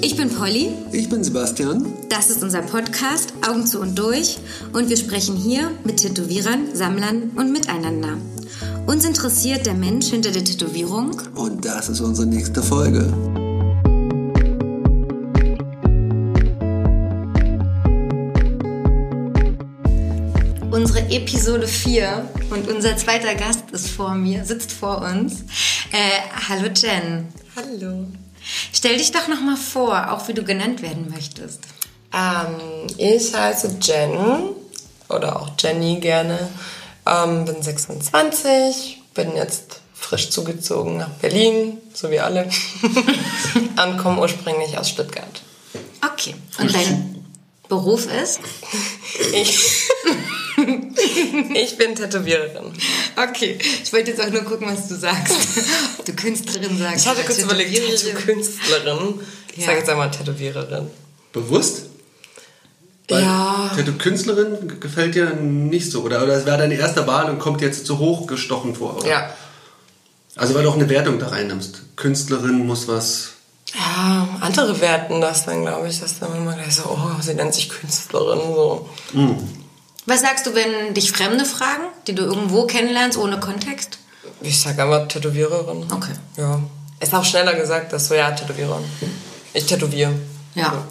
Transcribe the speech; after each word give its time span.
Ich 0.00 0.16
bin 0.16 0.30
Polly. 0.30 0.72
Ich 0.92 1.08
bin 1.08 1.22
Sebastian. 1.24 1.86
Das 2.08 2.30
ist 2.30 2.42
unser 2.42 2.62
Podcast 2.62 3.32
Augen 3.48 3.66
zu 3.66 3.80
und 3.80 3.98
durch 3.98 4.38
und 4.72 4.88
wir 4.88 4.96
sprechen 4.96 5.36
hier 5.36 5.70
mit 5.84 5.98
Tätowierern, 5.98 6.74
Sammlern 6.74 7.30
und 7.36 7.52
miteinander. 7.52 8.16
Uns 8.86 9.04
interessiert 9.04 9.66
der 9.66 9.74
Mensch 9.74 10.06
hinter 10.06 10.30
der 10.30 10.44
Tätowierung. 10.44 11.20
Und 11.34 11.64
das 11.64 11.88
ist 11.88 12.00
unsere 12.00 12.26
nächste 12.26 12.62
Folge. 12.62 13.12
Unsere 20.70 21.08
Episode 21.10 21.66
4 21.66 22.28
und 22.50 22.68
unser 22.68 22.96
zweiter 22.96 23.34
Gast 23.34 23.70
ist 23.72 23.88
vor 23.88 24.14
mir, 24.14 24.44
sitzt 24.44 24.72
vor 24.72 25.02
uns. 25.02 25.44
Äh, 25.92 26.20
hallo 26.48 26.68
Jen. 26.74 27.28
Hallo. 27.56 28.06
Stell 28.72 28.98
dich 28.98 29.12
doch 29.12 29.28
nochmal 29.28 29.56
vor, 29.56 30.12
auch 30.12 30.28
wie 30.28 30.34
du 30.34 30.42
genannt 30.42 30.82
werden 30.82 31.10
möchtest. 31.10 31.60
Ähm, 32.12 32.86
ich 32.98 33.34
heiße 33.34 33.78
Jen 33.80 34.54
oder 35.08 35.40
auch 35.40 35.50
Jenny 35.58 36.00
gerne. 36.00 36.38
Ähm, 37.06 37.44
bin 37.44 37.62
26, 37.62 39.02
bin 39.14 39.36
jetzt 39.36 39.80
frisch 39.94 40.30
zugezogen 40.30 40.96
nach 40.98 41.10
Berlin, 41.20 41.78
so 41.92 42.10
wie 42.10 42.20
alle. 42.20 42.48
Und 43.84 43.98
komme 43.98 44.20
ursprünglich 44.20 44.76
aus 44.78 44.88
Stuttgart. 44.88 45.42
Okay. 46.12 46.34
Und 46.58 46.74
dein 46.74 47.24
Beruf 47.68 48.06
ist? 48.06 48.40
Ich, 49.32 49.83
ich 51.54 51.76
bin 51.78 51.94
Tätowiererin. 51.94 52.72
Okay. 53.16 53.58
Ich 53.82 53.92
wollte 53.92 54.10
jetzt 54.10 54.20
auch 54.22 54.30
nur 54.30 54.42
gucken, 54.42 54.66
was 54.68 54.88
du 54.88 54.94
sagst. 54.96 55.34
Ob 55.98 56.04
du 56.04 56.12
Künstlerin 56.14 56.78
sagst. 56.78 57.00
Ich 57.04 57.06
hatte 57.08 57.22
kurz 57.22 57.38
überlegt, 57.38 57.74
Tätowiererin. 57.74 58.14
Tattoo-Künstlerin. 58.16 59.20
Ich 59.52 59.58
Ja. 59.58 59.66
sage 59.66 59.78
jetzt 59.78 59.90
einmal 59.90 60.10
Tätowiererin. 60.10 60.86
Bewusst? 61.32 61.82
Weil 63.08 63.22
Ja. 63.22 63.70
Tattoo-Künstlerin 63.76 64.80
gefällt 64.80 65.14
dir 65.14 65.30
nicht 65.34 65.90
so. 65.90 66.02
Oder, 66.02 66.22
oder 66.22 66.34
es 66.34 66.46
wäre 66.46 66.58
deine 66.58 66.74
erste 66.74 67.06
Wahl 67.06 67.30
und 67.30 67.38
kommt 67.38 67.60
jetzt 67.60 67.86
zu 67.86 67.98
hoch 67.98 68.26
gestochen 68.26 68.74
vor. 68.74 68.98
Oder? 68.98 69.08
Ja. 69.08 69.30
Also 70.36 70.54
weil 70.54 70.64
du 70.64 70.70
auch 70.70 70.74
eine 70.74 70.88
Wertung 70.88 71.18
da 71.18 71.28
reinnimmst. 71.28 71.82
Künstlerin 71.96 72.66
muss 72.66 72.88
was... 72.88 73.28
Ja, 73.72 74.28
andere 74.40 74.80
werten 74.80 75.20
das 75.20 75.46
dann, 75.46 75.62
glaube 75.62 75.88
ich, 75.88 75.98
dass 76.00 76.18
dann 76.20 76.34
immer 76.36 76.54
gleich 76.54 76.74
so, 76.76 76.84
oh, 76.84 77.20
sie 77.20 77.34
nennt 77.34 77.54
sich 77.54 77.68
Künstlerin, 77.68 78.38
so. 78.54 78.88
Was 80.06 80.20
sagst 80.20 80.46
du, 80.46 80.54
wenn 80.54 80.94
dich 80.94 81.12
Fremde 81.12 81.44
fragen, 81.44 81.84
die 82.06 82.14
du 82.14 82.24
irgendwo 82.24 82.66
kennenlernst, 82.66 83.16
ohne 83.16 83.40
Kontext? 83.40 83.98
Ich 84.42 84.60
sag 84.60 84.78
einfach 84.78 85.08
Tätowiererin. 85.08 85.90
Okay. 85.90 86.12
Ja. 86.36 86.60
Ist 87.00 87.14
auch 87.14 87.24
schneller 87.24 87.54
gesagt, 87.54 87.92
dass 87.92 88.08
so, 88.08 88.14
ja, 88.14 88.30
Tätowiererin. 88.30 88.84
Ich 89.54 89.66
tätowiere. 89.66 90.12
Ja. 90.54 90.84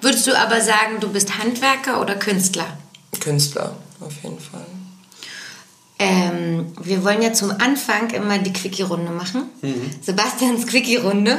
Würdest 0.00 0.26
du 0.26 0.36
aber 0.36 0.60
sagen, 0.60 0.98
du 1.00 1.08
bist 1.10 1.38
Handwerker 1.38 2.00
oder 2.00 2.14
Künstler? 2.16 2.78
Künstler, 3.20 3.76
auf 4.00 4.12
jeden 4.22 4.40
Fall. 4.40 4.64
Ähm, 5.98 6.72
wir 6.80 7.04
wollen 7.04 7.20
ja 7.20 7.34
zum 7.34 7.50
Anfang 7.50 8.08
immer 8.10 8.38
die 8.38 8.52
Quickie-Runde 8.52 9.12
machen. 9.12 9.50
Sebastians 10.00 10.66
Quickie-Runde. 10.66 11.36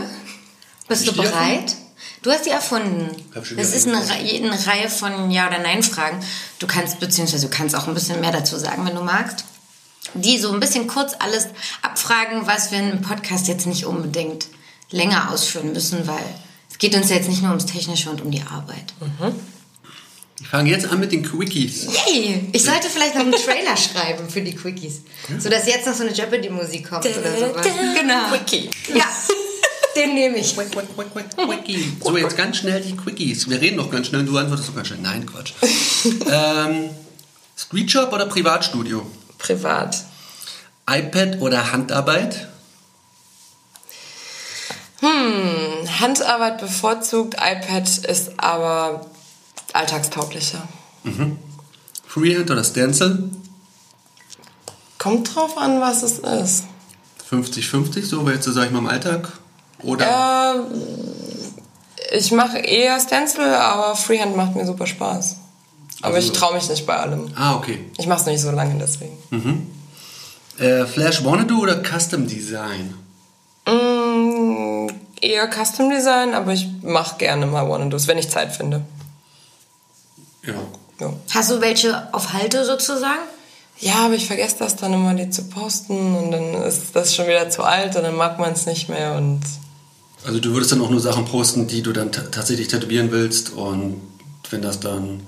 Bist 0.88 1.08
du 1.08 1.14
bereit? 1.14 1.76
Du 2.24 2.32
hast 2.32 2.46
die 2.46 2.50
erfunden. 2.52 3.10
Das 3.34 3.74
ist 3.74 3.88
eine, 3.88 3.98
Re- 3.98 4.14
eine 4.46 4.68
Reihe 4.68 4.90
von 4.90 5.32
Ja- 5.32 5.48
oder 5.48 5.60
Nein-Fragen. 5.60 6.20
Du 6.60 6.68
kannst, 6.68 7.00
beziehungsweise 7.00 7.48
du 7.48 7.56
kannst 7.56 7.76
auch 7.76 7.88
ein 7.88 7.94
bisschen 7.96 8.20
mehr 8.22 8.32
dazu 8.32 8.58
sagen, 8.58 8.86
wenn 8.86 8.96
du 8.96 9.02
magst. 9.04 9.44
Die 10.14 10.38
so 10.38 10.52
ein 10.52 10.60
bisschen 10.60 10.88
kurz 10.88 11.14
alles 11.20 11.48
abfragen, 11.82 12.46
was 12.46 12.72
wir 12.72 12.80
im 12.80 13.02
Podcast 13.02 13.48
jetzt 13.48 13.66
nicht 13.66 13.86
unbedingt 13.86 14.48
länger 14.92 15.32
ausführen 15.32 15.74
müssen, 15.74 16.06
weil 16.06 16.24
es 16.70 16.78
geht 16.78 16.96
uns 16.96 17.10
jetzt 17.10 17.30
nicht 17.30 17.42
nur 17.42 17.52
ums 17.52 17.66
Technische 17.66 18.10
und 18.10 18.22
um 18.22 18.30
die 18.30 18.42
Arbeit. 18.42 18.94
Ich 20.42 20.48
fange 20.48 20.70
jetzt 20.72 20.86
an 20.88 21.00
mit 21.00 21.12
den 21.12 21.24
Quickies. 21.24 21.86
Yay! 22.08 22.50
Ich 22.52 22.64
sollte 22.64 22.90
vielleicht 22.90 23.14
noch 23.16 23.22
einen 23.22 23.32
Trailer 23.46 23.78
schreiben 23.78 24.28
für 24.30 24.42
die 24.42 24.56
Quickies. 24.56 25.02
Sodass 25.40 25.68
jetzt 25.68 25.86
noch 25.88 25.94
so 25.94 26.04
eine 26.04 26.12
Jeopardy-Musik 26.14 26.90
kommt 26.90 27.06
oder 27.06 27.38
sowas. 27.38 27.66
Genau. 28.00 28.28
Quickie. 28.30 28.70
Ja, 28.94 29.06
den 29.96 30.14
nehme 30.14 30.38
ich. 30.38 30.56
Quickie. 30.56 31.98
So, 32.04 32.18
jetzt 32.18 32.38
ganz 32.38 32.58
schnell 32.58 32.82
die 32.82 32.96
Quickies. 32.96 33.50
Wir 33.50 33.60
reden 33.62 33.78
noch 33.78 33.92
ganz 33.92 34.08
schnell, 34.08 34.26
du 34.26 34.38
antwortest 34.38 34.70
noch 34.70 34.76
ganz 34.76 34.88
schnell. 34.88 35.02
Nein, 35.02 35.26
Quatsch. 35.26 35.54
ähm, 36.32 36.90
Streetshop 37.58 38.12
oder 38.12 38.26
Privatstudio? 38.26 39.06
Privat. 39.38 40.04
iPad 40.90 41.40
oder 41.42 41.72
Handarbeit? 41.72 42.48
Hm, 45.00 46.00
Handarbeit 46.00 46.60
bevorzugt, 46.60 47.36
iPad 47.36 47.88
ist 48.06 48.40
aber 48.40 49.06
alltagstauglicher. 49.74 50.68
Freehand 52.08 52.52
oder 52.52 52.64
Stencil? 52.64 53.32
Kommt 55.00 55.34
drauf 55.34 55.58
an, 55.58 55.82
was 55.82 56.04
es 56.04 56.20
ist. 56.20 56.66
50-50, 57.32 58.04
so 58.04 58.26
wäre 58.26 58.36
jetzt, 58.36 58.46
sag 58.46 58.66
ich 58.66 58.72
mal, 58.72 58.80
im 58.80 58.88
Alltag? 58.88 59.32
Oder? 59.84 60.56
Äh, 60.56 62.18
ich 62.18 62.32
mache 62.32 62.58
eher 62.60 63.00
Stencil, 63.00 63.54
aber 63.54 63.96
Freehand 63.96 64.36
macht 64.36 64.56
mir 64.56 64.66
super 64.66 64.86
Spaß. 64.88 65.38
Aber 66.02 66.16
Also- 66.16 66.28
ich 66.28 66.38
traue 66.38 66.54
mich 66.56 66.68
nicht 66.70 66.86
bei 66.86 66.96
allem. 66.98 67.32
Ah, 67.36 67.56
okay. 67.56 67.86
Ich 67.98 68.08
mache 68.08 68.22
es 68.22 68.26
nicht 68.26 68.42
so 68.42 68.52
lange 68.52 68.76
deswegen. 68.80 69.18
Äh, 70.58 70.86
Flash 70.86 71.24
Wannabe 71.24 71.54
oder 71.56 71.82
Custom 71.84 72.28
Design? 72.28 72.94
Mm, 73.68 74.88
eher 75.22 75.50
Custom 75.50 75.90
Design, 75.90 76.34
aber 76.34 76.54
ich 76.54 76.68
mache 76.82 77.18
gerne 77.18 77.46
mal 77.46 77.64
One-and-Dos, 77.70 78.08
wenn 78.08 78.18
ich 78.18 78.30
Zeit 78.30 78.52
finde. 78.56 78.82
Ja. 80.46 80.54
Ja. 81.00 81.14
Hast 81.34 81.52
du 81.52 81.62
welche 81.62 82.08
auf 82.14 82.34
Halte 82.34 82.66
sozusagen? 82.66 83.20
ja, 83.80 84.06
aber 84.06 84.14
ich 84.14 84.28
vergesse 84.28 84.58
das 84.60 84.76
dann 84.76 84.94
immer, 84.94 85.16
die 85.16 85.32
zu 85.32 85.44
posten 85.46 86.16
und 86.16 86.32
dann 86.32 86.54
ist 86.64 86.96
das 86.96 87.16
schon 87.16 87.26
wieder 87.28 87.50
zu 87.50 87.64
alt 87.64 87.96
und 87.96 88.04
dann 88.04 88.16
mag 88.16 88.38
man 88.38 88.52
es 88.54 88.68
nicht 88.68 88.90
mehr 88.90 89.14
und 89.16 89.42
Also 90.26 90.40
du 90.40 90.54
würdest 90.54 90.72
dann 90.72 90.82
auch 90.82 90.90
nur 90.90 91.00
Sachen 91.00 91.26
posten, 91.26 91.68
die 91.68 91.82
du 91.82 91.92
dann 91.94 92.12
ta- 92.12 92.24
tatsächlich 92.32 92.68
tätowieren 92.68 93.12
willst 93.12 93.52
und 93.52 94.02
wenn 94.52 94.62
das 94.62 94.80
dann... 94.80 95.26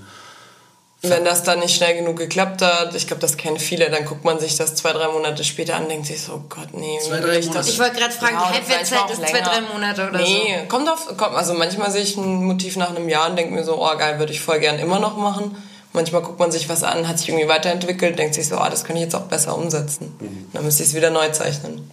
wenn 1.01 1.25
das 1.25 1.43
dann 1.43 1.59
nicht 1.59 1.75
schnell 1.75 1.95
genug 1.95 2.17
geklappt 2.17 2.61
hat, 2.61 2.93
ich 2.93 3.07
glaube, 3.07 3.21
das 3.21 3.37
kennen 3.37 3.57
viele, 3.57 3.89
dann 3.89 4.05
guckt 4.05 4.23
man 4.23 4.39
sich 4.39 4.55
das 4.55 4.75
zwei, 4.75 4.91
drei 4.93 5.07
Monate 5.07 5.43
später 5.43 5.75
an 5.77 5.83
und 5.83 5.89
denkt 5.89 6.05
sich 6.07 6.21
so, 6.21 6.33
oh 6.33 6.43
Gott, 6.47 6.73
nee. 6.73 6.99
Zwei, 7.01 7.15
will 7.15 7.21
drei 7.21 7.39
ich 7.39 7.47
Monate. 7.47 7.69
Ich 7.69 7.79
wollte 7.79 7.95
gerade 7.97 8.13
fragen, 8.13 8.35
Ja, 8.35 8.47
die 8.49 8.53
Halbwertszeit 8.53 8.99
auch 8.99 9.09
ist 9.09 9.17
zwei, 9.27 9.41
drei 9.41 9.61
Monate 9.61 10.09
oder 10.09 10.19
nee, 10.19 10.65
kommt 10.69 10.87
auf, 10.89 11.07
kommt, 11.17 11.35
also 11.35 11.53
manchmal 11.55 11.89
sehe 11.91 12.03
ich 12.03 12.15
ein 12.17 12.43
Motiv 12.45 12.75
nach 12.77 12.89
einem 12.95 13.09
Jahr 13.09 13.29
und 13.29 13.35
denke 13.37 13.53
mir 13.53 13.63
so, 13.63 13.81
oh 13.81 13.97
geil, 13.97 14.19
würde 14.19 14.31
ich 14.31 14.41
voll 14.41 14.59
gern 14.59 14.77
immer 14.79 14.99
noch 14.99 15.17
machen. 15.17 15.55
Manchmal 15.95 16.21
guckt 16.23 16.39
man 16.39 16.51
sich 16.51 16.69
was 16.69 16.83
an, 16.83 17.07
hat 17.07 17.19
sich 17.19 17.29
irgendwie 17.29 17.47
weiterentwickelt, 17.47 18.17
denkt 18.17 18.33
sich 18.35 18.47
so, 18.47 18.57
ah, 18.57 18.69
das 18.69 18.83
könnte 18.83 18.99
ich 18.99 19.05
jetzt 19.05 19.15
auch 19.15 19.23
besser 19.27 19.55
umsetzen. 19.55 20.11
Dann 20.51 20.63
müsste 20.65 20.83
ich 20.83 20.89
es 20.89 20.95
wieder 20.95 21.09
neu 21.11 21.29
zeichnen. 21.29 21.89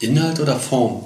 Inhalt 0.00 0.40
oder 0.40 0.56
Form? 0.58 1.04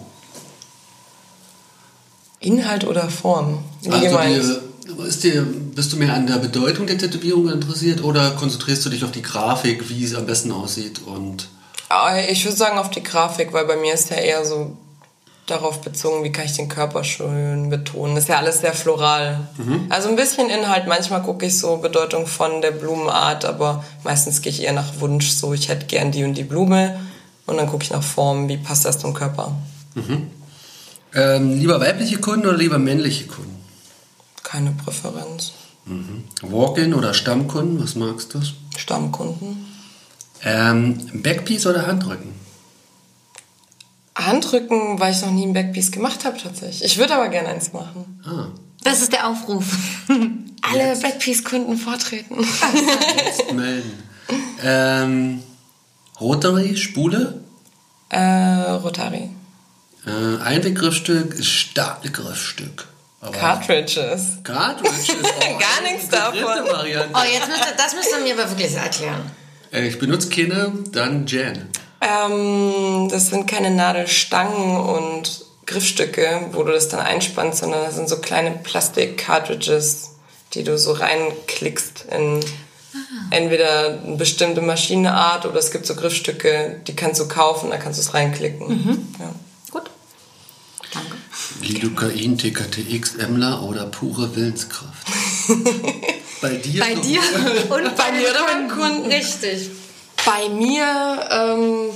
Inhalt 2.40 2.84
oder 2.86 3.08
Form? 3.08 3.58
Wie 3.82 3.90
Also 3.90 4.06
gemeint? 4.06 4.42
dir, 4.42 5.04
ist 5.04 5.22
dir, 5.24 5.46
bist 5.74 5.92
du 5.92 5.96
mehr 5.96 6.14
an 6.14 6.26
der 6.26 6.36
Bedeutung 6.38 6.86
der 6.86 6.98
Tätowierung 6.98 7.50
interessiert 7.50 8.02
oder 8.02 8.30
konzentrierst 8.32 8.84
du 8.84 8.90
dich 8.90 9.04
auf 9.04 9.12
die 9.12 9.22
Grafik, 9.22 9.88
wie 9.88 10.04
es 10.04 10.14
am 10.14 10.26
besten 10.26 10.50
aussieht 10.52 11.00
und... 11.06 11.48
Ah, 11.88 12.18
Ich 12.18 12.44
würde 12.44 12.56
sagen 12.56 12.78
auf 12.78 12.90
die 12.90 13.02
Grafik, 13.02 13.52
weil 13.52 13.66
bei 13.66 13.76
mir 13.76 13.92
ist 13.94 14.10
ja 14.10 14.16
eher 14.16 14.44
so 14.44 14.76
darauf 15.46 15.80
bezogen, 15.80 16.22
wie 16.22 16.30
kann 16.30 16.44
ich 16.44 16.52
den 16.54 16.68
Körper 16.68 17.02
schön 17.02 17.68
betonen. 17.70 18.14
Das 18.14 18.24
ist 18.24 18.28
ja 18.28 18.38
alles 18.38 18.60
sehr 18.60 18.72
floral. 18.72 19.48
Also 19.88 20.08
ein 20.08 20.14
bisschen 20.14 20.48
Inhalt. 20.48 20.86
Manchmal 20.86 21.22
gucke 21.22 21.46
ich 21.46 21.58
so 21.58 21.78
Bedeutung 21.78 22.28
von 22.28 22.62
der 22.62 22.70
Blumenart, 22.70 23.44
aber 23.44 23.84
meistens 24.04 24.42
gehe 24.42 24.52
ich 24.52 24.62
eher 24.62 24.72
nach 24.72 25.00
Wunsch. 25.00 25.30
So, 25.30 25.52
ich 25.52 25.68
hätte 25.68 25.86
gern 25.86 26.12
die 26.12 26.22
und 26.22 26.34
die 26.34 26.44
Blume. 26.44 27.00
Und 27.46 27.56
dann 27.56 27.66
gucke 27.66 27.82
ich 27.82 27.90
nach 27.90 28.02
Form, 28.04 28.48
wie 28.48 28.58
passt 28.58 28.84
das 28.84 29.00
zum 29.00 29.12
Körper. 29.12 29.52
Ähm, 31.14 31.58
lieber 31.58 31.80
weibliche 31.80 32.18
Kunden 32.18 32.46
oder 32.46 32.56
lieber 32.56 32.78
männliche 32.78 33.26
Kunden? 33.26 33.56
Keine 34.42 34.70
Präferenz. 34.72 35.52
Walk-in 36.42 36.94
oder 36.94 37.14
Stammkunden, 37.14 37.82
was 37.82 37.94
magst 37.96 38.34
du? 38.34 38.40
Stammkunden. 38.76 39.64
Ähm, 40.42 41.10
Backpiece 41.22 41.66
oder 41.66 41.86
Handrücken? 41.86 42.32
Handrücken, 44.14 45.00
weil 45.00 45.12
ich 45.12 45.22
noch 45.22 45.30
nie 45.30 45.46
ein 45.46 45.52
Backpiece 45.52 45.90
gemacht 45.90 46.24
habe 46.24 46.36
tatsächlich. 46.38 46.84
Ich 46.92 46.98
würde 46.98 47.14
aber 47.14 47.28
gerne 47.28 47.48
eins 47.48 47.72
machen. 47.72 48.20
Ah, 48.24 48.46
Das 48.84 49.00
ist 49.02 49.12
der 49.12 49.26
Aufruf. 49.28 49.64
Alle 50.62 50.96
Backpiece-Kunden 51.00 51.76
vortreten. 51.76 52.36
jetzt 53.26 53.52
melden. 53.52 53.92
ähm, 54.62 55.42
Rotary, 56.20 56.76
Spule, 56.76 57.40
äh, 58.10 58.18
Rotari. 58.20 59.30
Äh, 60.06 60.42
Einweggriffstück, 60.42 61.42
Stahlgriffstück. 61.44 62.86
Aber 63.20 63.36
Cartridges. 63.36 64.38
Cartridge 64.44 65.12
ist 65.12 65.12
auch 65.12 65.40
Gar 65.58 65.82
nichts 65.82 66.08
dritte 66.08 66.40
davon. 66.40 66.72
Variante. 66.72 67.10
Oh, 67.14 67.24
jetzt 67.30 67.48
müsst 67.48 67.60
ihr, 67.60 67.76
das 67.76 67.94
müsst 67.94 68.08
ihr 68.16 68.24
mir 68.24 68.40
aber 68.40 68.50
wirklich 68.50 68.74
erklären. 68.74 69.30
Äh, 69.72 69.88
ich 69.88 69.98
benutze 69.98 70.30
keine, 70.30 70.72
dann 70.90 71.26
Jan. 71.26 71.68
Ähm, 72.00 73.08
das 73.10 73.28
sind 73.28 73.46
keine 73.46 73.70
Nadelstangen 73.70 74.80
und 74.80 75.44
Griffstücke, 75.66 76.48
wo 76.52 76.62
du 76.62 76.72
das 76.72 76.88
dann 76.88 77.00
einspannst, 77.00 77.58
sondern 77.58 77.84
das 77.84 77.94
sind 77.94 78.08
so 78.08 78.16
kleine 78.18 78.52
Plastik-Cartridges, 78.52 80.12
die 80.54 80.64
du 80.64 80.78
so 80.78 80.92
reinklickst 80.92 82.06
in 82.10 82.40
entweder 83.30 84.00
eine 84.02 84.16
bestimmte 84.16 84.62
Maschinenart 84.62 85.46
oder 85.46 85.58
es 85.58 85.70
gibt 85.70 85.86
so 85.86 85.94
Griffstücke, 85.94 86.80
die 86.86 86.96
kannst 86.96 87.20
du 87.20 87.28
kaufen, 87.28 87.70
da 87.70 87.76
kannst 87.76 87.98
du 87.98 88.02
es 88.02 88.14
reinklicken. 88.14 89.14
Ja. 89.20 89.32
Danke. 90.92 91.16
Lidocain, 91.60 92.36
TKTX, 92.36 93.16
Emler 93.16 93.62
oder 93.62 93.86
pure 93.86 94.34
Willenskraft? 94.34 95.06
Bei 96.40 96.54
dir? 96.56 96.80
Bei 96.80 96.94
dir 96.94 97.20
und 97.68 97.96
Bei 97.96 98.12
mir 98.12 98.32
beim 98.46 98.68
Kunden? 98.68 99.12
Richtig. 99.12 99.70
Bei 100.24 100.48
mir 100.48 101.28
ähm, 101.30 101.90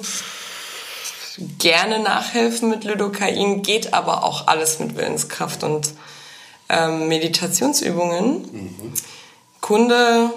gerne 1.59 1.99
nachhelfen 2.01 2.69
mit 2.69 2.85
Lidocain, 2.85 3.63
geht 3.63 3.95
aber 3.95 4.25
auch 4.25 4.47
alles 4.47 4.79
mit 4.79 4.97
Willenskraft 4.97 5.65
und 5.65 5.93
ähm, 6.69 7.09
Meditationsübungen. 7.09 8.95
Kunde, 9.61 10.31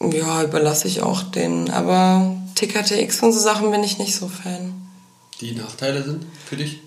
ja, 0.00 0.42
überlasse 0.42 0.88
ich 0.88 1.02
auch 1.02 1.22
den, 1.22 1.70
aber 1.70 2.36
TKTX 2.54 3.22
und 3.22 3.32
so 3.32 3.40
Sachen 3.40 3.70
bin 3.70 3.82
ich 3.82 3.98
nicht 3.98 4.14
so 4.14 4.28
Fan. 4.28 4.72
Die 5.40 5.52
Nachteile 5.52 6.02
sind 6.04 6.24
für 6.48 6.56
dich? 6.56 6.80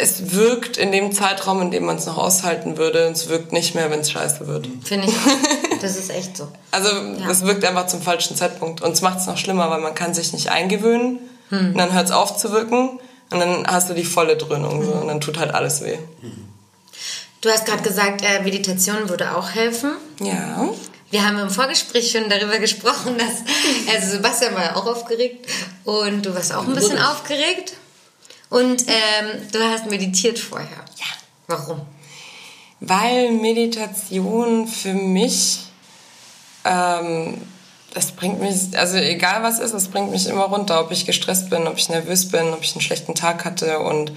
Es 0.00 0.32
wirkt 0.32 0.76
in 0.76 0.92
dem 0.92 1.12
Zeitraum, 1.12 1.60
in 1.62 1.70
dem 1.70 1.84
man 1.84 1.96
es 1.96 2.06
noch 2.06 2.16
aushalten 2.16 2.76
würde, 2.76 3.06
und 3.06 3.12
es 3.12 3.28
wirkt 3.28 3.52
nicht 3.52 3.74
mehr, 3.74 3.90
wenn 3.90 4.00
es 4.00 4.10
scheiße 4.10 4.46
wird. 4.46 4.68
Finde 4.84 5.06
ich. 5.08 5.14
auch. 5.14 5.60
Das 5.80 5.96
ist 5.96 6.10
echt 6.10 6.36
so. 6.36 6.46
Also 6.72 6.90
es 7.30 7.42
wirkt 7.46 7.64
einfach 7.64 7.86
zum 7.86 8.02
falschen 8.02 8.36
Zeitpunkt. 8.36 8.82
Und 8.82 8.92
es 8.92 9.00
macht 9.00 9.18
es 9.20 9.26
noch 9.26 9.38
schlimmer, 9.38 9.70
weil 9.70 9.80
man 9.80 9.94
kann 9.94 10.12
sich 10.12 10.34
nicht 10.34 10.50
eingewöhnen. 10.50 11.20
Und 11.50 11.78
dann 11.78 11.94
hört 11.94 12.04
es 12.04 12.10
auf 12.12 12.36
zu 12.36 12.52
wirken. 12.52 13.00
Und 13.30 13.40
dann 13.40 13.66
hast 13.66 13.88
du 13.88 13.94
die 13.94 14.04
volle 14.04 14.36
Dröhnung. 14.36 14.84
So, 14.84 14.92
und 14.92 15.08
dann 15.08 15.22
tut 15.22 15.38
halt 15.38 15.54
alles 15.54 15.82
weh. 15.82 15.96
Du 17.40 17.48
hast 17.48 17.64
gerade 17.64 17.82
gesagt, 17.82 18.22
äh, 18.22 18.42
Meditation 18.42 19.08
würde 19.08 19.34
auch 19.34 19.50
helfen. 19.50 19.92
Ja. 20.20 20.68
Wir 21.10 21.26
haben 21.26 21.38
im 21.38 21.50
Vorgespräch 21.50 22.10
schon 22.10 22.28
darüber 22.28 22.58
gesprochen, 22.58 23.16
dass 23.16 23.94
also 23.94 24.10
Sebastian 24.10 24.54
war 24.54 24.64
ja 24.64 24.76
auch 24.76 24.86
aufgeregt 24.86 25.46
und 25.84 26.26
du 26.26 26.34
warst 26.34 26.54
auch 26.54 26.66
ein 26.68 26.74
bisschen 26.74 26.98
aufgeregt 26.98 27.72
und 28.50 28.84
ähm, 28.88 29.48
du 29.52 29.60
hast 29.60 29.88
meditiert 29.88 30.38
vorher. 30.38 30.68
Ja. 30.68 31.06
Warum? 31.46 31.80
Weil 32.80 33.30
Meditation 33.32 34.66
für 34.66 34.92
mich, 34.92 35.60
ähm, 36.64 37.40
das 37.94 38.12
bringt 38.12 38.40
mich, 38.40 38.76
also 38.76 38.96
egal 38.96 39.42
was 39.42 39.58
ist, 39.60 39.72
das 39.72 39.88
bringt 39.88 40.10
mich 40.10 40.26
immer 40.26 40.44
runter, 40.44 40.80
ob 40.80 40.90
ich 40.90 41.06
gestresst 41.06 41.50
bin, 41.50 41.66
ob 41.66 41.78
ich 41.78 41.88
nervös 41.88 42.28
bin, 42.28 42.52
ob 42.52 42.62
ich 42.62 42.72
einen 42.72 42.80
schlechten 42.80 43.14
Tag 43.14 43.44
hatte 43.44 43.78
und 43.80 44.12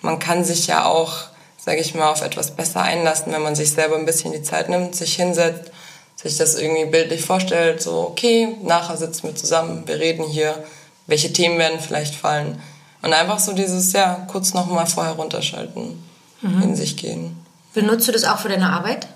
man 0.00 0.18
kann 0.18 0.44
sich 0.44 0.66
ja 0.66 0.84
auch, 0.84 1.14
sage 1.58 1.80
ich 1.80 1.94
mal, 1.94 2.10
auf 2.10 2.22
etwas 2.22 2.52
besser 2.52 2.82
einlassen, 2.82 3.32
wenn 3.32 3.42
man 3.42 3.54
sich 3.54 3.72
selber 3.72 3.96
ein 3.96 4.06
bisschen 4.06 4.32
die 4.32 4.42
Zeit 4.42 4.68
nimmt, 4.68 4.94
sich 4.94 5.14
hinsetzt, 5.16 5.72
sich 6.16 6.36
das 6.36 6.54
irgendwie 6.54 6.84
bildlich 6.86 7.22
vorstellt, 7.22 7.82
so 7.82 8.08
okay, 8.10 8.56
nachher 8.62 8.96
sitzen 8.96 9.24
wir 9.24 9.34
zusammen, 9.34 9.86
wir 9.86 9.98
reden 9.98 10.24
hier, 10.24 10.62
welche 11.06 11.32
Themen 11.32 11.58
werden 11.58 11.80
vielleicht 11.80 12.14
fallen 12.14 12.62
und 13.04 13.12
einfach 13.12 13.38
so 13.38 13.52
dieses, 13.52 13.92
ja, 13.92 14.26
kurz 14.30 14.54
nochmal 14.54 14.86
vorher 14.86 15.14
runterschalten, 15.14 16.02
in 16.42 16.74
sich 16.76 16.96
gehen. 16.96 17.36
Benutzt 17.74 18.06
du 18.08 18.12
das 18.12 18.24
auch 18.24 18.38
für 18.38 18.48
deine 18.48 18.70
Arbeit? 18.70 19.06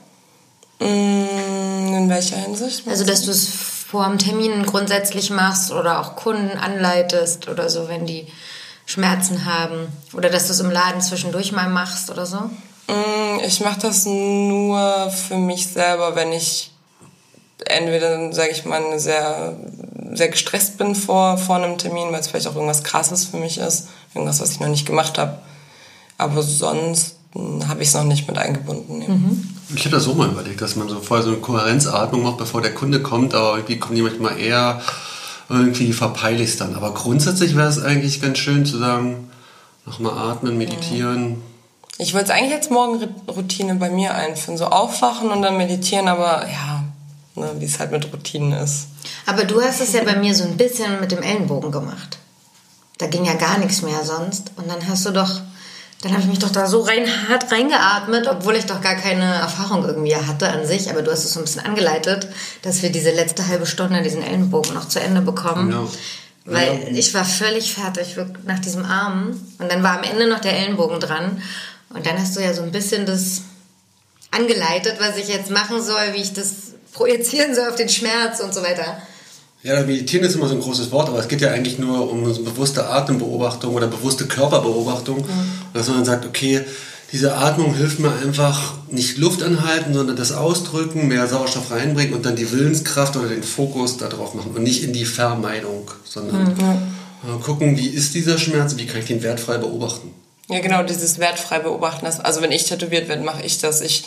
Mm, 0.80 1.94
In 1.94 2.08
welcher 2.08 2.36
Hinsicht? 2.36 2.86
Also, 2.88 3.04
dass 3.04 3.22
du 3.22 3.30
es 3.30 3.48
vor 3.48 4.06
dem 4.08 4.18
Termin 4.18 4.64
grundsätzlich 4.66 5.30
machst 5.30 5.72
oder 5.72 6.00
auch 6.00 6.16
Kunden 6.16 6.56
anleitest 6.58 7.48
oder 7.48 7.68
so, 7.70 7.88
wenn 7.88 8.06
die 8.06 8.26
Schmerzen 8.86 9.44
haben. 9.44 9.88
Oder 10.14 10.30
dass 10.30 10.46
du 10.46 10.52
es 10.52 10.60
im 10.60 10.70
Laden 10.70 11.00
zwischendurch 11.00 11.52
mal 11.52 11.68
machst 11.68 12.10
oder 12.10 12.26
so. 12.26 12.38
Mm, 12.88 13.40
Ich 13.44 13.60
mache 13.60 13.80
das 13.80 14.06
nur 14.06 15.10
für 15.10 15.36
mich 15.36 15.66
selber, 15.66 16.14
wenn 16.14 16.32
ich 16.32 16.70
entweder, 17.66 18.32
sage 18.32 18.50
ich 18.50 18.64
mal, 18.64 18.98
sehr, 18.98 19.56
sehr 20.12 20.28
gestresst 20.28 20.78
bin 20.78 20.94
vor, 20.94 21.38
vor 21.38 21.56
einem 21.56 21.78
Termin, 21.78 22.12
weil 22.12 22.20
es 22.20 22.28
vielleicht 22.28 22.46
auch 22.46 22.54
irgendwas 22.54 22.84
Krasses 22.84 23.24
für 23.24 23.36
mich 23.36 23.58
ist, 23.58 23.88
irgendwas, 24.14 24.40
was 24.40 24.52
ich 24.52 24.60
noch 24.60 24.68
nicht 24.68 24.86
gemacht 24.86 25.18
habe. 25.18 25.38
Aber 26.16 26.42
sonst 26.42 27.16
habe 27.68 27.82
ich 27.82 27.88
es 27.88 27.94
noch 27.94 28.04
nicht 28.04 28.26
mit 28.26 28.38
eingebunden. 28.38 28.98
nee. 28.98 29.06
Ich 29.74 29.84
habe 29.84 29.96
das 29.96 30.04
so 30.04 30.14
mal 30.14 30.28
überlegt, 30.28 30.62
dass 30.62 30.76
man 30.76 30.88
so 30.88 30.98
vorher 31.00 31.24
so 31.24 31.30
eine 31.30 31.40
Kohärenzatmung 31.40 32.22
macht, 32.22 32.38
bevor 32.38 32.62
der 32.62 32.72
Kunde 32.72 33.02
kommt, 33.02 33.34
aber 33.34 33.56
irgendwie 33.56 33.78
kommen 33.78 33.96
die 33.96 34.02
manchmal 34.02 34.38
eher, 34.40 34.80
irgendwie 35.50 35.92
verpeile 35.92 36.42
ich 36.42 36.50
es 36.50 36.56
dann. 36.56 36.74
Aber 36.74 36.94
grundsätzlich 36.94 37.54
wäre 37.54 37.68
es 37.68 37.78
eigentlich 37.78 38.22
ganz 38.22 38.38
schön 38.38 38.64
zu 38.64 38.78
sagen, 38.78 39.30
nochmal 39.84 40.16
atmen, 40.16 40.56
meditieren. 40.56 41.42
Ich 41.98 42.14
wollte 42.14 42.32
eigentlich 42.32 42.52
jetzt 42.52 42.70
Morgenroutine 42.70 43.74
bei 43.74 43.90
mir 43.90 44.14
einführen, 44.14 44.56
so 44.56 44.66
aufwachen 44.66 45.30
und 45.30 45.42
dann 45.42 45.56
meditieren, 45.58 46.08
aber 46.08 46.46
ja, 46.48 46.84
ne, 47.34 47.50
wie 47.58 47.64
es 47.64 47.78
halt 47.78 47.90
mit 47.90 48.12
Routinen 48.12 48.52
ist. 48.52 48.88
Aber 49.26 49.44
du 49.44 49.60
hast 49.62 49.80
es 49.80 49.92
ja 49.92 50.04
bei 50.04 50.16
mir 50.16 50.34
so 50.34 50.44
ein 50.44 50.56
bisschen 50.56 51.00
mit 51.00 51.12
dem 51.12 51.22
Ellenbogen 51.22 51.70
gemacht. 51.70 52.18
Da 52.98 53.06
ging 53.06 53.24
ja 53.24 53.34
gar 53.34 53.58
nichts 53.58 53.82
mehr 53.82 54.04
sonst. 54.04 54.52
Und 54.56 54.68
dann 54.68 54.86
hast 54.88 55.06
du 55.06 55.10
doch, 55.10 55.40
dann 56.02 56.12
habe 56.12 56.22
ich 56.22 56.28
mich 56.28 56.38
doch 56.40 56.50
da 56.50 56.66
so 56.66 56.80
rein 56.80 57.06
hart 57.28 57.50
reingeatmet, 57.50 58.26
obwohl 58.26 58.56
ich 58.56 58.66
doch 58.66 58.80
gar 58.80 58.96
keine 58.96 59.24
Erfahrung 59.24 59.84
irgendwie 59.84 60.16
hatte 60.16 60.48
an 60.48 60.66
sich. 60.66 60.90
Aber 60.90 61.02
du 61.02 61.10
hast 61.10 61.24
es 61.24 61.34
so 61.34 61.40
ein 61.40 61.44
bisschen 61.44 61.64
angeleitet, 61.64 62.28
dass 62.62 62.82
wir 62.82 62.90
diese 62.90 63.12
letzte 63.12 63.46
halbe 63.46 63.66
Stunde 63.66 64.02
diesen 64.02 64.22
Ellenbogen 64.22 64.74
noch 64.74 64.88
zu 64.88 65.00
Ende 65.00 65.20
bekommen. 65.20 65.70
Ja. 65.70 65.86
Weil 66.44 66.96
ich 66.96 67.12
war 67.14 67.24
völlig 67.24 67.74
fertig 67.74 68.16
wirklich 68.16 68.46
nach 68.46 68.58
diesem 68.58 68.84
Arm. 68.84 69.38
Und 69.58 69.70
dann 69.70 69.82
war 69.82 69.98
am 69.98 70.04
Ende 70.04 70.28
noch 70.28 70.40
der 70.40 70.56
Ellenbogen 70.56 70.98
dran. 70.98 71.42
Und 71.90 72.04
dann 72.06 72.18
hast 72.18 72.36
du 72.36 72.40
ja 72.40 72.52
so 72.52 72.62
ein 72.62 72.72
bisschen 72.72 73.06
das 73.06 73.42
angeleitet, 74.30 74.96
was 74.98 75.16
ich 75.16 75.28
jetzt 75.28 75.50
machen 75.50 75.82
soll, 75.82 76.14
wie 76.14 76.22
ich 76.22 76.32
das 76.32 76.72
projizieren 76.98 77.54
soll 77.54 77.68
auf 77.68 77.76
den 77.76 77.88
Schmerz 77.88 78.40
und 78.40 78.52
so 78.52 78.62
weiter. 78.62 79.00
Ja, 79.62 79.80
meditieren 79.82 80.24
ist 80.24 80.34
immer 80.34 80.48
so 80.48 80.54
ein 80.54 80.60
großes 80.60 80.90
Wort, 80.92 81.08
aber 81.08 81.18
es 81.18 81.28
geht 81.28 81.40
ja 81.40 81.50
eigentlich 81.50 81.78
nur 81.78 82.10
um 82.10 82.32
so 82.32 82.42
bewusste 82.42 82.86
Atembeobachtung 82.86 83.74
oder 83.74 83.86
bewusste 83.86 84.26
Körperbeobachtung. 84.26 85.24
Dass 85.74 85.88
man 85.88 85.98
dann 85.98 86.04
sagt, 86.04 86.26
okay, 86.26 86.64
diese 87.10 87.34
Atmung 87.34 87.74
hilft 87.74 87.98
mir 88.00 88.12
einfach 88.12 88.74
nicht 88.90 89.16
Luft 89.16 89.42
anhalten, 89.42 89.94
sondern 89.94 90.16
das 90.16 90.32
Ausdrücken, 90.32 91.08
mehr 91.08 91.26
Sauerstoff 91.26 91.70
reinbringen 91.70 92.14
und 92.14 92.26
dann 92.26 92.36
die 92.36 92.50
Willenskraft 92.52 93.16
oder 93.16 93.28
den 93.28 93.42
Fokus 93.42 93.96
darauf 93.96 94.34
machen 94.34 94.52
und 94.54 94.62
nicht 94.62 94.84
in 94.84 94.92
die 94.92 95.06
Vermeidung, 95.06 95.90
sondern 96.04 96.52
äh, 96.52 97.42
gucken, 97.42 97.76
wie 97.78 97.88
ist 97.88 98.14
dieser 98.14 98.38
Schmerz, 98.38 98.76
wie 98.76 98.86
kann 98.86 99.00
ich 99.00 99.06
den 99.06 99.22
wertfrei 99.22 99.58
beobachten. 99.58 100.12
Ja, 100.48 100.60
genau, 100.60 100.82
dieses 100.82 101.18
wertfrei 101.18 101.58
beobachten. 101.58 102.06
Also 102.06 102.42
wenn 102.42 102.52
ich 102.52 102.64
tätowiert 102.64 103.08
werde, 103.08 103.22
mache 103.22 103.42
ich 103.42 103.58
das. 103.58 103.80
Ich, 103.80 104.04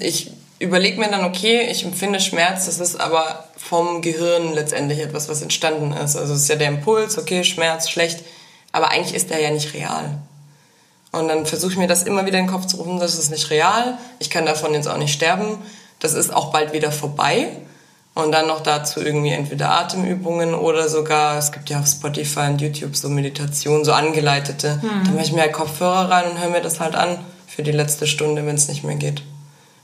ich 0.00 0.30
überlege 0.60 1.00
mir 1.00 1.08
dann, 1.08 1.24
okay, 1.24 1.66
ich 1.70 1.84
empfinde 1.84 2.20
Schmerz, 2.20 2.66
das 2.66 2.78
ist 2.78 3.00
aber 3.00 3.44
vom 3.56 4.02
Gehirn 4.02 4.52
letztendlich 4.54 5.00
etwas, 5.00 5.28
was 5.28 5.42
entstanden 5.42 5.92
ist. 5.92 6.16
Also 6.16 6.34
es 6.34 6.42
ist 6.42 6.48
ja 6.48 6.56
der 6.56 6.68
Impuls, 6.68 7.18
okay, 7.18 7.42
Schmerz, 7.42 7.88
schlecht, 7.88 8.22
aber 8.70 8.90
eigentlich 8.92 9.14
ist 9.14 9.30
der 9.30 9.40
ja 9.40 9.50
nicht 9.50 9.74
real. 9.74 10.18
Und 11.12 11.28
dann 11.28 11.46
versuche 11.46 11.72
ich 11.72 11.78
mir 11.78 11.88
das 11.88 12.04
immer 12.04 12.26
wieder 12.26 12.38
in 12.38 12.44
den 12.44 12.52
Kopf 12.52 12.66
zu 12.66 12.76
rufen, 12.76 13.00
das 13.00 13.18
ist 13.18 13.30
nicht 13.30 13.50
real, 13.50 13.98
ich 14.20 14.30
kann 14.30 14.46
davon 14.46 14.74
jetzt 14.74 14.86
auch 14.86 14.98
nicht 14.98 15.12
sterben, 15.12 15.58
das 15.98 16.12
ist 16.12 16.32
auch 16.32 16.52
bald 16.52 16.72
wieder 16.72 16.92
vorbei. 16.92 17.48
Und 18.12 18.32
dann 18.32 18.48
noch 18.48 18.60
dazu 18.60 19.00
irgendwie 19.00 19.30
entweder 19.30 19.70
Atemübungen 19.70 20.52
oder 20.54 20.88
sogar, 20.88 21.38
es 21.38 21.52
gibt 21.52 21.70
ja 21.70 21.78
auf 21.78 21.86
Spotify 21.86 22.48
und 22.50 22.60
YouTube 22.60 22.96
so 22.96 23.08
Meditationen, 23.08 23.84
so 23.84 23.92
angeleitete. 23.92 24.80
Da 25.04 25.10
mache 25.12 25.24
ich 25.24 25.32
mir 25.32 25.42
halt 25.42 25.52
Kopfhörer 25.52 26.10
rein 26.10 26.32
und 26.32 26.40
höre 26.40 26.50
mir 26.50 26.60
das 26.60 26.80
halt 26.80 26.96
an 26.96 27.18
für 27.46 27.62
die 27.62 27.70
letzte 27.70 28.08
Stunde, 28.08 28.44
wenn 28.44 28.56
es 28.56 28.66
nicht 28.68 28.82
mehr 28.82 28.96
geht. 28.96 29.22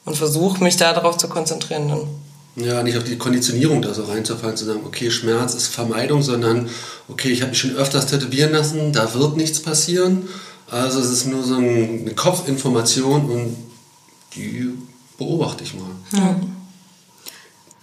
Und 0.07 0.17
versuche 0.17 0.63
mich 0.65 0.77
da 0.77 0.93
darauf 0.95 1.19
zu 1.19 1.29
konzentrieren 1.29 1.89
dann. 1.89 2.65
Ja, 2.65 2.83
nicht 2.83 2.97
auf 2.97 3.05
die 3.05 3.19
Konditionierung 3.19 3.83
da 3.83 3.93
so 3.93 4.05
reinzufallen, 4.05 4.57
zu 4.57 4.65
sagen, 4.65 4.81
okay, 4.87 5.11
Schmerz 5.11 5.53
ist 5.55 5.67
Vermeidung, 5.67 6.23
sondern 6.23 6.71
okay, 7.09 7.29
ich 7.29 7.43
habe 7.43 7.51
mich 7.51 7.61
schon 7.61 7.77
öfters 7.77 8.07
tätowieren 8.07 8.53
lassen, 8.53 8.93
da 8.95 9.13
wird 9.13 9.37
nichts 9.37 9.61
passieren. 9.61 10.27
Also 10.71 11.01
es 11.01 11.11
ist 11.11 11.27
nur 11.27 11.43
so 11.45 11.57
ein- 11.57 12.01
eine 12.01 12.15
Kopfinformation 12.15 13.31
und 13.31 13.57
die 14.35 14.71
beobachte 15.19 15.65
ich 15.65 15.75
mal. 15.75 16.37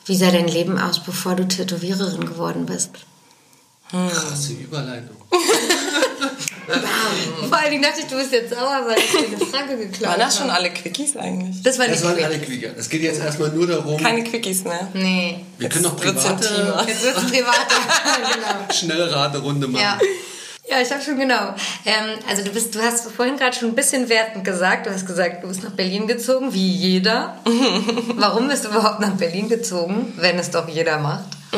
Wie 0.06 0.16
sah 0.18 0.32
dein 0.32 0.48
Leben 0.48 0.78
aus, 0.80 1.04
bevor 1.04 1.36
du 1.36 1.48
Tätowiererin 1.48 2.26
geworden 2.26 2.66
bist? 2.66 2.90
Krasse 3.92 4.54
Überleitung. 4.54 5.18
Vor 7.50 7.58
allen 7.58 7.72
Dingen 7.72 7.84
dachte 7.84 8.00
ich, 8.02 8.08
du 8.08 8.16
bist 8.16 8.32
jetzt 8.32 8.52
sauer, 8.54 8.84
weil 8.88 8.98
ich 8.98 9.12
dir 9.12 9.38
eine 9.38 9.46
Frage 9.46 9.78
geklaut 9.78 10.12
Waren 10.12 10.20
das 10.20 10.38
schon 10.38 10.50
alle 10.50 10.70
Quickies 10.72 11.18
eigentlich? 11.18 11.62
Das 11.64 11.78
war 11.80 11.88
Das 11.88 12.04
waren 12.04 12.16
quick. 12.16 12.26
alle 12.26 12.40
Quickie. 12.40 12.70
Es 12.78 12.90
geht 12.90 13.02
jetzt 13.02 13.20
erstmal 13.22 13.50
nur 13.50 13.68
darum, 13.68 13.98
Keine 14.02 14.24
Quickies 14.24 14.64
mehr. 14.64 14.88
Nee. 14.94 15.46
wir 15.58 15.70
können 15.70 15.84
noch 15.84 16.02
wird's 16.04 16.24
private. 16.24 16.84
Jetzt 16.88 17.04
wird's 17.04 17.24
privat. 17.24 17.56
genau. 18.34 18.74
Schnellraterunde 18.74 19.68
machen. 19.68 19.82
Ja. 19.84 20.00
Ja, 20.70 20.80
ich 20.82 20.90
habe 20.92 21.02
schon 21.04 21.20
genau. 21.20 21.54
Ähm, 21.86 22.18
also 22.28 22.42
du 22.42 22.50
bist, 22.52 22.74
du 22.74 22.80
hast 22.82 23.12
vorhin 23.12 23.36
gerade 23.36 23.54
schon 23.56 23.68
ein 23.70 23.76
bisschen 23.76 24.08
wertend 24.08 24.46
gesagt. 24.46 24.88
Du 24.88 24.92
hast 24.92 25.06
gesagt, 25.06 25.44
du 25.44 25.50
bist 25.50 25.62
nach 25.62 25.72
Berlin 25.72 26.08
gezogen, 26.08 26.54
wie 26.54 26.72
jeder. 26.72 27.38
Warum 28.16 28.48
bist 28.48 28.64
du 28.64 28.70
überhaupt 28.70 29.02
nach 29.02 29.12
Berlin 29.12 29.50
gezogen, 29.50 30.14
wenn 30.18 30.40
es 30.40 30.52
doch 30.52 30.68
jeder 30.70 31.00
macht? 31.00 31.26
Mm, 31.52 31.58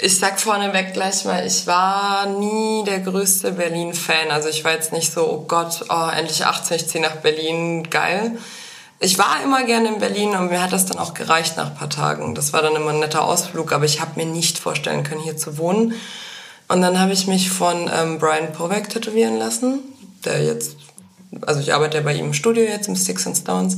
ich 0.00 0.18
sag 0.18 0.40
vorneweg 0.40 0.92
gleich 0.92 1.24
mal, 1.24 1.46
ich 1.46 1.66
war 1.66 2.26
nie 2.26 2.84
der 2.84 3.00
größte 3.00 3.52
Berlin-Fan. 3.52 4.30
Also 4.30 4.48
ich 4.48 4.64
war 4.64 4.72
jetzt 4.72 4.92
nicht 4.92 5.12
so, 5.12 5.28
oh 5.28 5.44
Gott, 5.46 5.84
oh, 5.88 6.08
endlich 6.14 6.44
18, 6.44 6.76
ich 6.76 6.88
ziehe 6.88 7.02
nach 7.02 7.16
Berlin, 7.16 7.88
geil. 7.90 8.38
Ich 9.00 9.18
war 9.18 9.42
immer 9.42 9.64
gerne 9.64 9.88
in 9.88 9.98
Berlin 9.98 10.30
und 10.30 10.50
mir 10.50 10.62
hat 10.62 10.72
das 10.72 10.86
dann 10.86 10.98
auch 10.98 11.14
gereicht 11.14 11.56
nach 11.56 11.70
ein 11.70 11.74
paar 11.74 11.90
Tagen. 11.90 12.34
Das 12.34 12.52
war 12.52 12.62
dann 12.62 12.76
immer 12.76 12.90
ein 12.90 13.00
netter 13.00 13.24
Ausflug, 13.24 13.72
aber 13.72 13.84
ich 13.84 14.00
habe 14.00 14.12
mir 14.16 14.26
nicht 14.26 14.58
vorstellen 14.58 15.04
können, 15.04 15.20
hier 15.20 15.36
zu 15.36 15.58
wohnen. 15.58 15.94
Und 16.68 16.80
dann 16.80 16.98
habe 16.98 17.12
ich 17.12 17.26
mich 17.26 17.50
von 17.50 17.90
ähm, 17.94 18.18
Brian 18.18 18.52
Povek 18.52 18.88
tätowieren 18.88 19.36
lassen, 19.36 19.80
der 20.24 20.42
jetzt, 20.42 20.76
also 21.42 21.60
ich 21.60 21.74
arbeite 21.74 22.00
bei 22.00 22.14
ihm 22.14 22.26
im 22.26 22.34
Studio 22.34 22.64
jetzt 22.64 22.88
im 22.88 22.96
Six 22.96 23.26
and 23.26 23.36
Stones. 23.36 23.76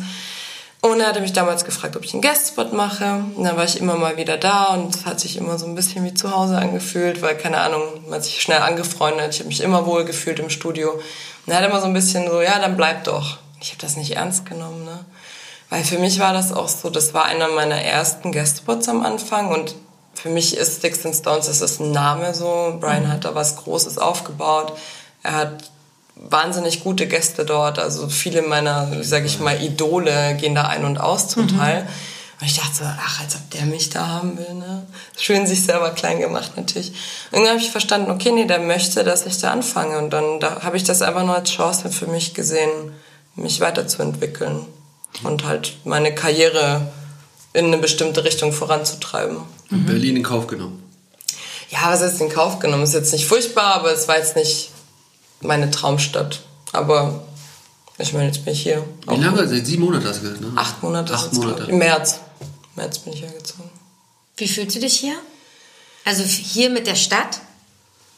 Und 0.93 1.01
er 1.01 1.09
hatte 1.09 1.21
mich 1.21 1.33
damals 1.33 1.65
gefragt, 1.65 1.97
ob 1.97 2.05
ich 2.05 2.13
einen 2.13 2.23
Guestspot 2.23 2.73
mache. 2.73 3.25
Und 3.35 3.45
dann 3.45 3.57
war 3.57 3.65
ich 3.65 3.81
immer 3.81 3.97
mal 3.97 4.17
wieder 4.17 4.37
da 4.37 4.75
und 4.75 4.95
es 4.95 5.05
hat 5.05 5.21
sich 5.21 5.37
immer 5.37 5.59
so 5.59 5.67
ein 5.67 5.75
bisschen 5.75 6.05
wie 6.05 6.15
zu 6.15 6.35
Hause 6.35 6.59
angefühlt, 6.59 7.23
weil, 7.23 7.37
keine 7.37 7.59
Ahnung, 7.59 7.83
man 8.05 8.15
hat 8.15 8.25
sich 8.25 8.41
schnell 8.41 8.61
angefreundet. 8.61 9.35
Ich 9.35 9.41
habe 9.41 9.49
mich 9.49 9.63
immer 9.63 9.87
wohl 9.87 10.05
gefühlt 10.05 10.39
im 10.39 10.51
Studio. 10.51 10.93
Und 10.93 11.53
er 11.53 11.59
hat 11.59 11.69
immer 11.69 11.81
so 11.81 11.87
ein 11.87 11.93
bisschen 11.93 12.31
so, 12.31 12.41
ja, 12.41 12.59
dann 12.59 12.77
bleib 12.77 13.05
doch. 13.05 13.39
Ich 13.61 13.71
habe 13.71 13.81
das 13.81 13.97
nicht 13.97 14.17
ernst 14.17 14.47
genommen, 14.47 14.85
ne? 14.85 15.05
Weil 15.69 15.83
für 15.83 15.99
mich 15.99 16.21
war 16.21 16.33
das 16.33 16.53
auch 16.53 16.69
so, 16.69 16.91
das 16.91 17.13
war 17.13 17.25
einer 17.25 17.49
meiner 17.49 17.83
ersten 17.83 18.31
Guestspots 18.31 18.89
am 18.89 19.05
Anfang 19.05 19.49
und 19.49 19.75
für 20.15 20.29
mich 20.29 20.57
ist 20.57 20.79
Sticks 20.79 21.05
and 21.05 21.15
Stones, 21.15 21.47
das 21.47 21.61
ist 21.61 21.81
ein 21.81 21.91
Name 21.91 22.35
so. 22.35 22.77
Brian 22.81 23.05
mhm. 23.05 23.09
hat 23.13 23.25
da 23.25 23.35
was 23.35 23.57
Großes 23.57 23.99
aufgebaut. 23.99 24.73
Er 25.23 25.35
hat 25.35 25.71
wahnsinnig 26.17 26.83
gute 26.83 27.07
Gäste 27.07 27.45
dort. 27.45 27.79
Also 27.79 28.09
viele 28.09 28.43
meiner, 28.43 29.03
sage 29.05 29.27
ich 29.27 29.39
mal, 29.39 29.63
Idole 29.63 30.37
gehen 30.41 30.55
da 30.55 30.63
ein 30.63 30.85
und 30.85 30.99
aus 30.99 31.29
zum 31.29 31.45
mhm. 31.45 31.59
Teil. 31.59 31.89
Und 32.41 32.47
ich 32.47 32.57
dachte 32.57 32.75
so, 32.75 32.85
ach, 32.85 33.21
als 33.23 33.35
ob 33.35 33.51
der 33.53 33.65
mich 33.65 33.89
da 33.89 34.07
haben 34.09 34.37
will, 34.37 34.55
ne? 34.55 34.87
Schön 35.19 35.47
sich 35.47 35.65
selber 35.65 35.91
klein 35.91 36.21
gemacht 36.21 36.53
natürlich. 36.57 36.93
Und 37.31 37.41
dann 37.41 37.49
habe 37.49 37.61
ich 37.61 37.71
verstanden, 37.71 38.11
okay, 38.11 38.31
nee, 38.31 38.45
der 38.45 38.59
möchte, 38.59 39.05
dass 39.05 39.25
ich 39.25 39.39
da 39.39 39.53
anfange. 39.53 39.97
Und 39.99 40.11
dann 40.11 40.41
da 40.41 40.63
habe 40.63 40.77
ich 40.77 40.85
das 40.85 41.01
einfach 41.01 41.25
nur 41.25 41.35
als 41.35 41.51
Chance 41.51 41.91
für 41.91 42.07
mich 42.07 42.35
gesehen, 42.35 42.93
mich 43.37 43.61
weiterzuentwickeln 43.61 44.67
und 45.23 45.45
halt 45.45 45.77
meine 45.85 46.15
Karriere 46.15 46.93
in 47.55 47.67
eine 47.67 47.79
bestimmte 47.79 48.25
Richtung 48.25 48.53
voranzutreiben. 48.53 49.39
Mhm. 49.71 49.87
Berlin 49.87 50.17
in 50.17 50.23
Kauf 50.23 50.47
genommen. 50.47 50.83
Ja, 51.71 51.91
was 51.91 52.03
ist 52.03 52.21
in 52.21 52.29
Kauf 52.29 52.59
genommen? 52.59 52.83
Ist 52.83 52.95
jetzt 52.95 53.13
nicht 53.13 53.27
furchtbar, 53.27 53.75
aber 53.75 53.93
es 53.93 54.09
war 54.09 54.19
jetzt 54.19 54.37
nicht 54.37 54.71
meine 55.41 55.71
Traumstadt. 55.71 56.41
Aber 56.73 57.25
ich 57.99 58.13
meine, 58.13 58.27
jetzt 58.27 58.45
bin 58.45 58.53
ich 58.53 58.63
hier. 58.63 58.85
Wie 59.09 59.17
lange? 59.17 59.47
Seit 59.49 59.67
sieben 59.67 59.85
Monaten 59.85 60.07
hast 60.07 60.19
du 60.19 60.23
gesagt, 60.23 60.41
ne? 60.41 60.53
Acht 60.57 60.83
Monate. 60.83 61.15
Acht 61.15 61.33
Monate. 61.33 61.65
Im 61.65 61.79
März. 61.79 62.21
Im 62.41 62.83
März 62.83 62.99
bin 62.99 63.13
ich 63.13 63.23
hergezogen. 63.23 63.71
Wie 64.37 64.49
fühlst 64.49 64.77
du 64.77 64.81
dich 64.81 64.95
hier? 64.95 65.17
Also 66.05 66.23
hier 66.23 66.71
mit 66.71 66.87
der 66.87 66.95
Stadt? 66.95 67.41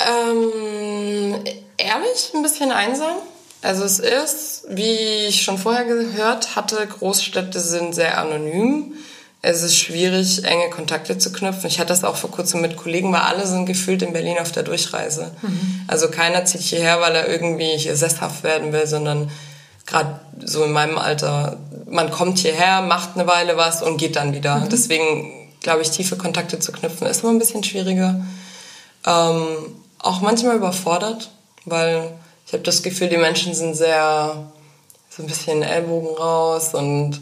Ähm, 0.00 1.44
ehrlich, 1.76 2.32
ein 2.34 2.42
bisschen 2.42 2.72
einsam. 2.72 3.16
Also 3.62 3.84
es 3.84 3.98
ist, 3.98 4.64
wie 4.68 5.26
ich 5.26 5.42
schon 5.42 5.58
vorher 5.58 5.84
gehört 5.84 6.54
hatte, 6.54 6.86
Großstädte 6.86 7.58
sind 7.60 7.94
sehr 7.94 8.18
anonym 8.18 8.94
es 9.40 9.62
ist 9.62 9.76
schwierig, 9.76 10.44
enge 10.44 10.68
Kontakte 10.70 11.16
zu 11.16 11.32
knüpfen. 11.32 11.68
Ich 11.68 11.78
hatte 11.78 11.90
das 11.90 12.02
auch 12.02 12.16
vor 12.16 12.30
kurzem 12.30 12.60
mit 12.60 12.76
Kollegen, 12.76 13.12
weil 13.12 13.20
alle 13.20 13.46
sind 13.46 13.66
gefühlt 13.66 14.02
in 14.02 14.12
Berlin 14.12 14.38
auf 14.40 14.50
der 14.50 14.64
Durchreise. 14.64 15.30
Mhm. 15.42 15.82
Also 15.86 16.08
keiner 16.08 16.44
zieht 16.44 16.62
hierher, 16.62 17.00
weil 17.00 17.14
er 17.14 17.28
irgendwie 17.28 17.76
hier 17.76 17.96
sesshaft 17.96 18.42
werden 18.42 18.72
will, 18.72 18.86
sondern 18.86 19.30
gerade 19.86 20.20
so 20.44 20.64
in 20.64 20.72
meinem 20.72 20.98
Alter, 20.98 21.56
man 21.88 22.10
kommt 22.10 22.38
hierher, 22.38 22.82
macht 22.82 23.10
eine 23.14 23.26
Weile 23.28 23.56
was 23.56 23.82
und 23.82 23.96
geht 23.96 24.16
dann 24.16 24.34
wieder. 24.34 24.56
Mhm. 24.56 24.68
Deswegen 24.70 25.32
glaube 25.60 25.82
ich, 25.82 25.90
tiefe 25.90 26.16
Kontakte 26.16 26.58
zu 26.58 26.72
knüpfen 26.72 27.06
ist 27.06 27.22
immer 27.22 27.32
ein 27.32 27.38
bisschen 27.38 27.64
schwieriger. 27.64 28.20
Ähm, 29.06 29.46
auch 29.98 30.20
manchmal 30.20 30.56
überfordert, 30.56 31.30
weil 31.64 32.12
ich 32.46 32.52
habe 32.52 32.62
das 32.62 32.82
Gefühl, 32.82 33.08
die 33.08 33.16
Menschen 33.16 33.54
sind 33.54 33.74
sehr 33.74 34.50
so 35.10 35.22
ein 35.22 35.26
bisschen 35.26 35.62
Ellbogen 35.62 36.16
raus 36.16 36.74
und 36.74 37.20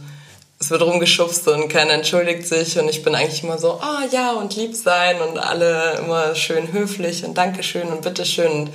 es 0.59 0.71
wird 0.71 0.83
rumgeschubst 0.83 1.47
und 1.49 1.69
keiner 1.69 1.93
entschuldigt 1.93 2.47
sich 2.47 2.79
und 2.79 2.89
ich 2.89 3.03
bin 3.03 3.15
eigentlich 3.15 3.43
immer 3.43 3.59
so, 3.59 3.73
ah 3.73 4.03
oh, 4.03 4.09
ja 4.11 4.33
und 4.33 4.57
lieb 4.57 4.75
sein 4.75 5.21
und 5.21 5.39
alle 5.39 5.99
immer 5.99 6.35
schön 6.35 6.73
höflich 6.73 7.25
und 7.25 7.35
Dankeschön 7.37 7.89
und 7.89 8.03
Bitteschön. 8.03 8.71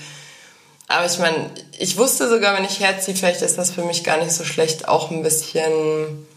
Aber 0.87 1.05
ich 1.05 1.17
meine, 1.19 1.49
ich 1.79 1.97
wusste 1.97 2.29
sogar, 2.29 2.55
wenn 2.55 2.65
ich 2.65 2.79
herziehe, 2.79 3.15
vielleicht 3.15 3.41
ist 3.41 3.57
das 3.57 3.71
für 3.71 3.83
mich 3.83 4.03
gar 4.03 4.17
nicht 4.17 4.31
so 4.31 4.43
schlecht, 4.43 4.87
auch 4.87 5.09
ein 5.09 5.23
bisschen 5.23 6.27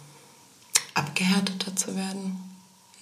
abgehärteter 0.94 1.76
zu 1.76 1.96
werden. 1.96 2.43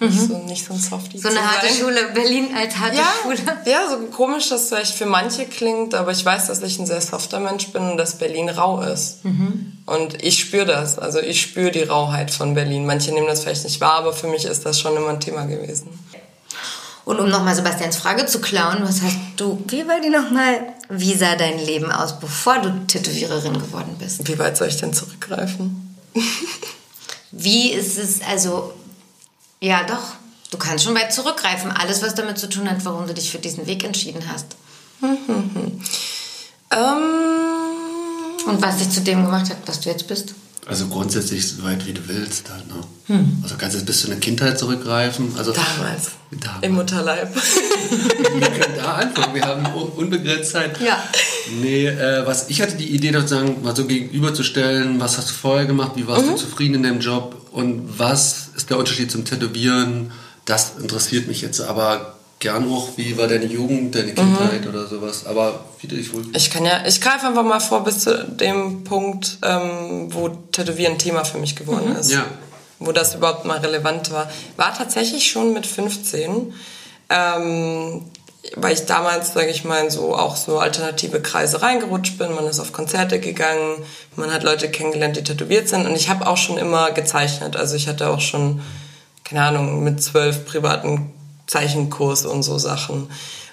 Nicht, 0.02 0.20
mhm. 0.20 0.26
so, 0.26 0.38
nicht 0.38 0.66
so 0.66 0.74
ein 0.74 0.80
Softie. 0.80 1.18
So 1.18 1.28
eine 1.28 1.40
harte 1.40 1.68
sein. 1.68 1.76
Schule, 1.76 2.08
Berlin 2.12 2.48
als 2.56 2.76
harte 2.76 2.96
ja, 2.96 3.12
Schule. 3.22 3.36
Ja, 3.66 3.88
so 3.88 3.98
komisch 4.06 4.48
das 4.48 4.68
vielleicht 4.68 4.94
für 4.94 5.06
manche 5.06 5.46
klingt, 5.46 5.94
aber 5.94 6.10
ich 6.10 6.24
weiß, 6.24 6.48
dass 6.48 6.60
ich 6.60 6.76
ein 6.80 6.86
sehr 6.86 7.00
softer 7.00 7.38
Mensch 7.38 7.68
bin 7.68 7.82
und 7.92 7.96
dass 7.96 8.18
Berlin 8.18 8.48
rau 8.48 8.82
ist. 8.82 9.24
Mhm. 9.24 9.78
Und 9.86 10.20
ich 10.24 10.40
spüre 10.40 10.66
das. 10.66 10.98
Also 10.98 11.20
ich 11.20 11.40
spüre 11.40 11.70
die 11.70 11.84
Rauheit 11.84 12.32
von 12.32 12.54
Berlin. 12.54 12.84
Manche 12.84 13.12
nehmen 13.12 13.28
das 13.28 13.44
vielleicht 13.44 13.62
nicht 13.62 13.80
wahr, 13.80 13.94
aber 13.94 14.12
für 14.12 14.26
mich 14.26 14.44
ist 14.44 14.66
das 14.66 14.80
schon 14.80 14.96
immer 14.96 15.10
ein 15.10 15.20
Thema 15.20 15.44
gewesen. 15.44 15.88
Und 17.04 17.20
um 17.20 17.28
nochmal 17.28 17.54
Sebastians 17.54 17.96
Frage 17.96 18.26
zu 18.26 18.40
klauen, 18.40 18.78
was 18.82 19.02
hast 19.02 19.18
du, 19.36 19.62
wie 19.68 19.86
war 19.86 20.00
die 20.00 20.10
nochmal, 20.10 20.74
wie 20.88 21.14
sah 21.14 21.36
dein 21.36 21.58
Leben 21.58 21.92
aus, 21.92 22.18
bevor 22.18 22.58
du 22.58 22.86
Tätowiererin 22.86 23.54
geworden 23.54 23.96
bist? 24.00 24.26
Wie 24.26 24.38
weit 24.38 24.56
soll 24.56 24.68
ich 24.68 24.78
denn 24.78 24.92
zurückgreifen? 24.92 25.96
wie 27.32 27.70
ist 27.70 27.98
es, 27.98 28.20
also 28.28 28.72
ja, 29.62 29.84
doch. 29.84 30.14
Du 30.50 30.58
kannst 30.58 30.84
schon 30.84 30.94
weit 30.94 31.12
zurückgreifen. 31.14 31.70
Alles, 31.70 32.02
was 32.02 32.14
damit 32.14 32.36
zu 32.36 32.48
tun 32.48 32.68
hat, 32.68 32.84
warum 32.84 33.06
du 33.06 33.14
dich 33.14 33.30
für 33.30 33.38
diesen 33.38 33.66
Weg 33.66 33.84
entschieden 33.84 34.22
hast. 34.30 34.56
ähm, 35.00 35.12
Und 38.46 38.60
was 38.60 38.78
dich 38.78 38.90
zu 38.90 39.00
dem 39.02 39.24
gemacht 39.24 39.48
hat, 39.50 39.58
was 39.66 39.80
du 39.80 39.88
jetzt 39.88 40.08
bist. 40.08 40.34
Also 40.66 40.88
grundsätzlich 40.88 41.48
so 41.48 41.62
weit 41.62 41.86
wie 41.86 41.92
du 41.92 42.06
willst. 42.08 42.50
Halt, 42.50 42.66
ne? 42.68 42.74
hm. 43.06 43.38
Also 43.42 43.54
kannst 43.56 43.74
du 43.74 43.78
jetzt 43.78 43.86
bis 43.86 44.00
zu 44.00 44.08
einer 44.08 44.20
Kindheit 44.20 44.58
zurückgreifen. 44.58 45.32
Also 45.38 45.52
damals. 45.52 46.10
damals. 46.30 46.62
Im 46.62 46.74
Mutterleib. 46.74 47.34
wir 48.38 48.50
können 48.50 48.76
da 48.76 48.94
anfangen. 48.94 49.34
Wir 49.34 49.42
haben 49.44 49.66
unbegrenzt 49.66 50.50
Zeit. 50.50 50.80
Ja. 50.80 51.02
Nee, 51.60 51.86
äh, 51.86 52.26
was 52.26 52.50
ich 52.50 52.60
hatte 52.60 52.76
die 52.76 52.94
Idee, 52.94 53.12
sozusagen 53.12 53.62
mal 53.62 53.74
so 53.74 53.86
gegenüberzustellen, 53.86 55.00
was 55.00 55.18
hast 55.18 55.30
du 55.30 55.34
vorher 55.34 55.66
gemacht, 55.66 55.92
wie 55.94 56.06
warst 56.06 56.26
mhm. 56.26 56.30
du 56.30 56.36
zufrieden 56.36 56.74
in 56.74 56.82
deinem 56.82 57.00
Job 57.00 57.41
und 57.52 57.98
was 57.98 58.48
ist 58.56 58.70
der 58.70 58.78
Unterschied 58.78 59.10
zum 59.10 59.24
Tätowieren? 59.24 60.12
Das 60.44 60.72
interessiert 60.80 61.28
mich 61.28 61.42
jetzt 61.42 61.60
aber 61.60 62.16
gern 62.42 62.70
auch, 62.70 62.88
wie 62.96 63.16
war 63.16 63.28
deine 63.28 63.46
Jugend, 63.46 63.94
deine 63.94 64.12
Kindheit 64.12 64.62
mhm. 64.62 64.70
oder 64.70 64.86
sowas. 64.86 65.26
Aber 65.26 65.64
wie 65.80 65.86
dich 65.86 66.12
wohl. 66.12 66.24
Ich 66.34 66.50
kann 66.50 66.64
ja, 66.64 66.84
ich 66.86 67.00
greife 67.00 67.28
einfach 67.28 67.44
mal 67.44 67.60
vor 67.60 67.84
bis 67.84 68.00
zu 68.00 68.24
dem 68.24 68.84
Punkt, 68.84 69.38
ähm, 69.42 70.12
wo 70.12 70.28
Tätowieren 70.28 70.98
Thema 70.98 71.24
für 71.24 71.38
mich 71.38 71.54
geworden 71.56 71.90
mhm. 71.90 71.96
ist. 71.96 72.10
Ja. 72.10 72.26
Wo 72.80 72.90
das 72.90 73.14
überhaupt 73.14 73.44
mal 73.44 73.58
relevant 73.58 74.10
war. 74.10 74.28
War 74.56 74.74
tatsächlich 74.74 75.30
schon 75.30 75.52
mit 75.52 75.66
15. 75.66 76.52
Ähm, 77.08 78.02
weil 78.56 78.74
ich 78.74 78.86
damals, 78.86 79.32
sage 79.32 79.50
ich 79.50 79.64
mal, 79.64 79.90
so 79.90 80.16
auch 80.16 80.36
so 80.36 80.58
alternative 80.58 81.22
Kreise 81.22 81.62
reingerutscht 81.62 82.18
bin. 82.18 82.34
Man 82.34 82.46
ist 82.46 82.58
auf 82.58 82.72
Konzerte 82.72 83.20
gegangen, 83.20 83.76
man 84.16 84.32
hat 84.32 84.42
Leute 84.42 84.70
kennengelernt, 84.70 85.16
die 85.16 85.22
tätowiert 85.22 85.68
sind. 85.68 85.86
Und 85.86 85.94
ich 85.94 86.08
habe 86.08 86.26
auch 86.26 86.36
schon 86.36 86.58
immer 86.58 86.90
gezeichnet. 86.90 87.56
Also 87.56 87.76
ich 87.76 87.86
hatte 87.86 88.10
auch 88.10 88.20
schon, 88.20 88.60
keine 89.24 89.44
Ahnung, 89.44 89.84
mit 89.84 90.02
zwölf 90.02 90.44
privaten 90.44 91.12
Zeichenkurs 91.46 92.26
und 92.26 92.42
so 92.42 92.58
Sachen. 92.58 93.08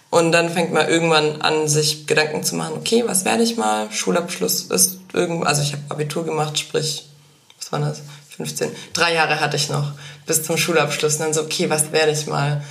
Und 0.10 0.32
dann 0.32 0.50
fängt 0.50 0.74
man 0.74 0.90
irgendwann 0.90 1.42
an, 1.42 1.68
sich 1.68 2.08
Gedanken 2.08 2.44
zu 2.44 2.56
machen, 2.56 2.74
okay, 2.78 3.04
was 3.06 3.26
werde 3.26 3.44
ich 3.44 3.58
mal? 3.58 3.92
Schulabschluss 3.92 4.62
ist 4.64 5.00
irgendwo, 5.14 5.44
also 5.44 5.62
ich 5.62 5.74
habe 5.74 5.84
Abitur 5.90 6.26
gemacht, 6.26 6.58
sprich, 6.58 7.08
was 7.60 7.72
war 7.72 7.80
das? 7.80 8.02
15. 8.38 8.72
Drei 8.94 9.14
Jahre 9.14 9.40
hatte 9.40 9.58
ich 9.58 9.70
noch 9.70 9.92
bis 10.26 10.42
zum 10.42 10.58
Schulabschluss. 10.58 11.16
Und 11.16 11.22
dann 11.22 11.34
so, 11.34 11.42
okay, 11.42 11.70
was 11.70 11.92
werde 11.92 12.12
ich 12.12 12.26
mal? 12.26 12.64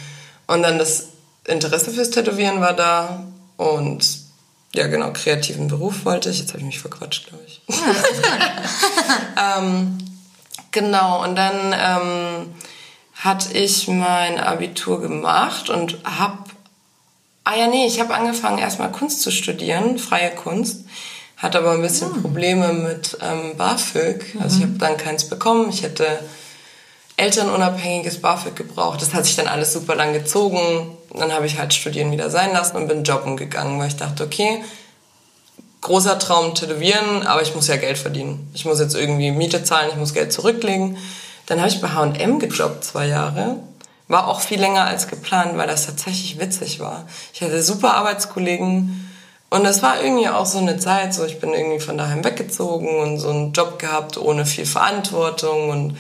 Und 0.49 0.63
dann 0.63 0.79
das 0.79 1.05
Interesse 1.49 1.91
fürs 1.91 2.11
Tätowieren 2.11 2.61
war 2.61 2.75
da 2.75 3.25
und 3.57 4.07
ja, 4.75 4.87
genau, 4.87 5.13
kreativen 5.13 5.69
Beruf 5.69 6.05
wollte 6.05 6.31
ich. 6.31 6.39
Jetzt 6.39 6.51
habe 6.51 6.61
ich 6.61 6.67
mich 6.67 6.79
verquatscht, 6.79 7.29
glaube 7.29 7.45
ich. 7.47 7.63
Ja, 7.69 9.59
ähm, 9.59 9.99
genau, 10.71 11.25
und 11.25 11.37
dann 11.37 11.73
ähm, 11.73 12.55
hatte 13.15 13.57
ich 13.57 13.89
mein 13.89 14.39
Abitur 14.39 15.01
gemacht 15.01 15.71
und 15.71 15.99
habe, 16.05 16.45
ah 17.45 17.57
ja, 17.57 17.67
nee, 17.67 17.87
ich 17.87 17.99
habe 17.99 18.15
angefangen 18.15 18.59
erstmal 18.59 18.93
Kunst 18.93 19.23
zu 19.23 19.31
studieren, 19.31 19.99
freie 19.99 20.31
Kunst, 20.31 20.85
hatte 21.39 21.59
aber 21.59 21.73
ein 21.73 21.83
bisschen 21.83 22.13
mhm. 22.13 22.23
Probleme 22.23 22.73
mit 22.75 23.17
ähm, 23.23 23.57
BAföG. 23.57 24.37
Also 24.41 24.59
ich 24.59 24.63
habe 24.65 24.79
dann 24.79 24.97
keins 24.97 25.29
bekommen. 25.29 25.71
Ich 25.71 25.83
hätte 25.83 26.07
elternunabhängiges 27.17 28.21
BAföG 28.21 28.55
gebraucht. 28.55 29.01
Das 29.01 29.15
hat 29.15 29.25
sich 29.25 29.37
dann 29.37 29.49
alles 29.49 29.73
super 29.73 29.95
lang 29.95 30.13
gezogen. 30.13 30.98
Dann 31.15 31.33
habe 31.33 31.47
ich 31.47 31.59
halt 31.59 31.73
Studieren 31.73 32.13
wieder 32.13 32.31
sein 32.31 32.53
lassen 32.53 32.77
und 32.77 32.89
bin 32.89 33.05
jobben 33.05 33.37
gegangen, 33.37 33.79
weil 33.79 33.89
ich 33.89 33.97
dachte, 33.97 34.25
okay, 34.25 34.63
großer 35.81 36.19
Traum 36.19 36.55
tätowieren, 36.55 37.27
aber 37.27 37.43
ich 37.43 37.55
muss 37.55 37.69
ja 37.69 37.77
Geld 37.77 37.99
verdienen. 37.99 38.51
Ich 38.55 38.65
muss 38.65 38.81
jetzt 38.81 38.95
irgendwie 38.95 39.31
Miete 39.31 39.65
zahlen, 39.65 39.89
ich 39.91 39.97
muss 39.97 40.15
Geld 40.15 40.33
zurücklegen. 40.33 40.99
Dann 41.47 41.61
habe 41.61 41.71
ich 41.71 41.81
bei 41.81 41.89
H&M 41.89 42.39
gejobbt 42.39 42.85
zwei 42.85 43.07
Jahre, 43.07 43.57
War 44.07 44.29
auch 44.29 44.41
viel 44.41 44.61
länger 44.61 44.85
als 44.85 45.09
geplant, 45.09 45.57
weil 45.57 45.67
das 45.67 45.87
tatsächlich 45.87 46.39
witzig 46.39 46.81
war. 46.81 47.07
Ich 47.33 47.43
hatte 47.43 47.63
super 47.63 47.95
Arbeitskollegen 47.95 49.09
und 49.51 49.65
es 49.65 49.83
war 49.83 50.03
irgendwie 50.03 50.29
auch 50.29 50.47
so 50.47 50.59
eine 50.59 50.79
Zeit, 50.79 51.15
so 51.15 51.25
ich 51.25 51.41
bin 51.41 51.55
irgendwie 51.55 51.81
von 51.81 51.97
daheim 51.97 52.23
weggezogen 52.25 52.99
und 52.99 53.19
so 53.19 53.31
einen 53.31 53.53
Job 53.53 53.79
gehabt 53.79 54.19
ohne 54.19 54.45
viel 54.45 54.67
Verantwortung 54.67 55.71
und 55.71 55.97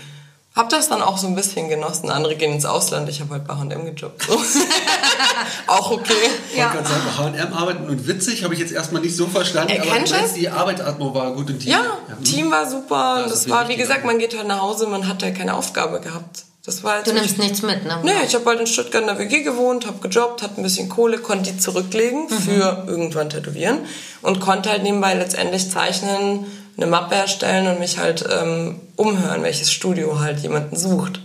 hab 0.58 0.68
das 0.70 0.88
dann 0.88 1.02
auch 1.02 1.18
so 1.18 1.28
ein 1.28 1.36
bisschen 1.36 1.68
genossen. 1.68 2.10
Andere 2.10 2.34
gehen 2.34 2.52
ins 2.52 2.64
Ausland, 2.64 3.08
ich 3.08 3.20
habe 3.20 3.34
halt 3.34 3.46
bei 3.46 3.54
H&M 3.54 3.84
gejobbt. 3.84 4.24
So. 4.24 4.32
auch 5.68 5.92
okay. 5.92 6.12
Ich 6.52 6.58
wollte 6.58 6.72
gerade 6.72 6.88
sagen, 6.88 7.02
bei 7.06 7.38
H&M 7.38 7.52
arbeiten 7.52 7.88
und 7.88 8.08
witzig 8.08 8.42
habe 8.42 8.54
ich 8.54 8.60
jetzt 8.60 8.72
erstmal 8.72 9.00
nicht 9.00 9.14
so 9.14 9.28
verstanden. 9.28 9.72
Er 9.72 9.82
aber 9.82 10.00
das? 10.00 10.34
die 10.34 10.48
Arbeitsatmung 10.48 11.14
war 11.14 11.32
gut 11.32 11.48
im 11.48 11.60
Team. 11.60 11.70
Ja, 11.70 11.98
hm. 12.08 12.24
Team 12.24 12.50
war 12.50 12.68
super. 12.68 13.18
Ja, 13.18 13.22
und 13.22 13.30
das 13.30 13.44
das 13.44 13.48
war, 13.48 13.68
wie 13.68 13.76
gesagt, 13.76 14.00
ja. 14.00 14.06
man 14.06 14.18
geht 14.18 14.36
halt 14.36 14.48
nach 14.48 14.60
Hause, 14.60 14.88
man 14.88 15.06
hat 15.06 15.22
ja 15.22 15.30
keine 15.30 15.54
Aufgabe 15.54 16.00
gehabt. 16.00 16.44
Das 16.66 16.82
war 16.82 16.94
halt 16.94 17.06
Du 17.06 17.12
nimmst 17.12 17.38
nichts 17.38 17.62
mit, 17.62 17.84
ne? 17.86 18.00
Nee, 18.02 18.10
ich 18.26 18.34
habe 18.34 18.44
halt 18.46 18.58
in 18.58 18.66
Stuttgart 18.66 19.02
in 19.02 19.06
der 19.06 19.18
WG 19.18 19.42
gewohnt, 19.42 19.86
habe 19.86 20.06
gejobbt, 20.06 20.42
hatte 20.42 20.60
ein 20.60 20.64
bisschen 20.64 20.88
Kohle, 20.88 21.18
konnte 21.18 21.52
die 21.52 21.58
zurücklegen 21.58 22.28
für 22.28 22.84
irgendwann 22.88 23.30
tätowieren 23.30 23.78
und 24.22 24.40
konnte 24.40 24.70
halt 24.70 24.82
nebenbei 24.82 25.14
letztendlich 25.14 25.70
zeichnen, 25.70 26.46
eine 26.78 26.86
Mappe 26.86 27.16
erstellen 27.16 27.66
und 27.66 27.80
mich 27.80 27.98
halt 27.98 28.24
ähm, 28.30 28.80
umhören, 28.96 29.42
welches 29.42 29.72
Studio 29.72 30.20
halt 30.20 30.38
jemanden 30.40 30.76
sucht. 30.76 31.20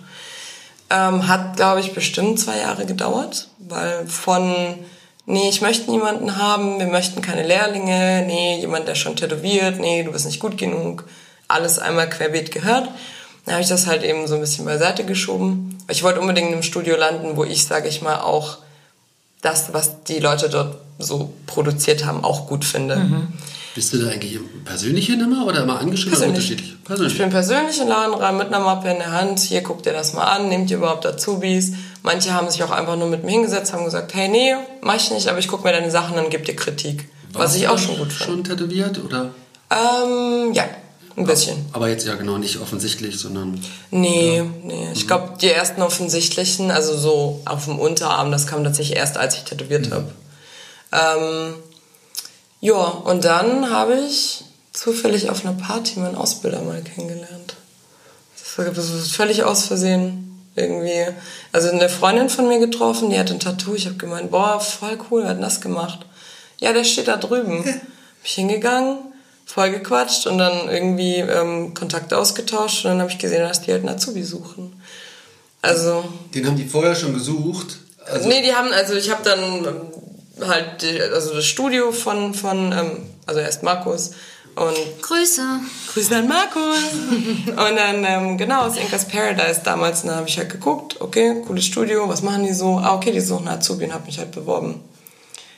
Ähm, 0.89 1.27
hat, 1.27 1.55
glaube 1.55 1.79
ich, 1.79 1.93
bestimmt 1.93 2.39
zwei 2.39 2.57
Jahre 2.57 2.85
gedauert, 2.85 3.49
weil 3.59 4.05
von, 4.07 4.53
nee, 5.25 5.49
ich 5.49 5.61
möchte 5.61 5.91
niemanden 5.91 6.37
haben, 6.37 6.79
wir 6.79 6.87
möchten 6.87 7.21
keine 7.21 7.43
Lehrlinge, 7.43 8.23
nee, 8.25 8.59
jemand, 8.59 8.87
der 8.87 8.95
schon 8.95 9.15
tätowiert, 9.15 9.79
nee, 9.79 10.03
du 10.03 10.11
bist 10.11 10.25
nicht 10.25 10.39
gut 10.39 10.57
genug, 10.57 11.05
alles 11.47 11.79
einmal 11.79 12.09
querbeet 12.09 12.51
gehört. 12.51 12.89
Dann 13.45 13.55
habe 13.55 13.63
ich 13.63 13.69
das 13.69 13.87
halt 13.87 14.03
eben 14.03 14.27
so 14.27 14.35
ein 14.35 14.41
bisschen 14.41 14.65
beiseite 14.65 15.03
geschoben. 15.03 15.77
Ich 15.87 16.01
wollte 16.01 16.19
unbedingt 16.19 16.47
in 16.47 16.53
einem 16.53 16.63
Studio 16.63 16.95
landen, 16.95 17.35
wo 17.35 17.43
ich, 17.43 17.65
sage 17.65 17.89
ich 17.89 18.01
mal, 18.01 18.21
auch 18.21 18.57
das, 19.41 19.73
was 19.73 20.03
die 20.03 20.19
Leute 20.19 20.49
dort 20.49 20.77
so 20.99 21.33
produziert 21.45 22.05
haben, 22.05 22.23
auch 22.23 22.47
gut 22.47 22.63
finde. 22.65 23.27
Bist 23.75 23.91
du 23.91 23.97
da 23.97 24.11
eigentlich 24.11 24.37
persönlich 24.65 25.07
hin 25.07 25.19
immer 25.19 25.47
oder 25.47 25.63
immer 25.63 25.79
angeschrieben 25.79 26.17
oder 26.17 26.27
Persönlich. 26.27 26.51
unterschiedlich? 26.51 26.75
Ich 26.79 26.83
Persönlich. 26.83 27.17
bin 27.17 27.29
persönlich 27.31 27.75
in 27.77 27.83
den 27.85 27.89
Laden 27.89 28.13
rein 28.13 28.37
mit 28.37 28.47
einer 28.47 28.59
Mappe 28.59 28.89
in 28.91 28.97
der 28.97 29.11
Hand. 29.11 29.39
Hier 29.39 29.61
guckt 29.61 29.85
ihr 29.87 29.93
das 29.93 30.13
mal 30.13 30.25
an, 30.25 30.47
nehmt 30.49 30.69
ihr 30.69 30.77
überhaupt 30.77 31.05
Azubis. 31.07 31.71
Manche 32.03 32.33
haben 32.35 32.49
sich 32.51 32.63
auch 32.63 32.69
einfach 32.69 32.97
nur 32.97 33.07
mit 33.07 33.23
mir 33.23 33.31
hingesetzt, 33.31 33.73
haben 33.73 33.83
gesagt, 33.85 34.13
hey, 34.13 34.27
nee, 34.27 34.53
mach 34.81 34.95
ich 34.97 35.09
nicht, 35.09 35.27
aber 35.27 35.39
ich 35.39 35.47
gucke 35.47 35.63
mir 35.65 35.73
deine 35.73 35.89
Sachen 35.89 36.17
an, 36.19 36.25
gib 36.29 36.45
dir 36.45 36.55
Kritik. 36.55 37.09
was 37.31 37.39
Warst 37.41 37.55
ich 37.55 37.63
du 37.63 37.71
auch 37.71 37.77
schon 37.79 37.97
gut 37.97 38.13
finde. 38.13 38.31
Schon 38.31 38.43
tätowiert 38.43 39.03
oder? 39.03 39.31
Ähm, 39.71 40.53
ja, 40.53 40.65
ein 41.17 41.25
bisschen. 41.25 41.65
Aber 41.71 41.89
jetzt 41.89 42.05
ja 42.05 42.13
genau 42.13 42.37
nicht 42.37 42.57
offensichtlich, 42.59 43.17
sondern 43.17 43.59
Nee, 43.89 44.43
nee. 44.63 44.89
Ich 44.93 45.07
glaube, 45.07 45.29
die 45.41 45.49
ersten 45.49 45.81
offensichtlichen, 45.81 46.69
also 46.69 46.95
so 46.95 47.41
auf 47.45 47.65
dem 47.65 47.79
Unterarm, 47.79 48.31
das 48.31 48.45
kam 48.45 48.63
tatsächlich 48.63 48.97
erst, 48.97 49.17
als 49.17 49.35
ich 49.35 49.43
tätowiert 49.45 49.91
habe. 49.91 50.11
Ähm, 50.93 51.55
ja, 52.61 52.75
und 52.75 53.25
dann 53.25 53.69
habe 53.69 53.95
ich 53.95 54.45
zufällig 54.71 55.29
auf 55.29 55.45
einer 55.45 55.55
Party 55.55 55.99
meinen 55.99 56.15
Ausbilder 56.15 56.61
mal 56.61 56.81
kennengelernt. 56.81 57.55
Das 58.37 58.57
war 58.57 58.65
das 58.73 58.93
war 58.93 58.99
völlig 58.99 59.43
aus 59.43 59.65
Versehen 59.65 60.39
irgendwie. 60.55 61.07
Also 61.51 61.69
eine 61.69 61.89
Freundin 61.89 62.29
von 62.29 62.47
mir 62.47 62.59
getroffen, 62.59 63.09
die 63.09 63.19
hatte 63.19 63.33
ein 63.33 63.39
Tattoo. 63.39 63.75
Ich 63.75 63.85
habe 63.85 63.95
gemeint, 63.95 64.31
boah, 64.31 64.59
voll 64.59 64.97
cool, 65.09 65.23
wer 65.23 65.29
hat 65.29 65.37
denn 65.37 65.43
das 65.43 65.61
gemacht? 65.61 66.05
Ja, 66.59 66.73
der 66.73 66.83
steht 66.83 67.07
da 67.07 67.17
drüben. 67.17 67.63
Bin 67.63 67.81
ich 68.23 68.33
hingegangen, 68.33 68.97
voll 69.45 69.71
gequatscht 69.71 70.27
und 70.27 70.37
dann 70.37 70.69
irgendwie 70.69 71.15
ähm, 71.17 71.73
Kontakte 71.73 72.17
ausgetauscht 72.17 72.85
und 72.85 72.91
dann 72.91 73.01
habe 73.01 73.11
ich 73.11 73.17
gesehen, 73.17 73.41
dass 73.41 73.61
die 73.61 73.71
halt 73.71 73.81
einen 73.81 73.95
Azubi 73.95 74.23
suchen. 74.23 74.81
Also, 75.61 76.05
den 76.33 76.45
haben 76.45 76.57
die 76.57 76.65
vorher 76.65 76.95
schon 76.95 77.13
gesucht. 77.13 77.77
Also, 78.05 78.27
nee, 78.27 78.41
die 78.41 78.53
haben, 78.53 78.71
also 78.71 78.93
ich 78.93 79.09
habe 79.09 79.23
dann 79.23 79.65
ähm, 79.65 79.81
halt, 80.41 80.83
also 81.13 81.33
das 81.35 81.45
Studio 81.45 81.91
von, 81.91 82.33
von 82.33 82.71
ähm, 82.71 82.91
also 83.25 83.39
erst 83.39 83.63
Markus 83.63 84.11
und 84.55 85.01
Grüße. 85.01 85.41
Grüße 85.93 86.15
an 86.15 86.27
Markus. 86.27 86.77
und 87.47 87.55
dann, 87.75 88.03
ähm, 88.05 88.37
genau, 88.37 88.61
aus 88.65 88.77
Inkas 88.77 89.07
Paradise 89.07 89.61
damals, 89.63 90.01
und 90.01 90.09
dann 90.09 90.17
habe 90.17 90.27
ich 90.29 90.37
halt 90.37 90.49
geguckt, 90.49 91.01
okay, 91.01 91.41
cooles 91.47 91.65
Studio, 91.65 92.07
was 92.07 92.21
machen 92.21 92.43
die 92.45 92.53
so? 92.53 92.77
Ah, 92.77 92.93
okay, 92.95 93.11
die 93.11 93.19
suchen 93.21 93.47
einen 93.47 93.57
Azubi 93.57 93.85
und 93.85 93.93
habe 93.93 94.05
mich 94.05 94.19
halt 94.19 94.31
beworben. 94.31 94.81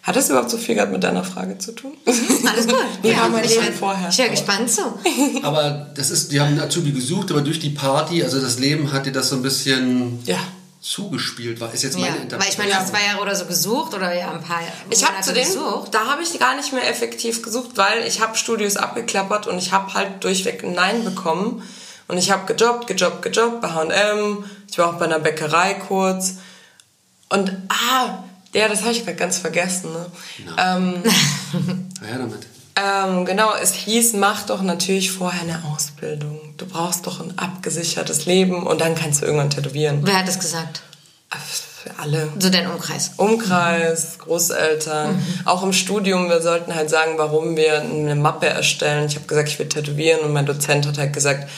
Hat 0.03 0.15
das 0.15 0.29
überhaupt 0.29 0.51
so 0.51 0.57
viel 0.57 0.75
gehabt 0.75 0.91
mit 0.91 1.03
deiner 1.03 1.23
Frage 1.23 1.57
zu 1.57 1.71
tun? 1.71 1.93
Alles 2.05 2.67
gut. 2.67 2.77
Wie 3.01 3.17
war 3.17 3.27
mein 3.27 3.43
ich 3.43 3.49
Leben 3.55 3.65
hör- 3.65 3.73
vorher? 3.73 4.09
Ich 4.09 4.17
höre 4.19 4.29
gespannt 4.29 4.69
zu. 4.69 4.81
aber 5.41 5.87
das 5.95 6.11
ist, 6.11 6.31
die 6.31 6.39
haben 6.39 6.49
einen 6.49 6.59
Azubi 6.59 6.91
gesucht, 6.91 7.31
aber 7.31 7.41
durch 7.41 7.59
die 7.59 7.71
Party, 7.71 8.23
also 8.23 8.39
das 8.39 8.59
Leben 8.59 8.91
hat 8.93 9.07
dir 9.07 9.11
das 9.11 9.29
so 9.29 9.35
ein 9.35 9.41
bisschen 9.41 10.19
Ja. 10.25 10.37
Zugespielt. 10.85 11.59
War 11.59 11.73
ist 11.73 11.83
jetzt 11.83 11.95
Ja, 11.95 12.01
meine 12.01 12.11
weil 12.13 12.17
ich 12.19 12.23
Interpretation. 12.23 12.57
meine, 12.65 12.71
du 12.71 12.79
hast 12.79 12.89
zwei 12.89 13.05
Jahre 13.05 13.21
oder 13.21 13.35
so 13.35 13.45
gesucht 13.45 13.93
oder 13.95 14.13
ja 14.13 14.31
ein 14.31 14.41
paar 14.41 14.61
Ich 14.89 15.03
habe 15.03 15.19
zu 15.21 15.33
denen, 15.33 15.47
gesucht. 15.47 15.93
da 15.93 16.05
habe 16.05 16.21
ich 16.21 16.37
gar 16.39 16.55
nicht 16.55 16.71
mehr 16.73 16.87
effektiv 16.87 17.41
gesucht, 17.41 17.71
weil 17.75 18.03
ich 18.07 18.21
habe 18.21 18.37
Studios 18.37 18.77
abgeklappert 18.77 19.47
und 19.47 19.57
ich 19.57 19.71
habe 19.71 19.93
halt 19.93 20.23
durchweg 20.23 20.63
ein 20.63 20.73
Nein 20.73 21.03
bekommen. 21.03 21.63
Und 22.07 22.17
ich 22.19 22.29
habe 22.29 22.53
gejobbt, 22.53 22.85
gejobbt, 22.85 23.23
gejobbt 23.23 23.61
bei 23.61 23.69
H&M. 23.71 24.43
Ich 24.69 24.77
war 24.77 24.89
auch 24.89 24.99
bei 24.99 25.05
einer 25.05 25.17
Bäckerei 25.19 25.73
kurz. 25.73 26.35
Und, 27.29 27.51
ah, 27.69 28.23
der, 28.53 28.69
das 28.69 28.81
habe 28.83 28.91
ich 28.91 29.03
gerade 29.03 29.17
ganz 29.17 29.39
vergessen. 29.39 29.91
Ne? 29.91 30.05
Ähm, 30.57 31.03
Na 32.01 32.09
ja, 32.09 32.17
damit. 32.19 32.45
Ähm, 32.75 33.25
genau, 33.25 33.53
es 33.61 33.73
hieß, 33.73 34.13
mach 34.13 34.45
doch 34.45 34.61
natürlich 34.61 35.11
vorher 35.11 35.41
eine 35.41 35.63
Ausbildung. 35.65 36.39
Du 36.57 36.65
brauchst 36.65 37.07
doch 37.07 37.21
ein 37.21 37.37
abgesichertes 37.37 38.25
Leben 38.25 38.67
und 38.67 38.81
dann 38.81 38.95
kannst 38.95 39.21
du 39.21 39.25
irgendwann 39.25 39.49
tätowieren. 39.49 40.01
Wer 40.03 40.19
hat 40.19 40.27
das 40.27 40.39
gesagt? 40.39 40.81
Für 41.83 41.99
alle. 41.99 42.29
So 42.39 42.49
dein 42.49 42.69
Umkreis. 42.69 43.11
Umkreis, 43.17 44.17
Großeltern, 44.19 45.21
auch 45.45 45.63
im 45.63 45.71
Studium, 45.71 46.29
wir 46.29 46.41
sollten 46.41 46.73
halt 46.73 46.89
sagen, 46.89 47.13
warum 47.17 47.55
wir 47.55 47.81
eine 47.81 48.15
Mappe 48.15 48.47
erstellen. 48.47 49.07
Ich 49.07 49.15
habe 49.15 49.27
gesagt, 49.27 49.49
ich 49.49 49.59
will 49.59 49.69
tätowieren 49.69 50.21
und 50.21 50.33
mein 50.33 50.45
Dozent 50.45 50.87
hat 50.87 50.97
halt 50.97 51.13
gesagt, 51.13 51.49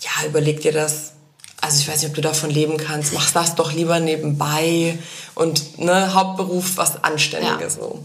ja, 0.00 0.26
überleg 0.26 0.60
dir 0.60 0.72
das. 0.72 1.12
Also 1.60 1.78
ich 1.78 1.88
weiß 1.88 2.02
nicht, 2.02 2.08
ob 2.08 2.14
du 2.16 2.22
davon 2.22 2.50
leben 2.50 2.76
kannst. 2.76 3.12
Mach 3.12 3.30
das 3.30 3.54
doch 3.54 3.72
lieber 3.72 4.00
nebenbei 4.00 4.98
und 5.36 5.78
ne, 5.78 6.12
Hauptberuf 6.12 6.76
was 6.76 7.04
Anständiges 7.04 7.74
so. 7.74 8.04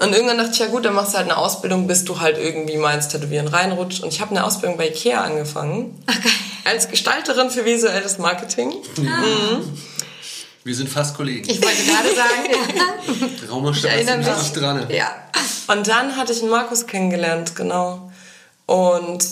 Und 0.00 0.12
irgendwann 0.12 0.38
dachte 0.38 0.52
ich, 0.52 0.58
ja 0.58 0.66
gut, 0.66 0.84
dann 0.84 0.94
machst 0.94 1.12
du 1.12 1.18
halt 1.18 1.28
eine 1.28 1.36
Ausbildung, 1.36 1.86
bis 1.86 2.04
du 2.04 2.20
halt 2.20 2.38
irgendwie 2.38 2.76
mal 2.76 2.94
ins 2.94 3.08
Tätowieren 3.08 3.48
reinrutscht. 3.48 4.02
Und 4.02 4.12
ich 4.12 4.20
habe 4.20 4.30
eine 4.30 4.44
Ausbildung 4.44 4.78
bei 4.78 4.88
Ikea 4.88 5.20
angefangen. 5.20 6.02
Als 6.64 6.88
Gestalterin 6.88 7.50
für 7.50 7.64
visuelles 7.64 8.18
Marketing. 8.18 8.72
Wir 10.64 10.74
sind 10.74 10.88
fast 10.88 11.16
Kollegen. 11.16 11.48
Ich 11.48 11.60
wollte 11.60 11.82
gerade 11.84 12.14
sagen, 12.14 13.30
ja. 13.42 13.48
Raumerstadt 13.50 13.92
erinnere 13.92 14.20
ist 14.20 14.26
mich. 14.26 14.36
richtig 14.36 14.52
dran. 14.62 14.86
Ja. 14.90 15.10
Und 15.68 15.88
dann 15.88 16.16
hatte 16.16 16.32
ich 16.32 16.40
einen 16.40 16.50
Markus 16.50 16.86
kennengelernt, 16.86 17.56
genau. 17.56 18.10
Und 18.66 19.24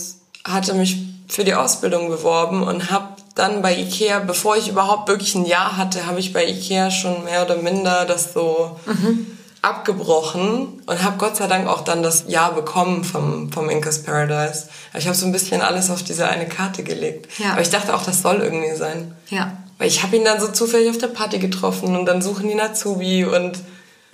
hatte 0.45 0.75
mich 0.75 0.99
für 1.29 1.45
die 1.45 1.55
Ausbildung 1.55 2.09
beworben 2.09 2.63
und 2.63 2.91
habe 2.91 3.17
dann 3.37 3.63
bei 3.63 3.77
Ikea, 3.77 4.19
bevor 4.21 4.57
ich 4.57 4.69
überhaupt 4.69 5.09
wirklich 5.09 5.35
ein 5.35 5.47
Jahr 5.47 5.77
hatte, 5.77 6.07
habe 6.07 6.19
ich 6.19 6.33
bei 6.33 6.45
Ikea 6.47 6.91
schon 6.91 7.25
mehr 7.25 7.45
oder 7.45 7.57
minder 7.57 8.05
das 8.05 8.33
so 8.33 8.79
abgebrochen 9.63 10.83
und 10.87 11.03
habe 11.03 11.19
Gott 11.19 11.37
sei 11.37 11.47
Dank 11.47 11.69
auch 11.69 11.83
dann 11.83 12.03
das 12.03 12.25
Jahr 12.29 12.55
bekommen 12.55 13.05
vom, 13.05 13.53
vom 13.53 13.69
Incas 13.69 14.03
Paradise. 14.03 14.69
Ich 14.97 15.07
habe 15.07 15.17
so 15.17 15.27
ein 15.27 15.33
bisschen 15.33 15.61
alles 15.61 15.91
auf 15.91 16.03
diese 16.03 16.29
eine 16.29 16.49
Karte 16.49 16.83
gelegt. 16.83 17.29
Ja. 17.39 17.53
Aber 17.53 17.61
ich 17.61 17.71
dachte 17.71 17.95
auch, 17.95 18.03
das 18.03 18.23
soll 18.23 18.37
irgendwie 18.37 18.75
sein. 18.75 19.15
Ja. 19.29 19.53
Weil 19.79 19.89
ich 19.89 20.03
habe 20.03 20.17
ihn 20.17 20.25
dann 20.25 20.41
so 20.41 20.49
zufällig 20.49 20.89
auf 20.91 20.99
der 20.99 21.09
Party 21.09 21.39
getroffen 21.39 21.97
und 21.97 22.07
dann 22.07 22.23
suchen 22.23 22.49
die 22.49 22.61
Azubi 22.61 23.25
und 23.25 23.59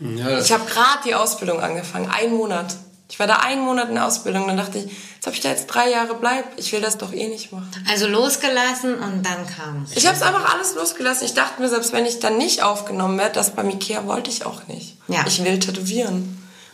Ja, 0.01 0.39
ich 0.39 0.53
habe 0.53 0.65
gerade 0.65 1.01
die 1.05 1.15
Ausbildung 1.15 1.61
angefangen, 1.61 2.11
einen 2.11 2.37
Monat. 2.37 2.77
Ich 3.09 3.19
war 3.21 3.27
da 3.29 3.37
einen 3.37 3.63
Monat 3.63 3.89
in 3.89 3.95
der 3.95 4.07
Ausbildung, 4.07 4.49
dann 4.49 4.57
dachte 4.57 4.79
ich, 4.79 4.85
jetzt 4.87 5.27
ob 5.29 5.33
ich 5.35 5.41
da 5.41 5.49
jetzt 5.51 5.67
drei 5.69 5.89
Jahre 5.91 6.15
bleib, 6.21 6.45
ich 6.57 6.73
will 6.73 6.81
das 6.81 6.99
doch 6.99 7.13
eh 7.13 7.29
nicht 7.29 7.53
machen. 7.53 7.71
Also 7.89 8.09
losgelassen 8.09 8.95
und 8.95 9.23
dann 9.25 9.47
kam 9.47 9.85
es. 9.89 9.97
Ich 9.97 10.07
habe 10.07 10.17
es 10.17 10.23
einfach 10.23 10.53
alles 10.55 10.75
losgelassen. 10.75 11.25
Ich 11.27 11.35
dachte 11.35 11.63
mir, 11.63 11.69
selbst 11.69 11.93
wenn 11.93 12.05
ich 12.05 12.19
dann 12.19 12.37
nicht 12.37 12.63
aufgenommen 12.65 13.17
werde, 13.19 13.35
das 13.35 13.51
beim 13.55 13.71
Ikea 13.71 14.07
wollte 14.07 14.31
ich 14.31 14.45
auch 14.45 14.67
nicht. 14.67 14.97
Ja. 15.09 15.25
Ich 15.27 15.43
will 15.45 15.59
tätowieren. 15.61 16.15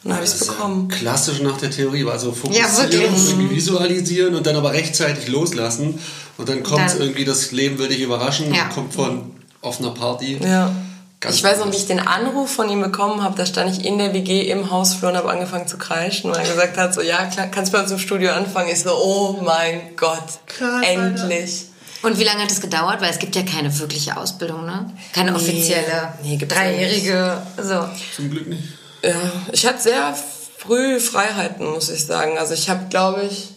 Und 0.05 0.09
dann 0.09 0.15
habe 0.15 0.25
ich 0.25 0.31
es 0.33 0.41
ist 0.41 0.47
ja 0.49 0.53
bekommen. 0.55 0.89
klassisch 0.89 1.41
nach 1.43 1.59
der 1.59 1.71
Theorie. 1.71 2.05
Also 2.09 2.33
fokussieren, 2.33 3.15
Ja, 3.15 3.51
visualisieren 3.51 4.35
und 4.35 4.47
dann 4.47 4.57
aber 4.57 4.73
rechtzeitig 4.73 5.29
loslassen. 5.29 6.01
Und 6.39 6.49
dann 6.49 6.63
kommt 6.63 6.81
Dann- 6.91 7.01
irgendwie, 7.01 7.25
das 7.25 7.53
Leben 7.53 7.79
will 7.79 7.89
dich 7.89 8.01
überraschen, 8.01 8.53
Ja. 8.53 8.65
kommt 8.65 8.95
von 8.95 9.31
offener 9.61 9.91
Party. 9.93 10.39
Ja. 10.43 10.75
Ganz 11.23 11.37
ich 11.37 11.45
weiß 11.45 11.61
noch, 11.61 11.71
wie 11.71 11.77
ich 11.77 11.87
den 11.87 12.01
Anruf 12.01 12.51
von 12.51 12.69
ihm 12.69 12.81
bekommen 12.83 13.23
habe. 13.23 13.37
Da 13.37 13.47
stand 13.47 13.71
ich 13.71 13.87
in 13.87 13.97
der 13.97 14.13
WG 14.13 14.51
im 14.51 14.73
Hausflur 14.73 15.13
und 15.13 15.17
habe 15.17 15.31
angefangen 15.31 15.69
zu 15.69 15.79
kreischen, 15.79 16.33
weil 16.33 16.41
er 16.41 16.49
gesagt 16.49 16.77
hat, 16.77 16.93
so, 16.93 17.01
ja, 17.01 17.27
klar, 17.27 17.47
kannst 17.47 17.73
du 17.73 17.77
bei 17.77 17.83
uns 17.85 17.93
im 17.93 18.01
Studio 18.01 18.33
anfangen. 18.33 18.69
Ich 18.71 18.81
so, 18.81 18.91
oh 18.91 19.41
mein 19.41 19.95
Gott, 19.97 20.19
Krass, 20.47 20.85
endlich. 20.85 21.67
Und 22.03 22.19
wie 22.19 22.25
lange 22.25 22.43
hat 22.43 22.51
es 22.51 22.61
gedauert? 22.61 23.01
Weil 23.01 23.11
es 23.11 23.21
gibt 23.21 23.37
ja 23.37 23.43
keine 23.45 23.79
wirkliche 23.79 24.17
Ausbildung, 24.17 24.67
ne? 24.67 24.93
Keine 25.13 25.37
offizielle, 25.37 26.13
Nee, 26.25 26.37
gibt's 26.37 26.57
ja 26.57 26.61
dreijährige. 26.61 27.43
So. 27.57 27.89
Zum 28.17 28.29
Glück 28.29 28.49
nicht. 28.49 28.65
Ja, 29.05 29.15
ich 29.53 29.65
hatte 29.65 29.81
sehr 29.81 30.19
früh 30.59 30.99
Freiheiten, 30.99 31.67
muss 31.67 31.89
ich 31.89 32.05
sagen. 32.05 32.37
Also 32.37 32.55
ich 32.55 32.69
habe, 32.69 32.87
glaube 32.91 33.23
ich, 33.23 33.51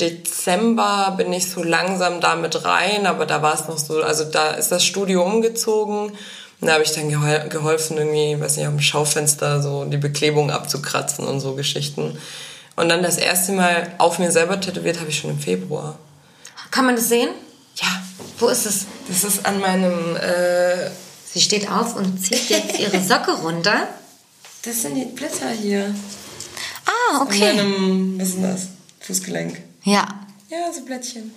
Dezember 0.00 1.14
bin 1.16 1.32
ich 1.32 1.48
so 1.48 1.62
langsam 1.62 2.20
damit 2.20 2.64
rein, 2.64 3.06
aber 3.06 3.24
da 3.24 3.40
war 3.40 3.54
es 3.54 3.68
noch 3.68 3.78
so, 3.78 4.02
also 4.02 4.24
da 4.24 4.50
ist 4.50 4.72
das 4.72 4.84
Studio 4.84 5.22
umgezogen. 5.22 6.12
Da 6.64 6.74
habe 6.74 6.84
ich 6.84 6.92
dann 6.92 7.08
gehol 7.08 7.48
geholfen, 7.48 7.98
irgendwie, 7.98 8.40
weiß 8.40 8.56
nicht, 8.56 8.66
am 8.66 8.80
Schaufenster 8.80 9.60
so 9.60 9.84
die 9.84 9.96
Beklebung 9.96 10.50
abzukratzen 10.52 11.26
und 11.26 11.40
so 11.40 11.54
Geschichten. 11.54 12.16
Und 12.76 12.88
dann 12.88 13.02
das 13.02 13.18
erste 13.18 13.52
Mal 13.52 13.92
auf 13.98 14.18
mir 14.20 14.30
selber 14.30 14.60
tätowiert 14.60 15.00
habe 15.00 15.10
ich 15.10 15.18
schon 15.18 15.30
im 15.30 15.40
Februar. 15.40 15.98
Kann 16.70 16.86
man 16.86 16.94
das 16.96 17.08
sehen? 17.08 17.30
Ja. 17.76 17.88
Wo 18.38 18.46
ist 18.48 18.64
es? 18.66 18.86
Das 19.08 19.24
ist 19.24 19.44
an 19.44 19.60
meinem. 19.60 20.16
Äh, 20.16 20.90
Sie 21.32 21.40
steht 21.40 21.68
auf 21.70 21.96
und 21.96 22.22
zieht 22.22 22.48
jetzt 22.50 22.78
ihre 22.78 23.02
Socke 23.02 23.32
runter. 23.32 23.88
das 24.62 24.82
sind 24.82 24.94
die 24.94 25.06
Blätter 25.06 25.48
hier. 25.50 25.94
Ah, 26.86 27.16
An 27.20 27.26
okay. 27.26 27.54
meinem, 27.54 28.20
was 28.20 28.28
ist 28.28 28.34
denn 28.36 28.42
das? 28.42 28.60
Fußgelenk. 29.00 29.62
Ja. 29.84 30.06
Ja, 30.48 30.72
so 30.72 30.82
Blättchen. 30.84 31.32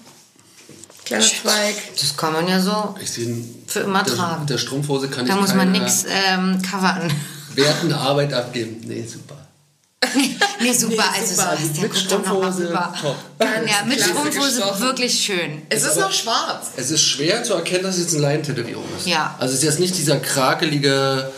Kleiner 1.06 1.24
Zweig. 1.24 1.76
Das 2.00 2.18
kann 2.18 2.34
man 2.34 2.48
ja 2.48 2.60
so. 2.60 2.96
Ich 3.02 3.12
sehe, 3.12 3.36
Für 3.68 3.82
immer 3.82 4.04
der, 4.04 4.16
tragen. 4.16 4.42
Mit 4.42 4.50
der 4.50 4.58
Strumpfhose 4.58 5.08
kann 5.10 5.26
Da 5.26 5.36
ich 5.36 5.42
muss 5.42 5.54
man 5.54 5.72
nichts 5.72 6.06
ähm, 6.08 6.60
covern. 6.62 7.12
wertende 7.54 7.96
Arbeit 7.96 8.34
abgeben. 8.34 8.82
Nee, 8.86 9.06
super. 9.06 9.36
Nee, 10.62 10.72
super. 10.72 11.04
also 11.14 11.36
super. 11.36 11.58
Sebastian, 11.58 11.82
Mit 11.82 11.98
Strumpfhose, 11.98 12.74
top. 13.02 13.16
Ja, 13.40 13.86
mit 13.86 14.02
Strumpfhose 14.02 14.62
wirklich 14.80 15.14
schön. 15.20 15.62
Es 15.70 15.84
ist 15.84 15.98
noch 15.98 16.12
schwarz. 16.12 16.68
Es 16.78 16.92
ist 16.92 17.04
schwer 17.04 17.44
zu 17.44 17.54
erkennen, 17.54 17.84
dass 17.84 17.96
es 17.96 18.04
jetzt 18.04 18.14
eine 18.14 18.22
Laientätowierung 18.24 18.86
ist. 18.98 19.06
Ja. 19.06 19.36
Also 19.38 19.54
es 19.54 19.60
ist 19.60 19.66
jetzt 19.66 19.80
nicht 19.80 19.98
dieser 19.98 20.18
krakelige 20.20 21.30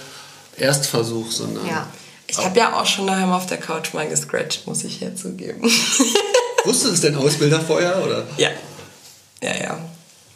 Erstversuch, 0.58 1.32
sondern... 1.32 1.65
Ja. 1.65 1.88
Ich 2.27 2.38
habe 2.38 2.60
ja 2.60 2.73
auch 2.80 2.86
schon 2.86 3.08
daheim 3.08 3.32
auf 3.32 3.47
der 3.47 3.58
Couch 3.58 3.93
mal 3.93 4.08
gescratcht, 4.08 4.67
muss 4.67 4.84
ich 4.84 4.99
jetzt 4.99 5.21
zugeben. 5.21 5.63
Wusste 6.65 6.89
es 6.89 7.01
denn 7.01 7.15
Ausbilder 7.15 7.60
vorher, 7.62 8.03
oder? 8.03 8.27
ja. 8.38 8.49
Ja, 9.41 9.56
ja. 9.56 9.80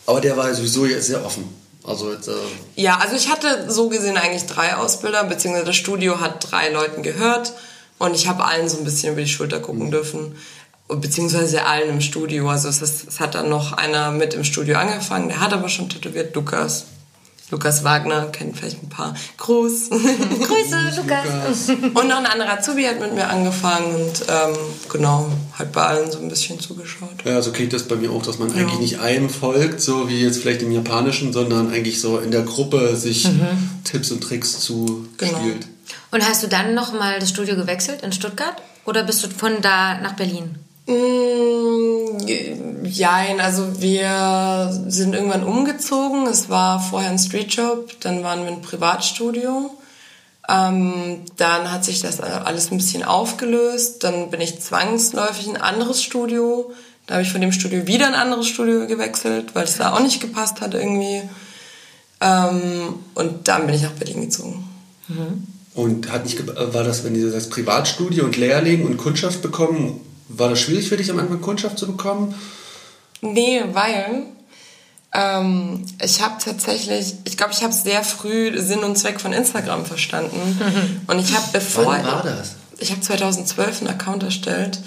Aber 0.06 0.22
der 0.22 0.36
war 0.38 0.54
sowieso 0.54 0.86
jetzt 0.86 1.08
sehr 1.08 1.26
offen. 1.26 1.44
Also 1.84 2.12
jetzt, 2.12 2.28
äh, 2.28 2.34
Ja, 2.76 2.98
also 2.98 3.16
ich 3.16 3.30
hatte 3.32 3.72
so 3.72 3.90
gesehen 3.90 4.18
eigentlich 4.18 4.46
drei 4.46 4.76
Ausbilder, 4.76 5.24
beziehungsweise 5.24 5.66
das 5.66 5.76
Studio 5.76 6.20
hat 6.20 6.52
drei 6.52 6.70
Leuten 6.70 7.02
gehört 7.02 7.54
und 7.98 8.16
ich 8.16 8.28
habe 8.28 8.46
allen 8.46 8.70
so 8.70 8.78
ein 8.78 8.84
bisschen 8.84 9.14
über 9.14 9.22
die 9.22 9.28
Schulter 9.28 9.60
gucken 9.60 9.90
dürfen. 9.90 10.36
Und 10.88 11.02
Beziehungsweise 11.02 11.66
allen 11.66 11.90
im 11.90 12.02
Studio. 12.02 12.50
Also 12.50 12.68
es, 12.68 12.82
ist, 12.82 13.08
es 13.08 13.20
hat 13.20 13.34
dann 13.34 13.50
noch 13.50 13.72
einer 13.74 14.12
mit 14.12 14.34
im 14.34 14.44
Studio 14.44 14.78
angefangen, 14.78 15.30
der 15.30 15.40
hat 15.40 15.54
aber 15.54 15.70
schon 15.70 15.90
tätowiert, 15.90 16.36
Lukas. 16.36 16.86
Lukas 17.52 17.84
Wagner, 17.84 18.28
kennt 18.28 18.58
vielleicht 18.58 18.82
ein 18.82 18.90
paar. 18.90 19.14
Gruß. 19.38 19.90
Grüße, 19.90 20.96
Lukas. 20.96 21.70
und 21.70 22.08
noch 22.08 22.18
ein 22.18 22.26
anderer 22.26 22.54
Azubi 22.54 22.84
hat 22.86 23.00
mit 23.00 23.14
mir 23.14 23.28
angefangen 23.28 23.94
und 23.94 24.26
ähm, 24.30 24.56
genau, 24.90 25.30
hat 25.54 25.72
bei 25.74 25.82
allen 25.82 26.10
so 26.10 26.20
ein 26.20 26.30
bisschen 26.30 26.60
zugeschaut. 26.60 27.26
ja, 27.26 27.42
so 27.42 27.52
klingt 27.52 27.74
das 27.74 27.84
bei 27.84 27.98
mir 27.98 28.12
auch, 28.12 28.24
dass 28.24 28.40
man 28.40 28.52
eigentlich 28.54 28.80
nicht 28.80 29.00
einem 29.00 29.30
folgt, 29.30 29.82
so 29.82 30.08
wie 30.08 30.22
jetzt 30.22 30.40
vielleicht 30.40 30.62
im 30.62 30.72
Japanischen, 30.72 31.34
sondern 31.34 31.72
eigentlich 31.72 32.00
so 32.00 32.20
in 32.20 32.32
der 32.32 32.44
Gruppe 32.44 32.96
sich 32.96 33.28
Tipps 33.84 34.12
und 34.12 34.22
Tricks 34.22 34.62
zuspielt. 34.62 35.08
Genau. 35.18 35.42
Und 36.12 36.28
hast 36.28 36.44
du 36.44 36.48
dann 36.48 36.74
nochmal 36.74 37.20
das 37.20 37.30
Studio 37.30 37.56
gewechselt 37.56 38.02
in 38.02 38.14
Stuttgart? 38.14 38.56
Oder 38.86 39.04
bist 39.04 39.24
du 39.24 39.28
von 39.30 39.62
da 39.62 40.00
nach 40.00 40.14
Berlin? 40.14 40.56
Mm, 40.92 41.92
Jein, 42.92 43.40
also 43.40 43.82
wir 43.82 44.70
sind 44.88 45.16
irgendwann 45.16 45.44
umgezogen. 45.44 46.28
Es 46.28 46.50
war 46.50 46.80
vorher 46.80 47.10
ein 47.10 47.20
Streetjob, 47.20 48.00
dann 48.02 48.24
waren 48.24 48.44
wir 48.44 48.52
ein 48.52 48.62
Privatstudio. 48.62 49.72
Ähm, 50.50 51.22
dann 51.38 51.72
hat 51.72 51.86
sich 51.86 52.02
das 52.02 52.20
alles 52.20 52.72
ein 52.72 52.78
bisschen 52.78 53.04
aufgelöst. 53.04 54.04
Dann 54.04 54.30
bin 54.30 54.42
ich 54.42 54.60
zwangsläufig 54.60 55.48
in 55.48 55.56
ein 55.56 55.62
anderes 55.62 56.04
Studio. 56.04 56.74
Da 57.08 57.16
habe 57.16 57.24
ich 57.24 57.32
von 57.32 57.42
dem 57.42 57.54
Studio 57.54 57.88
wieder 57.88 58.08
ein 58.08 58.14
anderes 58.14 58.48
Studio 58.48 58.86
gewechselt, 58.88 59.56
weil 59.56 59.64
es 59.64 59.78
da 59.78 59.94
auch 59.94 60.02
nicht 60.02 60.20
gepasst 60.20 60.60
hat 60.60 60.74
irgendwie. 60.74 61.22
Ähm, 62.20 62.96
und 63.16 63.48
dann 63.48 63.68
bin 63.68 63.76
ich 63.76 63.84
nach 63.84 63.92
Berlin 63.92 64.22
gezogen. 64.22 64.68
Und 65.74 66.12
hat 66.12 66.26
nicht, 66.26 66.46
war 66.46 66.84
das, 66.84 67.04
wenn 67.04 67.14
du 67.14 67.32
das 67.32 67.50
Privatstudio 67.50 68.26
und 68.26 68.36
Lehrling 68.36 68.86
und 68.86 68.98
Kundschaft 68.98 69.42
bekommen, 69.42 70.02
war 70.38 70.50
das 70.50 70.60
schwierig 70.60 70.88
für 70.88 70.98
dich 70.98 71.10
am 71.12 71.20
Anfang 71.20 71.42
Kundschaft 71.42 71.78
zu 71.78 71.88
bekommen? 71.88 72.36
Nee, 73.22 73.64
weil 73.72 74.24
ähm, 75.14 75.86
ich 76.02 76.22
habe 76.22 76.36
tatsächlich, 76.44 77.16
ich 77.26 77.38
glaube, 77.38 77.54
ich 77.54 77.64
habe 77.64 77.74
sehr 77.74 78.04
früh 78.04 78.60
Sinn 78.60 78.84
und 78.84 78.98
Zweck 78.98 79.20
von 79.20 79.34
Instagram 79.34 79.86
verstanden. 79.86 81.04
Und 81.08 81.20
ich 81.20 81.36
habe 81.36 81.46
bevor... 81.52 81.86
Wann 81.86 82.06
war 82.06 82.24
das? 82.24 82.56
Ich 82.80 82.92
habe 82.92 83.02
2012 83.02 83.82
einen 83.82 83.90
Account 83.90 84.24
erstellt. 84.24 84.80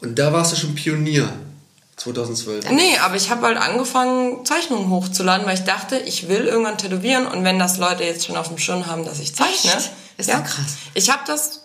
Und 0.00 0.18
da 0.18 0.32
warst 0.32 0.52
du 0.52 0.56
schon 0.56 0.74
Pionier, 0.74 1.32
2012. 1.96 2.70
Nee, 2.70 2.98
aber 3.02 3.16
ich 3.16 3.30
habe 3.30 3.46
halt 3.46 3.58
angefangen, 3.58 4.44
Zeichnungen 4.44 4.90
hochzuladen, 4.90 5.46
weil 5.46 5.54
ich 5.54 5.64
dachte, 5.64 5.96
ich 5.98 6.28
will 6.28 6.46
irgendwann 6.46 6.78
tätowieren 6.78 7.26
und 7.26 7.44
wenn 7.44 7.58
das 7.58 7.78
Leute 7.78 8.04
jetzt 8.04 8.26
schon 8.26 8.36
auf 8.36 8.48
dem 8.48 8.58
Schirm 8.58 8.86
haben, 8.86 9.04
dass 9.04 9.20
ich 9.20 9.34
zeichne. 9.34 9.72
Echt? 9.72 9.90
Ist 10.16 10.28
doch 10.30 10.42
krass. 10.44 10.76
Ich 10.94 11.10
habe 11.10 11.22
das 11.26 11.59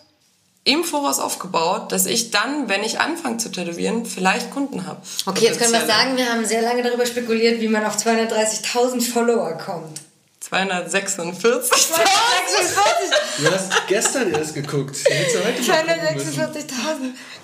im 0.65 0.83
Voraus 0.83 1.19
aufgebaut, 1.19 1.91
dass 1.91 2.07
ich 2.07 2.31
dann, 2.31 2.67
wenn 2.67 2.83
ich 2.83 2.99
anfange 2.99 3.37
zu 3.37 3.49
tätowieren, 3.49 4.05
vielleicht 4.05 4.51
Kunden 4.51 4.87
habe. 4.87 4.99
Okay, 5.27 5.45
jetzt 5.45 5.59
können 5.59 5.71
wir 5.71 5.85
sagen, 5.85 6.17
wir 6.17 6.25
haben 6.25 6.43
sehr 6.43 6.63
lange 6.63 6.81
darüber 6.81 7.05
spekuliert, 7.05 7.61
wie 7.61 7.67
man 7.67 7.85
auf 7.85 7.95
230.000 7.95 9.01
Follower 9.09 9.53
kommt. 9.53 10.01
246. 10.49 11.71
246! 11.71 13.39
Du 13.39 13.51
hast 13.51 13.71
gestern 13.87 14.31
erst 14.31 14.53
geguckt. 14.53 14.95
Hättest 15.09 15.35
du 15.35 15.39
heute 15.43 15.61
mal 15.63 15.81
gucken 15.83 16.15
müssen. 16.15 16.39
246.000. 16.39 16.65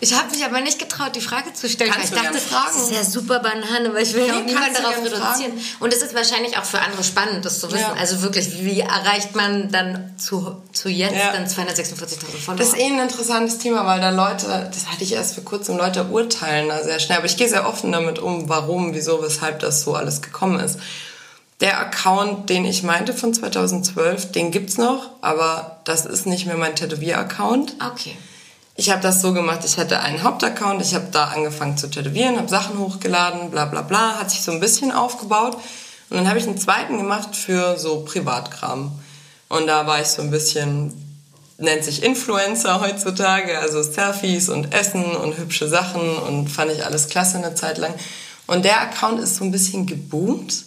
Ich 0.02 0.14
habe 0.14 0.30
mich 0.32 0.46
aber 0.46 0.62
nicht 0.62 0.78
getraut, 0.78 1.16
die 1.16 1.22
Frage 1.22 1.52
zu 1.54 1.68
stellen. 1.68 1.92
Kannst 1.92 2.14
ich 2.14 2.20
dachte, 2.22 2.38
fragen. 2.40 2.66
das 2.74 2.84
ist 2.84 2.92
ja 2.92 3.04
super 3.04 3.40
Banane, 3.40 3.94
weil 3.94 4.04
ich 4.04 4.14
will 4.14 4.28
ja 4.28 4.34
auch 4.34 4.40
Nee, 4.40 4.54
niemanden 4.54 4.76
darauf 4.76 4.98
reduzieren. 4.98 5.54
Und 5.80 5.94
es 5.94 6.02
ist 6.04 6.14
wahrscheinlich 6.14 6.58
auch 6.58 6.64
für 6.64 6.80
andere 6.80 7.04
spannend, 7.04 7.44
das 7.44 7.60
zu 7.60 7.68
wissen. 7.72 7.82
Ja. 7.82 7.96
Also 8.00 8.22
wirklich, 8.22 8.64
wie 8.64 8.82
erreicht 8.82 9.36
man 9.36 9.72
dann 9.72 10.14
zu, 10.18 10.62
zu 10.72 10.88
jetzt 10.90 11.16
Ja. 11.16 11.32
dann 11.34 11.48
246.000 11.48 12.38
Follower? 12.38 12.58
Das 12.60 12.68
ist 12.70 12.78
eh 12.78 12.86
ein 12.86 13.00
interessantes 13.00 13.58
Thema, 13.58 13.86
weil 13.88 14.00
da 14.00 14.12
Leute, 14.12 14.70
das 14.72 14.88
hatte 14.92 15.04
ich 15.04 15.14
erst 15.14 15.34
vor 15.36 15.44
kurzem, 15.44 15.78
Leute 15.78 16.04
urteilen 16.06 16.70
da 16.70 16.84
sehr 16.84 17.00
schnell. 17.00 17.18
Aber 17.18 17.26
ich 17.26 17.36
gehe 17.38 17.50
sehr 17.50 17.68
offen 17.68 17.92
damit 17.92 18.20
um, 18.20 18.48
warum, 18.48 18.94
wieso, 18.94 19.24
weshalb 19.24 19.60
das 19.60 19.82
so 19.82 19.96
alles 19.96 20.22
gekommen 20.22 20.60
ist. 20.60 20.78
Der 21.62 21.80
Account, 21.80 22.50
den 22.50 22.66
ich 22.66 22.82
meinte 22.84 23.14
von 23.14 23.34
2012, 23.34 24.32
den 24.32 24.52
gibt's 24.52 24.78
noch, 24.78 25.12
aber 25.22 25.80
das 25.84 26.06
ist 26.06 26.26
nicht 26.26 26.48
mehr 26.48 26.58
mein 26.58 26.76
Tätowier-Account. 26.76 27.76
okay. 27.94 28.18
Ich 28.76 28.90
habe 28.90 29.02
das 29.02 29.22
so 29.22 29.34
gemacht, 29.34 29.60
ich 29.64 29.78
hatte 29.78 30.00
einen 30.00 30.24
Hauptaccount, 30.24 30.82
ich 30.82 30.96
habe 30.96 31.08
da 31.12 31.26
angefangen 31.26 31.78
zu 31.78 31.88
tätowieren, 31.88 32.38
habe 32.38 32.50
Sachen 32.50 32.80
hochgeladen, 32.80 33.52
bla 33.52 33.66
bla 33.66 33.82
bla, 33.82 34.18
hat 34.18 34.32
sich 34.32 34.42
so 34.42 34.52
ein 34.52 34.60
bisschen 34.60 34.92
aufgebaut. 34.92 35.56
Und 36.10 36.18
dann 36.18 36.28
habe 36.28 36.40
ich 36.40 36.48
einen 36.48 36.58
zweiten 36.58 36.98
gemacht 36.98 37.36
für 37.36 37.78
so 37.78 38.04
Privatkram. 38.06 38.92
Und 39.50 39.68
da 39.68 39.86
war 39.86 40.02
ich 40.02 40.08
so 40.08 40.22
ein 40.22 40.32
bisschen, 40.32 40.94
nennt 41.58 41.84
sich 41.84 42.02
Influencer 42.02 42.82
heutzutage, 42.82 43.60
also 43.60 43.84
Selfies 43.84 44.50
und 44.50 44.74
Essen 44.74 45.04
und 45.04 45.38
hübsche 45.38 45.68
Sachen 45.68 46.18
und 46.18 46.48
fand 46.50 46.72
ich 46.72 46.86
alles 46.86 47.08
klasse 47.08 47.38
eine 47.38 47.54
Zeit 47.54 47.78
lang. 47.78 47.94
Und 48.48 48.66
der 48.66 48.82
Account 48.82 49.20
ist 49.20 49.36
so 49.36 49.44
ein 49.44 49.52
bisschen 49.52 49.86
geboomt, 49.86 50.66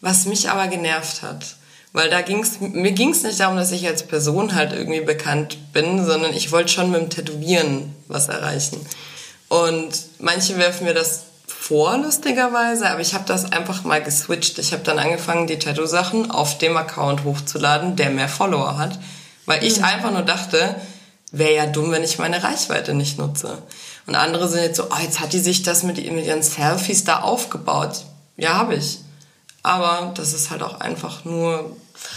was 0.00 0.26
mich 0.26 0.50
aber 0.50 0.68
genervt 0.68 1.22
hat. 1.22 1.56
Weil 1.92 2.10
da 2.10 2.20
ging's, 2.20 2.60
mir 2.60 2.92
ging 2.92 3.10
es 3.10 3.22
nicht 3.22 3.40
darum, 3.40 3.56
dass 3.56 3.72
ich 3.72 3.86
als 3.86 4.06
Person 4.06 4.54
halt 4.54 4.72
irgendwie 4.72 5.00
bekannt 5.00 5.72
bin, 5.72 6.04
sondern 6.04 6.32
ich 6.34 6.52
wollte 6.52 6.72
schon 6.72 6.90
mit 6.90 7.00
dem 7.00 7.10
Tätowieren 7.10 7.94
was 8.08 8.28
erreichen. 8.28 8.78
Und 9.48 9.90
manche 10.18 10.58
werfen 10.58 10.84
mir 10.84 10.94
das 10.94 11.24
vor, 11.46 11.96
lustigerweise, 11.98 12.88
aber 12.88 13.00
ich 13.00 13.14
habe 13.14 13.24
das 13.26 13.52
einfach 13.52 13.84
mal 13.84 14.02
geswitcht. 14.02 14.58
Ich 14.58 14.72
habe 14.72 14.82
dann 14.84 14.98
angefangen, 14.98 15.46
die 15.46 15.58
Tattoo-Sachen 15.58 16.30
auf 16.30 16.58
dem 16.58 16.76
Account 16.76 17.24
hochzuladen, 17.24 17.96
der 17.96 18.10
mehr 18.10 18.28
Follower 18.28 18.78
hat, 18.78 18.98
weil 19.46 19.64
ich 19.64 19.82
einfach 19.82 20.10
nur 20.10 20.22
dachte, 20.22 20.76
wäre 21.32 21.54
ja 21.54 21.66
dumm, 21.66 21.90
wenn 21.90 22.04
ich 22.04 22.18
meine 22.18 22.42
Reichweite 22.42 22.94
nicht 22.94 23.18
nutze. 23.18 23.58
Und 24.06 24.14
andere 24.14 24.48
sind 24.48 24.62
jetzt 24.62 24.76
so, 24.76 24.84
oh, 24.84 25.02
jetzt 25.02 25.20
hat 25.20 25.32
die 25.32 25.40
sich 25.40 25.62
das 25.62 25.82
mit, 25.82 25.96
mit 26.10 26.24
ihren 26.24 26.42
Selfies 26.42 27.04
da 27.04 27.20
aufgebaut. 27.20 28.04
Ja, 28.36 28.54
habe 28.54 28.76
ich. 28.76 29.00
Aber 29.68 30.12
das 30.14 30.32
ist 30.32 30.50
halt 30.50 30.62
auch 30.62 30.80
einfach 30.80 31.24
nur 31.24 31.76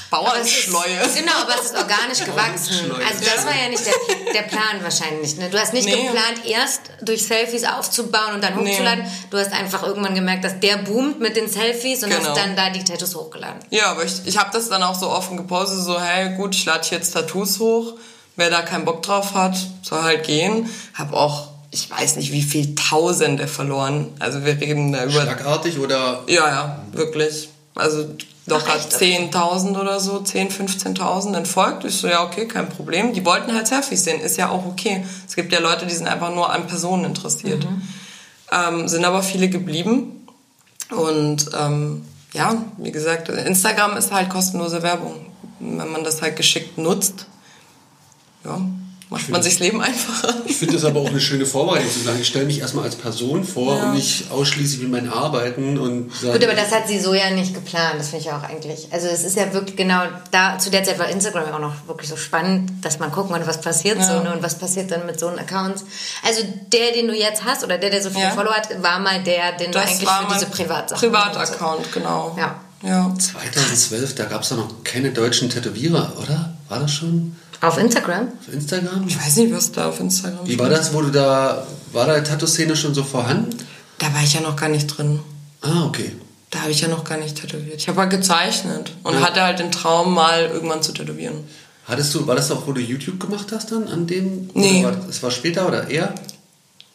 Bauernschleue. 0.10 0.98
Aber 1.00 1.06
ist, 1.08 1.16
genau, 1.20 1.32
aber 1.42 1.54
es 1.56 1.66
ist 1.72 1.76
organisch 1.76 2.24
gewachsen. 2.24 2.92
Also 2.92 3.26
das 3.26 3.46
war 3.46 3.54
ja 3.56 3.70
nicht 3.70 3.84
der, 3.86 4.34
der 4.34 4.42
Plan 4.44 4.82
wahrscheinlich. 4.82 5.36
Ne? 5.38 5.50
Du 5.50 5.60
hast 5.60 5.74
nicht 5.74 5.86
Nee. 5.86 6.04
geplant, 6.06 6.46
erst 6.46 6.82
durch 7.02 7.26
Selfies 7.26 7.64
aufzubauen 7.66 8.36
und 8.36 8.44
dann 8.44 8.56
Nee. 8.64 8.72
hochzuladen. 8.72 9.06
Du 9.30 9.38
hast 9.38 9.52
einfach 9.54 9.84
irgendwann 9.84 10.16
gemerkt, 10.16 10.44
dass 10.44 10.60
der 10.60 10.78
boomt 10.78 11.20
mit 11.20 11.36
den 11.36 11.50
Selfies 11.50 12.04
und 12.04 12.10
Genau. 12.12 12.30
hast 12.30 12.38
dann 12.38 12.56
da 12.56 12.70
die 12.70 12.84
Tattoos 12.84 13.16
hochgeladen. 13.16 13.60
Ja, 13.70 13.88
aber 13.92 14.04
ich, 14.04 14.14
ich 14.26 14.38
habe 14.38 14.50
das 14.54 14.70
dann 14.70 14.84
auch 14.84 14.96
so 15.00 15.10
offen 15.10 15.38
gepostet, 15.38 15.80
so, 15.84 16.00
hey, 16.00 16.36
gut, 16.36 16.54
ich 16.56 16.66
lade 16.66 16.88
jetzt 16.92 17.12
Tattoos 17.12 17.60
hoch. 17.60 17.94
Wer 18.38 18.50
da 18.50 18.62
keinen 18.62 18.86
Bock 18.86 19.02
drauf 19.02 19.34
hat, 19.34 19.56
soll 19.82 20.02
halt 20.04 20.24
gehen. 20.26 20.70
Hab 20.94 21.12
auch, 21.14 21.48
ich 21.72 21.90
weiß 21.90 22.18
nicht, 22.18 22.34
wie 22.34 22.42
viel 22.42 22.76
Tausende 22.76 23.48
verloren. 23.48 24.10
Also 24.20 24.46
wir 24.46 24.60
reden 24.60 24.92
da 24.92 25.06
über... 25.06 25.22
Schlagartig 25.22 25.80
oder 25.80 26.24
Ja, 26.28 26.48
ja, 26.48 26.82
wirklich. 26.92 27.50
Also 27.76 28.02
echt? 28.02 28.94
Okay. 28.96 29.30
10.000 29.32 29.80
oder 29.80 30.00
so, 30.02 30.18
10.000, 30.18 30.98
15.000 30.98 31.38
entfolgt. 31.38 31.86
Ich 31.86 31.96
so, 31.96 32.08
ja, 32.08 32.24
okay, 32.24 32.46
kein 32.46 32.68
Problem. 32.68 33.14
Die 33.14 33.26
wollten 33.26 33.54
halt 33.54 33.68
Selfies 33.68 34.04
sehen, 34.04 34.20
ist 34.20 34.38
ja 34.38 34.50
auch 34.50 34.66
okay. 34.66 35.06
Es 35.28 35.36
gibt 35.36 35.54
ja 35.54 35.60
Leute, 35.60 35.86
die 35.86 35.94
sind 35.94 36.08
einfach 36.08 36.34
nur 36.34 36.52
an 36.52 36.68
Personen 36.68 37.06
interessiert. 37.06 37.66
ähm, 38.52 38.88
sind 38.90 39.06
aber 39.06 39.24
viele 39.24 39.48
geblieben. 39.48 40.28
Und 40.90 41.50
ähm, 41.58 42.04
ja, 42.34 42.66
wie 42.78 42.92
gesagt, 42.92 43.30
Instagram 43.30 43.96
ist 43.96 44.12
halt 44.12 44.30
kostenlose 44.30 44.84
Werbung. 44.84 45.26
Wenn 45.60 45.92
man 45.92 46.04
das 46.04 46.22
halt 46.22 46.36
geschickt 46.36 46.78
nutzt, 46.78 47.28
ja, 48.44 48.60
macht 49.12 49.28
man 49.28 49.44
sich 49.44 49.56
das 49.56 49.60
Leben 49.60 49.82
einfacher. 49.82 50.34
Ich 50.46 50.56
finde 50.56 50.76
das 50.76 50.86
aber 50.86 51.02
auch 51.02 51.10
eine 51.10 51.20
schöne 51.20 51.46
Vorbereitung 51.46 51.92
zu 51.92 52.00
sagen, 52.00 52.18
ich 52.22 52.28
stelle 52.28 52.46
mich 52.46 52.62
erstmal 52.62 52.86
als 52.86 52.96
Person 52.96 53.44
vor 53.44 53.76
ja. 53.76 53.84
und 53.84 53.96
nicht 53.96 54.32
ausschließlich 54.32 54.82
wie 54.82 54.88
mein 54.88 55.12
Arbeiten 55.12 55.78
und 55.78 56.14
sage, 56.16 56.40
Gut, 56.40 56.48
aber 56.48 56.56
das 56.56 56.72
hat 56.72 56.88
sie 56.88 56.98
so 56.98 57.14
ja 57.14 57.30
nicht 57.30 57.54
geplant, 57.54 57.96
das 57.98 58.10
finde 58.10 58.26
ich 58.26 58.32
auch 58.32 58.44
eigentlich. 58.44 58.88
Also 58.92 59.08
es 59.08 59.26
ist 59.26 59.36
ja 59.36 59.52
wirklich 59.54 59.76
genau 59.76 60.04
da, 60.32 60.58
zu 60.58 60.70
der 60.70 60.86
Zeit 60.86 60.98
war 60.98 61.10
Instagram 61.10 61.46
ja 61.46 61.56
auch 61.56 61.60
noch 61.60 61.88
wirklich 61.88 62.08
so 62.08 62.16
spannend, 62.16 62.72
dass 62.86 63.00
man 63.00 63.12
gucken 63.12 63.32
konnte, 63.32 63.48
was 63.48 63.60
passiert 63.60 63.98
ja. 63.98 64.08
so 64.08 64.24
ne, 64.24 64.32
und 64.32 64.44
was 64.44 64.58
passiert 64.58 64.90
dann 64.92 65.06
mit 65.06 65.20
so 65.20 65.28
einem 65.28 65.40
Account. 65.40 65.84
Also 66.26 66.44
der, 66.72 66.94
den 66.94 67.08
du 67.08 67.14
jetzt 67.14 67.44
hast 67.44 67.66
oder 67.66 67.78
der, 67.78 67.90
der 67.90 68.02
so 68.02 68.12
viele 68.12 68.24
ja. 68.24 68.32
Follower 68.32 68.54
hat, 68.54 68.82
war 68.82 69.00
mal 69.00 69.22
der, 69.24 69.58
den 69.58 69.74
das 69.74 70.00
du 70.00 70.08
eigentlich 70.08 70.10
für 70.10 70.34
diese 70.36 70.46
Privatsachen 70.46 71.12
Privataccount, 71.12 71.92
genau. 71.92 72.38
Ja. 72.40 72.62
ja. 72.82 73.14
2012, 73.14 74.16
da 74.16 74.24
gab 74.24 74.44
es 74.44 74.50
doch 74.50 74.58
noch 74.58 74.86
keine 74.86 75.12
deutschen 75.12 75.50
Tätowierer, 75.50 76.14
oder? 76.18 76.54
War 76.70 76.80
das 76.80 76.94
schon? 76.94 77.36
Auf 77.62 77.78
Instagram? 77.78 78.28
Auf 78.40 78.54
Instagram? 78.54 79.08
Ich 79.08 79.18
weiß 79.18 79.38
nicht, 79.38 79.54
was 79.54 79.72
da 79.72 79.90
auf 79.90 80.00
Instagram 80.00 80.48
Wie 80.48 80.58
war 80.58 80.70
das, 80.70 80.94
wo 80.94 81.02
du 81.02 81.12
da, 81.12 81.66
war 81.92 82.08
da 82.08 82.20
Tattoo-Szene 82.20 82.76
schon 82.76 82.96
so 82.96 83.04
vorhanden? 83.04 83.56
Da 84.00 84.12
war 84.14 84.24
ich 84.24 84.34
ja 84.34 84.42
noch 84.42 84.56
gar 84.56 84.70
nicht 84.70 84.88
drin. 84.88 85.20
Ah, 85.62 85.86
okay. 85.86 86.12
Da 86.50 86.62
habe 86.62 86.72
ich 86.72 86.82
ja 86.82 86.88
noch 86.88 87.04
gar 87.04 87.18
nicht 87.18 87.40
tätowiert. 87.40 87.76
Ich 87.80 87.88
habe 87.88 88.02
halt 88.02 88.10
gezeichnet 88.10 88.92
und 89.04 89.14
ja. 89.14 89.22
hatte 89.22 89.42
halt 89.42 89.60
den 89.60 89.72
Traum, 89.72 90.14
mal 90.14 90.46
irgendwann 90.46 90.82
zu 90.82 90.92
tätowieren. 90.92 91.36
Hattest 91.86 92.16
du, 92.16 92.26
war 92.26 92.36
das 92.36 92.50
auch, 92.52 92.66
wo 92.66 92.72
du 92.72 92.82
YouTube 92.82 93.20
gemacht 93.20 93.52
hast 93.52 93.72
dann 93.72 93.88
an 93.88 94.08
dem? 94.08 94.50
Nee. 94.56 94.84
War, 94.84 94.98
es 95.08 95.22
war 95.22 95.30
später 95.30 95.68
oder 95.68 95.88
eher? 95.88 96.16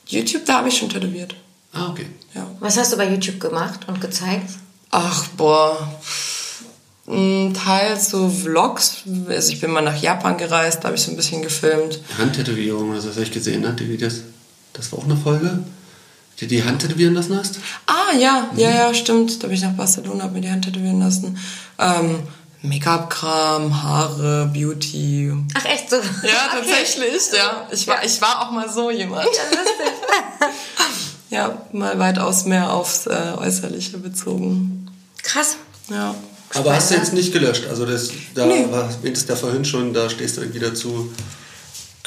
YouTube, 0.07 0.45
da 0.47 0.59
habe 0.59 0.69
ich 0.69 0.77
schon 0.77 0.89
tätowiert. 0.89 1.37
Ah, 1.73 1.91
okay. 1.91 2.07
Ja. 2.35 2.47
Was 2.59 2.77
hast 2.77 2.93
du 2.93 2.97
bei 2.97 3.09
YouTube 3.09 3.39
gemacht 3.39 3.81
und 3.87 4.01
gezeigt? 4.01 4.51
Ach, 4.91 5.29
boah 5.37 5.89
teils 7.07 8.11
so 8.11 8.29
Vlogs. 8.29 9.05
Also 9.29 9.53
ich 9.53 9.61
bin 9.61 9.71
mal 9.71 9.83
nach 9.83 9.97
Japan 9.97 10.37
gereist, 10.37 10.81
da 10.81 10.89
habe 10.89 10.97
ich 10.97 11.03
so 11.03 11.13
ein 11.13 11.17
bisschen 11.17 11.43
gefilmt. 11.43 12.01
Handtätowierung, 12.19 12.93
also 12.93 13.09
das 13.09 13.17
habe 13.17 13.27
ich 13.27 13.33
gesehen, 13.33 13.63
ne? 13.63 13.75
Die, 13.79 13.97
das, 13.97 14.23
das 14.73 14.93
war 14.93 14.99
auch 14.99 15.05
eine 15.05 15.17
Folge. 15.17 15.61
Die 16.41 16.47
die 16.47 16.63
Hand 16.63 16.83
tätowieren 16.83 17.15
lassen 17.15 17.39
hast? 17.39 17.61
Ah, 17.87 18.15
ja, 18.19 18.51
mhm. 18.53 18.59
ja, 18.59 18.71
ja, 18.71 18.95
stimmt. 18.95 19.43
Da 19.43 19.47
bin 19.47 19.57
ich 19.57 19.63
nach 19.63 19.73
Barcelona, 19.73 20.25
habe 20.25 20.35
mir 20.35 20.43
die 20.43 20.51
Hand 20.51 20.67
tätowieren 20.67 21.01
lassen. 21.01 21.39
Ähm, 21.79 22.19
Make-up-Kram, 22.61 23.83
Haare, 23.83 24.51
Beauty. 24.53 25.33
Ach 25.55 25.65
echt 25.65 25.89
so? 25.89 25.97
Ja, 25.97 26.49
tatsächlich, 26.51 27.15
okay. 27.29 27.37
ja. 27.39 27.69
Ich 27.71 27.87
war, 27.87 28.05
ich 28.05 28.21
war 28.21 28.43
auch 28.43 28.51
mal 28.51 28.69
so 28.71 28.91
jemand. 28.91 29.25
Ja, 29.25 29.59
lustig. 29.59 29.93
ja, 31.31 31.63
mal 31.73 31.99
weitaus 31.99 32.45
mehr 32.45 32.71
aufs 32.73 33.07
äh, 33.07 33.33
Äußerliche 33.39 33.97
bezogen. 33.99 34.91
Krass. 35.23 35.57
Ja. 35.89 36.15
Aber 36.55 36.75
hast 36.75 36.91
du 36.91 36.95
jetzt 36.95 37.13
nicht 37.13 37.33
gelöscht? 37.33 37.65
Also 37.69 37.87
das, 37.87 38.11
da 38.35 38.47
nee. 38.47 38.67
war 38.71 38.89
es 39.03 39.27
ja 39.27 39.37
vorhin 39.37 39.65
schon, 39.65 39.93
da 39.93 40.09
stehst 40.09 40.37
du 40.37 40.43
irgendwie 40.43 40.61
dazu. 40.61 41.13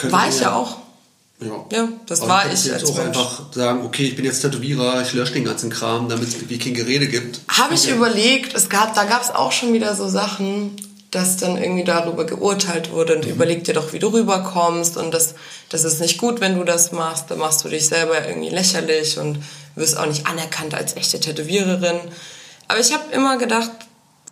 War 0.04 0.30
ich 0.30 0.40
ja 0.40 0.56
auch. 0.56 0.78
Ja, 1.42 1.66
ja 1.72 1.90
das 2.06 2.22
Aber 2.22 2.30
war 2.30 2.52
ich. 2.52 2.66
jetzt 2.66 2.86
auch 2.86 2.96
Mensch. 2.96 3.08
einfach 3.08 3.54
sagen, 3.54 3.86
okay, 3.86 4.04
ich 4.04 4.16
bin 4.16 4.26
jetzt 4.26 4.42
Tätowierer, 4.42 5.02
ich 5.02 5.14
lösche 5.14 5.34
den 5.34 5.46
ganzen 5.46 5.70
Kram, 5.70 6.10
damit 6.10 6.28
es 6.28 6.36
irgendwie 6.36 6.58
kein 6.58 6.74
Gerede 6.74 7.08
gibt. 7.08 7.42
Habe 7.48 7.74
ich 7.74 7.90
überlegt, 7.90 8.56
es 8.56 8.70
gab, 8.70 8.94
da 8.96 9.06
gab 9.06 9.22
es 9.22 9.30
auch 9.30 9.52
schon 9.52 9.74
wieder 9.74 9.96
so 9.96 10.10
Sachen, 10.10 10.76
dass 11.12 11.38
dann 11.38 11.58
irgendwie 11.58 11.86
darüber 11.86 12.26
geurteilt 12.26 12.92
wurde 12.92 13.16
und 13.16 13.26
mhm. 13.26 13.32
überleg 13.32 13.64
dir 13.64 13.74
doch, 13.74 13.94
wie 13.94 14.00
du 14.00 14.08
rüberkommst 14.10 14.98
und 14.98 15.14
das, 15.14 15.34
das 15.70 15.84
ist 15.84 16.02
nicht 16.02 16.18
gut, 16.18 16.42
wenn 16.42 16.58
du 16.58 16.64
das 16.64 16.92
machst, 16.92 17.26
dann 17.32 17.40
machst 17.40 17.64
du 17.64 17.70
dich 17.70 17.88
selber 17.88 18.28
irgendwie 18.28 18.50
lächerlich 18.50 19.18
und 19.18 19.40
wirst 19.76 19.98
auch 19.98 20.06
nicht 20.06 20.28
anerkannt 20.28 20.76
als 20.76 20.96
echte 20.96 21.20
Tätowiererin. 21.20 22.00
Aber 22.68 22.80
ich 22.80 22.94
habe 22.94 23.12
immer 23.12 23.38
gedacht, 23.38 23.72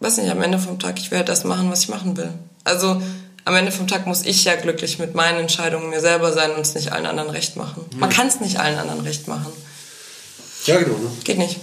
weiß 0.01 0.17
nicht, 0.17 0.31
am 0.31 0.41
Ende 0.41 0.59
vom 0.59 0.79
Tag, 0.79 0.99
ich 0.99 1.11
werde 1.11 1.25
das 1.25 1.43
machen, 1.43 1.71
was 1.71 1.81
ich 1.81 1.89
machen 1.89 2.17
will. 2.17 2.29
Also 2.63 3.01
am 3.45 3.55
Ende 3.55 3.71
vom 3.71 3.87
Tag 3.87 4.05
muss 4.07 4.25
ich 4.25 4.43
ja 4.43 4.55
glücklich 4.55 4.99
mit 4.99 5.15
meinen 5.15 5.39
Entscheidungen 5.39 5.89
mir 5.89 6.01
selber 6.01 6.33
sein 6.33 6.51
und 6.51 6.61
es 6.61 6.75
nicht 6.75 6.91
allen 6.91 7.05
anderen 7.05 7.29
recht 7.29 7.55
machen. 7.55 7.85
Mhm. 7.93 7.99
Man 7.99 8.09
kann 8.09 8.27
es 8.27 8.39
nicht 8.39 8.59
allen 8.59 8.77
anderen 8.77 9.01
recht 9.01 9.27
machen. 9.27 9.51
Ja, 10.65 10.77
genau. 10.77 10.97
Ne? 10.97 11.09
Geht 11.23 11.37
nicht. 11.37 11.57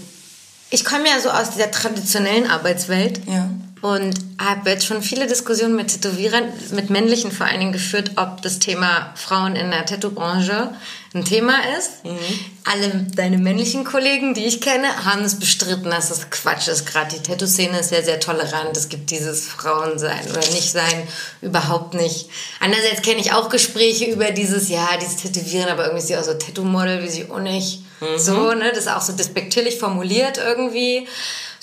Ich 0.71 0.85
komme 0.85 1.05
ja 1.07 1.21
so 1.21 1.31
aus 1.31 1.51
dieser 1.51 1.71
traditionellen 1.71 2.51
Arbeitswelt. 2.51 3.21
Ja 3.27 3.51
und 3.85 4.15
habe 4.39 4.71
jetzt 4.71 4.87
schon 4.87 5.03
viele 5.03 5.27
Diskussionen 5.27 5.77
mit 5.77 5.89
Tätowierern, 5.89 6.45
mit 6.71 6.89
männlichen 6.89 7.31
vor 7.31 7.45
allen 7.45 7.61
Dingen 7.61 7.73
geführt, 7.75 8.13
ob 8.17 8.41
das 8.41 8.59
Thema 8.59 9.13
Frauen 9.15 9.57
in 9.57 9.71
der 9.71 9.85
Tattoo-Branche 9.85 10.71
ein 11.13 11.23
Thema 11.27 11.59
ist. 11.79 12.03
Mhm. 12.03 12.19
Alle 12.65 13.07
deine 13.15 13.37
männlichen 13.37 13.85
Kollegen, 13.85 14.33
die 14.33 14.47
ich 14.47 14.63
kenne, 14.63 15.05
haben 15.05 15.23
es 15.23 15.39
bestritten, 15.39 15.91
dass 15.91 16.09
das 16.09 16.31
Quatsch 16.31 16.67
ist. 16.69 16.87
Gerade 16.87 17.15
die 17.15 17.23
Tattoo-Szene 17.23 17.81
ist 17.81 17.91
sehr, 17.91 18.03
sehr 18.03 18.21
tolerant. 18.21 18.75
Es 18.75 18.89
gibt 18.89 19.11
dieses 19.11 19.47
Frauensein 19.47 20.31
oder 20.31 20.41
Nichtsein 20.41 21.07
überhaupt 21.43 21.93
nicht. 21.93 22.31
Andererseits 22.61 23.03
kenne 23.03 23.21
ich 23.21 23.35
auch 23.35 23.51
Gespräche 23.51 24.07
über 24.07 24.31
dieses, 24.31 24.71
ja, 24.71 24.89
dieses 24.99 25.17
Tätowieren, 25.17 25.69
aber 25.69 25.83
irgendwie 25.85 26.01
ist 26.01 26.09
sie 26.09 26.17
auch 26.17 26.25
so 26.25 26.33
Tattoo-Model, 26.33 27.03
wie 27.03 27.11
sie 27.11 27.31
auch 27.31 27.39
nicht. 27.39 27.83
Mhm. 28.01 28.19
So, 28.19 28.55
ne, 28.55 28.71
das 28.71 28.87
ist 28.87 28.91
auch 28.91 29.03
so 29.03 29.13
despektierlich 29.13 29.79
formuliert 29.79 30.39
irgendwie. 30.39 31.07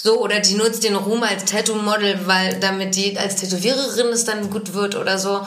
So, 0.04 0.20
oder 0.20 0.40
die 0.40 0.56
nutzt 0.56 0.84
den 0.84 0.96
Ruhm 0.96 1.22
als 1.22 1.46
Tattoo-Model, 1.46 2.22
weil 2.26 2.60
damit 2.60 2.96
die 2.96 3.20
als 3.20 3.36
Tätowiererin 3.36 4.08
es 4.08 4.26
dann 4.26 4.50
gut 4.50 4.74
wird 4.74 4.96
oder 4.96 5.20
so. 5.20 5.46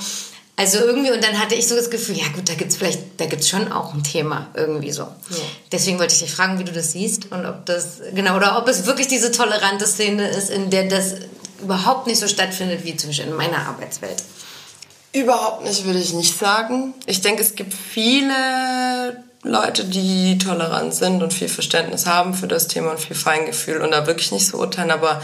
Also 0.55 0.79
irgendwie, 0.79 1.11
und 1.11 1.25
dann 1.25 1.41
hatte 1.41 1.57
ich 1.57 1.67
so 1.67 1.75
das 1.75 1.91
Gefühl, 1.91 2.17
ja 2.17 2.29
gut, 2.33 2.49
da 2.49 2.55
gibt's 2.55 2.77
vielleicht, 2.77 3.01
da 3.17 3.27
gibt's 3.27 3.49
schon 3.49 3.73
auch 3.73 3.93
ein 3.93 4.05
Thema 4.05 4.47
irgendwie 4.55 4.93
so. 4.93 5.03
Ja. 5.03 5.37
Deswegen 5.73 5.99
wollte 5.99 6.15
ich 6.15 6.21
dich 6.21 6.31
fragen, 6.31 6.61
wie 6.61 6.65
du 6.65 6.71
das 6.71 6.93
siehst 6.93 7.33
und 7.33 7.45
ob 7.45 7.67
das, 7.67 8.03
genau, 8.15 8.37
oder 8.37 8.57
ob 8.57 8.69
es 8.69 8.87
wirklich 8.87 9.09
diese 9.09 9.33
tolerante 9.33 9.89
Szene 9.89 10.29
ist, 10.29 10.51
in 10.51 10.71
der 10.71 10.85
das 10.85 11.15
überhaupt 11.61 12.07
nicht 12.07 12.21
so 12.21 12.29
stattfindet 12.29 12.85
wie 12.85 12.97
zum 12.97 13.11
Beispiel 13.11 13.27
in 13.27 13.35
meiner 13.35 13.67
Arbeitswelt. 13.67 14.23
Überhaupt 15.13 15.65
nicht, 15.65 15.85
würde 15.85 15.99
ich 15.99 16.13
nicht 16.13 16.39
sagen. 16.39 16.95
Ich 17.07 17.21
denke, 17.23 17.43
es 17.43 17.57
gibt 17.57 17.75
viele 17.75 19.25
Leute, 19.45 19.85
die 19.85 20.39
tolerant 20.39 20.95
sind 20.95 21.23
und 21.23 21.35
viel 21.35 21.49
Verständnis 21.49 22.07
haben 22.07 22.33
für 22.33 22.49
das 22.49 22.67
Thema 22.67 22.93
und 22.93 23.01
viel 23.01 23.15
Feingefühl 23.15 23.83
und 23.83 23.91
da 23.91 24.07
wirklich 24.07 24.33
nicht 24.33 24.47
so 24.47 24.59
urteilen, 24.59 24.91
aber 24.91 25.21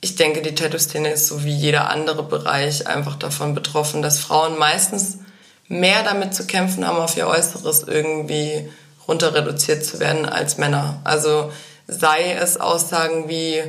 ich 0.00 0.14
denke, 0.14 0.42
die 0.42 0.54
Tattoo-Szene 0.54 1.10
ist 1.10 1.26
so 1.26 1.44
wie 1.44 1.54
jeder 1.54 1.90
andere 1.90 2.22
Bereich 2.22 2.86
einfach 2.86 3.16
davon 3.16 3.54
betroffen, 3.54 4.02
dass 4.02 4.20
Frauen 4.20 4.58
meistens 4.58 5.18
mehr 5.66 6.02
damit 6.02 6.34
zu 6.34 6.46
kämpfen 6.46 6.86
haben, 6.86 6.98
auf 6.98 7.16
ihr 7.16 7.26
Äußeres 7.26 7.84
irgendwie 7.84 8.70
runter 9.08 9.34
reduziert 9.34 9.84
zu 9.84 9.98
werden 9.98 10.26
als 10.26 10.58
Männer. 10.58 11.00
Also 11.04 11.50
sei 11.86 12.32
es 12.32 12.60
Aussagen 12.60 13.28
wie, 13.28 13.62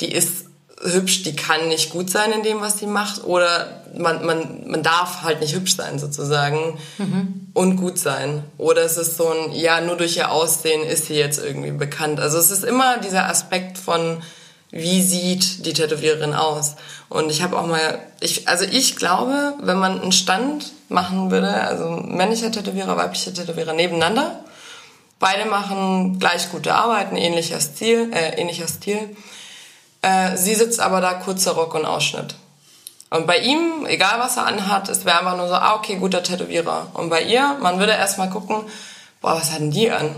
die 0.00 0.12
ist 0.12 0.46
hübsch, 0.82 1.22
die 1.22 1.36
kann 1.36 1.68
nicht 1.68 1.90
gut 1.90 2.10
sein 2.10 2.32
in 2.32 2.42
dem, 2.42 2.60
was 2.60 2.78
sie 2.78 2.86
macht, 2.86 3.24
oder 3.24 3.82
man, 3.96 4.24
man, 4.24 4.68
man 4.68 4.82
darf 4.82 5.22
halt 5.22 5.40
nicht 5.40 5.54
hübsch 5.54 5.76
sein 5.76 5.98
sozusagen 5.98 6.78
mhm. 6.98 7.48
und 7.54 7.76
gut 7.76 7.98
sein. 7.98 8.44
Oder 8.58 8.82
es 8.82 8.96
ist 8.96 9.16
so 9.16 9.28
ein, 9.28 9.52
ja, 9.52 9.80
nur 9.80 9.96
durch 9.96 10.16
ihr 10.16 10.30
Aussehen 10.30 10.82
ist 10.82 11.06
sie 11.06 11.14
jetzt 11.14 11.42
irgendwie 11.42 11.70
bekannt. 11.70 12.20
Also 12.20 12.38
es 12.38 12.50
ist 12.50 12.64
immer 12.64 12.98
dieser 12.98 13.28
Aspekt 13.28 13.78
von, 13.78 14.22
wie 14.70 15.02
sieht 15.02 15.66
die 15.66 15.74
Tätowiererin 15.74 16.34
aus? 16.34 16.76
Und 17.08 17.30
ich 17.30 17.42
habe 17.42 17.58
auch 17.58 17.66
mal, 17.66 17.98
ich, 18.20 18.48
also 18.48 18.64
ich 18.64 18.96
glaube, 18.96 19.54
wenn 19.60 19.78
man 19.78 20.00
einen 20.00 20.12
Stand 20.12 20.72
machen 20.88 21.30
würde, 21.30 21.52
also 21.52 21.90
männlicher 21.90 22.50
Tätowierer, 22.50 22.96
weiblicher 22.96 23.34
Tätowierer 23.34 23.74
nebeneinander, 23.74 24.40
beide 25.20 25.48
machen 25.48 26.18
gleich 26.18 26.50
gute 26.50 26.74
Arbeit, 26.74 27.10
ein 27.10 27.16
ähnlicher 27.16 27.60
Stil, 27.60 28.10
äh, 28.12 28.40
ähnlicher 28.40 28.66
Stil, 28.66 29.14
äh, 30.02 30.36
sie 30.36 30.54
sitzt 30.54 30.80
aber 30.80 31.00
da 31.00 31.14
kurzer 31.14 31.52
Rock 31.52 31.74
und 31.74 31.86
Ausschnitt. 31.86 32.34
Und 33.10 33.26
bei 33.26 33.38
ihm, 33.38 33.86
egal 33.86 34.18
was 34.18 34.36
er 34.36 34.46
anhat, 34.46 34.88
es 34.88 35.04
wäre 35.04 35.18
einfach 35.18 35.36
nur 35.36 35.48
so, 35.48 35.54
ah, 35.54 35.74
okay, 35.76 35.96
guter 35.96 36.22
Tätowierer. 36.22 36.88
Und 36.94 37.10
bei 37.10 37.22
ihr, 37.22 37.58
man 37.60 37.78
würde 37.78 37.92
erstmal 37.92 38.30
gucken, 38.30 38.64
boah, 39.20 39.34
was 39.36 39.52
hatten 39.52 39.70
die 39.70 39.90
an? 39.90 40.14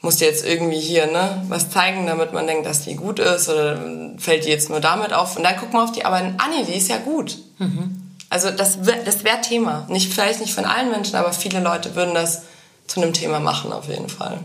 Muss 0.00 0.16
die 0.16 0.24
jetzt 0.24 0.44
irgendwie 0.44 0.80
hier, 0.80 1.06
ne, 1.06 1.42
was 1.48 1.70
zeigen, 1.70 2.06
damit 2.06 2.32
man 2.32 2.46
denkt, 2.46 2.66
dass 2.66 2.82
die 2.82 2.94
gut 2.94 3.18
ist 3.18 3.48
oder 3.48 3.78
fällt 4.18 4.44
die 4.44 4.50
jetzt 4.50 4.70
nur 4.70 4.80
damit 4.80 5.12
auf? 5.12 5.36
Und 5.36 5.42
dann 5.42 5.56
guckt 5.56 5.72
man 5.72 5.84
auf 5.84 5.92
die 5.92 6.04
Arbeit, 6.04 6.34
ah 6.38 6.48
nee, 6.48 6.64
die 6.64 6.78
ist 6.78 6.88
ja 6.88 6.98
gut. 6.98 7.38
Mhm. 7.58 8.02
Also 8.30 8.50
das, 8.50 8.78
das 9.04 9.24
wäre 9.24 9.40
Thema. 9.40 9.84
Nicht, 9.88 10.12
vielleicht 10.12 10.40
nicht 10.40 10.54
von 10.54 10.64
allen 10.64 10.90
Menschen, 10.90 11.16
aber 11.16 11.32
viele 11.32 11.60
Leute 11.60 11.94
würden 11.94 12.14
das 12.14 12.42
zu 12.86 13.00
einem 13.00 13.12
Thema 13.12 13.40
machen, 13.40 13.72
auf 13.72 13.88
jeden 13.88 14.08
Fall. 14.08 14.38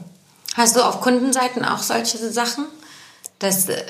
Hast 0.56 0.76
du 0.76 0.82
auf 0.82 1.02
Kundenseiten 1.02 1.64
auch 1.64 1.80
solche 1.80 2.18
Sachen? 2.32 2.66
Das 3.40 3.70
äh, 3.70 3.84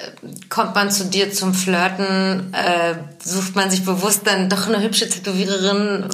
kommt 0.50 0.76
man 0.76 0.92
zu 0.92 1.06
dir 1.06 1.32
zum 1.32 1.54
Flirten, 1.54 2.54
äh, 2.54 2.96
sucht 3.24 3.56
man 3.56 3.70
sich 3.70 3.86
bewusst 3.86 4.22
dann 4.26 4.50
doch 4.50 4.68
eine 4.68 4.82
hübsche 4.82 5.08
Tätowiererin, 5.10 6.10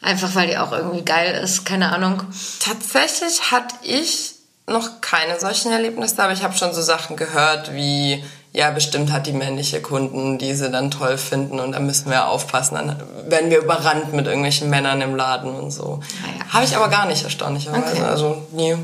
einfach 0.00 0.34
weil 0.34 0.48
die 0.48 0.58
auch 0.58 0.70
irgendwie 0.72 1.04
geil 1.04 1.40
ist, 1.42 1.64
keine 1.64 1.92
Ahnung. 1.92 2.22
Tatsächlich 2.60 3.50
hatte 3.50 3.74
ich 3.82 4.34
noch 4.68 5.00
keine 5.00 5.40
solchen 5.40 5.72
Erlebnisse, 5.72 6.22
aber 6.22 6.32
ich 6.32 6.42
habe 6.44 6.56
schon 6.56 6.72
so 6.74 6.82
Sachen 6.82 7.16
gehört 7.16 7.74
wie, 7.74 8.22
ja, 8.52 8.70
bestimmt 8.70 9.10
hat 9.10 9.26
die 9.26 9.32
männliche 9.32 9.80
Kunden, 9.80 10.38
die 10.38 10.54
sie 10.54 10.70
dann 10.70 10.90
toll 10.90 11.18
finden 11.18 11.58
und 11.58 11.72
da 11.72 11.80
müssen 11.80 12.10
wir 12.10 12.28
aufpassen, 12.28 12.76
dann 12.76 13.02
werden 13.28 13.50
wir 13.50 13.58
überrannt 13.58 14.12
mit 14.12 14.26
irgendwelchen 14.26 14.70
Männern 14.70 15.00
im 15.00 15.16
Laden 15.16 15.50
und 15.54 15.70
so. 15.72 16.00
Ah, 16.22 16.38
ja. 16.38 16.52
Habe 16.52 16.64
ich 16.64 16.76
aber 16.76 16.88
gar 16.88 17.06
nicht, 17.06 17.24
erstaunlicherweise. 17.24 17.94
Okay. 17.94 18.02
Also 18.02 18.46
nie. 18.52 18.76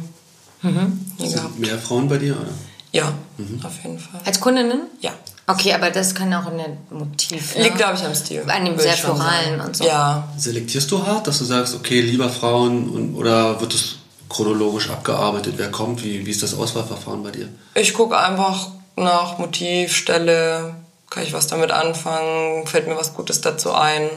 Mhm. 0.62 1.06
Nie 1.18 1.28
Sind 1.28 1.36
gehabt. 1.36 1.58
mehr 1.58 1.78
Frauen 1.78 2.08
bei 2.08 2.16
dir, 2.16 2.32
oder? 2.34 2.50
Ja, 2.94 3.12
Mhm. 3.38 3.60
auf 3.64 3.72
jeden 3.82 3.98
Fall. 3.98 4.20
Als 4.24 4.38
Kundinnen? 4.40 4.82
Ja. 5.00 5.10
Okay, 5.48 5.74
aber 5.74 5.90
das 5.90 6.14
kann 6.14 6.32
auch 6.32 6.50
in 6.50 6.58
dem 6.58 6.98
Motiv. 6.98 7.56
Liegt, 7.56 7.72
ne? 7.72 7.76
glaube 7.76 7.94
ich, 7.98 8.04
am 8.04 8.14
Stil. 8.14 8.44
An 8.46 8.64
dem 8.64 8.78
sehr 8.78 8.92
floralen 8.94 9.60
und 9.60 9.76
so. 9.76 9.84
Ja. 9.84 10.28
Selektierst 10.38 10.90
du 10.92 11.04
hart, 11.04 11.26
dass 11.26 11.38
du 11.38 11.44
sagst, 11.44 11.74
okay, 11.74 12.00
lieber 12.00 12.30
Frauen 12.30 12.88
und, 12.88 13.16
oder 13.16 13.60
wird 13.60 13.74
es 13.74 13.96
chronologisch 14.28 14.88
abgearbeitet, 14.90 15.54
wer 15.56 15.70
kommt? 15.72 16.04
Wie, 16.04 16.24
wie 16.24 16.30
ist 16.30 16.42
das 16.44 16.54
Auswahlverfahren 16.54 17.22
bei 17.24 17.32
dir? 17.32 17.48
Ich 17.74 17.92
gucke 17.94 18.16
einfach 18.16 18.68
nach 18.96 19.38
Motiv, 19.38 19.94
Stelle, 19.94 20.76
kann 21.10 21.24
ich 21.24 21.32
was 21.32 21.48
damit 21.48 21.72
anfangen, 21.72 22.66
fällt 22.68 22.86
mir 22.86 22.96
was 22.96 23.12
Gutes 23.14 23.40
dazu 23.40 23.72
ein. 23.72 24.08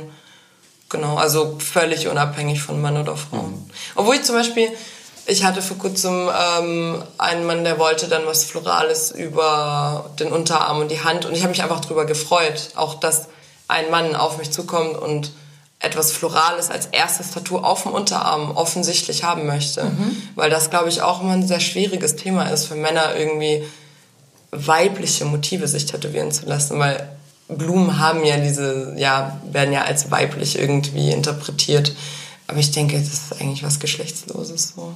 Genau, 0.89 1.15
also 1.17 1.57
völlig 1.59 2.07
unabhängig 2.07 2.61
von 2.61 2.79
Mann 2.81 2.95
oder 2.95 3.17
Frau. 3.17 3.41
Mhm. 3.41 3.65
Obwohl 3.95 4.15
ich 4.15 4.23
zum 4.23 4.35
Beispiel, 4.35 4.69
ich 5.27 5.43
hatte 5.43 5.61
vor 5.61 5.77
kurzem 5.77 6.29
ähm, 6.29 7.03
einen 7.17 7.45
Mann, 7.45 7.63
der 7.65 7.77
wollte 7.77 8.07
dann 8.07 8.25
was 8.25 8.45
Florales 8.45 9.11
über 9.11 10.09
den 10.19 10.31
Unterarm 10.31 10.79
und 10.79 10.89
die 10.89 11.03
Hand 11.03 11.25
und 11.25 11.33
ich 11.33 11.41
habe 11.41 11.49
mich 11.49 11.61
einfach 11.61 11.81
drüber 11.81 12.05
gefreut, 12.05 12.69
auch 12.75 12.95
dass 12.95 13.27
ein 13.67 13.91
Mann 13.91 14.15
auf 14.15 14.37
mich 14.37 14.51
zukommt 14.51 14.97
und 14.97 15.31
etwas 15.79 16.11
Florales 16.11 16.71
als 16.71 16.87
erstes 16.87 17.31
Tattoo 17.31 17.57
auf 17.59 17.83
dem 17.83 17.91
Unterarm 17.91 18.51
offensichtlich 18.55 19.23
haben 19.23 19.45
möchte. 19.45 19.91
Weil 20.35 20.49
das, 20.49 20.69
glaube 20.69 20.89
ich, 20.89 21.01
auch 21.01 21.21
immer 21.21 21.33
ein 21.33 21.47
sehr 21.47 21.59
schwieriges 21.59 22.15
Thema 22.15 22.49
ist 22.49 22.65
für 22.65 22.75
Männer 22.75 23.15
irgendwie 23.15 23.63
weibliche 24.51 25.25
Motive 25.25 25.67
sich 25.67 25.85
tätowieren 25.85 26.31
zu 26.31 26.45
lassen, 26.45 26.79
weil 26.79 27.09
Blumen 27.49 27.99
haben 27.99 28.23
ja 28.23 28.37
diese, 28.37 28.95
ja, 28.97 29.39
werden 29.51 29.73
ja 29.73 29.83
als 29.83 30.09
weiblich 30.09 30.57
irgendwie 30.57 31.11
interpretiert. 31.11 31.93
Aber 32.47 32.59
ich 32.59 32.71
denke, 32.71 32.97
das 32.97 33.09
ist 33.09 33.41
eigentlich 33.41 33.63
was 33.63 33.79
Geschlechtsloses 33.79 34.73
so. 34.75 34.93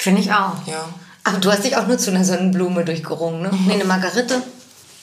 Finde 0.00 0.22
ich 0.22 0.32
auch. 0.32 0.54
Ja. 0.66 0.88
Aber 1.24 1.36
du 1.38 1.52
hast 1.52 1.62
dich 1.62 1.76
auch 1.76 1.86
nur 1.86 1.98
zu 1.98 2.10
einer 2.10 2.24
Sonnenblume 2.24 2.86
durchgerungen, 2.86 3.42
ne? 3.42 3.50
Nee, 3.66 3.74
eine 3.74 3.84
Margarite. 3.84 4.42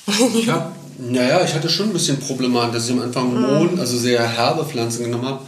Ich 0.34 0.50
hab, 0.50 0.74
naja, 0.98 1.44
ich 1.44 1.54
hatte 1.54 1.70
schon 1.70 1.88
ein 1.90 1.94
bisschen 1.94 2.18
Problematik, 2.18 2.74
dass 2.74 2.86
ich 2.86 2.94
am 2.94 3.02
Anfang 3.02 3.32
Mhm. 3.32 3.42
Mohn, 3.42 3.80
also 3.80 3.96
sehr 3.98 4.28
herbe 4.28 4.66
Pflanzen 4.66 5.04
genommen 5.04 5.26
habe. 5.28 5.42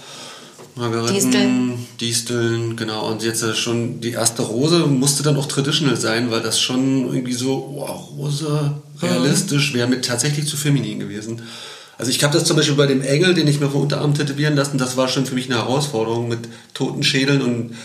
Margariten, 0.76 1.16
Disteln. 1.16 1.88
Disteln, 2.00 2.76
genau. 2.76 3.08
Und 3.10 3.24
jetzt 3.24 3.42
äh, 3.42 3.56
schon 3.56 4.02
die 4.02 4.12
erste 4.12 4.44
Rose 4.44 4.80
musste 4.86 5.24
dann 5.24 5.36
auch 5.38 5.48
traditional 5.48 5.96
sein, 5.98 6.30
weil 6.30 6.42
das 6.42 6.60
schon 6.60 7.08
irgendwie 7.08 7.34
so, 7.34 7.74
wow, 7.76 8.10
Rose, 8.18 8.76
realistisch, 9.02 9.74
wäre 9.74 9.88
mit 9.88 10.06
tatsächlich 10.06 10.46
zu 10.46 10.58
feminin 10.58 11.00
gewesen. 11.00 11.42
Also 11.98 12.12
ich 12.12 12.24
habe 12.24 12.34
das 12.34 12.44
zum 12.46 12.56
Beispiel 12.56 12.76
bei 12.76 12.86
dem 12.86 13.02
Engel, 13.02 13.34
den 13.34 13.48
ich 13.48 13.60
mir 13.60 13.70
vom 13.70 13.82
Unterarm 13.82 14.14
tätowieren 14.14 14.56
lassen, 14.56 14.78
das 14.78 14.96
war 14.96 15.08
schon 15.08 15.26
für 15.26 15.36
mich 15.36 15.48
eine 15.50 15.58
Herausforderung 15.58 16.28
mit 16.28 16.48
toten 16.76 17.02
Schädeln 17.04 17.42
und 17.42 17.76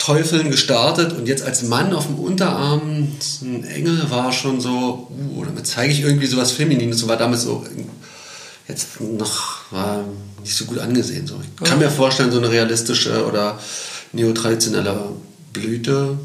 Teufeln 0.00 0.50
gestartet 0.50 1.12
und 1.12 1.28
jetzt 1.28 1.44
als 1.44 1.62
Mann 1.62 1.92
auf 1.92 2.06
dem 2.06 2.18
Unterarm 2.18 3.06
ein 3.42 3.64
Engel 3.64 4.10
war 4.10 4.32
schon 4.32 4.60
so, 4.60 5.08
uh, 5.36 5.44
damit 5.44 5.66
zeige 5.66 5.92
ich 5.92 6.00
irgendwie 6.00 6.26
sowas 6.26 6.52
Feminines, 6.52 6.98
so 6.98 7.06
war 7.06 7.18
damals 7.18 7.42
so 7.42 7.64
jetzt 8.66 9.00
noch 9.00 9.70
war 9.70 10.04
nicht 10.42 10.56
so 10.56 10.64
gut 10.64 10.78
angesehen. 10.78 11.26
So. 11.26 11.38
Ich 11.42 11.68
kann 11.68 11.78
mir 11.78 11.90
vorstellen, 11.90 12.32
so 12.32 12.38
eine 12.38 12.50
realistische 12.50 13.26
oder 13.26 13.58
neotraditionelle 14.12 14.96
Blüte 15.52 16.18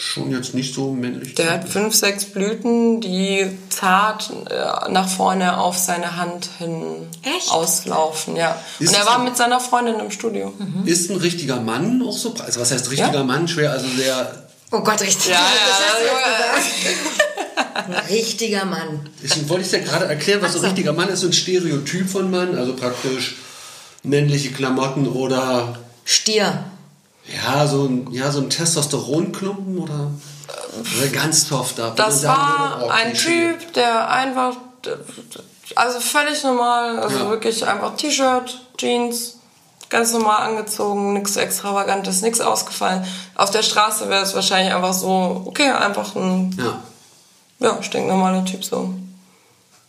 schon 0.00 0.30
jetzt 0.30 0.54
nicht 0.54 0.74
so 0.74 0.92
männlich. 0.92 1.34
Der 1.34 1.50
hat 1.50 1.68
fünf, 1.68 1.94
sechs 1.94 2.24
Blüten, 2.24 3.00
die 3.00 3.46
zart 3.68 4.30
äh, 4.48 4.90
nach 4.90 5.08
vorne 5.08 5.58
auf 5.58 5.76
seine 5.78 6.16
Hand 6.16 6.48
hin 6.58 7.06
Echt? 7.22 7.50
auslaufen, 7.50 8.36
ja. 8.36 8.56
Ist 8.78 8.88
Und 8.88 8.94
er 8.94 9.00
es 9.02 9.06
war 9.06 9.18
mit 9.18 9.36
seiner 9.36 9.60
Freundin 9.60 10.00
im 10.00 10.10
Studio. 10.10 10.52
Ist 10.86 11.10
ein 11.10 11.16
richtiger 11.16 11.60
Mann 11.60 12.02
auch 12.02 12.16
so? 12.16 12.34
Also 12.44 12.60
was 12.60 12.70
heißt 12.72 12.90
richtiger 12.90 13.12
Ja. 13.12 13.24
Mann? 13.24 13.46
Schwer, 13.46 13.72
also 13.72 13.86
sehr. 13.88 14.44
Oh 14.72 14.80
Gott, 14.80 15.00
richtig. 15.02 15.30
Ja, 15.30 15.36
ja. 15.36 15.40
Ein 17.74 17.94
richtiger 18.08 18.64
Mann. 18.64 19.08
Ich 19.22 19.48
wollte 19.48 19.64
ich 19.66 19.72
ja 19.72 19.80
gerade 19.80 20.06
erklären, 20.06 20.40
was 20.42 20.52
so 20.54 20.60
so. 20.60 20.66
richtiger 20.66 20.92
Mann 20.92 21.08
ist. 21.08 21.20
So 21.20 21.26
ein 21.26 21.32
Stereotyp 21.32 22.08
von 22.08 22.30
Mann, 22.30 22.56
also 22.56 22.74
praktisch 22.74 23.36
männliche 24.02 24.50
Klamotten 24.52 25.06
oder 25.08 25.78
Stier. 26.04 26.64
Ja, 27.32 27.66
so 27.66 27.84
ein, 27.84 28.08
ja, 28.12 28.30
so 28.30 28.40
ein 28.40 28.50
Testosteronklumpen 28.50 29.78
oder, 29.78 30.10
oder 30.98 31.08
ganz 31.12 31.46
soft 31.48 31.78
ab. 31.80 31.96
Das 31.96 32.24
war 32.24 32.82
oh, 32.84 32.88
ein. 32.88 33.14
Typ, 33.14 33.72
der 33.74 34.10
einfach, 34.10 34.56
also 35.76 36.00
völlig 36.00 36.42
normal, 36.42 36.98
also 36.98 37.18
Ja. 37.18 37.30
wirklich 37.30 37.66
einfach 37.66 37.96
T-Shirt, 37.96 38.60
Jeans, 38.76 39.36
ganz 39.88 40.12
normal 40.12 40.48
angezogen, 40.48 41.12
nichts 41.12 41.36
Extravagantes, 41.36 42.22
nichts 42.22 42.40
ausgefallen. 42.40 43.04
Auf 43.34 43.50
der 43.50 43.62
Straße 43.62 44.08
wäre 44.08 44.22
es 44.22 44.34
wahrscheinlich 44.34 44.74
einfach 44.74 44.94
so, 44.94 45.42
okay, 45.46 45.70
einfach 45.70 46.14
ein, 46.16 46.56
Ja. 46.58 46.80
ja, 47.60 47.82
stinknormaler 47.82 48.44
Typ 48.44 48.64
so. 48.64 48.94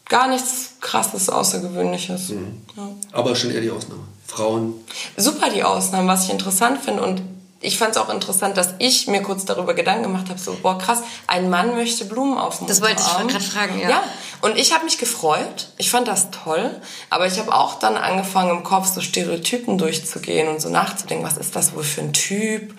Gar 0.10 0.27
nichts 0.27 0.73
krasses, 0.82 1.30
Außergewöhnliches. 1.30 2.30
Mhm. 2.30 2.62
Ja. 2.75 2.89
Aber 3.13 3.36
schon 3.36 3.51
eher 3.51 3.62
die 3.62 3.71
Ausnahme. 3.71 4.01
Frauen. 4.27 4.73
super 5.17 5.49
die 5.49 5.63
Ausnahmen, 5.63 6.08
was 6.08 6.25
ich 6.25 6.32
interessant 6.32 6.82
finde. 6.82 7.04
Und 7.04 7.21
ich 7.62 7.78
fand 7.78 7.91
es 7.91 7.97
auch 7.97 8.10
interessant, 8.10 8.58
dass 8.58 8.74
ich 8.80 9.08
mir 9.08 9.21
kurz 9.21 9.45
darüber 9.45 9.76
Gedanken 9.76 10.04
gemacht 10.04 10.30
habe, 10.30 10.39
so, 10.39 10.58
boah, 10.62 10.80
krass, 10.80 11.04
ein 11.28 11.50
Mann 11.50 11.76
möchte 11.76 12.06
Blumen 12.06 12.38
auf 12.38 12.58
dem 12.58 12.67
Das 12.67 12.82
wollte 12.82 13.02
ich 13.02 13.28
gerade 13.28 13.43
fragen, 13.43 13.80
ja. 13.80 13.89
Ja, 13.89 14.04
und 14.41 14.58
ich 14.58 14.74
habe 14.74 14.86
mich 14.86 14.97
gefreut. 14.97 15.69
Ich 15.78 15.91
fand 15.91 16.08
das 16.08 16.32
toll. 16.32 16.82
Aber 17.12 17.28
ich 17.28 17.38
habe 17.38 17.54
auch 17.54 17.78
dann 17.78 17.95
angefangen, 17.95 18.50
im 18.50 18.63
Kopf 18.63 18.88
so 18.88 19.00
Stereotypen 19.00 19.78
durchzugehen 19.78 20.47
und 20.47 20.60
so 20.60 20.69
nachzudenken, 20.69 21.26
was 21.26 21.38
ist 21.38 21.56
das 21.56 21.76
wohl 21.76 21.84
für 21.84 22.02
ein 22.02 22.13
Typ? 22.13 22.74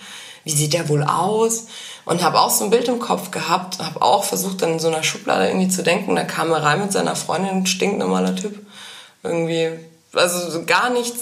Wie 0.45 0.51
sieht 0.51 0.73
der 0.73 0.89
wohl 0.89 1.05
aus? 1.05 1.67
Und 2.05 2.25
habe 2.25 2.41
auch 2.41 2.51
so 2.51 2.65
ein 2.65 2.71
Bild 2.71 2.89
im 2.89 2.99
Kopf 2.99 3.31
gehabt. 3.31 3.79
Habe 3.79 4.03
auch 4.03 4.25
versucht, 4.25 4.63
dann 4.63 4.73
in 4.73 4.79
so 4.81 4.89
einer 4.89 5.05
Schublade 5.05 5.47
irgendwie 5.47 5.69
zu 5.69 5.85
denken. 5.85 6.17
Da 6.17 6.25
kam 6.25 6.51
er 6.51 6.65
rein 6.65 6.81
mit 6.81 6.93
seiner 6.93 7.15
Freundin, 7.15 7.59
ein 7.59 7.67
stinknormaler 7.67 8.35
Typ. 8.35 8.59
Irgendwie 9.23 9.79
also 10.15 10.51
so 10.51 10.65
gar 10.65 10.91
nichts 10.91 11.21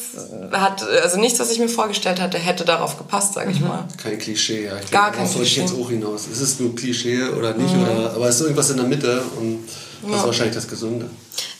hat, 0.52 0.82
also 0.82 1.18
nichts, 1.18 1.38
was 1.38 1.50
ich 1.50 1.58
mir 1.58 1.68
vorgestellt 1.68 2.20
hatte, 2.20 2.38
hätte 2.38 2.64
darauf 2.64 2.98
gepasst, 2.98 3.34
sage 3.34 3.50
ich 3.52 3.60
mal. 3.60 3.86
Kein 4.02 4.18
Klischee, 4.18 4.66
ja. 4.66 4.76
Ich 4.82 4.90
Gar 4.90 5.10
denke, 5.12 5.18
kein 5.18 5.26
darauf 5.26 5.34
wollte 5.34 5.46
ich 5.48 5.54
Klischee. 5.54 5.60
jetzt 5.60 5.74
auch 5.74 5.90
hinaus. 5.90 6.26
Ist 6.26 6.40
es 6.40 6.60
nur 6.60 6.74
Klischee 6.74 7.22
oder 7.24 7.54
nicht? 7.54 7.74
Oder, 7.74 8.12
aber 8.14 8.28
es 8.28 8.36
ist 8.36 8.42
irgendwas 8.42 8.70
in 8.70 8.76
der 8.78 8.86
Mitte 8.86 9.22
und 9.38 9.68
das 10.02 10.20
ist 10.20 10.26
wahrscheinlich 10.26 10.54
das 10.54 10.66
Gesunde. 10.66 11.10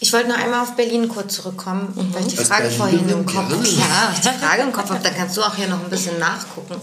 Ich 0.00 0.12
wollte 0.12 0.28
noch 0.28 0.38
einmal 0.38 0.62
auf 0.62 0.74
Berlin 0.74 1.08
kurz 1.08 1.34
zurückkommen, 1.34 1.92
weil 2.12 2.26
ich 2.26 2.32
die 2.32 2.38
Als 2.38 2.48
Frage 2.48 2.70
vorhin 2.70 3.06
im 3.08 3.26
Kopf 3.26 3.50
ja, 3.50 4.12
ich 4.14 4.20
die 4.20 4.44
Frage 4.44 4.62
im 4.62 4.72
Kopf 4.72 4.90
habe, 4.90 5.00
dann 5.02 5.14
kannst 5.14 5.36
du 5.36 5.42
auch 5.42 5.54
hier 5.54 5.68
noch 5.68 5.82
ein 5.82 5.90
bisschen 5.90 6.18
nachgucken. 6.18 6.74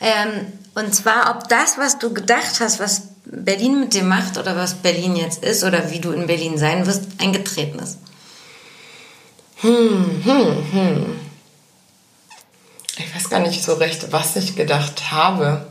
Ähm, 0.00 0.52
und 0.74 0.94
zwar, 0.94 1.34
ob 1.34 1.48
das, 1.48 1.78
was 1.78 1.98
du 1.98 2.12
gedacht 2.12 2.60
hast, 2.60 2.78
was 2.78 3.02
Berlin 3.24 3.80
mit 3.80 3.94
dir 3.94 4.02
macht 4.02 4.38
oder 4.38 4.54
was 4.54 4.74
Berlin 4.74 5.16
jetzt 5.16 5.42
ist 5.44 5.64
oder 5.64 5.90
wie 5.90 5.98
du 5.98 6.12
in 6.12 6.26
Berlin 6.26 6.58
sein 6.58 6.86
wirst, 6.86 7.02
eingetreten 7.18 7.78
ist. 7.78 7.98
Ich 12.96 13.14
weiß 13.14 13.30
gar 13.30 13.40
nicht 13.40 13.62
so 13.62 13.74
recht, 13.74 14.10
was 14.12 14.36
ich 14.36 14.56
gedacht 14.56 15.10
habe 15.12 15.66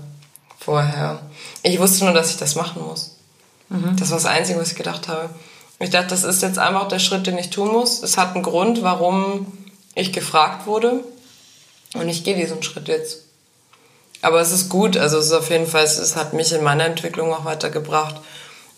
vorher. 0.59 1.19
Ich 1.63 1.79
wusste 1.79 2.05
nur, 2.05 2.13
dass 2.13 2.29
ich 2.31 2.37
das 2.37 2.55
machen 2.55 2.81
muss. 2.83 3.15
Das 3.97 4.09
war 4.11 4.17
das 4.17 4.25
Einzige, 4.25 4.59
was 4.59 4.69
ich 4.71 4.77
gedacht 4.77 5.07
habe. 5.07 5.29
Ich 5.79 5.89
dachte, 5.89 6.07
das 6.07 6.23
ist 6.23 6.41
jetzt 6.41 6.57
einfach 6.57 6.87
der 6.87 6.99
Schritt, 6.99 7.27
den 7.27 7.37
ich 7.37 7.49
tun 7.49 7.71
muss. 7.71 8.01
Es 8.01 8.17
hat 8.17 8.33
einen 8.33 8.43
Grund, 8.43 8.81
warum 8.81 9.45
ich 9.93 10.13
gefragt 10.13 10.65
wurde. 10.67 11.03
Und 11.93 12.07
ich 12.09 12.23
gehe 12.23 12.35
diesen 12.35 12.63
Schritt 12.63 12.87
jetzt. 12.87 13.19
Aber 14.21 14.39
es 14.41 14.51
ist 14.51 14.69
gut, 14.69 14.97
also 14.97 15.17
es 15.19 15.27
ist 15.27 15.31
auf 15.33 15.49
jeden 15.49 15.67
Fall, 15.67 15.83
es- 15.83 15.99
es 15.99 16.15
hat 16.15 16.33
mich 16.33 16.51
in 16.53 16.63
meiner 16.63 16.85
Entwicklung 16.85 17.33
auch 17.33 17.45
weitergebracht. 17.45 18.15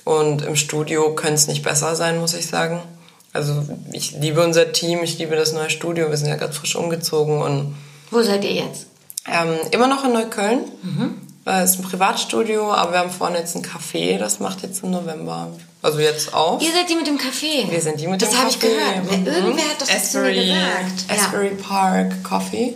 Und 0.05 0.41
im 0.41 0.55
Studio 0.55 1.13
könnte 1.15 1.35
es 1.35 1.47
nicht 1.47 1.63
besser 1.63 1.95
sein, 1.95 2.19
muss 2.19 2.33
ich 2.33 2.47
sagen. 2.47 2.81
Also 3.33 3.63
ich 3.91 4.11
liebe 4.13 4.43
unser 4.43 4.71
Team, 4.71 5.03
ich 5.03 5.17
liebe 5.19 5.35
das 5.35 5.53
neue 5.53 5.69
Studio. 5.69 6.09
Wir 6.09 6.17
sind 6.17 6.29
ja 6.29 6.35
gerade 6.35 6.53
frisch 6.53 6.75
umgezogen 6.75 7.41
und 7.41 7.75
Wo 8.11 8.21
seid 8.21 8.43
ihr 8.43 8.53
jetzt? 8.53 8.87
ähm, 9.27 9.55
immer 9.71 9.87
noch 9.87 10.03
in 10.03 10.13
Neukölln. 10.13 10.59
Äh, 11.45 11.61
Es 11.63 11.71
ist 11.71 11.79
ein 11.79 11.83
Privatstudio, 11.83 12.71
aber 12.73 12.91
wir 12.93 12.99
haben 12.99 13.11
vorne 13.11 13.37
jetzt 13.37 13.55
ein 13.55 13.63
Café, 13.63 14.17
das 14.17 14.39
macht 14.39 14.63
jetzt 14.63 14.83
im 14.83 14.91
November. 14.91 15.49
Also 15.81 15.99
jetzt 15.99 16.33
auf. 16.33 16.61
Ihr 16.61 16.71
seid 16.71 16.89
die 16.89 16.95
mit 16.95 17.07
dem 17.07 17.17
Café. 17.17 17.69
Wir 17.69 17.79
sind 17.81 17.99
die 18.01 18.07
mit 18.07 18.21
das 18.21 18.29
dem 18.29 18.35
Das 18.35 18.41
habe 18.41 18.49
ich 18.49 18.57
Café. 18.57 19.05
gehört. 19.05 19.19
Mhm. 19.21 19.27
Irgendwer 19.27 19.65
hat 19.69 19.81
doch 19.81 19.87
das 19.87 20.11
zu 20.11 20.19
mir 20.19 20.25
Asbury, 20.29 20.45
gesagt. 20.47 21.05
Ja. 21.07 21.15
Asbury 21.15 21.49
Park 21.55 22.23
Coffee. 22.23 22.73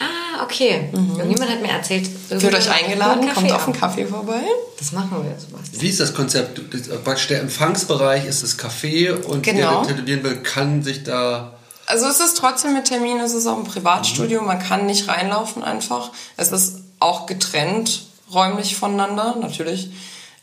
Ah, 0.00 0.42
okay. 0.44 0.88
Niemand 0.92 1.50
hat 1.50 1.60
mir 1.60 1.70
erzählt. 1.70 2.08
Irgendwer 2.30 2.58
euch 2.58 2.70
eingeladen, 2.70 3.20
kommt 3.34 3.48
Kaffee 3.48 3.52
auf 3.52 3.68
ab. 3.68 3.78
Kaffee 3.80 4.06
vorbei. 4.06 4.42
Das 4.78 4.92
machen 4.92 5.10
wir, 5.24 5.38
Sebastian. 5.38 5.82
Wie 5.82 5.88
ist 5.88 6.00
das 6.00 6.14
Konzept? 6.14 6.60
Der 7.30 7.40
Empfangsbereich 7.40 8.24
ist 8.26 8.42
das 8.42 8.58
Café 8.58 9.12
und 9.12 9.42
Genau. 9.42 9.82
der, 9.84 9.94
der 9.94 9.96
tätowieren 9.96 10.22
will, 10.22 10.36
kann 10.42 10.82
sich 10.82 11.02
da. 11.02 11.54
Also 11.86 12.06
es 12.06 12.20
ist 12.20 12.36
trotzdem 12.36 12.74
mit 12.74 12.84
Termin, 12.84 13.18
es 13.18 13.32
ist 13.34 13.46
auch 13.46 13.56
ein 13.56 13.64
Privatstudio, 13.64 14.42
man 14.42 14.58
kann 14.58 14.86
nicht 14.86 15.08
reinlaufen 15.08 15.64
einfach. 15.64 16.10
Es 16.36 16.52
ist 16.52 16.76
auch 17.00 17.26
getrennt 17.26 18.04
räumlich 18.32 18.76
voneinander, 18.76 19.36
natürlich. 19.40 19.90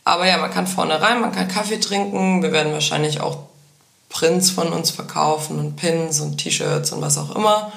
Aber 0.04 0.26
ja, 0.26 0.38
man 0.38 0.50
kann 0.50 0.66
vorne 0.66 1.00
rein, 1.00 1.20
man 1.20 1.32
kann 1.32 1.48
Kaffee 1.48 1.78
trinken, 1.80 2.42
wir 2.42 2.52
werden 2.52 2.72
wahrscheinlich 2.72 3.20
auch 3.20 3.38
Prints 4.08 4.50
von 4.50 4.68
uns 4.72 4.90
verkaufen 4.90 5.58
und 5.58 5.76
Pins 5.76 6.20
und 6.20 6.38
T-Shirts 6.38 6.92
und 6.92 7.00
was 7.00 7.16
auch 7.18 7.34
immer. 7.34 7.72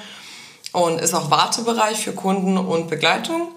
Und 0.72 1.00
ist 1.00 1.14
auch 1.14 1.30
Wartebereich 1.30 1.98
für 2.04 2.12
Kunden 2.12 2.56
und 2.56 2.88
Begleitung. 2.88 3.48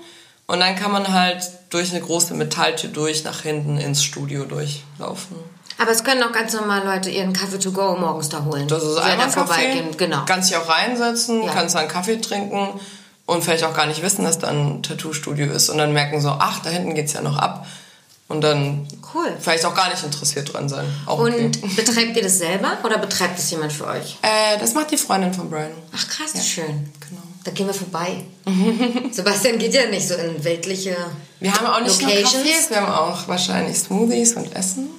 Und 0.48 0.60
dann 0.60 0.76
kann 0.76 0.92
man 0.92 1.12
halt 1.14 1.50
durch 1.70 1.92
eine 1.92 2.02
große 2.02 2.34
Metalltür 2.34 2.90
durch 2.90 3.24
nach 3.24 3.42
hinten 3.42 3.78
ins 3.78 4.04
Studio 4.04 4.46
durchlaufen. 4.46 5.38
Aber 5.80 5.92
es 5.92 6.04
können 6.04 6.22
auch 6.24 6.32
ganz 6.32 6.54
normal 6.54 6.84
Leute 6.86 7.10
ihren 7.10 7.34
Kaffee 7.34 7.60
to 7.60 7.72
go 7.72 7.96
morgens 7.96 8.30
da 8.30 8.44
holen. 8.46 8.68
Das 8.68 8.84
ist 8.84 8.98
Kaffee. 8.98 9.32
vorbeigehen. 9.32 9.98
Genau. 9.98 10.24
Kannst 10.26 10.50
dich 10.50 10.58
auch 10.58 10.70
reinsetzen, 10.70 11.44
Ja. 11.44 11.52
kannst 11.54 11.76
einen 11.76 11.88
Kaffee 11.88 12.18
trinken 12.22 12.80
und 13.26 13.44
vielleicht 13.44 13.64
auch 13.64 13.74
gar 13.74 13.86
nicht 13.88 14.02
wissen, 14.04 14.24
dass 14.26 14.38
da 14.40 14.50
ein 14.50 14.84
Tattoo-Studio 14.84 15.52
ist. 15.52 15.70
Und 15.70 15.78
dann 15.78 15.94
merken 15.94 16.22
so, 16.22 16.30
ach, 16.30 16.60
da 16.60 16.70
hinten 16.70 16.94
geht's 16.94 17.14
ja 17.14 17.22
noch 17.22 17.38
ab. 17.38 17.66
Und 18.30 18.42
dann 18.42 18.88
Cool. 19.14 19.28
vielleicht 19.40 19.66
auch 19.66 19.76
gar 19.76 19.90
nicht 19.90 20.04
interessiert 20.04 20.52
dran 20.54 20.68
sein. 20.70 20.86
Auch 21.06 21.20
okay. 21.20 21.46
Und 21.46 21.76
betreibt 21.76 22.16
ihr 22.16 22.24
das 22.24 22.38
selber 22.40 22.78
oder 22.84 22.98
betreibt 22.98 23.38
das 23.38 23.52
jemand 23.52 23.72
für 23.74 23.86
euch? 23.86 24.18
Äh, 24.22 24.58
das 24.60 24.74
macht 24.74 24.92
die 24.92 24.98
Freundin 24.98 25.34
von 25.34 25.50
Brian. 25.50 25.72
Ach 25.96 26.08
krass, 26.08 26.32
schön. 26.48 26.92
Genau. 27.00 27.22
Da 27.44 27.52
gehen 27.52 27.68
wir 27.68 27.74
vorbei. 27.74 28.24
Sebastian 29.12 29.60
geht 29.60 29.74
ja 29.74 29.86
nicht 29.88 30.08
so 30.08 30.16
in 30.16 30.42
weltliche 30.44 30.96
Wir 31.42 31.54
haben 31.54 31.68
auch 31.68 31.82
nicht 31.82 32.02
Locations. 32.02 32.34
nur 32.34 32.44
Cafés, 32.44 32.70
wir 32.70 32.82
haben 32.82 32.92
auch 32.92 33.28
wahrscheinlich 33.28 33.78
Smoothies 33.78 34.34
und 34.34 34.56
Essen. 34.56 34.90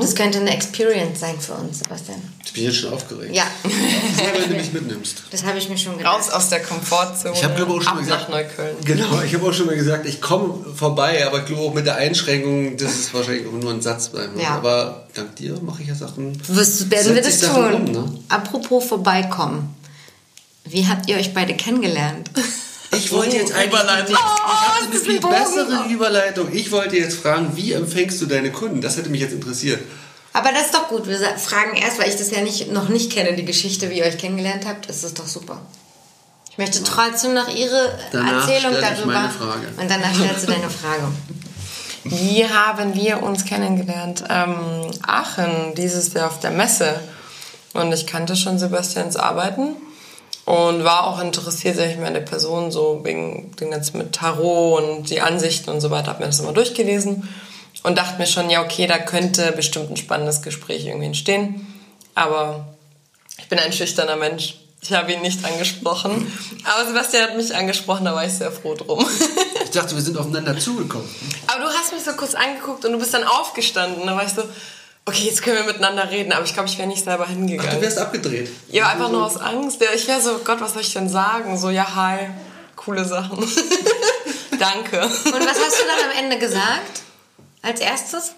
Das 0.00 0.14
könnte 0.14 0.38
eine 0.38 0.54
Experience 0.54 1.20
sein 1.20 1.40
für 1.40 1.54
uns, 1.54 1.80
Sebastian. 1.80 2.20
Ich 2.44 2.52
bin 2.52 2.64
jetzt 2.64 2.76
schon 2.76 2.92
aufgeregt. 2.92 3.34
Ja, 3.34 3.44
Sehr, 3.64 4.42
wenn 4.42 4.50
du 4.50 4.56
mich 4.56 4.72
mitnimmst. 4.72 5.22
das 5.30 5.44
habe 5.44 5.58
ich 5.58 5.68
mir 5.68 5.76
schon 5.76 5.98
gedacht. 5.98 6.16
Raus 6.16 6.30
aus 6.30 6.48
der 6.48 6.60
Komfortzone. 6.62 7.34
Ich 7.34 7.44
habe 7.44 7.54
glaube 7.54 7.72
auch 7.72 7.82
schon 7.82 7.94
mal 7.94 8.02
nach 8.02 8.26
gesagt, 8.26 8.30
Neukölln. 8.30 8.76
Genau, 8.84 9.22
ich 9.22 9.34
habe 9.34 9.46
auch 9.48 9.52
schon 9.52 9.66
mal 9.66 9.76
gesagt, 9.76 10.06
ich 10.06 10.20
komme 10.20 10.64
vorbei, 10.74 11.26
aber 11.26 11.40
ich 11.40 11.46
glaube 11.46 11.62
auch 11.62 11.74
mit 11.74 11.86
der 11.86 11.96
Einschränkung, 11.96 12.76
das 12.76 12.92
ist 12.94 13.14
wahrscheinlich 13.14 13.46
auch 13.46 13.52
nur 13.52 13.72
ein 13.72 13.82
Satz 13.82 14.08
bleiben. 14.10 14.38
Ja. 14.38 14.50
Aber 14.50 15.06
dank 15.14 15.36
dir 15.36 15.60
mache 15.60 15.82
ich 15.82 15.88
ja 15.88 15.94
Sachen. 15.94 16.40
Wirst, 16.48 16.90
werden 16.90 17.14
wir 17.14 17.22
das 17.22 17.40
tun. 17.40 17.74
um, 17.74 17.84
ne? 17.84 18.14
Apropos 18.28 18.84
vorbeikommen. 18.84 19.74
Wie 20.64 20.86
habt 20.86 21.08
ihr 21.08 21.16
euch 21.16 21.34
beide 21.34 21.54
kennengelernt? 21.54 22.30
Ich 22.92 23.12
wollte 23.12 23.36
jetzt 23.36 23.52
eigentlich 23.52 23.68
Überleitung. 23.72 24.14
ich 24.14 24.20
hatte 24.20 24.90
eine 24.90 25.00
viel 25.00 25.20
bessere 25.20 25.88
Überleitung. 25.88 26.48
Ich 26.52 26.70
wollte 26.70 26.96
jetzt 26.96 27.18
fragen, 27.18 27.52
wie 27.54 27.72
empfängst 27.72 28.20
du 28.20 28.26
deine 28.26 28.50
Kunden? 28.50 28.80
Das 28.80 28.96
hätte 28.96 29.10
mich 29.10 29.20
jetzt 29.20 29.32
interessiert. 29.32 29.80
Aber 30.32 30.50
das 30.52 30.66
ist 30.66 30.74
doch 30.74 30.88
gut. 30.88 31.06
Wir 31.06 31.18
fragen 31.38 31.76
erst, 31.76 31.98
weil 31.98 32.08
ich 32.08 32.16
das 32.16 32.30
ja 32.30 32.40
nicht, 32.40 32.72
noch 32.72 32.88
nicht 32.88 33.12
kenne, 33.12 33.34
die 33.34 33.44
Geschichte, 33.44 33.90
wie 33.90 33.98
ihr 33.98 34.04
euch 34.04 34.18
kennengelernt 34.18 34.66
habt. 34.66 34.86
Ist 34.86 35.04
das 35.04 35.14
doch 35.14 35.26
super. 35.26 35.60
Ich 36.50 36.58
möchte 36.58 36.82
trotzdem 36.82 37.34
noch 37.34 37.48
Ihre 37.54 37.98
Danach 38.10 38.48
Erzählung 38.48 38.74
darüber. 38.80 39.12
meine 39.12 39.30
Frage. 39.30 39.68
Und 39.76 39.90
danach 39.90 40.14
stellst 40.14 40.42
du 40.48 40.52
deine 40.52 40.70
Frage. 40.70 41.02
Wie 42.04 42.48
haben 42.48 42.94
wir 42.94 43.22
uns 43.22 43.44
kennengelernt? 43.44 44.24
Ähm, 44.28 44.90
Aachen, 45.06 45.74
dieses 45.76 46.12
Jahr 46.14 46.28
auf 46.28 46.40
der 46.40 46.50
Messe. 46.50 46.98
Und 47.74 47.92
ich 47.92 48.06
kannte 48.06 48.34
schon 48.34 48.58
Sebastians 48.58 49.16
Arbeiten 49.16 49.76
und 50.48 50.82
war 50.82 51.06
auch 51.06 51.20
interessiert, 51.20 51.76
sag 51.76 51.90
ich 51.90 51.98
mal, 51.98 52.06
an 52.06 52.14
der 52.14 52.22
Person, 52.22 52.70
so 52.70 53.00
wegen 53.04 53.54
dem 53.56 53.70
ganzen 53.70 53.98
mit 53.98 54.14
Tarot 54.14 54.82
und 54.82 55.10
die 55.10 55.20
Ansichten 55.20 55.68
und 55.68 55.82
so 55.82 55.90
weiter. 55.90 56.06
Hab 56.06 56.20
mir 56.20 56.26
das 56.26 56.40
immer 56.40 56.54
durchgelesen 56.54 57.28
und 57.82 57.98
dachte 57.98 58.16
mir 58.16 58.26
schon, 58.26 58.48
ja, 58.48 58.64
okay, 58.64 58.86
da 58.86 58.98
könnte 58.98 59.52
bestimmt 59.52 59.90
ein 59.90 59.98
spannendes 59.98 60.40
Gespräch 60.40 60.86
irgendwie 60.86 61.04
entstehen. 61.04 61.66
Aber 62.14 62.66
ich 63.36 63.46
bin 63.50 63.58
ein 63.58 63.74
schüchterner 63.74 64.16
Mensch. 64.16 64.54
Ich 64.80 64.90
habe 64.94 65.12
ihn 65.12 65.20
nicht 65.20 65.44
angesprochen. 65.44 66.32
Aber 66.64 66.86
Sebastian 66.86 67.24
hat 67.24 67.36
mich 67.36 67.54
angesprochen, 67.54 68.06
da 68.06 68.14
war 68.14 68.24
ich 68.24 68.32
sehr 68.32 68.50
froh 68.50 68.74
drum. 68.74 69.04
Ich 69.64 69.74
dachte, 69.74 69.94
wir 69.94 70.02
sind 70.02 70.16
aufeinander 70.16 70.58
zugekommen. 70.58 71.06
Aber 71.46 71.64
du 71.64 71.68
hast 71.68 71.92
mich 71.92 72.02
so 72.02 72.12
kurz 72.12 72.34
angeguckt 72.34 72.86
und 72.86 72.92
du 72.92 72.98
bist 72.98 73.12
dann 73.12 73.24
aufgestanden. 73.24 74.06
Da 74.06 74.16
war 74.16 74.24
ich 74.24 74.32
so, 74.32 74.42
okay, 75.08 75.24
jetzt 75.24 75.42
können 75.42 75.56
wir 75.58 75.64
miteinander 75.64 76.10
reden. 76.10 76.32
Aber 76.32 76.44
ich 76.44 76.54
glaube, 76.54 76.68
ich 76.68 76.78
wäre 76.78 76.88
nicht 76.88 77.04
selber 77.04 77.24
Ach, 77.24 77.32
du 77.32 77.34
hingegangen. 77.36 77.80
wärst 77.80 77.98
abgedreht. 77.98 78.50
ja, 78.70 78.88
einfach 78.88 79.10
nur 79.10 79.24
aus 79.26 79.36
Angst. 79.36 79.80
Ich 79.94 80.06
wäre 80.08 80.20
so, 80.20 80.38
Gott, 80.44 80.60
was 80.60 80.72
soll 80.74 80.82
ich 80.82 80.92
denn 80.92 81.08
sagen? 81.08 81.58
So, 81.58 81.70
ja, 81.70 81.94
hi, 81.94 82.28
coole 82.76 83.04
Sachen. 83.04 83.38
Danke. 84.58 85.00
Und 85.02 85.12
was 85.46 85.58
hast 85.58 85.78
du 85.78 85.84
dann 85.86 86.10
am 86.10 86.24
Ende 86.24 86.38
gesagt? 86.38 87.02
Als 87.62 87.80
erstes? 87.80 88.32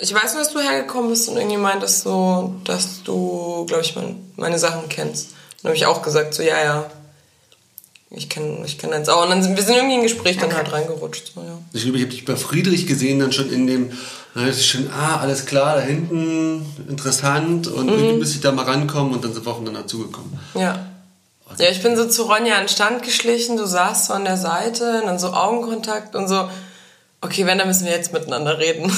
Ich 0.00 0.12
weiß 0.14 0.34
nur, 0.34 0.42
dass 0.42 0.52
du 0.52 0.60
hergekommen 0.60 1.10
bist 1.10 1.28
und 1.28 1.36
irgendwie 1.36 1.58
meintest 1.58 2.02
so, 2.02 2.54
dass 2.64 3.02
du, 3.02 3.66
glaube 3.66 3.82
ich, 3.82 3.94
mein, 3.94 4.32
meine 4.36 4.58
Sachen 4.58 4.88
kennst. 4.88 5.30
Dann 5.62 5.70
habe 5.70 5.76
ich 5.76 5.84
auch 5.86 6.02
gesagt, 6.02 6.32
so, 6.34 6.42
ja, 6.42 6.62
ja. 6.62 6.90
Ich 8.14 8.28
kenne 8.28 8.62
ich 8.66 8.78
kenn 8.78 8.90
deins 8.90 9.08
auch. 9.08 9.22
Und 9.22 9.30
dann 9.30 9.42
sind 9.42 9.56
wir 9.56 9.62
sind 9.62 9.74
irgendwie 9.74 9.94
in 9.94 10.00
ein 10.00 10.04
Gespräch 10.04 10.36
dann 10.36 10.46
Okay. 10.46 10.56
halt 10.56 10.72
reingerutscht. 10.72 11.32
So, 11.34 11.40
ja. 11.40 11.58
Ich 11.72 11.82
glaube, 11.82 11.96
ich 11.98 12.04
habe 12.04 12.12
dich 12.12 12.24
bei 12.26 12.36
Friedrich 12.36 12.86
gesehen, 12.86 13.20
dann 13.20 13.32
schon 13.32 13.50
in 13.50 13.66
dem, 13.66 13.90
da 14.34 14.46
ist 14.46 14.66
schon, 14.66 14.88
ah, 14.90 15.18
alles 15.20 15.44
klar, 15.46 15.76
da 15.76 15.82
hinten, 15.82 16.64
interessant 16.88 17.66
und 17.66 17.86
Mhm. 17.86 17.92
irgendwie 17.92 18.18
bis 18.20 18.34
ich 18.34 18.40
da 18.40 18.52
mal 18.52 18.64
rankommen 18.64 19.12
und 19.12 19.24
dann 19.24 19.32
sind 19.34 19.44
wir 19.46 19.52
aufeinander 19.52 19.86
zugekommen. 19.86 20.38
Ja. 20.54 20.86
Ja, 21.58 21.68
ich 21.70 21.82
bin 21.82 21.96
so 21.98 22.08
zu 22.08 22.22
Ronja 22.22 22.54
an 22.54 22.62
den 22.62 22.68
Stand 22.68 23.02
geschlichen, 23.02 23.58
du 23.58 23.66
saßt 23.66 24.06
so 24.06 24.14
an 24.14 24.24
der 24.24 24.38
Seite 24.38 25.00
und 25.02 25.06
dann 25.06 25.18
so 25.18 25.34
Augenkontakt 25.34 26.16
und 26.16 26.26
so, 26.26 26.48
okay, 27.20 27.44
wenn, 27.44 27.58
dann 27.58 27.68
müssen 27.68 27.84
wir 27.84 27.92
jetzt 27.92 28.10
miteinander 28.12 28.58
reden. 28.58 28.90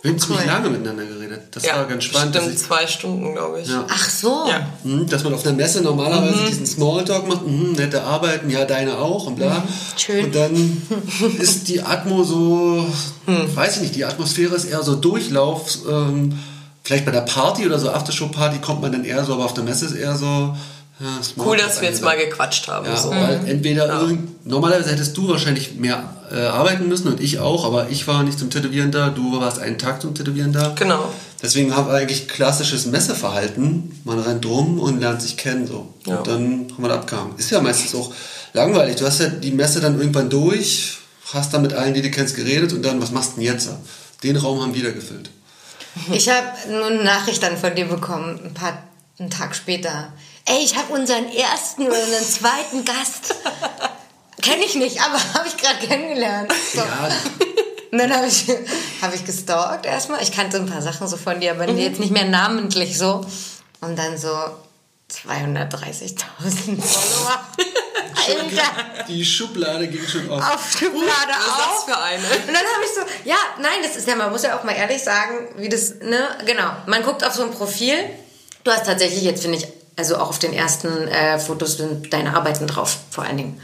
Wir 0.00 0.10
haben 0.10 0.18
ziemlich 0.18 0.46
lange 0.46 0.70
miteinander 0.70 1.04
geredet. 1.04 1.21
Das 1.52 1.64
war 1.66 1.84
ganz 1.84 2.04
spannend. 2.04 2.34
Stimmt, 2.34 2.54
ich- 2.54 2.58
zwei 2.62 2.86
Stunden, 2.86 3.34
glaube 3.34 3.60
ich. 3.60 3.68
Ja. 3.68 3.84
Ach 3.88 4.08
so. 4.10 4.46
Ja. 4.48 4.66
Hm, 4.84 5.06
Dass 5.08 5.22
man 5.22 5.34
auf 5.34 5.44
einer 5.46 5.54
Messe 5.54 5.82
normalerweise 5.82 6.42
Mhm. 6.42 6.46
diesen 6.48 6.66
Smalltalk 6.66 7.28
macht, 7.28 7.42
hm, 7.42 7.72
nette 7.72 8.02
Arbeiten, 8.02 8.48
ja, 8.48 8.64
deine 8.64 8.96
auch 8.98 9.26
und 9.26 9.36
bla. 9.36 9.58
Mhm. 9.58 9.62
Schön. 9.96 10.24
Und 10.24 10.34
dann 10.34 10.82
ist 11.38 11.68
die 11.68 11.82
Atmo 11.82 12.24
so, 12.24 12.86
Hm. 13.26 13.54
weiß 13.54 13.76
ich 13.76 13.82
nicht, 13.82 13.94
die 13.96 14.04
Atmosphäre 14.06 14.54
ist 14.54 14.64
eher 14.64 14.82
so 14.82 14.94
Durchlauf. 14.96 15.78
Ähm, 15.88 16.38
vielleicht 16.82 17.04
bei 17.04 17.12
der 17.12 17.20
Party 17.20 17.66
oder 17.66 17.78
so, 17.78 17.90
Aftershow-Party 17.90 18.58
kommt 18.58 18.80
man 18.80 18.90
dann 18.92 19.04
eher 19.04 19.24
so, 19.24 19.34
aber 19.34 19.44
auf 19.44 19.54
der 19.54 19.64
Messe 19.64 19.84
ist 19.86 19.92
eher 19.94 20.16
so. 20.16 20.56
Ja, 21.00 21.22
Smalltalk 21.22 21.46
Cool, 21.46 21.56
dass 21.58 21.80
wir 21.80 21.88
jetzt 21.88 22.02
mal 22.02 22.16
gequatscht 22.16 22.68
haben. 22.68 22.86
Ja, 22.86 22.96
so. 22.96 23.10
weil 23.10 23.40
entweder 23.46 23.88
irgend, 24.00 24.46
normalerweise 24.46 24.90
hättest 24.90 25.16
du 25.16 25.28
wahrscheinlich 25.28 25.74
mehr 25.74 26.02
äh, 26.32 26.40
arbeiten 26.46 26.88
müssen 26.88 27.08
und 27.08 27.20
ich 27.20 27.40
auch, 27.40 27.64
aber 27.64 27.88
ich 27.90 28.06
war 28.06 28.22
nicht 28.22 28.38
zum 28.38 28.50
Tätowieren 28.50 28.90
da, 28.92 29.08
du 29.10 29.38
warst 29.40 29.58
einen 29.58 29.78
Tag 29.78 30.00
zum 30.00 30.14
Tätowieren 30.14 30.52
da. 30.52 30.72
Genau. 30.78 31.12
Deswegen 31.42 31.74
haben 31.74 31.88
wir 31.88 31.94
eigentlich 31.94 32.28
klassisches 32.28 32.86
Messeverhalten. 32.86 34.00
Man 34.04 34.20
rennt 34.20 34.46
rum 34.46 34.78
und 34.78 35.00
lernt 35.00 35.20
sich 35.20 35.36
kennen 35.36 35.66
so. 35.66 35.92
Ja. 36.06 36.18
Und 36.18 36.26
dann 36.26 36.42
haben 36.72 36.82
wir 36.82 36.88
da 36.88 36.94
abgehangen. 36.94 37.34
Ist 37.36 37.50
ja 37.50 37.60
meistens 37.60 37.94
auch 37.94 38.14
langweilig. 38.52 38.96
Du 38.96 39.06
hast 39.06 39.20
ja 39.20 39.28
die 39.28 39.50
Messe 39.50 39.80
dann 39.80 39.98
irgendwann 39.98 40.30
durch, 40.30 40.98
hast 41.34 41.52
dann 41.52 41.62
mit 41.62 41.72
allen, 41.72 41.94
die 41.94 42.02
du 42.02 42.10
kennst, 42.10 42.36
geredet 42.36 42.72
und 42.72 42.82
dann, 42.82 43.02
was 43.02 43.10
machst 43.10 43.32
du 43.32 43.34
denn 43.36 43.44
jetzt? 43.44 43.68
Den 44.22 44.36
Raum 44.36 44.62
haben 44.62 44.74
wir 44.74 44.82
wieder 44.82 44.92
gefüllt. 44.92 45.30
Ich 46.10 46.30
habe 46.30 46.46
nur 46.70 46.86
eine 46.86 47.04
Nachricht 47.04 47.42
dann 47.42 47.58
von 47.58 47.74
dir 47.74 47.84
bekommen, 47.84 48.40
ein 48.42 48.54
paar 48.54 48.82
einen 49.18 49.30
Tag 49.30 49.54
später. 49.54 50.12
Ey, 50.46 50.64
ich 50.64 50.76
habe 50.76 50.92
unseren 50.94 51.28
ersten 51.30 51.82
oder 51.82 52.02
unseren 52.02 52.24
zweiten 52.24 52.84
Gast. 52.84 53.34
Kenne 54.42 54.64
ich 54.64 54.74
nicht, 54.74 55.00
aber 55.00 55.14
habe 55.34 55.48
ich 55.48 55.56
gerade 55.56 55.86
kennengelernt. 55.86 56.52
So. 56.74 56.80
Ja, 56.80 57.08
Und 57.92 57.98
dann 57.98 58.12
habe 58.12 58.26
ich, 58.26 58.48
hab 59.02 59.14
ich 59.14 59.24
gestalkt 59.24 59.86
erstmal. 59.86 60.22
Ich 60.22 60.32
kannte 60.32 60.56
ein 60.56 60.66
paar 60.66 60.82
Sachen 60.82 61.06
so 61.06 61.16
von 61.16 61.38
dir, 61.38 61.52
aber 61.52 61.70
jetzt 61.70 62.00
nicht 62.00 62.10
mehr 62.10 62.24
namentlich 62.24 62.98
so. 62.98 63.24
Und 63.80 63.98
dann 63.98 64.16
so 64.16 64.30
230.000 65.10 66.80
Follower. 66.80 67.44
Alter, 68.14 69.04
die 69.08 69.24
Schublade 69.24 69.88
ging 69.88 70.06
schon 70.06 70.30
auf. 70.30 70.40
auf 70.40 70.72
Schublade 70.72 71.32
ist 71.32 71.48
auf. 71.48 71.84
für 71.86 71.98
eine? 71.98 72.22
Und 72.22 72.48
dann 72.48 72.56
habe 72.56 72.84
ich 72.84 72.94
so, 72.94 73.00
ja, 73.28 73.36
nein, 73.60 73.80
das 73.82 73.96
ist 73.96 74.06
ja, 74.06 74.16
man 74.16 74.30
muss 74.30 74.42
ja 74.42 74.58
auch 74.58 74.64
mal 74.64 74.72
ehrlich 74.72 75.02
sagen, 75.02 75.48
wie 75.56 75.68
das, 75.68 75.96
ne, 76.00 76.28
genau. 76.46 76.70
Man 76.86 77.02
guckt 77.02 77.24
auf 77.24 77.34
so 77.34 77.42
ein 77.42 77.50
Profil. 77.50 77.94
Du 78.64 78.70
hast 78.70 78.86
tatsächlich 78.86 79.22
jetzt, 79.22 79.42
finde 79.42 79.58
ich, 79.58 79.66
also 79.96 80.16
auch 80.16 80.30
auf 80.30 80.38
den 80.38 80.52
ersten 80.52 81.08
äh, 81.08 81.38
Fotos 81.38 81.76
sind 81.78 82.12
deine 82.12 82.34
Arbeiten 82.34 82.66
drauf, 82.66 82.96
vor 83.10 83.24
allen 83.24 83.36
Dingen. 83.36 83.60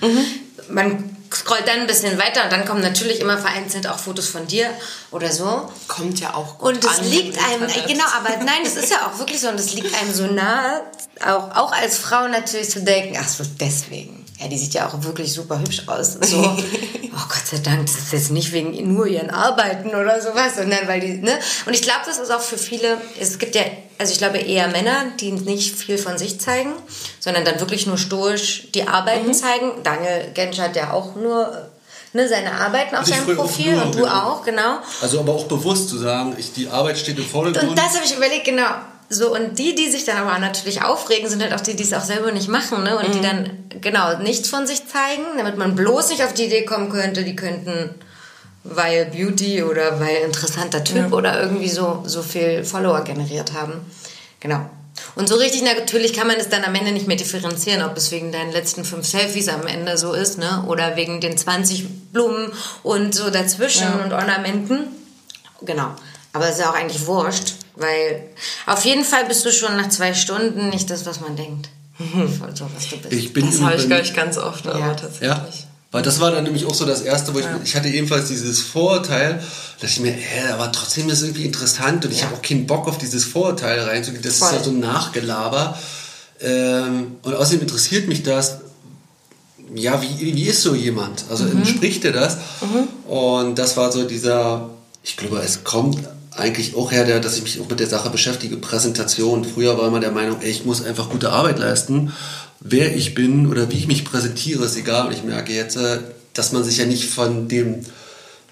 Man 0.69 1.17
scrollt 1.33 1.67
dann 1.67 1.81
ein 1.81 1.87
bisschen 1.87 2.19
weiter 2.19 2.45
und 2.45 2.53
dann 2.53 2.65
kommen 2.65 2.81
natürlich 2.81 3.21
immer 3.21 3.39
vereinzelt 3.39 3.87
auch 3.87 3.99
Fotos 3.99 4.29
von 4.29 4.47
dir 4.47 4.71
oder 5.11 5.31
so. 5.31 5.71
Kommt 5.87 6.21
ja 6.21 6.35
auch 6.35 6.59
gut 6.59 6.75
Und 6.75 6.85
es 6.85 7.01
liegt 7.03 7.39
einem, 7.39 7.69
genau, 7.87 8.05
aber 8.17 8.37
nein, 8.45 8.61
das 8.65 8.77
ist 8.77 8.91
ja 8.91 9.07
auch 9.07 9.19
wirklich 9.19 9.41
so 9.41 9.49
und 9.49 9.59
es 9.59 9.75
liegt 9.75 9.95
einem 10.01 10.13
so 10.13 10.27
nah, 10.27 10.81
auch, 11.25 11.57
auch 11.57 11.73
als 11.73 11.99
Frau 11.99 12.29
natürlich 12.29 12.71
zu 12.71 12.83
denken, 12.83 13.19
ach 13.21 13.29
so, 13.29 13.45
deswegen. 13.61 14.18
Ja, 14.41 14.47
die 14.47 14.57
sieht 14.57 14.75
ja 14.75 14.87
auch 14.87 15.03
wirklich 15.03 15.33
super 15.33 15.59
hübsch 15.59 15.83
aus. 15.87 16.13
So, 16.21 16.39
oh 16.39 17.27
Gott 17.29 17.47
sei 17.51 17.59
Dank, 17.59 17.87
das 17.87 17.99
ist 17.99 18.13
jetzt 18.13 18.31
nicht 18.31 18.53
wegen 18.53 18.95
nur 18.95 19.07
ihren 19.07 19.31
Arbeiten 19.31 19.89
oder 19.89 20.21
sowas, 20.21 20.57
sondern 20.57 20.87
weil 20.87 21.01
die, 21.01 21.15
ne? 21.15 21.37
Und 21.67 21.75
ich 21.75 21.83
glaube, 21.83 22.03
das 22.07 22.19
ist 22.19 22.31
auch 22.31 22.41
für 22.41 22.57
viele, 22.57 22.99
es 23.19 23.39
gibt 23.39 23.57
ja, 23.57 23.63
also 23.99 24.13
ich 24.13 24.19
glaube 24.19 24.39
eher 24.39 24.69
Männer, 24.69 25.07
die 25.19 25.33
nicht 25.33 25.75
viel 25.75 25.99
von 25.99 26.19
sich 26.19 26.41
zeigen, 26.41 26.73
sondern 27.19 27.45
dann 27.45 27.59
wirklich 27.59 27.89
nur 27.89 27.99
stoisch 27.99 28.69
die 28.75 28.87
Arbeiten 28.87 29.35
zeigen. 29.35 29.83
Daniel 29.83 30.31
Gensch 30.35 30.59
hat 30.59 30.77
ja 30.77 30.93
auch 30.93 31.17
nur 31.17 31.69
ne, 32.13 32.29
seine 32.29 32.53
Arbeiten 32.53 32.95
auf 32.95 33.07
seinem 33.07 33.37
Profil 33.37 33.75
und 33.75 33.95
du 33.95 34.03
genau. 34.03 34.13
auch, 34.13 34.45
genau. 34.45 34.79
Also 35.03 35.19
aber 35.19 35.35
auch 35.35 35.45
bewusst 35.47 35.89
zu 35.89 35.99
sagen, 35.99 36.37
ich, 36.39 36.53
die 36.53 36.69
Arbeit 36.69 36.99
steht 36.99 37.19
im 37.19 37.27
Vordergrund. 37.27 37.71
Und 37.71 37.79
das 37.79 37.97
habe 37.97 38.05
ich 38.05 38.17
überlegt, 38.17 38.45
genau. 38.45 38.69
So, 39.11 39.35
und 39.35 39.59
die, 39.59 39.75
die 39.75 39.91
sich 39.91 40.05
dann 40.05 40.19
aber 40.19 40.39
natürlich 40.39 40.83
aufregen, 40.83 41.29
sind 41.31 41.43
halt 41.43 41.55
auch 41.55 41.61
die, 41.63 41.75
die 41.75 41.83
es 41.83 41.95
auch 41.95 42.05
selber 42.05 42.31
nicht 42.31 42.49
machen, 42.49 42.83
ne? 42.83 42.99
Und 42.99 43.15
die 43.15 43.21
dann, 43.23 43.65
genau, 43.81 44.19
nichts 44.19 44.51
von 44.51 44.67
sich 44.67 44.87
zeigen, 44.87 45.23
damit 45.39 45.57
man 45.57 45.75
bloß 45.75 46.11
nicht 46.11 46.23
auf 46.23 46.35
die 46.35 46.45
Idee 46.45 46.65
kommen 46.67 46.91
könnte, 46.91 47.25
die 47.25 47.35
könnten, 47.35 47.95
weil 48.65 49.07
Beauty 49.07 49.63
oder 49.63 49.99
weil 49.99 50.17
interessanter 50.27 50.85
Typ 50.85 51.13
oder 51.15 51.41
irgendwie 51.41 51.71
so, 51.71 52.03
so 52.05 52.23
viel 52.23 52.65
Follower 52.65 53.01
generiert 53.03 53.55
haben. 53.55 53.81
Genau. 54.41 54.69
Und 55.15 55.29
so 55.29 55.37
richtig 55.37 55.63
natürlich 55.63 56.13
kann 56.13 56.27
man 56.27 56.37
es 56.37 56.49
dann 56.51 56.65
am 56.65 56.75
Ende 56.75 56.93
nicht 56.93 57.07
mehr 57.07 57.17
differenzieren, 57.17 57.83
ob 57.83 57.97
es 57.97 58.11
wegen 58.11 58.31
deinen 58.31 58.53
letzten 58.53 58.85
fünf 58.85 59.07
Selfies 59.07 59.49
am 59.49 59.67
Ende 59.67 59.97
so 59.97 60.13
ist, 60.13 60.37
ne? 60.39 60.65
Oder 60.67 60.97
wegen 60.97 61.21
den 61.23 61.37
20 61.39 62.13
Blumen 62.13 62.53
und 62.83 63.15
so 63.15 63.31
dazwischen 63.31 63.85
Ja. 63.85 64.05
und 64.05 64.13
Ornamenten. 64.13 64.89
Genau. 65.63 65.93
Aber 66.35 66.45
es 66.47 66.57
ist 66.57 66.61
ja 66.61 66.71
auch 66.71 66.75
eigentlich 66.75 67.07
wurscht, 67.07 67.55
weil 67.79 68.25
auf 68.67 68.85
jeden 68.85 69.05
Fall 69.05 69.25
bist 69.27 69.45
du 69.45 69.53
schon 69.53 69.77
nach 69.77 69.89
zwei 69.89 70.15
Stunden 70.15 70.69
nicht 70.69 70.91
das, 70.91 71.07
was 71.07 71.21
man 71.21 71.37
denkt. 71.37 71.69
Voll 71.97 72.55
so, 72.55 72.67
was 72.75 72.89
du 72.91 72.97
bist. 72.99 73.13
Ich 73.13 73.33
bin 73.33 73.47
Das 73.47 73.61
habe 73.61 73.73
ich 73.75 73.81
bin- 73.81 73.89
gleich 73.89 74.15
ganz 74.15 74.37
oft, 74.39 74.67
aber 74.67 74.79
Ja. 74.79 74.95
tatsächlich. 74.95 75.29
Ja. 75.29 75.49
Weil 75.91 76.03
das 76.03 76.21
war 76.21 76.31
dann 76.31 76.45
nämlich 76.45 76.67
auch 76.67 76.75
so 76.75 76.85
das 76.85 77.01
erste, 77.01 77.33
wo 77.35 77.39
ich, 77.39 77.47
ich 77.65 77.75
hatte 77.75 77.89
ebenfalls 77.89 78.29
dieses 78.29 78.61
Vorurteil, 78.61 79.35
da 79.35 79.41
dachte 79.81 79.87
ich 79.87 80.01
mir, 80.01 80.13
hä, 80.13 80.49
aber 80.53 80.71
trotzdem 80.71 81.09
ist 81.09 81.21
es 81.21 81.25
irgendwie 81.25 81.47
interessant 81.47 82.05
und 82.05 82.13
ich 82.13 82.19
Ja. 82.21 82.27
habe 82.27 82.37
auch 82.37 82.43
keinen 82.43 82.67
Bock 82.67 82.87
auf 82.89 82.99
dieses 82.99 83.25
Vorurteil 83.25 83.81
reinzugehen. 83.81 84.23
Das 84.23 84.37
Voll. 84.39 84.49
ist 84.49 84.55
ja 84.57 84.63
so 84.65 84.71
ein 84.71 84.81
Nachgelaber. 84.81 85.79
Ähm, 86.41 87.17
und 87.23 87.35
außerdem 87.35 87.63
interessiert 87.63 88.07
mich 88.07 88.23
das, 88.23 88.59
ja, 89.75 90.01
wie, 90.03 90.35
wie 90.37 90.45
ist 90.45 90.63
so 90.63 90.75
jemand? 90.75 91.25
Also 91.31 91.45
entspricht 91.47 92.05
dir 92.05 92.13
das? 92.13 92.37
Und 93.07 93.59
das 93.59 93.77
war 93.77 93.91
so 93.91 94.05
dieser, 94.05 94.71
ich 95.03 95.17
glaube, 95.17 95.41
es 95.41 95.65
kommt 95.65 95.99
eigentlich 96.39 96.77
auch 96.77 96.93
her, 96.93 97.05
der, 97.05 97.21
dass 97.21 97.37
ich 97.37 97.43
mich 97.43 97.61
auch 97.61 97.69
mit 97.69 97.81
der 97.81 97.87
Sache 97.87 98.11
beschäftige, 98.11 98.57
Präsentation. 98.57 99.45
Früher 99.45 99.79
war 99.79 99.91
man 99.91 100.01
der 100.01 100.13
Meinung, 100.13 100.41
ey, 100.41 100.51
ich 100.51 100.65
muss 100.65 100.85
einfach 100.85 101.11
gute 101.11 101.31
Arbeit 101.31 101.59
leisten. 101.59 102.13
Wer 102.61 102.95
ich 102.95 103.15
bin 103.15 103.47
oder 103.47 103.71
wie 103.71 103.77
ich 103.77 103.87
mich 103.87 104.05
präsentiere, 104.05 104.65
ist 104.65 104.77
egal. 104.77 105.07
Und 105.07 105.13
ich 105.13 105.23
merke 105.23 105.53
jetzt, 105.53 105.77
äh, 105.77 105.99
dass 106.35 106.53
man 106.53 106.65
sich 106.65 106.79
ja 106.79 106.87
nicht 106.87 107.11
von 107.11 107.49
dem 107.49 107.85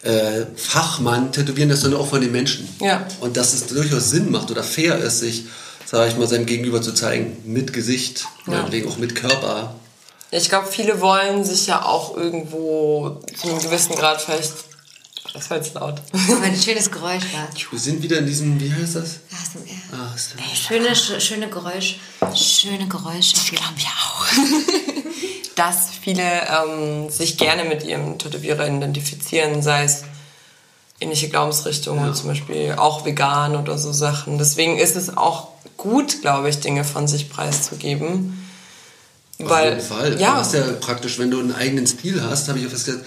äh, 0.03 0.47
Fachmann 0.57 1.33
tätowieren 1.33 1.69
lässt, 1.69 1.83
sondern 1.83 2.01
auch 2.01 2.09
von 2.09 2.21
den 2.21 2.33
Menschen. 2.33 2.69
Ja. 2.81 3.07
Und 3.21 3.37
dass 3.37 3.55
es 3.55 3.67
durchaus 3.67 4.11
Sinn 4.11 4.31
macht 4.31 4.51
oder 4.51 4.63
fair 4.63 4.99
ist, 4.99 5.21
sich, 5.21 5.45
sage 5.85 6.11
ich 6.11 6.17
mal, 6.17 6.29
seinem 6.29 6.47
Gegenüber 6.47 6.83
zu 6.83 6.93
zeigen, 6.93 7.37
mit 7.45 7.73
Gesicht, 7.73 8.27
meinetwegen 8.47 8.89
auch 8.89 8.99
mit 8.99 9.15
Körper. 9.15 9.75
Ich 10.31 10.49
glaube, 10.49 10.69
viele 10.71 11.01
wollen 11.01 11.45
sich 11.45 11.67
ja 11.67 11.85
auch 11.85 12.17
irgendwo 12.17 13.21
zu 13.41 13.49
einem 13.49 13.61
gewissen 13.61 13.95
Grad 13.95 14.21
vielleicht. 14.21 14.53
Das 15.37 15.51
war 15.51 15.59
jetzt 15.59 15.75
laut. 15.75 16.01
Aber 16.31 16.43
ein 16.43 16.57
schönes 16.61 16.91
Geräusch 16.91 17.25
war. 17.35 17.49
Wir 17.71 17.79
sind 17.79 18.03
wieder 18.03 18.19
in 18.19 18.27
diesem, 18.27 18.59
wie 18.61 18.73
heißt 18.73 18.97
das? 18.97 19.21
ASMR. 19.31 19.75
Ah, 19.93 20.15
ist- 20.15 20.35
Ey, 20.39 20.57
schöne, 20.57 20.89
sch- 20.95 21.21
schöne 21.21 21.49
Geräusch. 21.51 21.99
Schöne 22.35 22.89
Geräusche. 22.89 23.35
Das 23.35 23.47
glaube 23.47 23.75
ich 23.77 23.87
auch. 23.87 24.27
dass 25.57 25.89
viele 26.03 26.23
ähm, 26.23 27.11
sich 27.11 27.37
gerne 27.39 27.65
mit 27.65 27.83
ihrem 27.85 28.19
Tätowierer 28.19 28.67
identifizieren, 28.67 29.63
sei 29.63 29.85
es 29.85 30.03
ähnliche 31.01 31.29
Glaubensrichtungen, 31.29 32.15
zum 32.15 32.29
Beispiel 32.29 32.75
auch 32.79 33.05
vegan 33.05 33.57
oder 33.57 33.77
so 33.79 33.93
Sachen. 33.93 34.39
Deswegen 34.39 34.79
ist 34.79 34.97
es 34.97 35.17
auch 35.17 35.49
gut, 35.77 36.23
glaube 36.23 36.49
ich, 36.49 36.61
Dinge 36.61 36.85
von 36.85 37.07
sich 37.09 37.29
preiszugeben. 37.31 38.43
Auf 39.43 39.51
Weil, 39.51 39.69
jeden 39.75 39.87
Fall. 39.87 40.11
Du 40.17 40.23
Ja, 40.23 40.37
hast 40.37 40.55
ja 40.55 40.63
praktisch, 40.81 41.19
wenn 41.19 41.31
du 41.31 41.41
einen 41.41 41.55
eigenen 41.55 41.87
Stil 41.87 42.23
hast, 42.23 42.49
habe 42.49 42.59
ich 42.59 42.67
auch 42.67 42.71
festgestellt, 42.71 43.05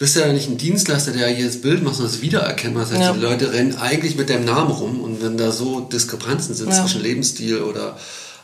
bist 0.00 0.16
ja 0.16 0.32
nicht 0.32 0.48
ein 0.48 0.56
Dienstleister, 0.56 1.12
der 1.12 1.28
jedes 1.30 1.60
Bild 1.60 1.82
macht, 1.82 1.96
sondern 1.96 2.14
es 2.14 2.22
wiedererkennbar. 2.22 2.84
Das 2.84 2.92
heißt, 2.92 3.02
Ja. 3.02 3.12
die 3.12 3.20
Leute 3.20 3.52
rennen 3.52 3.76
eigentlich 3.76 4.16
mit 4.16 4.30
deinem 4.30 4.46
Namen 4.46 4.70
rum 4.70 5.02
und 5.02 5.22
wenn 5.22 5.36
da 5.36 5.52
so 5.52 5.80
Diskrepanzen 5.80 6.54
sind 6.54 6.70
Ja. 6.70 6.80
zwischen 6.80 7.02
Lebensstil 7.02 7.58
oder 7.62 7.98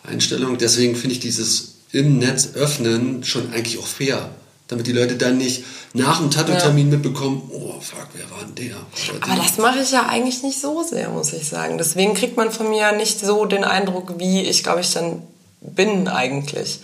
Einstellung, 0.05 0.59
deswegen 0.59 0.95
finde 0.97 1.15
ich 1.15 1.21
dieses 1.21 1.77
im 1.93 2.19
Netz 2.19 2.51
öffnen 2.55 3.25
schon 3.25 3.53
eigentlich 3.55 3.79
auch 3.79 3.87
fair. 3.87 4.29
Damit 4.69 4.87
die 4.87 4.93
Leute 4.93 5.15
dann 5.17 5.39
nicht 5.39 5.65
nach 5.95 6.19
dem 6.19 6.31
Tattoo-Termin 6.31 6.91
mitbekommen, 6.91 7.51
oh 7.51 7.81
fuck, 7.81 8.09
wer 8.13 8.31
war 8.31 8.45
denn 8.45 8.55
der? 8.67 8.77
Aber 9.23 9.41
das 9.41 9.57
mache 9.57 9.79
ich 9.83 9.93
ja 9.93 10.07
eigentlich 10.07 10.43
nicht 10.43 10.61
so 10.61 10.83
sehr, 10.83 11.09
muss 11.09 11.33
ich 11.33 11.49
sagen. 11.49 11.79
Deswegen 11.79 12.13
kriegt 12.13 12.37
man 12.37 12.51
von 12.51 12.69
mir 12.69 12.93
nicht 12.93 13.19
so 13.19 13.47
den 13.47 13.65
Eindruck, 13.65 14.19
wie 14.19 14.43
ich, 14.43 14.63
glaube 14.63 14.83
ich, 14.83 14.93
dann 14.93 15.23
bin 15.63 16.07
eigentlich. 16.09 16.81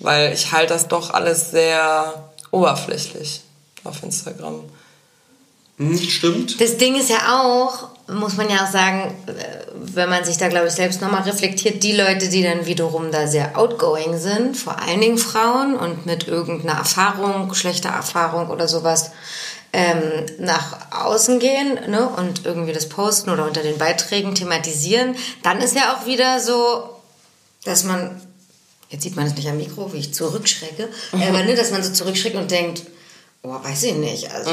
Weil 0.00 0.32
ich 0.32 0.50
halte 0.50 0.72
das 0.72 0.88
doch 0.88 1.10
alles 1.10 1.52
sehr 1.52 2.30
oberflächlich 2.50 3.42
auf 3.84 4.02
Instagram. 4.02 4.62
Hm, 5.78 5.96
stimmt. 5.98 6.60
Das 6.60 6.76
Ding 6.76 6.96
ist 6.96 7.08
ja 7.08 7.40
auch, 7.40 7.88
muss 8.08 8.36
man 8.36 8.50
ja 8.50 8.64
auch 8.64 8.70
sagen, 8.70 9.14
äh, 9.26 9.32
wenn 9.74 10.08
man 10.08 10.24
sich 10.24 10.36
da, 10.36 10.48
glaube 10.48 10.66
ich, 10.66 10.72
selbst 10.72 11.00
nochmal 11.00 11.22
reflektiert, 11.22 11.82
die 11.84 11.92
Leute, 11.92 12.28
die 12.28 12.42
dann 12.42 12.66
wiederum 12.66 13.12
da 13.12 13.28
sehr 13.28 13.56
outgoing 13.56 14.18
sind, 14.18 14.56
vor 14.56 14.80
allen 14.80 15.00
Dingen 15.00 15.18
Frauen 15.18 15.76
und 15.76 16.04
mit 16.04 16.26
irgendeiner 16.26 16.78
Erfahrung, 16.78 17.54
schlechter 17.54 17.90
Erfahrung 17.90 18.50
oder 18.50 18.66
sowas, 18.66 19.12
ähm, 19.72 20.26
nach 20.38 21.04
außen 21.04 21.38
gehen 21.38 21.78
ne, 21.88 22.08
und 22.08 22.44
irgendwie 22.44 22.72
das 22.72 22.88
posten 22.88 23.30
oder 23.30 23.46
unter 23.46 23.62
den 23.62 23.78
Beiträgen 23.78 24.34
thematisieren, 24.34 25.14
dann 25.42 25.60
ist 25.60 25.76
ja 25.76 25.94
auch 25.94 26.06
wieder 26.06 26.40
so, 26.40 26.88
dass 27.64 27.84
man, 27.84 28.20
jetzt 28.88 29.02
sieht 29.02 29.14
man 29.14 29.26
es 29.26 29.34
nicht 29.36 29.48
am 29.48 29.58
Mikro, 29.58 29.92
wie 29.92 29.98
ich 29.98 30.14
zurückschrecke, 30.14 30.88
aber 31.12 31.44
ne, 31.44 31.54
dass 31.54 31.70
man 31.70 31.84
so 31.84 31.92
zurückschreckt 31.92 32.36
und 32.36 32.50
denkt, 32.50 32.82
oh, 33.42 33.54
weiß 33.62 33.82
ich 33.84 33.94
nicht, 33.94 34.30
also 34.32 34.50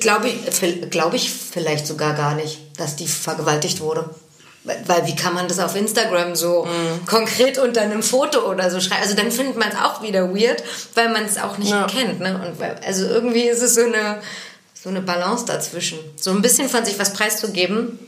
glaube 0.00 0.28
ich, 0.28 0.90
glaube 0.90 1.16
ich 1.16 1.30
vielleicht 1.32 1.86
sogar 1.86 2.14
gar 2.14 2.34
nicht, 2.34 2.58
dass 2.78 2.96
die 2.96 3.06
vergewaltigt 3.08 3.80
wurde. 3.80 4.08
Weil- 4.64 5.06
wie 5.06 5.14
kann 5.14 5.32
man 5.32 5.46
das 5.46 5.60
auf 5.60 5.76
Instagram 5.76 6.34
so 6.34 6.66
konkret 7.06 7.56
unter 7.58 7.82
einem 7.82 8.02
Foto 8.02 8.50
oder 8.50 8.68
so 8.68 8.80
schreiben? 8.80 9.02
Also 9.02 9.14
dann 9.14 9.30
findet 9.30 9.56
man 9.56 9.68
es 9.68 9.76
auch 9.76 10.02
wieder 10.02 10.34
weird, 10.34 10.62
weil 10.94 11.08
man 11.10 11.24
es 11.24 11.38
auch 11.38 11.56
nicht 11.58 11.70
Ja. 11.70 11.86
kennt. 11.86 12.18
Ne? 12.18 12.34
Und 12.44 12.58
weil, 12.58 12.74
also 12.84 13.06
irgendwie 13.06 13.42
ist 13.44 13.62
es 13.62 13.76
so 13.76 13.82
eine, 13.84 14.20
so 14.74 14.88
eine 14.88 15.02
Balance 15.02 15.44
dazwischen. 15.44 15.98
So 16.16 16.30
ein 16.32 16.42
bisschen 16.42 16.68
von 16.68 16.84
sich 16.84 16.98
was 16.98 17.12
preiszugeben, 17.12 17.98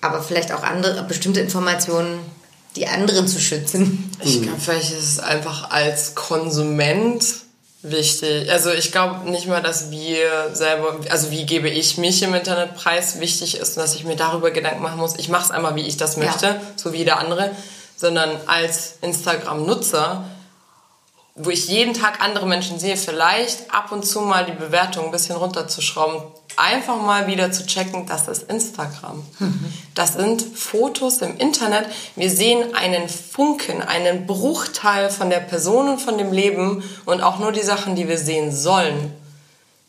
aber 0.00 0.22
vielleicht 0.22 0.52
auch 0.52 0.62
andere 0.62 1.02
bestimmte 1.04 1.40
Informationen, 1.40 2.20
die 2.76 2.86
anderen 2.86 3.28
zu 3.28 3.38
schützen. 3.38 4.10
Ich 4.24 4.40
glaube, 4.40 4.58
vielleicht 4.58 4.92
ist 4.92 5.04
es 5.04 5.18
einfach 5.18 5.70
als 5.70 6.14
Konsument 6.14 7.24
wichtig. 7.82 8.50
Also 8.50 8.70
ich 8.70 8.92
glaube 8.92 9.30
nicht 9.30 9.46
mal, 9.46 9.62
dass 9.62 9.90
wir 9.90 10.54
selber, 10.54 11.00
also 11.10 11.30
wie 11.30 11.46
gebe 11.46 11.68
ich 11.68 11.96
mich 11.98 12.22
im 12.22 12.34
Internet 12.34 12.74
preis, 12.76 13.20
wichtig 13.20 13.56
ist, 13.56 13.76
dass 13.76 13.94
ich 13.94 14.04
mir 14.04 14.16
darüber 14.16 14.50
Gedanken 14.50 14.82
machen 14.82 14.98
muss. 14.98 15.16
Ich 15.16 15.28
mache 15.28 15.44
es 15.44 15.50
einmal, 15.50 15.74
wie 15.76 15.86
ich 15.86 15.96
das 15.96 16.16
möchte, 16.16 16.46
Ja. 16.46 16.60
so 16.76 16.92
wie 16.92 16.98
jeder 16.98 17.18
andere, 17.18 17.50
sondern 17.96 18.30
als 18.46 18.96
Instagram-Nutzer, 19.00 20.24
wo 21.36 21.50
ich 21.50 21.68
jeden 21.68 21.94
Tag 21.94 22.20
andere 22.20 22.46
Menschen 22.46 22.78
sehe, 22.78 22.96
vielleicht 22.96 23.72
ab 23.72 23.92
und 23.92 24.04
zu 24.04 24.20
mal 24.20 24.44
die 24.44 24.52
Bewertung 24.52 25.06
ein 25.06 25.10
bisschen 25.10 25.36
runterzuschrauben, 25.36 26.22
einfach 26.56 27.00
mal 27.00 27.26
wieder 27.26 27.52
zu 27.52 27.66
checken, 27.66 28.06
das 28.06 28.28
ist 28.28 28.50
Instagram. 28.50 29.24
Das 29.94 30.14
sind 30.14 30.42
Fotos 30.42 31.18
im 31.18 31.36
Internet. 31.38 31.86
Wir 32.16 32.30
sehen 32.30 32.74
einen 32.74 33.08
Funken, 33.08 33.82
einen 33.82 34.26
Bruchteil 34.26 35.10
von 35.10 35.30
der 35.30 35.40
Person 35.40 35.88
und 35.88 36.00
von 36.00 36.18
dem 36.18 36.32
Leben 36.32 36.82
und 37.06 37.22
auch 37.22 37.38
nur 37.38 37.52
die 37.52 37.62
Sachen, 37.62 37.96
die 37.96 38.08
wir 38.08 38.18
sehen 38.18 38.52
sollen. 38.52 39.12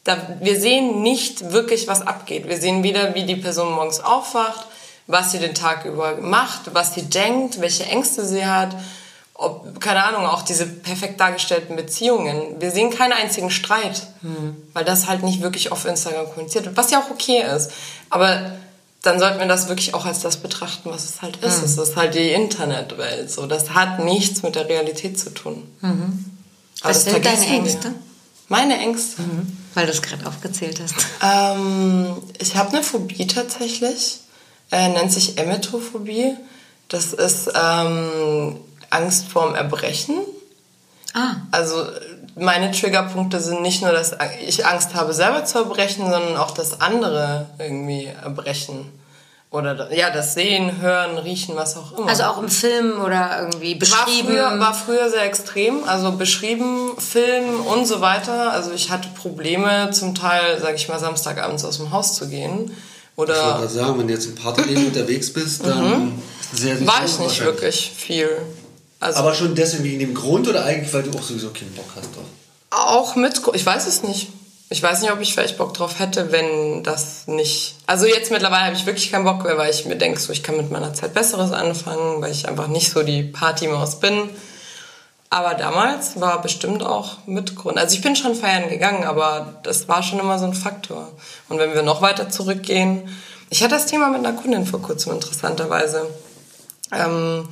Da, 0.03 0.17
wir 0.39 0.59
sehen 0.59 1.03
nicht 1.03 1.51
wirklich, 1.51 1.87
was 1.87 2.01
abgeht. 2.01 2.47
Wir 2.47 2.57
sehen 2.57 2.81
weder, 2.83 3.13
wie 3.13 3.25
die 3.25 3.35
Person 3.35 3.73
morgens 3.73 3.99
aufwacht, 3.99 4.65
was 5.07 5.31
sie 5.31 5.39
den 5.39 5.53
Tag 5.53 5.85
über 5.85 6.17
macht, 6.17 6.73
was 6.73 6.95
sie 6.95 7.03
denkt, 7.03 7.61
welche 7.61 7.85
Ängste 7.85 8.25
sie 8.25 8.45
hat, 8.45 8.75
ob, 9.41 9.79
keine 9.81 10.03
Ahnung, 10.03 10.25
auch 10.25 10.43
diese 10.43 10.65
perfekt 10.65 11.19
dargestellten 11.19 11.75
Beziehungen. 11.75 12.59
Wir 12.59 12.71
sehen 12.71 12.91
keinen 12.91 13.13
einzigen 13.13 13.49
Streit, 13.51 14.07
weil 14.73 14.85
das 14.85 15.07
halt 15.07 15.23
nicht 15.23 15.41
wirklich 15.41 15.71
auf 15.71 15.85
Instagram 15.85 16.27
kommuniziert 16.27 16.65
wird, 16.65 16.77
was 16.77 16.91
ja 16.91 16.99
auch 17.01 17.09
okay 17.09 17.43
ist. 17.55 17.71
Aber 18.09 18.51
dann 19.01 19.19
sollten 19.19 19.39
wir 19.39 19.47
das 19.47 19.67
wirklich 19.67 19.93
auch 19.95 20.05
als 20.05 20.19
das 20.19 20.37
betrachten, 20.37 20.91
was 20.91 21.05
es 21.05 21.21
halt 21.21 21.37
ist. 21.37 21.63
Es 21.63 21.77
ist 21.77 21.95
halt 21.95 22.13
die 22.13 22.31
Internetwelt. 22.31 23.31
So, 23.31 23.47
das 23.47 23.71
hat 23.71 23.99
nichts 23.99 24.43
mit 24.43 24.55
der 24.55 24.69
Realität 24.69 25.19
zu 25.19 25.31
tun. 25.31 25.63
Aber 25.81 26.89
Was 26.89 27.03
sind 27.05 27.25
deine. 27.25 27.45
Ängste? 27.45 27.93
Meine 28.47 28.77
Ängste. 28.77 29.23
Weil 29.73 29.85
du 29.85 29.91
es 29.91 30.01
gerade 30.01 30.27
aufgezählt 30.27 30.81
hast. 30.83 30.95
Ähm, 31.23 32.17
ich 32.37 32.55
habe 32.55 32.69
eine 32.69 32.83
Phobie 32.83 33.25
tatsächlich. 33.25 34.19
Äh, 34.71 34.89
nennt 34.89 35.11
sich 35.11 35.37
Emetophobie. 35.37 36.35
Das 36.89 37.13
ist 37.13 37.49
ähm, 37.55 38.57
Angst 38.91 39.27
vorm 39.27 39.55
Erbrechen. 39.55 40.15
Ah, 41.13 41.35
Also 41.51 41.85
meine 42.35 42.71
Triggerpunkte 42.71 43.39
sind 43.41 43.61
nicht 43.61 43.81
nur, 43.81 43.91
dass 43.91 44.15
ich 44.45 44.65
Angst 44.65 44.93
habe, 44.93 45.13
selber 45.13 45.43
zu 45.43 45.57
erbrechen, 45.59 46.09
sondern 46.09 46.37
auch, 46.37 46.51
dass 46.51 46.79
andere 46.79 47.47
irgendwie 47.59 48.05
erbrechen. 48.05 48.89
Oder 49.49 49.93
ja, 49.93 50.09
das 50.11 50.33
Sehen, 50.33 50.79
Hören, 50.79 51.17
Riechen, 51.17 51.57
was 51.57 51.75
auch 51.75 51.97
immer. 51.97 52.07
also 52.07 52.23
auch 52.23 52.37
im 52.41 52.47
Film 52.47 53.01
oder 53.03 53.37
irgendwie 53.41 53.73
war 53.73 53.79
beschrieben. 53.79 54.29
früher, 54.29 54.59
war 54.61 54.73
früher 54.73 55.09
sehr 55.09 55.23
extrem, 55.25 55.83
also 55.83 56.13
beschrieben, 56.13 56.91
Film 56.97 57.59
und 57.65 57.85
so 57.85 57.99
weiter. 57.99 58.53
Also 58.53 58.71
ich 58.71 58.91
hatte 58.91 59.09
Probleme, 59.09 59.91
zum 59.91 60.15
Teil, 60.15 60.57
sage 60.61 60.75
ich 60.75 60.87
mal, 60.87 60.99
Samstagabends 60.99 61.65
aus 61.65 61.77
dem 61.77 61.91
Haus 61.91 62.15
zu 62.15 62.29
gehen. 62.29 62.71
Ich 62.71 63.17
wollte 63.17 63.33
Oder 63.33 63.41
gerade 63.41 63.67
sagen, 63.67 63.99
wenn 63.99 64.07
du 64.07 64.13
jetzt 64.13 64.27
im 64.27 64.35
Partyleben 64.35 64.85
unterwegs 64.87 65.33
bist, 65.33 65.65
dann 65.65 66.13
das 66.49 66.61
sehr, 66.61 66.77
sehr 66.77 66.87
war 66.87 67.03
ich 67.03 67.19
nicht 67.19 67.43
wirklich 67.43 67.91
viel. 67.93 68.29
Also 69.01 69.19
Aber 69.19 69.33
schon 69.33 69.55
deswegen 69.55 69.83
wegen 69.83 69.99
dem 69.99 70.13
Grund 70.13 70.47
oder 70.47 70.63
eigentlich, 70.63 70.93
weil 70.93 71.03
du 71.03 71.17
auch 71.17 71.23
sowieso 71.23 71.49
keinen 71.49 71.73
Bock 71.73 71.87
hast 71.95 72.15
drauf? 72.15 72.23
auch 72.71 73.15
mit, 73.15 73.41
ich 73.53 73.65
weiß 73.65 73.85
es 73.87 74.03
nicht. 74.03 74.29
Ich 74.69 74.81
weiß 74.81 75.01
nicht, 75.01 75.11
ob 75.11 75.19
ich 75.19 75.33
vielleicht 75.33 75.57
Bock 75.57 75.73
drauf 75.73 75.99
hätte, 75.99 76.31
wenn 76.31 76.81
das 76.83 77.27
nicht. 77.27 77.75
Also 77.87 78.05
jetzt 78.05 78.31
mittlerweile 78.31 78.63
habe 78.67 78.75
ich 78.75 78.85
wirklich 78.85 79.11
keinen 79.11 79.25
Bock 79.25 79.43
mehr, 79.43 79.57
weil 79.57 79.69
ich 79.69 79.85
mir 79.85 79.97
denke, 79.97 80.17
so 80.17 80.31
ich 80.31 80.43
kann 80.43 80.55
mit 80.55 80.71
meiner 80.71 80.93
Zeit 80.93 81.13
Besseres 81.13 81.51
anfangen, 81.51 82.21
weil 82.21 82.31
ich 82.31 82.47
einfach 82.47 82.67
nicht 82.67 82.89
so 82.89 83.03
die 83.03 83.23
Partymaus 83.23 83.99
bin. 83.99 84.29
Aber 85.29 85.55
damals 85.55 86.21
war 86.21 86.41
bestimmt 86.41 86.83
auch 86.83 87.17
mit 87.25 87.57
Grund. 87.57 87.77
Also 87.77 87.95
ich 87.95 88.01
bin 88.01 88.15
schon 88.15 88.35
feiern 88.35 88.69
gegangen, 88.69 89.03
aber 89.03 89.59
das 89.63 89.89
war 89.89 90.03
schon 90.03 90.19
immer 90.19 90.39
so 90.39 90.45
ein 90.45 90.53
Faktor. 90.53 91.11
Und 91.49 91.59
wenn 91.59 91.73
wir 91.73 91.83
noch 91.83 92.01
weiter 92.01 92.29
zurückgehen, 92.29 93.09
ich 93.49 93.63
hatte 93.63 93.75
das 93.75 93.87
Thema 93.87 94.07
mit 94.09 94.25
einer 94.25 94.39
Kundin 94.39 94.65
vor 94.65 94.81
kurzem 94.81 95.11
interessanterweise. 95.11 96.07
Ähm, 96.93 97.49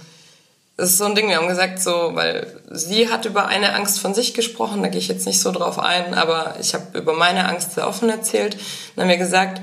das 0.79 0.91
ist 0.91 0.97
so 0.97 1.05
ein 1.05 1.15
Ding, 1.15 1.27
wir 1.27 1.35
haben 1.35 1.49
gesagt, 1.49 1.81
so, 1.81 2.11
weil 2.13 2.47
sie 2.69 3.09
hat 3.09 3.25
über 3.25 3.47
eine 3.47 3.73
Angst 3.73 3.99
von 3.99 4.13
sich 4.13 4.33
gesprochen, 4.33 4.81
da 4.81 4.87
gehe 4.87 4.99
ich 4.99 5.09
jetzt 5.09 5.25
nicht 5.25 5.41
so 5.41 5.51
drauf 5.51 5.77
ein, 5.77 6.13
aber 6.13 6.55
ich 6.61 6.73
habe 6.73 6.97
über 6.97 7.13
meine 7.13 7.49
Angst 7.49 7.73
sehr 7.73 7.85
offen 7.85 8.09
erzählt. 8.09 8.55
Dann 8.95 9.03
haben 9.03 9.09
wir 9.09 9.17
gesagt, 9.17 9.61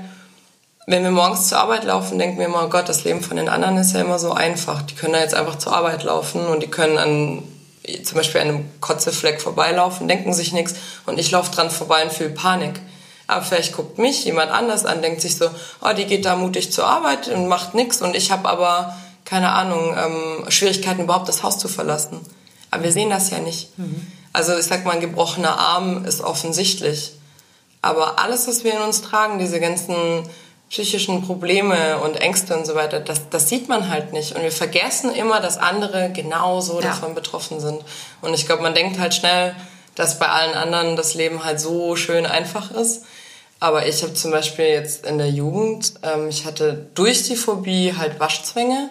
wenn 0.85 1.03
wir 1.03 1.09
morgens 1.09 1.47
zur 1.49 1.57
Arbeit 1.57 1.85
laufen, 1.85 2.19
denken 2.19 2.37
wir 2.37 2.45
immer, 2.45 2.65
oh 2.65 2.69
Gott, 2.69 2.87
das 2.87 3.03
Leben 3.03 3.21
von 3.21 3.35
den 3.35 3.49
anderen 3.49 3.77
ist 3.77 3.93
ja 3.93 4.01
immer 4.01 4.19
so 4.19 4.31
einfach. 4.31 4.83
Die 4.83 4.93
können 4.93 5.13
da 5.13 5.19
jetzt 5.19 5.33
einfach 5.33 5.57
zur 5.57 5.75
Arbeit 5.75 6.03
laufen 6.03 6.45
und 6.45 6.61
die 6.61 6.67
können 6.67 6.99
an 6.99 7.43
zum 8.03 8.17
Beispiel 8.17 8.41
einem 8.41 8.69
Kotzefleck 8.79 9.41
vorbeilaufen, 9.41 10.07
denken 10.07 10.33
sich 10.33 10.53
nichts 10.53 10.75
und 11.07 11.19
ich 11.19 11.31
laufe 11.31 11.51
dran 11.51 11.71
vorbei 11.71 12.03
und 12.03 12.11
fühle 12.11 12.29
Panik. 12.29 12.79
Aber 13.25 13.41
vielleicht 13.41 13.75
guckt 13.75 13.97
mich 13.97 14.23
jemand 14.23 14.51
anders 14.51 14.85
an, 14.85 15.01
denkt 15.01 15.21
sich 15.21 15.35
so, 15.35 15.49
oh, 15.81 15.93
die 15.97 16.05
geht 16.05 16.25
da 16.25 16.35
mutig 16.35 16.71
zur 16.71 16.85
Arbeit 16.85 17.27
und 17.27 17.47
macht 17.47 17.73
nichts 17.73 18.01
und 18.03 18.15
ich 18.15 18.31
habe 18.31 18.47
aber 18.47 18.95
keine 19.27 19.51
Ahnung, 19.51 19.93
ähm, 19.97 20.49
Schwierigkeiten 20.49 21.01
überhaupt 21.01 21.27
das 21.27 21.43
Haus 21.43 21.59
zu 21.59 21.67
verlassen. 21.67 22.21
Aber 22.71 22.83
wir 22.83 22.93
sehen 22.93 23.09
das 23.09 23.29
ja 23.29 23.39
nicht. 23.39 23.77
Mhm. 23.77 24.07
Also 24.31 24.57
ich 24.57 24.65
sag 24.65 24.85
mal, 24.85 24.91
ein 24.91 25.01
gebrochener 25.01 25.59
Arm 25.59 26.05
ist 26.05 26.21
offensichtlich. 26.21 27.11
Aber 27.81 28.19
alles, 28.19 28.47
was 28.47 28.63
wir 28.63 28.73
in 28.73 28.81
uns 28.81 29.01
tragen, 29.01 29.37
diese 29.37 29.59
ganzen 29.59 30.23
psychischen 30.69 31.25
Probleme 31.25 31.99
und 31.99 32.21
Ängste 32.21 32.55
und 32.55 32.65
so 32.65 32.75
weiter, 32.75 33.01
das, 33.01 33.29
das 33.29 33.49
sieht 33.49 33.67
man 33.67 33.89
halt 33.89 34.13
nicht. 34.13 34.33
Und 34.33 34.43
wir 34.43 34.51
vergessen 34.51 35.13
immer, 35.13 35.41
dass 35.41 35.57
andere 35.57 36.09
genauso 36.13 36.75
ja. 36.75 36.87
davon 36.87 37.13
betroffen 37.13 37.59
sind. 37.59 37.81
Und 38.21 38.33
ich 38.33 38.45
glaube, 38.45 38.63
man 38.63 38.73
denkt 38.73 38.97
halt 38.97 39.13
schnell, 39.13 39.55
dass 39.95 40.19
bei 40.19 40.27
allen 40.27 40.53
anderen 40.55 40.95
das 40.95 41.15
Leben 41.15 41.43
halt 41.43 41.59
so 41.59 41.97
schön 41.97 42.25
einfach 42.25 42.71
ist. 42.71 43.03
Aber 43.59 43.87
ich 43.87 44.03
habe 44.03 44.13
zum 44.13 44.31
Beispiel 44.31 44.65
jetzt 44.65 45.05
in 45.05 45.17
der 45.17 45.29
Jugend, 45.31 45.95
ähm, 46.03 46.29
ich 46.29 46.45
hatte 46.45 46.87
durch 46.93 47.23
die 47.23 47.35
Phobie 47.35 47.93
halt 47.97 48.19
Waschzwänge. 48.19 48.89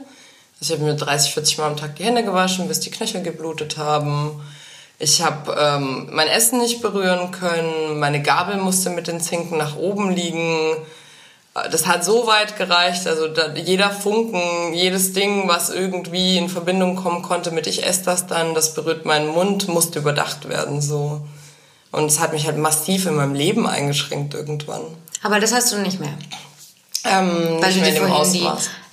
Ich 0.61 0.71
habe 0.71 0.83
mir 0.83 0.95
30, 0.95 1.35
40 1.35 1.59
Mal 1.59 1.67
am 1.67 1.77
Tag 1.77 1.97
die 1.97 2.05
Hände 2.05 2.25
gewaschen, 2.25 2.69
bis 2.69 2.81
die 2.81 2.91
Knöchel 2.91 3.23
geblutet 3.23 3.77
haben. 3.77 4.41
Ich 4.99 5.21
habe 5.23 5.55
ähm, 5.59 6.09
mein 6.11 6.29
Essen 6.29 6.59
nicht 6.59 6.81
berühren 6.81 7.31
können. 7.31 7.99
Meine 7.99 8.23
Gabel 8.23 8.57
musste 8.57 8.89
mit 8.91 9.07
den 9.07 9.21
Zinken 9.21 9.59
nach 9.59 9.77
oben 9.77 10.11
liegen. 10.11 10.77
Das 11.71 11.87
hat 11.87 12.05
so 12.05 12.27
weit 12.27 12.57
gereicht, 12.57 13.07
also 13.07 13.29
da, 13.29 13.55
jeder 13.55 13.91
Funken, 13.91 14.75
jedes 14.75 15.13
Ding, 15.13 15.49
was 15.49 15.71
irgendwie 15.71 16.37
in 16.37 16.51
Verbindung 16.51 16.97
kommen 16.97 17.23
konnte 17.23 17.51
mit 17.51 17.67
ich 17.67 17.87
esse 17.87 18.05
das 18.05 18.27
dann, 18.27 18.55
das 18.55 18.75
berührt 18.75 19.07
meinen 19.07 19.29
Mund, 19.29 19.69
musste 19.69 19.99
überdacht 19.99 20.49
werden 20.49 20.83
so. 20.83 21.23
Und 21.93 22.07
es 22.07 22.21
hat 22.21 22.33
mich 22.35 22.47
halt 22.47 22.59
massiv 22.59 23.07
in 23.07 23.17
meinem 23.17 23.35
Leben 23.35 23.67
eingeschränkt 23.67 24.35
irgendwann. 24.35 24.83
Aber 25.23 25.41
das 25.41 25.55
hast 25.55 25.73
du 25.73 25.79
nicht 25.79 25.99
mehr. 25.99 26.13
Ähm, 27.05 27.59
Weil 27.61 27.73
du 27.73 27.81
dir 27.81 27.97
vorhin 27.97 28.33
die 28.33 28.47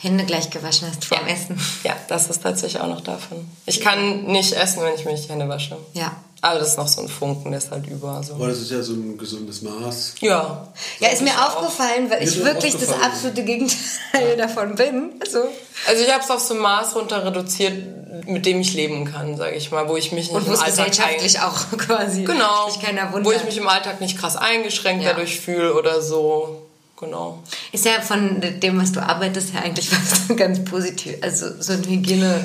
Hände 0.04 0.26
gleich 0.26 0.50
gewaschen 0.50 0.88
hast 0.90 1.06
vor 1.06 1.18
ja. 1.18 1.28
Essen. 1.28 1.60
Ja, 1.84 1.96
das 2.10 2.30
ist 2.30 2.44
tatsächlich 2.44 2.82
auch 2.82 2.88
noch 2.88 3.02
davon. 3.02 3.48
Ich 3.66 3.80
kann 3.80 4.26
nicht 4.26 4.54
essen, 4.54 4.84
wenn 4.84 4.94
ich 4.96 5.06
mir 5.06 5.12
nicht 5.12 5.26
die 5.26 5.30
Hände 5.30 5.48
wasche. 5.48 5.78
Ja. 5.94 6.12
Aber 6.42 6.60
das 6.60 6.72
ist 6.72 6.78
noch 6.78 6.90
so 6.90 7.00
ein 7.00 7.08
Funken, 7.08 7.52
der 7.52 7.60
ist 7.60 7.72
halt 7.72 7.88
über. 7.88 8.22
So. 8.22 8.34
Aber 8.34 8.50
das 8.50 8.60
ist 8.60 8.70
ja 8.70 8.82
so 8.82 8.92
ein 8.92 9.18
gesundes 9.18 9.62
Maß. 9.62 10.16
Ja. 10.20 10.68
Ja, 11.00 11.08
ist 11.08 11.22
mir 11.22 11.32
aufgefallen, 11.32 12.10
weil 12.10 12.22
ich 12.22 12.44
wirklich 12.44 12.76
das 12.76 12.90
absolute 12.90 13.46
Gegenteil 13.46 14.36
davon 14.38 14.76
bin. 14.76 15.14
Also, 15.22 15.40
also 15.88 16.04
ich 16.04 16.12
habe 16.12 16.22
es 16.22 16.30
auf 16.30 16.42
so 16.42 16.56
ein 16.56 16.60
Maß 16.60 16.98
runter 16.98 17.26
reduziert, 17.26 18.28
mit 18.28 18.46
dem 18.46 18.60
ich 18.60 18.74
leben 18.74 19.06
kann, 19.06 19.38
sage 19.38 19.56
ich 19.56 19.72
mal, 19.72 19.88
wo 19.88 19.96
ich 19.96 20.12
mich 20.12 20.34
nicht 20.34 20.36
Und 20.36 20.48
im 20.48 20.52
Alltag 20.52 20.88
gesellschaftlich 20.88 21.40
auch 21.40 21.56
quasi. 21.78 22.26
Genau. 22.26 22.68
Wo 23.22 23.32
ich 23.32 23.46
mich 23.46 23.58
im 23.58 23.70
Alltag 23.70 24.02
nicht 24.02 24.20
krass 24.20 24.36
eingeschränkt 24.36 25.06
ja. 25.06 25.12
dadurch 25.12 25.40
fühle 25.40 25.74
oder 25.76 26.02
so 26.02 26.63
genau. 27.04 27.44
Ist 27.72 27.86
ja 27.86 28.02
von 28.02 28.42
dem, 28.42 28.82
was 28.82 28.92
du 28.92 29.02
arbeitest, 29.02 29.54
ja 29.54 29.62
eigentlich 29.62 29.90
was 30.28 30.36
ganz 30.36 30.64
positiv. 30.64 31.16
Also 31.22 31.48
so 31.60 31.74
ein 31.74 31.84
Hygiene. 31.84 32.44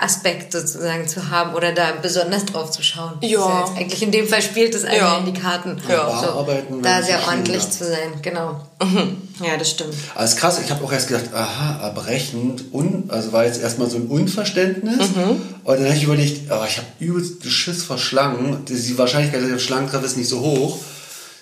Aspekt 0.00 0.52
sozusagen 0.52 1.08
zu 1.08 1.28
haben 1.28 1.52
oder 1.56 1.72
da 1.72 1.90
besonders 2.00 2.44
drauf 2.44 2.70
zu 2.70 2.84
schauen. 2.84 3.14
Ja. 3.22 3.28
ja 3.40 3.64
eigentlich 3.76 4.00
in 4.00 4.12
dem 4.12 4.28
Fall 4.28 4.40
spielt 4.40 4.76
es 4.76 4.84
einfach 4.84 4.96
ja. 4.96 5.18
in 5.18 5.24
die 5.26 5.32
Karten. 5.32 5.76
Ja. 5.88 6.20
So, 6.20 6.38
arbeiten, 6.38 6.82
da 6.82 7.02
sehr 7.02 7.18
ordentlich 7.26 7.64
ja. 7.64 7.70
zu 7.70 7.84
sein, 7.84 8.22
genau. 8.22 8.60
Mhm. 8.80 9.22
Ja, 9.44 9.56
das 9.58 9.70
stimmt. 9.70 9.94
Also 10.14 10.36
krass, 10.36 10.60
ich 10.64 10.70
habe 10.70 10.84
auch 10.84 10.92
erst 10.92 11.08
gedacht, 11.08 11.34
aha, 11.34 11.84
erbrechend, 11.84 12.72
un, 12.72 13.06
also 13.08 13.32
war 13.32 13.44
jetzt 13.44 13.60
erstmal 13.60 13.90
so 13.90 13.96
ein 13.96 14.06
Unverständnis. 14.06 14.98
Mhm. 14.98 15.42
Und 15.64 15.80
dann 15.80 15.84
habe 15.84 15.96
ich 15.96 16.04
überlegt, 16.04 16.48
oh, 16.48 16.64
ich 16.64 16.78
habe 16.78 16.86
übelst 17.00 17.44
Schiss 17.44 17.82
vor 17.82 17.98
Schlangen. 17.98 18.64
Die 18.66 18.98
Wahrscheinlichkeit, 18.98 19.42
dass 19.42 19.48
ich 19.48 19.56
auf 19.56 19.60
Schlangen 19.60 19.88
treffe, 19.88 20.06
ist 20.06 20.16
nicht 20.16 20.28
so 20.28 20.42
hoch. 20.42 20.78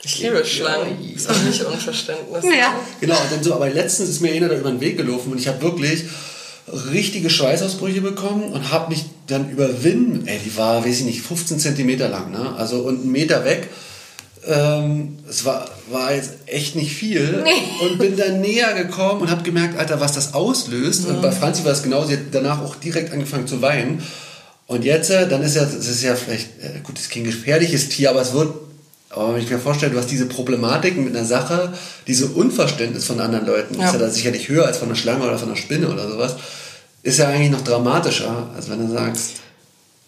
Ich 0.05 0.19
liebe 0.21 0.45
Schlangen. 0.45 0.97
Das 1.15 1.23
ist 1.23 1.31
auch 1.31 1.43
nicht 1.43 1.65
Unverständnis. 1.65 2.45
Ja. 2.45 2.75
Genau, 3.01 3.15
und 3.15 3.33
dann 3.33 3.43
so, 3.43 3.55
aber 3.55 3.71
letztens 3.71 4.11
ist 4.11 4.21
mir 4.21 4.33
einer 4.33 4.49
da 4.49 4.57
über 4.57 4.71
den 4.71 4.81
Weg 4.81 4.97
gelaufen 4.97 5.33
und 5.33 5.39
ich 5.39 5.49
habe 5.49 5.63
wirklich 5.63 6.05
richtige 6.93 7.31
Schweißausbrüche 7.31 8.01
bekommen 8.01 8.53
und 8.53 8.71
habe 8.71 8.91
mich 8.91 9.05
dann 9.27 9.51
überwinden. 9.51 10.27
Ey, 10.27 10.39
die 10.45 10.57
war, 10.57 10.85
weiß 10.85 11.01
ich 11.01 11.05
nicht, 11.05 11.23
15 11.23 11.59
Zentimeter 11.59 12.09
lang, 12.09 12.31
ne? 12.31 12.55
Also 12.57 12.81
und 12.81 13.03
einen 13.03 13.13
Meter 13.13 13.45
weg. 13.45 13.69
Ähm, 14.47 15.19
es 15.29 15.47
war, 15.47 15.71
war 15.91 16.15
jetzt 16.15 16.33
echt 16.45 16.77
nicht 16.77 16.93
viel 16.93 17.43
nee. 17.43 17.51
und 17.81 17.99
bin 17.99 18.15
dann 18.15 18.43
näher 18.43 18.75
gekommen 18.75 19.23
und 19.23 19.31
habe 19.31 19.43
gemerkt, 19.43 19.79
Alter, 19.79 20.01
was 20.01 20.13
das 20.13 20.35
auslöst. 20.35 21.05
Mhm. 21.05 21.15
Und 21.15 21.23
bei 21.23 21.33
Franzi 21.33 21.65
war 21.65 21.73
es 21.73 21.83
genau, 21.83 22.05
sie 22.05 22.15
hat 22.15 22.25
danach 22.31 22.63
auch 22.63 22.77
direkt 22.77 23.13
angefangen 23.13 23.47
zu 23.47 23.63
weinen. 23.63 24.03
Und 24.67 24.85
jetzt, 24.85 25.11
äh, 25.11 25.27
dann 25.29 25.43
ist 25.43 25.57
ja, 25.57 25.65
das 25.65 25.87
ist 25.87 26.03
ja 26.03 26.15
vielleicht, 26.15 26.63
äh, 26.63 26.81
gut, 26.83 26.97
das 26.97 27.05
ist 27.05 27.11
kein 27.11 27.25
gefährliches 27.25 27.89
Tier, 27.89 28.11
aber 28.11 28.21
es 28.21 28.35
wird 28.35 28.53
aber 29.15 29.35
wenn 29.35 29.43
ich 29.43 29.51
mir 29.51 29.59
vorstelle, 29.59 29.93
du 29.93 29.99
hast 29.99 30.11
diese 30.11 30.27
Problematiken 30.27 31.05
mit 31.05 31.17
einer 31.17 31.25
Sache, 31.25 31.73
diese 32.07 32.27
Unverständnis 32.27 33.07
von 33.07 33.21
anderen 33.21 33.47
Leuten, 33.47 33.79
ja. 33.79 33.87
ist 33.87 33.93
ja 33.93 33.99
da 33.99 34.11
sicherlich 34.11 34.49
höher 34.49 34.67
als 34.67 34.79
von 34.79 34.89
einer 34.89 34.97
Schlange 34.97 35.25
oder 35.25 35.39
von 35.39 35.49
einer 35.49 35.57
Spinne 35.57 35.89
oder 35.89 36.09
sowas, 36.11 36.37
ist 37.03 37.19
ja 37.19 37.29
eigentlich 37.29 37.51
noch 37.51 37.63
dramatischer, 37.63 38.49
als 38.57 38.69
wenn 38.69 38.87
du 38.87 38.93
sagst, 38.93 39.33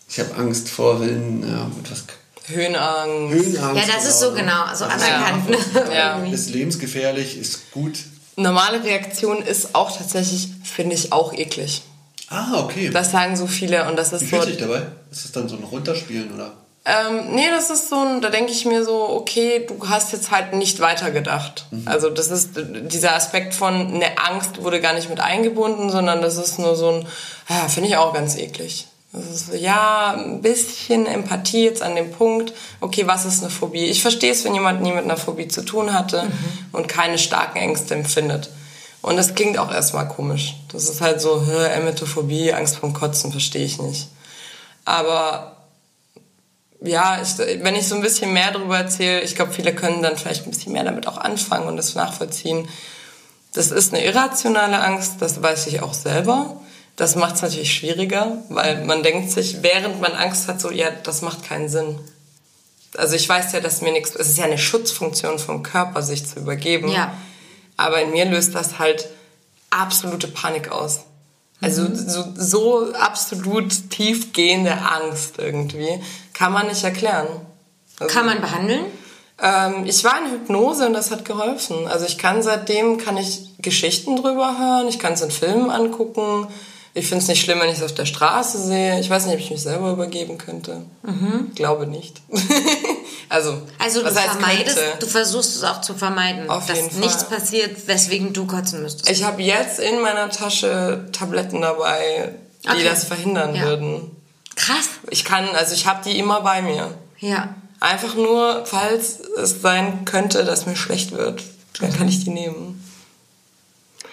ich 0.08 0.18
habe 0.18 0.34
Angst 0.36 0.68
vor 0.68 1.00
Willen, 1.00 1.42
ja, 1.42 1.70
mit 1.76 1.90
was. 1.90 2.04
Höhenangst. 2.48 3.34
Höhenangst. 3.34 3.88
Ja, 3.88 3.94
das 3.94 4.08
ist 4.08 4.20
so 4.20 4.32
genau, 4.32 4.64
so 4.74 4.84
anerkannt. 4.84 5.56
Ja. 5.92 6.24
ja. 6.24 6.32
Ist 6.32 6.50
lebensgefährlich, 6.50 7.38
ist 7.38 7.70
gut. 7.72 7.98
Normale 8.36 8.84
Reaktion 8.84 9.42
ist 9.42 9.74
auch 9.74 9.96
tatsächlich, 9.96 10.48
finde 10.62 10.94
ich, 10.94 11.12
auch 11.12 11.32
eklig. 11.32 11.82
Ah, 12.28 12.60
okay. 12.60 12.90
Das 12.90 13.10
sagen 13.12 13.36
so 13.36 13.46
viele 13.46 13.88
und 13.88 13.96
das 13.96 14.12
ist 14.12 14.22
Wie 14.22 14.26
so. 14.26 14.36
Fühlt 14.36 14.44
sich 14.44 14.56
dabei? 14.58 14.82
Ist 15.10 15.24
das 15.24 15.32
dann 15.32 15.48
so 15.48 15.56
ein 15.56 15.64
Runterspielen 15.64 16.34
oder? 16.34 16.52
Ähm, 16.88 17.34
nee, 17.34 17.50
das 17.50 17.70
ist 17.70 17.88
so 17.88 17.96
ein, 17.96 18.20
da 18.20 18.30
denke 18.30 18.52
ich 18.52 18.64
mir 18.64 18.84
so, 18.84 19.08
okay, 19.08 19.66
du 19.66 19.88
hast 19.88 20.12
jetzt 20.12 20.30
halt 20.30 20.52
nicht 20.52 20.78
weitergedacht. 20.78 21.66
Mhm. 21.72 21.82
Also 21.84 22.10
das 22.10 22.28
ist 22.28 22.50
dieser 22.54 23.16
Aspekt 23.16 23.54
von 23.54 23.74
eine 23.74 24.16
Angst 24.18 24.62
wurde 24.62 24.80
gar 24.80 24.94
nicht 24.94 25.10
mit 25.10 25.18
eingebunden, 25.18 25.90
sondern 25.90 26.22
das 26.22 26.36
ist 26.36 26.60
nur 26.60 26.76
so 26.76 26.90
ein, 26.90 27.08
ja, 27.48 27.68
finde 27.68 27.88
ich 27.88 27.96
auch 27.96 28.14
ganz 28.14 28.36
eklig. 28.36 28.86
Das 29.12 29.24
ist, 29.24 29.54
ja, 29.54 30.14
ein 30.16 30.42
bisschen 30.42 31.06
Empathie 31.06 31.64
jetzt 31.64 31.82
an 31.82 31.96
dem 31.96 32.12
Punkt, 32.12 32.52
okay, 32.80 33.04
was 33.06 33.24
ist 33.24 33.42
eine 33.42 33.50
Phobie? 33.50 33.86
Ich 33.86 34.02
verstehe 34.02 34.30
es, 34.30 34.44
wenn 34.44 34.54
jemand 34.54 34.80
nie 34.80 34.92
mit 34.92 35.04
einer 35.04 35.16
Phobie 35.16 35.48
zu 35.48 35.64
tun 35.64 35.92
hatte 35.92 36.22
mhm. 36.22 36.30
und 36.70 36.86
keine 36.86 37.18
starken 37.18 37.58
Ängste 37.58 37.94
empfindet. 37.94 38.50
Und 39.02 39.16
das 39.16 39.34
klingt 39.34 39.58
auch 39.58 39.72
erstmal 39.72 40.06
komisch. 40.06 40.54
Das 40.70 40.88
ist 40.88 41.00
halt 41.00 41.20
so, 41.20 41.40
Emetophobie, 41.40 42.52
Angst 42.52 42.76
vom 42.76 42.92
Kotzen, 42.92 43.32
verstehe 43.32 43.64
ich 43.64 43.80
nicht. 43.80 44.08
Aber 44.84 45.55
ja, 46.82 47.20
ich, 47.22 47.38
wenn 47.38 47.74
ich 47.74 47.88
so 47.88 47.94
ein 47.94 48.02
bisschen 48.02 48.32
mehr 48.32 48.50
darüber 48.52 48.78
erzähle, 48.78 49.22
ich 49.22 49.34
glaube, 49.34 49.52
viele 49.52 49.74
können 49.74 50.02
dann 50.02 50.16
vielleicht 50.16 50.44
ein 50.46 50.50
bisschen 50.50 50.72
mehr 50.72 50.84
damit 50.84 51.06
auch 51.06 51.16
anfangen 51.16 51.68
und 51.68 51.76
das 51.76 51.94
nachvollziehen. 51.94 52.68
Das 53.52 53.70
ist 53.70 53.94
eine 53.94 54.04
irrationale 54.04 54.80
Angst, 54.80 55.14
das 55.20 55.42
weiß 55.42 55.68
ich 55.68 55.82
auch 55.82 55.94
selber. 55.94 56.60
Das 56.96 57.14
macht 57.14 57.36
es 57.36 57.42
natürlich 57.42 57.74
schwieriger, 57.74 58.38
weil 58.48 58.84
man 58.84 59.02
denkt 59.02 59.30
sich, 59.30 59.62
während 59.62 60.00
man 60.00 60.12
Angst 60.12 60.48
hat, 60.48 60.60
so, 60.60 60.70
ja, 60.70 60.90
das 60.90 61.22
macht 61.22 61.42
keinen 61.42 61.68
Sinn. 61.68 61.98
Also 62.96 63.16
ich 63.16 63.28
weiß 63.28 63.52
ja, 63.52 63.60
dass 63.60 63.82
mir 63.82 63.92
nichts, 63.92 64.14
es 64.14 64.30
ist 64.30 64.38
ja 64.38 64.44
eine 64.44 64.58
Schutzfunktion 64.58 65.38
vom 65.38 65.62
Körper, 65.62 66.02
sich 66.02 66.26
zu 66.26 66.40
übergeben. 66.40 66.88
Ja. 66.88 67.14
Aber 67.76 68.00
in 68.00 68.12
mir 68.12 68.24
löst 68.24 68.54
das 68.54 68.78
halt 68.78 69.08
absolute 69.70 70.28
Panik 70.28 70.70
aus. 70.70 71.00
Also 71.60 71.82
mhm. 71.82 71.96
so, 71.96 72.24
so 72.34 72.92
absolut 72.94 73.90
tiefgehende 73.90 74.72
Angst 74.72 75.34
irgendwie 75.38 76.00
kann 76.36 76.52
man 76.52 76.66
nicht 76.66 76.84
erklären. 76.84 77.26
Also, 77.98 78.12
kann 78.14 78.26
man 78.26 78.40
behandeln? 78.40 78.84
Ähm, 79.42 79.84
ich 79.86 80.02
war 80.04 80.18
in 80.24 80.30
Hypnose 80.32 80.86
und 80.86 80.92
das 80.92 81.10
hat 81.10 81.24
geholfen. 81.24 81.86
Also 81.88 82.06
ich 82.06 82.16
kann 82.18 82.42
seitdem 82.42 82.98
kann 82.98 83.16
ich 83.16 83.54
Geschichten 83.58 84.16
drüber 84.16 84.56
hören, 84.58 84.88
ich 84.88 84.98
kann 84.98 85.12
es 85.14 85.20
in 85.22 85.30
Filmen 85.30 85.70
angucken. 85.70 86.46
Ich 86.94 87.06
finde 87.08 87.22
es 87.22 87.28
nicht 87.28 87.42
schlimm, 87.42 87.60
wenn 87.60 87.68
ich 87.68 87.76
es 87.76 87.82
auf 87.82 87.92
der 87.92 88.06
Straße 88.06 88.58
sehe. 88.58 88.98
Ich 89.00 89.10
weiß 89.10 89.26
nicht, 89.26 89.34
ob 89.34 89.40
ich 89.40 89.50
mich 89.50 89.62
selber 89.62 89.90
übergeben 89.92 90.38
könnte. 90.38 90.82
Mhm. 91.02 91.52
Glaube 91.54 91.86
nicht. 91.86 92.20
Also, 93.28 93.60
Also 93.80 94.02
du 94.04 94.10
vermeidest, 94.12 94.76
könnte? 94.76 94.98
du 95.00 95.06
versuchst 95.06 95.56
es 95.56 95.64
auch 95.64 95.80
zu 95.80 95.94
vermeiden, 95.94 96.48
Auf 96.48 96.66
dass 96.66 96.92
nichts 96.92 97.24
passiert, 97.24 97.88
weswegen 97.88 98.32
du 98.32 98.46
kotzen 98.46 98.82
müsstest. 98.82 99.10
Ich 99.10 99.24
habe 99.24 99.42
jetzt 99.42 99.80
in 99.80 100.00
meiner 100.00 100.30
Tasche 100.30 101.06
Tabletten 101.10 101.60
dabei, 101.60 102.34
die 102.64 102.68
Okay. 102.68 102.84
das 102.84 103.02
verhindern 103.02 103.56
Ja. 103.56 103.62
würden. 103.64 104.15
Krass. 104.56 104.88
Ich 105.10 105.24
kann, 105.24 105.48
also 105.50 105.74
ich 105.74 105.86
habe 105.86 106.02
die 106.04 106.18
immer 106.18 106.40
bei 106.40 106.62
mir. 106.62 106.92
Ja. 107.20 107.54
Einfach 107.78 108.14
nur, 108.14 108.64
falls 108.66 109.20
es 109.38 109.60
sein 109.62 110.04
könnte, 110.04 110.44
dass 110.44 110.66
mir 110.66 110.76
schlecht 110.76 111.12
wird, 111.12 111.42
dann 111.80 111.92
kann 111.96 112.08
ich 112.08 112.24
die 112.24 112.30
nehmen. 112.30 112.82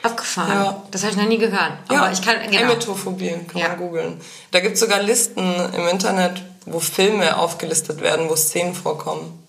Abgefahren. 0.04 0.52
Ja. 0.52 0.84
Das 0.91 1.04
habe 1.04 1.12
ich 1.14 1.18
noch 1.18 1.28
nie 1.28 1.38
gehört. 1.38 1.72
Aber 1.88 2.12
ich 2.12 2.22
kann, 2.22 2.36
genau. 2.52 2.64
Emetophobie, 2.74 3.36
kann 3.48 3.62
Ja. 3.62 3.70
man 3.70 3.78
googeln. 3.78 4.20
Da 4.52 4.60
gibt 4.60 4.74
es 4.74 4.82
sogar 4.82 5.02
Listen 5.02 5.56
im 5.74 5.88
Internet, 5.88 6.41
wo 6.66 6.80
Filme 6.82 7.38
aufgelistet 7.38 8.02
werden, 8.02 8.30
wo 8.30 8.36
Szenen 8.36 8.76
vorkommen. 8.76 9.39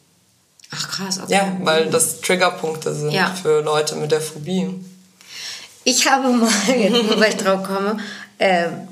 Ach 0.70 0.88
krass, 0.88 1.20
okay. 1.22 1.32
Ja, 1.34 1.56
weil 1.62 1.90
das 1.90 2.20
Triggerpunkte 2.20 2.94
sind 2.94 3.10
Ja. 3.10 3.34
für 3.34 3.62
Leute 3.62 3.96
mit 3.96 4.12
der 4.12 4.20
Phobie. 4.20 4.68
Ich 5.82 6.08
habe 6.08 6.28
mal, 6.28 6.48
jetzt 6.68 7.18
weil 7.18 7.30
ich 7.30 7.36
drauf 7.36 7.64
komme, 7.64 7.98
ähm, 8.38 8.88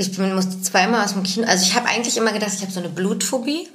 ich 0.00 0.16
bin, 0.16 0.34
musste 0.34 0.60
zweimal 0.62 1.04
aus 1.04 1.12
dem 1.12 1.22
Kino, 1.22 1.46
also 1.46 1.62
ich 1.64 1.74
habe 1.74 1.86
eigentlich 1.86 2.16
immer 2.16 2.32
gedacht, 2.32 2.52
ich 2.54 2.62
habe 2.62 2.72
so 2.72 2.80
eine 2.80 2.88
Blutphobie. 2.88 3.68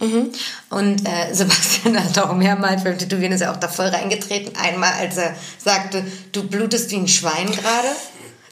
Und 0.69 1.07
äh, 1.07 1.31
Sebastian 1.33 2.03
hat 2.03 2.17
auch 2.17 2.33
mehrmals 2.33 2.83
beim 2.83 2.97
Tätowieren 2.97 3.31
ist 3.33 3.41
er 3.41 3.51
auch 3.51 3.57
da 3.57 3.67
voll 3.67 3.87
reingetreten. 3.87 4.55
Einmal, 4.55 4.91
als 4.99 5.17
er 5.17 5.35
sagte, 5.63 6.03
du 6.31 6.43
blutest 6.47 6.89
wie 6.91 6.95
ein 6.95 7.07
Schwein 7.07 7.45
gerade. 7.51 7.89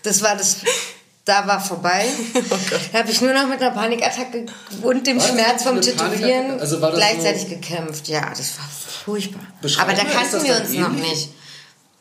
Das 0.03 0.21
war 0.21 0.35
das, 0.35 0.57
da 1.25 1.47
war 1.47 1.59
vorbei. 1.59 2.05
Da 2.91 2.99
habe 2.99 3.09
ich 3.11 3.21
nur 3.21 3.33
noch 3.33 3.47
mit 3.47 3.59
einer 3.61 3.71
Panikattacke 3.71 4.45
und 4.83 5.07
dem 5.07 5.17
Was? 5.17 5.29
Schmerz 5.29 5.63
vom 5.63 5.81
Tätowieren? 5.81 6.59
Also 6.59 6.79
war 6.79 6.91
gleichzeitig 6.91 7.43
so- 7.43 7.47
gekämpft. 7.49 8.07
Ja, 8.07 8.29
das 8.29 8.57
war 8.59 8.69
furchtbar. 9.05 9.41
Aber 9.79 9.93
da 9.93 10.03
kannten 10.03 10.43
wir 10.45 10.57
uns 10.61 10.69
noch 10.73 10.89
ähnlich? 10.89 11.09
nicht. 11.09 11.29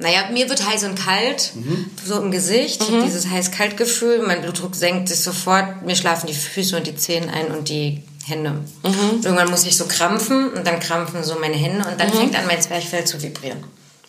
Naja, 0.03 0.29
mir 0.33 0.49
wird 0.49 0.67
heiß 0.69 0.85
und 0.85 0.97
kalt, 0.97 1.53
Mhm. 1.55 1.87
so 2.05 2.21
im 2.21 2.31
Gesicht, 2.31 2.83
Ich 2.83 2.91
hab 2.93 3.05
dieses 3.05 3.29
heiß-kalt-Gefühl, 3.29 4.23
mein 4.27 4.43
Blutdruck 4.43 4.75
senkt 4.75 5.09
sich 5.09 5.21
sofort, 5.21 5.83
mir 5.87 5.97
schlafen 5.97 6.27
die 6.27 6.35
Füße 6.35 6.77
und 6.77 6.87
die 6.87 6.97
Zehen 6.97 7.31
ein 7.31 7.47
und 7.57 7.69
die 7.69 8.03
Hände. 8.27 8.51
Mhm. 8.51 9.21
Irgendwann 9.23 9.51
muss 9.51 9.65
ich 9.65 9.77
so 9.77 9.87
krampfen 9.87 10.51
und 10.53 10.67
dann 10.67 10.79
krampfen 10.81 11.25
so 11.25 11.37
meine 11.41 11.57
Hände 11.57 11.85
und 11.89 12.01
dann 12.01 12.13
fängt 12.13 12.37
an 12.39 12.47
mein 12.47 12.61
Zwerchfell 12.61 13.05
zu 13.05 13.21
vibrieren. 13.23 13.59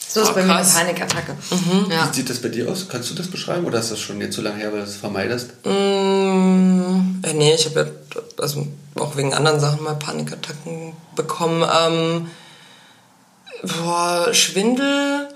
So 0.05 0.21
ist 0.21 0.29
Oh, 0.31 0.33
bei 0.35 0.43
mir 0.43 0.55
eine. 0.55 0.67
Panikattacke. 0.67 1.31
Mhm. 1.49 1.91
Ja. 1.91 2.09
Wie 2.11 2.15
sieht 2.17 2.29
das 2.29 2.39
bei 2.39 2.49
dir 2.49 2.69
aus? 2.69 2.87
Kannst 2.89 3.09
du 3.09 3.15
das 3.15 3.27
beschreiben 3.27 3.65
oder 3.65 3.79
ist 3.79 3.89
das 3.91 3.99
schon 3.99 4.19
jetzt 4.21 4.35
so 4.35 4.41
lange 4.43 4.57
her, 4.57 4.71
weil 4.71 4.79
du 4.81 4.85
es 4.85 4.95
vermeidest? 4.97 5.51
Mm, 5.65 7.23
äh, 7.23 7.33
nee, 7.33 7.53
ich 7.55 7.65
habe 7.65 7.79
ja 7.79 8.13
also 8.43 8.67
auch 8.99 9.15
wegen 9.17 9.33
anderen 9.33 9.59
Sachen 9.59 9.81
mal 9.83 9.95
Panikattacken 9.95 10.93
bekommen. 11.15 11.63
Ähm, 11.63 12.27
boah, 13.63 14.33
Schwindel, 14.33 15.29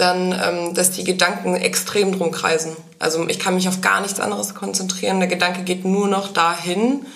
dann, 0.00 0.32
ähm, 0.32 0.74
dass 0.74 0.90
die 0.90 1.04
Gedanken 1.04 1.54
extrem 1.54 2.16
drum 2.16 2.30
kreisen. 2.32 2.76
Also 2.98 3.28
ich 3.28 3.38
kann 3.38 3.54
mich 3.54 3.68
auf 3.68 3.80
gar 3.80 4.00
nichts 4.00 4.18
anderes 4.20 4.54
konzentrieren. 4.54 5.20
Der 5.20 5.28
Gedanke 5.28 5.62
geht 5.62 5.84
nur 5.84 6.08
noch 6.08 6.32
dahin. 6.32 7.06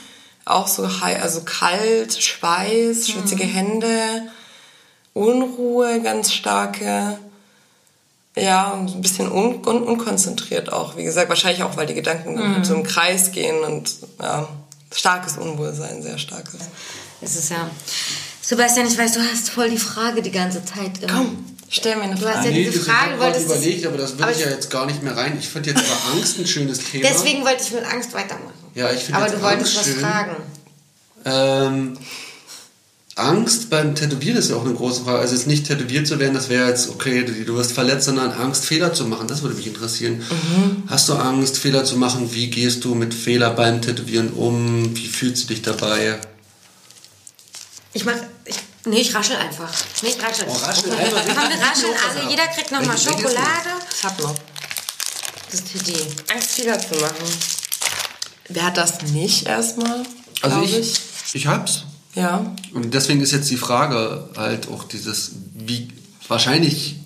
Auch 0.45 0.69
so 0.69 1.01
hei- 1.01 1.21
also 1.23 1.41
kalt, 1.43 2.13
Schweiß, 2.23 3.09
schwitzige 3.09 3.45
Hände, 3.45 3.89
Unruhe, 5.15 6.01
ganz 6.03 6.33
starke. 6.33 7.19
Ja, 8.37 8.75
ein 8.75 9.01
bisschen 9.01 9.31
un 9.31 9.65
un 9.67 9.83
unkonzentriert 9.83 10.73
auch. 10.73 10.97
Wie 10.97 11.05
gesagt, 11.05 11.29
wahrscheinlich 11.29 11.63
auch, 11.63 11.77
weil 11.77 11.87
die 11.87 11.95
Gedanken 11.95 12.35
Mhm. 12.59 12.65
so 12.65 12.75
im 12.75 12.83
Kreis 12.83 13.31
gehen 13.31 13.63
und 13.63 13.95
ja, 14.21 14.49
starkes 14.93 15.39
Unwohlsein, 15.39 16.03
sehr 16.03 16.19
starkes. 16.19 16.57
Es 17.21 17.37
ist 17.37 17.51
ja. 17.51 17.71
Sebastian, 18.43 18.87
ich 18.89 18.99
weiß, 18.99 19.13
du 19.13 19.21
hast 19.21 19.51
voll 19.51 19.71
die 19.71 19.79
Frage 19.79 20.21
die 20.21 20.33
ganze 20.33 20.65
Zeit. 20.65 20.91
Komm, 21.09 21.54
stell 21.69 21.97
mir 21.97 22.03
eine 22.03 22.15
Du 22.15 22.27
hast 22.27 22.35
Frage. 22.37 22.49
ja 22.51 22.55
diese 22.71 22.79
das 22.79 22.87
Frage, 22.89 23.19
wolltest 23.21 23.49
du- 23.49 23.53
überlegt, 23.55 23.87
aber 23.87 23.97
das 23.99 24.17
will 24.17 24.23
aber 24.23 24.33
ich 24.33 24.41
ja 24.41 24.51
jetzt 24.51 24.71
gar 24.71 24.87
nicht 24.87 25.03
mehr 25.03 25.17
rein. 25.17 25.37
Ich 25.39 25.49
finde 25.49 25.71
jetzt 25.71 25.83
aber 25.83 26.15
Angst 26.17 26.39
ein 26.39 26.47
schönes 26.47 26.79
Thema. 26.79 27.09
Deswegen 27.11 27.45
wollte 27.45 27.63
ich 27.63 27.73
mit 27.73 27.85
Angst 27.85 28.13
weitermachen. 28.15 28.53
Ja, 28.75 28.91
ich 28.93 29.01
finde 29.05 29.19
Aber 29.21 29.27
jetzt 29.29 29.39
du 29.39 29.43
wolltest 29.43 29.77
was 29.77 29.85
schön. 29.85 30.01
fragen. 30.01 30.37
Ähm, 31.27 31.99
Angst 33.17 33.71
beim 33.71 33.95
Tätowieren 33.95 34.37
ist 34.37 34.51
ja 34.51 34.57
auch 34.57 34.65
eine 34.65 34.75
große 34.75 35.05
Frage. 35.05 35.19
Also 35.21 35.35
jetzt 35.37 35.47
nicht 35.47 35.67
tätowiert 35.69 36.07
zu 36.09 36.19
werden, 36.19 36.35
das 36.35 36.49
wäre 36.49 36.69
jetzt 36.69 36.89
okay, 36.91 37.25
du, 37.25 37.55
wirst 37.55 37.71
verletzt, 37.73 38.07
sondern 38.07 38.33
Angst, 38.33 38.65
Fehler 38.65 38.93
zu 38.93 39.05
machen. 39.05 39.29
Das 39.29 39.43
würde 39.43 39.55
mich 39.55 39.69
interessieren. 39.69 40.17
Mhm. 40.19 40.83
Hast 40.89 41.09
du 41.09 41.15
Angst, 41.15 41.57
Fehler 41.59 41.85
zu 41.85 41.97
machen? 41.97 42.35
Wie 42.35 42.49
gehst 42.51 42.85
du 42.85 42.95
mit 42.97 43.15
Fehler 43.15 43.51
beim 43.51 43.81
Tätowieren 43.83 44.31
um? 44.33 44.97
Wie 44.97 45.07
fühlst 45.07 45.45
du 45.45 45.55
dich 45.55 45.63
dabei? 45.63 46.19
Ich 47.93 48.05
mach. 48.05 48.15
Ich, 48.85 48.91
nee, 48.91 49.01
ich 49.01 49.15
raschel 49.15 49.37
einfach. 49.37 49.71
Nee, 50.03 50.11
ich 50.11 50.23
raschel. 50.23 50.45
Oh, 50.49 50.53
raschel 50.53 50.93
einfach. 50.93 51.23
Komm, 51.27 51.49
wir 51.49 51.67
rascheln 51.67 51.95
alle. 52.11 52.31
Jeder 52.31 52.47
kriegt 52.49 52.71
nochmal 52.71 52.99
Schokolade. 52.99 53.71
Ich 53.97 54.05
hab 54.05 54.19
noch. 54.21 54.35
Das 55.51 55.61
ist 55.61 55.69
für 55.71 55.79
die. 55.79 55.97
Angst, 56.33 56.51
Fehler 56.51 56.79
zu 56.79 56.95
machen. 57.01 57.25
Wer 58.49 58.65
hat 58.65 58.77
das 58.77 59.03
nicht 59.03 59.47
erstmal? 59.47 60.03
Also 60.43 60.61
glaub 60.61 60.69
ich, 60.69 61.01
ich 61.33 61.47
hab's. 61.47 61.85
Ja. 62.15 62.55
Und 62.75 62.93
deswegen 62.93 63.21
ist 63.23 63.33
jetzt 63.33 63.51
die 63.51 63.57
Frage 63.57 64.29
halt 64.37 64.69
auch 64.69 64.85
dieses, 64.85 65.33
wie, 65.55 65.89
wahrscheinlich 66.29 66.97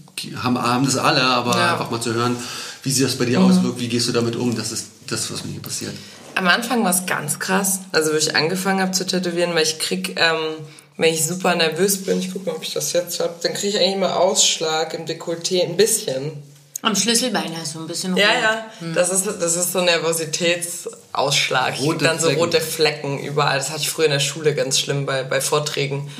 haben, 0.42 0.60
haben 0.60 0.84
das 0.84 0.96
alle, 0.96 1.22
aber 1.22 1.56
Ja. 1.56 1.72
einfach 1.74 1.90
mal 1.90 2.00
zu 2.00 2.12
hören, 2.12 2.36
wie 2.82 2.90
sich 2.90 3.04
das 3.04 3.16
bei 3.16 3.24
dir 3.24 3.40
auswirkt, 3.40 3.78
wie 3.78 3.88
gehst 3.88 4.08
du 4.08 4.12
damit 4.12 4.34
um, 4.36 4.56
das 4.56 4.72
ist 4.72 4.86
das, 5.06 5.32
was 5.32 5.44
mir 5.44 5.52
hier 5.52 5.62
passiert. 5.62 5.94
Am 6.34 6.48
Anfang 6.48 6.82
war 6.84 6.90
es 6.90 7.06
ganz 7.06 7.38
krass. 7.38 7.80
Also, 7.92 8.12
wo 8.12 8.16
ich 8.16 8.34
angefangen 8.36 8.80
habe 8.80 8.92
zu 8.92 9.06
tätowieren, 9.06 9.54
weil 9.54 9.62
ich 9.62 9.78
krieg, 9.78 10.14
ähm, 10.18 10.36
wenn 10.98 11.14
ich 11.14 11.24
super 11.24 11.54
nervös 11.54 12.02
bin, 12.04 12.18
ich 12.18 12.32
guck 12.32 12.44
mal, 12.44 12.52
ob 12.56 12.62
ich 12.62 12.74
das 12.74 12.92
jetzt 12.92 13.20
habe, 13.20 13.34
dann 13.42 13.54
kriege 13.54 13.68
ich 13.68 13.76
eigentlich 13.78 13.94
immer 13.94 14.18
Ausschlag 14.20 14.92
im 14.94 15.06
Dekolleté, 15.06 15.62
ein 15.64 15.76
bisschen. 15.76 16.42
Am 16.82 16.94
Schlüsselbein 16.94 17.52
hast 17.60 17.74
du 17.74 17.80
ein 17.80 17.86
bisschen 17.88 18.16
Ja, 18.16 18.26
rot. 18.28 18.36
ja, 18.42 18.66
das 18.94 19.10
ist, 19.10 19.26
das 19.26 19.56
ist 19.56 19.72
so 19.72 19.80
Nervositätsausschlag. 19.80 21.70
Ich 21.74 21.78
krieg 21.80 21.86
Rote 21.88 22.04
dann 22.04 22.18
so 22.18 22.26
Flecken. 22.26 22.40
rote 22.40 22.60
Flecken 22.60 23.18
überall. 23.18 23.58
Das 23.58 23.70
hatte 23.70 23.80
ich 23.80 23.90
früher 23.90 24.06
in 24.06 24.12
der 24.12 24.20
Schule 24.20 24.54
ganz 24.54 24.78
schlimm 24.78 25.06
bei, 25.06 25.22
bei 25.24 25.40
Vorträgen. 25.40 26.10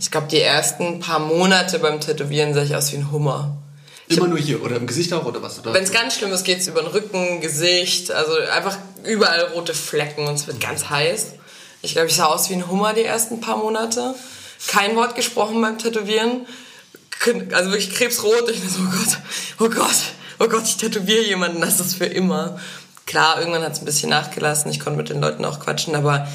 Ich 0.00 0.10
glaube, 0.10 0.28
die 0.30 0.40
ersten 0.40 1.00
paar 1.00 1.18
Monate 1.18 1.78
beim 1.78 2.00
Tätowieren 2.00 2.54
sah 2.54 2.62
ich 2.62 2.76
aus 2.76 2.92
wie 2.92 2.96
ein 2.96 3.10
Hummer. 3.10 3.56
Immer 4.06 4.28
nur 4.28 4.38
hier 4.38 4.62
oder 4.62 4.76
im 4.76 4.86
Gesicht 4.86 5.12
auch 5.14 5.24
oder 5.24 5.42
was? 5.42 5.64
Wenn 5.64 5.82
es 5.82 5.90
ganz 5.90 6.14
schlimm 6.16 6.30
ist, 6.32 6.44
geht 6.44 6.60
es 6.60 6.68
über 6.68 6.82
den 6.82 6.90
Rücken, 6.90 7.40
Gesicht, 7.40 8.10
also 8.12 8.32
einfach 8.54 8.76
überall 9.04 9.40
rote 9.54 9.72
Flecken 9.74 10.26
und 10.28 10.34
es 10.34 10.46
wird 10.46 10.60
ganz 10.60 10.90
heiß. 10.90 11.32
Ich 11.84 11.92
glaube, 11.92 12.08
ich 12.08 12.16
sah 12.16 12.26
aus 12.26 12.48
wie 12.48 12.54
ein 12.54 12.68
Hummer 12.68 12.94
die 12.94 13.04
ersten 13.04 13.40
paar 13.40 13.58
Monate. 13.58 14.14
Kein 14.66 14.96
Wort 14.96 15.14
gesprochen 15.16 15.60
beim 15.60 15.78
Tätowieren. 15.78 16.46
Also 17.52 17.70
wirklich 17.70 17.94
krebsrot. 17.94 18.48
Ich 18.48 18.60
so, 18.60 18.80
oh 18.80 18.90
Gott, 18.90 19.18
oh 19.60 19.68
Gott, 19.68 19.96
oh 20.40 20.48
Gott, 20.48 20.64
ich 20.64 20.78
tätowiere 20.78 21.24
jemanden, 21.24 21.60
das 21.60 21.80
ist 21.80 21.96
für 21.96 22.06
immer. 22.06 22.58
Klar, 23.06 23.38
irgendwann 23.38 23.62
hat 23.62 23.72
es 23.72 23.80
ein 23.80 23.84
bisschen 23.84 24.10
nachgelassen. 24.10 24.70
Ich 24.70 24.80
konnte 24.80 24.96
mit 24.96 25.10
den 25.10 25.20
Leuten 25.20 25.44
auch 25.44 25.60
quatschen, 25.60 25.94
aber 25.94 26.26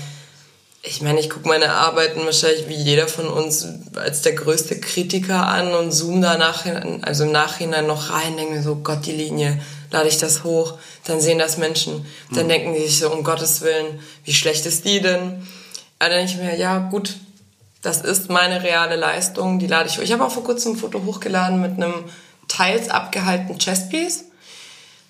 ich 0.84 1.02
meine, 1.02 1.20
ich 1.20 1.30
gucke 1.30 1.48
meine 1.48 1.74
Arbeiten 1.74 2.24
wahrscheinlich 2.26 2.70
wie 2.70 2.76
jeder 2.76 3.08
von 3.08 3.28
uns 3.28 3.68
als 3.96 4.22
der 4.22 4.34
größte 4.34 4.80
Kritiker 4.80 5.48
an 5.48 5.74
und 5.74 5.92
zoome 5.92 6.22
da 6.22 6.54
also 7.02 7.24
im 7.26 7.32
Nachhinein 7.32 7.88
noch 7.88 8.12
rein, 8.12 8.38
denke 8.38 8.54
mir 8.54 8.64
so, 8.64 8.76
Gott, 8.76 9.06
die 9.06 9.12
Linie, 9.12 9.60
lade 9.92 10.08
ich 10.08 10.18
das 10.18 10.44
hoch, 10.44 10.78
dann 11.06 11.22
sehen 11.22 11.40
das 11.40 11.58
Menschen, 11.58 12.06
dann 12.32 12.48
denken 12.48 12.74
die 12.74 12.82
sich 12.82 13.00
so, 13.00 13.12
um 13.12 13.24
Gottes 13.24 13.62
Willen, 13.62 14.00
wie 14.24 14.34
schlecht 14.34 14.66
ist 14.66 14.86
die 14.86 15.02
denn? 15.02 15.48
Aber 16.00 16.10
dann 16.10 16.26
denke 16.26 16.32
ich 16.32 16.38
mir, 16.38 16.56
ja 16.58 16.78
gut, 16.78 17.16
das 17.82 18.02
ist 18.02 18.30
meine 18.30 18.64
reale 18.64 18.96
Leistung, 18.96 19.60
die 19.60 19.68
lade 19.68 19.90
ich 19.90 19.98
hoch. 19.98 20.04
Ich 20.04 20.12
habe 20.12 20.26
auch 20.26 20.32
vor 20.32 20.44
kurzem 20.44 20.74
ein 20.74 20.78
Foto 20.78 21.04
hochgeladen 21.06 21.62
mit 21.62 21.74
einem 21.74 22.06
teils 22.48 22.90
abgehaltenen 22.90 23.58
Chestpiece. 23.58 24.26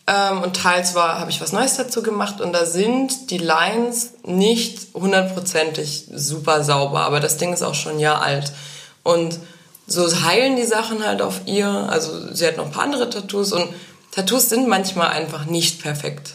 Ähm, 0.07 0.41
und 0.41 0.55
teils 0.55 0.95
war, 0.95 1.19
habe 1.19 1.29
ich 1.29 1.41
was 1.41 1.51
Neues 1.51 1.77
dazu 1.77 2.01
gemacht 2.01 2.41
und 2.41 2.53
da 2.53 2.65
sind 2.65 3.29
die 3.29 3.37
Lines 3.37 4.13
nicht 4.23 4.93
hundertprozentig 4.93 6.07
super 6.11 6.63
sauber, 6.63 7.01
aber 7.01 7.19
das 7.19 7.37
Ding 7.37 7.53
ist 7.53 7.61
auch 7.61 7.75
schon 7.75 7.93
ein 7.93 7.99
Jahr 7.99 8.21
alt. 8.21 8.51
Und 9.03 9.39
so 9.85 10.07
heilen 10.23 10.55
die 10.55 10.65
Sachen 10.65 11.05
halt 11.05 11.21
auf 11.21 11.41
ihr. 11.45 11.67
Also 11.67 12.33
sie 12.33 12.47
hat 12.47 12.57
noch 12.57 12.65
ein 12.65 12.71
paar 12.71 12.83
andere 12.83 13.09
Tattoos 13.09 13.51
und 13.51 13.67
Tattoos 14.11 14.49
sind 14.49 14.67
manchmal 14.67 15.09
einfach 15.09 15.45
nicht 15.45 15.81
perfekt. 15.81 16.33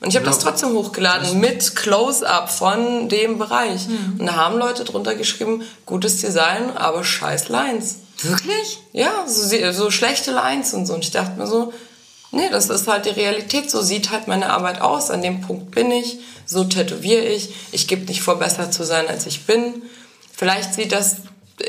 Und 0.00 0.10
ich 0.10 0.16
habe 0.16 0.26
das 0.26 0.40
trotzdem 0.40 0.74
hochgeladen 0.74 1.40
mit 1.40 1.74
Close-up 1.74 2.50
von 2.50 3.08
dem 3.08 3.38
Bereich. 3.38 3.86
Und 4.18 4.26
da 4.26 4.34
haben 4.34 4.58
Leute 4.58 4.84
drunter 4.84 5.14
geschrieben, 5.14 5.62
gutes 5.86 6.20
Design, 6.20 6.76
aber 6.76 7.02
scheiß 7.02 7.48
Lines. 7.48 7.96
Wirklich? 8.22 8.78
Ja, 8.92 9.26
so, 9.26 9.72
so 9.72 9.90
schlechte 9.90 10.32
Lines 10.32 10.74
und 10.74 10.86
so. 10.86 10.94
Und 10.94 11.04
ich 11.04 11.12
dachte 11.12 11.38
mir 11.38 11.46
so, 11.46 11.72
nee, 12.30 12.48
das 12.50 12.68
ist 12.68 12.88
halt 12.88 13.06
die 13.06 13.10
Realität. 13.10 13.70
So 13.70 13.80
sieht 13.80 14.10
halt 14.10 14.28
meine 14.28 14.50
Arbeit 14.50 14.82
aus. 14.82 15.10
An 15.10 15.22
dem 15.22 15.40
Punkt 15.40 15.70
bin 15.70 15.90
ich. 15.90 16.18
So 16.44 16.64
tätowiere 16.64 17.24
ich. 17.24 17.54
Ich 17.72 17.88
gebe 17.88 18.04
nicht 18.06 18.22
vor, 18.22 18.38
besser 18.38 18.70
zu 18.70 18.84
sein, 18.84 19.08
als 19.08 19.26
ich 19.26 19.46
bin. 19.46 19.82
Vielleicht 20.36 20.74
sieht 20.74 20.92
das 20.92 21.16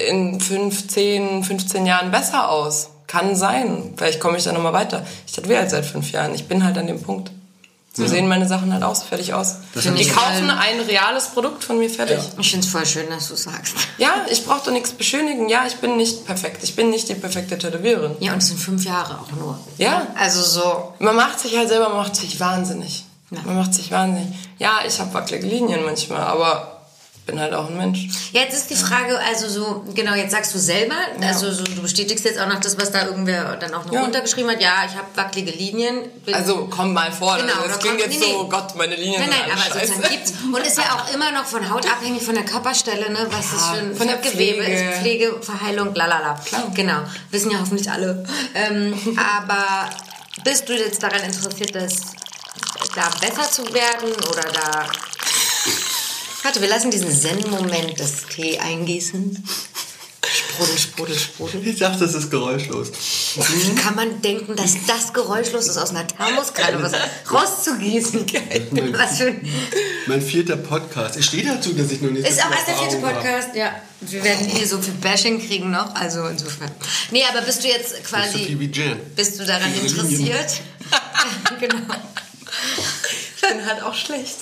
in 0.10 0.40
15, 0.40 1.44
15 1.46 1.86
Jahren 1.86 2.12
besser 2.12 2.50
aus. 2.50 2.90
Kann 3.08 3.36
sein. 3.36 3.94
Vielleicht 3.96 4.20
komme 4.20 4.38
ich 4.38 4.44
da 4.44 4.52
nochmal 4.52 4.74
weiter. 4.74 5.06
Ich 5.26 5.32
tätowiere 5.32 5.62
halt 5.62 5.70
seit 5.70 5.86
fünf 5.86 6.12
Jahren. 6.12 6.36
Ich 6.36 6.48
bin 6.48 6.64
halt 6.64 6.78
an 6.78 6.88
dem 6.88 7.02
Punkt. 7.02 7.32
So 7.98 8.06
sehen 8.06 8.28
meine 8.28 8.48
Sachen 8.48 8.72
halt 8.72 8.84
aus, 8.84 9.02
fertig 9.02 9.34
aus. 9.34 9.56
Die 9.74 10.02
ich 10.02 10.14
kaufen 10.14 10.52
ein 10.52 10.80
reales 10.82 11.30
Produkt 11.30 11.64
von 11.64 11.80
mir 11.80 11.90
fertig. 11.90 12.20
Ich 12.38 12.52
finde 12.52 12.64
es 12.64 12.72
voll 12.72 12.86
schön, 12.86 13.10
dass 13.10 13.28
du 13.28 13.36
sagst. 13.36 13.74
Ja, 13.98 14.24
ich 14.30 14.46
brauche 14.46 14.66
doch 14.66 14.72
nichts 14.72 14.92
beschönigen. 14.92 15.50
Ja, 15.50 15.66
ich 15.66 15.78
bin 15.78 15.98
nicht 15.98 16.24
perfekt. 16.28 16.64
Ich 16.64 16.76
bin 16.76 16.92
nicht 16.92 17.10
die 17.10 17.16
perfekte 17.16 17.58
Tätowiererin. 17.58 18.16
Ja, 18.20 18.34
und 18.34 18.38
es 18.38 18.50
sind 18.50 18.60
fünf 18.60 18.86
Jahre 18.86 19.20
auch 19.20 19.32
nur. 19.32 19.58
Ja. 19.80 20.06
Also 20.16 20.44
so. 20.44 20.94
Man 21.00 21.16
macht 21.16 21.40
sich 21.40 21.58
halt 21.58 21.70
selber, 21.70 21.90
man 21.90 21.98
macht 21.98 22.16
sich 22.16 22.40
wahnsinnig. 22.40 23.04
Ja. 23.32 23.40
Man 23.46 23.58
macht 23.58 23.74
sich 23.74 23.90
wahnsinnig. 23.90 24.28
Ja, 24.60 24.80
ich 24.88 25.00
habe 25.00 25.12
wackelige 25.16 25.48
Linien 25.48 25.84
manchmal, 25.84 26.22
aber 26.22 26.77
bin 27.28 27.40
halt 27.40 27.54
auch 27.54 27.68
ein 27.70 27.78
Mensch. 27.78 28.08
Jetzt 28.32 28.54
ist 28.56 28.70
die 28.70 28.76
Frage, 28.76 29.20
also 29.20 29.48
so, 29.50 29.86
genau, 29.94 30.16
jetzt 30.16 30.32
sagst 30.32 30.54
du 30.56 30.58
selber, 30.58 30.96
also 31.22 31.52
so, 31.52 31.64
du 31.64 31.82
bestätigst 31.82 32.24
jetzt 32.26 32.40
auch 32.40 32.48
noch 32.48 32.60
das, 32.60 32.80
was 32.80 32.92
da 32.92 33.06
irgendwer 33.06 33.58
dann 33.58 33.74
auch 33.74 33.86
noch 33.86 33.92
Ja. 33.94 34.02
runtergeschrieben 34.02 34.50
hat. 34.52 34.62
Ja, 34.62 34.84
ich 34.90 34.96
habe 34.96 35.08
wackelige 35.16 35.52
Linien. 35.52 36.06
Also 36.32 36.68
komm 36.70 36.94
mal 36.94 37.12
vor, 37.12 37.38
Genau, 37.38 37.54
also, 37.54 37.68
da 37.68 37.74
es 37.74 37.80
klingt 37.80 38.00
kommt- 38.00 38.12
jetzt 38.14 38.20
nee, 38.22 38.32
so, 38.34 38.44
nee. 38.44 38.50
Gott, 38.50 38.76
meine 38.76 38.96
Linien 38.96 39.22
Nein, 39.22 39.30
sind 39.30 39.40
nein, 39.42 39.52
aber 39.52 39.62
scheiße. 39.80 39.88
sozusagen 39.94 40.14
gibt's. 40.16 40.34
Und 40.54 40.66
ist 40.66 40.78
ja 40.78 40.84
auch 40.96 41.14
immer 41.14 41.32
noch 41.34 41.46
von 41.46 41.70
Haut 41.70 41.86
abhängig, 41.86 42.24
von 42.24 42.34
der 42.36 42.46
Körperstelle, 42.46 43.12
ne? 43.12 43.28
Was 43.30 43.52
das 43.52 43.66
für 43.68 43.78
ein 43.78 43.96
von 43.96 44.08
der 44.08 44.18
Pflege. 44.18 44.64
ist, 44.64 45.00
Pflege, 45.00 45.38
Verheilung, 45.42 45.94
lalala. 45.94 46.40
Klar. 46.46 46.64
Genau. 46.74 47.02
Wissen 47.32 47.52
ja 47.52 47.60
hoffentlich 47.60 47.92
alle. 47.92 48.26
Ähm, 48.56 48.94
aber 49.18 49.90
bist 50.44 50.68
du 50.70 50.74
jetzt 50.78 51.04
daran 51.04 51.22
interessiert, 51.24 51.76
dass 51.76 51.96
da 52.96 53.10
besser 53.20 53.52
zu 53.52 53.64
werden 53.74 54.14
oder 54.30 54.44
da. 54.54 54.86
Warte, 56.48 56.62
wir 56.62 56.70
lassen 56.70 56.92
diesen 56.92 57.12
Zen-Moment 57.12 58.00
des 58.00 58.26
Tee 58.34 58.58
eingießen. 58.58 59.44
Sprudel, 60.32 60.78
sprudel, 60.78 61.20
sprudel. 61.20 61.68
Ich 61.68 61.78
dachte, 61.78 62.06
das 62.06 62.14
ist 62.14 62.32
geräuschlos. 62.32 62.88
Wie 63.36 63.76
kann 63.76 63.96
man 63.96 64.22
denken, 64.22 64.56
dass 64.56 64.78
das 64.88 65.12
geräuschlos 65.12 65.68
ist, 65.68 65.76
aus 65.76 65.90
einer 65.90 66.08
Thermoskanne 66.08 66.82
was 66.82 66.94
rauszugießen? 67.30 68.26
Was 68.94 69.18
für 69.18 69.28
ein 69.28 69.54
Mein 70.06 70.22
vierter 70.22 70.56
Podcast. 70.56 71.18
Ich 71.18 71.26
stehe 71.26 71.44
dazu, 71.44 71.74
dass 71.74 71.92
ich 71.92 72.00
noch 72.00 72.12
nicht 72.12 72.26
Ist 72.26 72.42
auch 72.42 72.50
erst 72.50 72.68
der 72.70 72.76
vierte 72.76 72.96
Erfahrung 72.96 73.16
habe. 73.18 73.26
Podcast, 73.26 73.50
ja. 73.54 73.82
Wir 74.00 74.24
werden 74.24 74.48
hier 74.48 74.66
so 74.66 74.82
viel 74.82 74.94
Bashing 74.94 75.46
kriegen 75.46 75.70
noch, 75.70 75.94
also 75.96 76.28
insofern. 76.28 76.72
Nee, 77.12 77.24
aber 77.30 77.42
bist 77.42 77.62
du 77.62 77.68
jetzt 77.68 78.02
quasi, 78.06 78.56
wie 78.58 78.72
Jan. 78.72 79.02
bist 79.18 79.38
du 79.38 79.46
daran 79.46 79.74
interessiert? 79.74 80.62
genau. 81.60 81.94
Ich 83.50 83.56
bin 83.56 83.66
halt 83.66 83.84
auch 83.84 83.94
schlecht. 83.94 84.36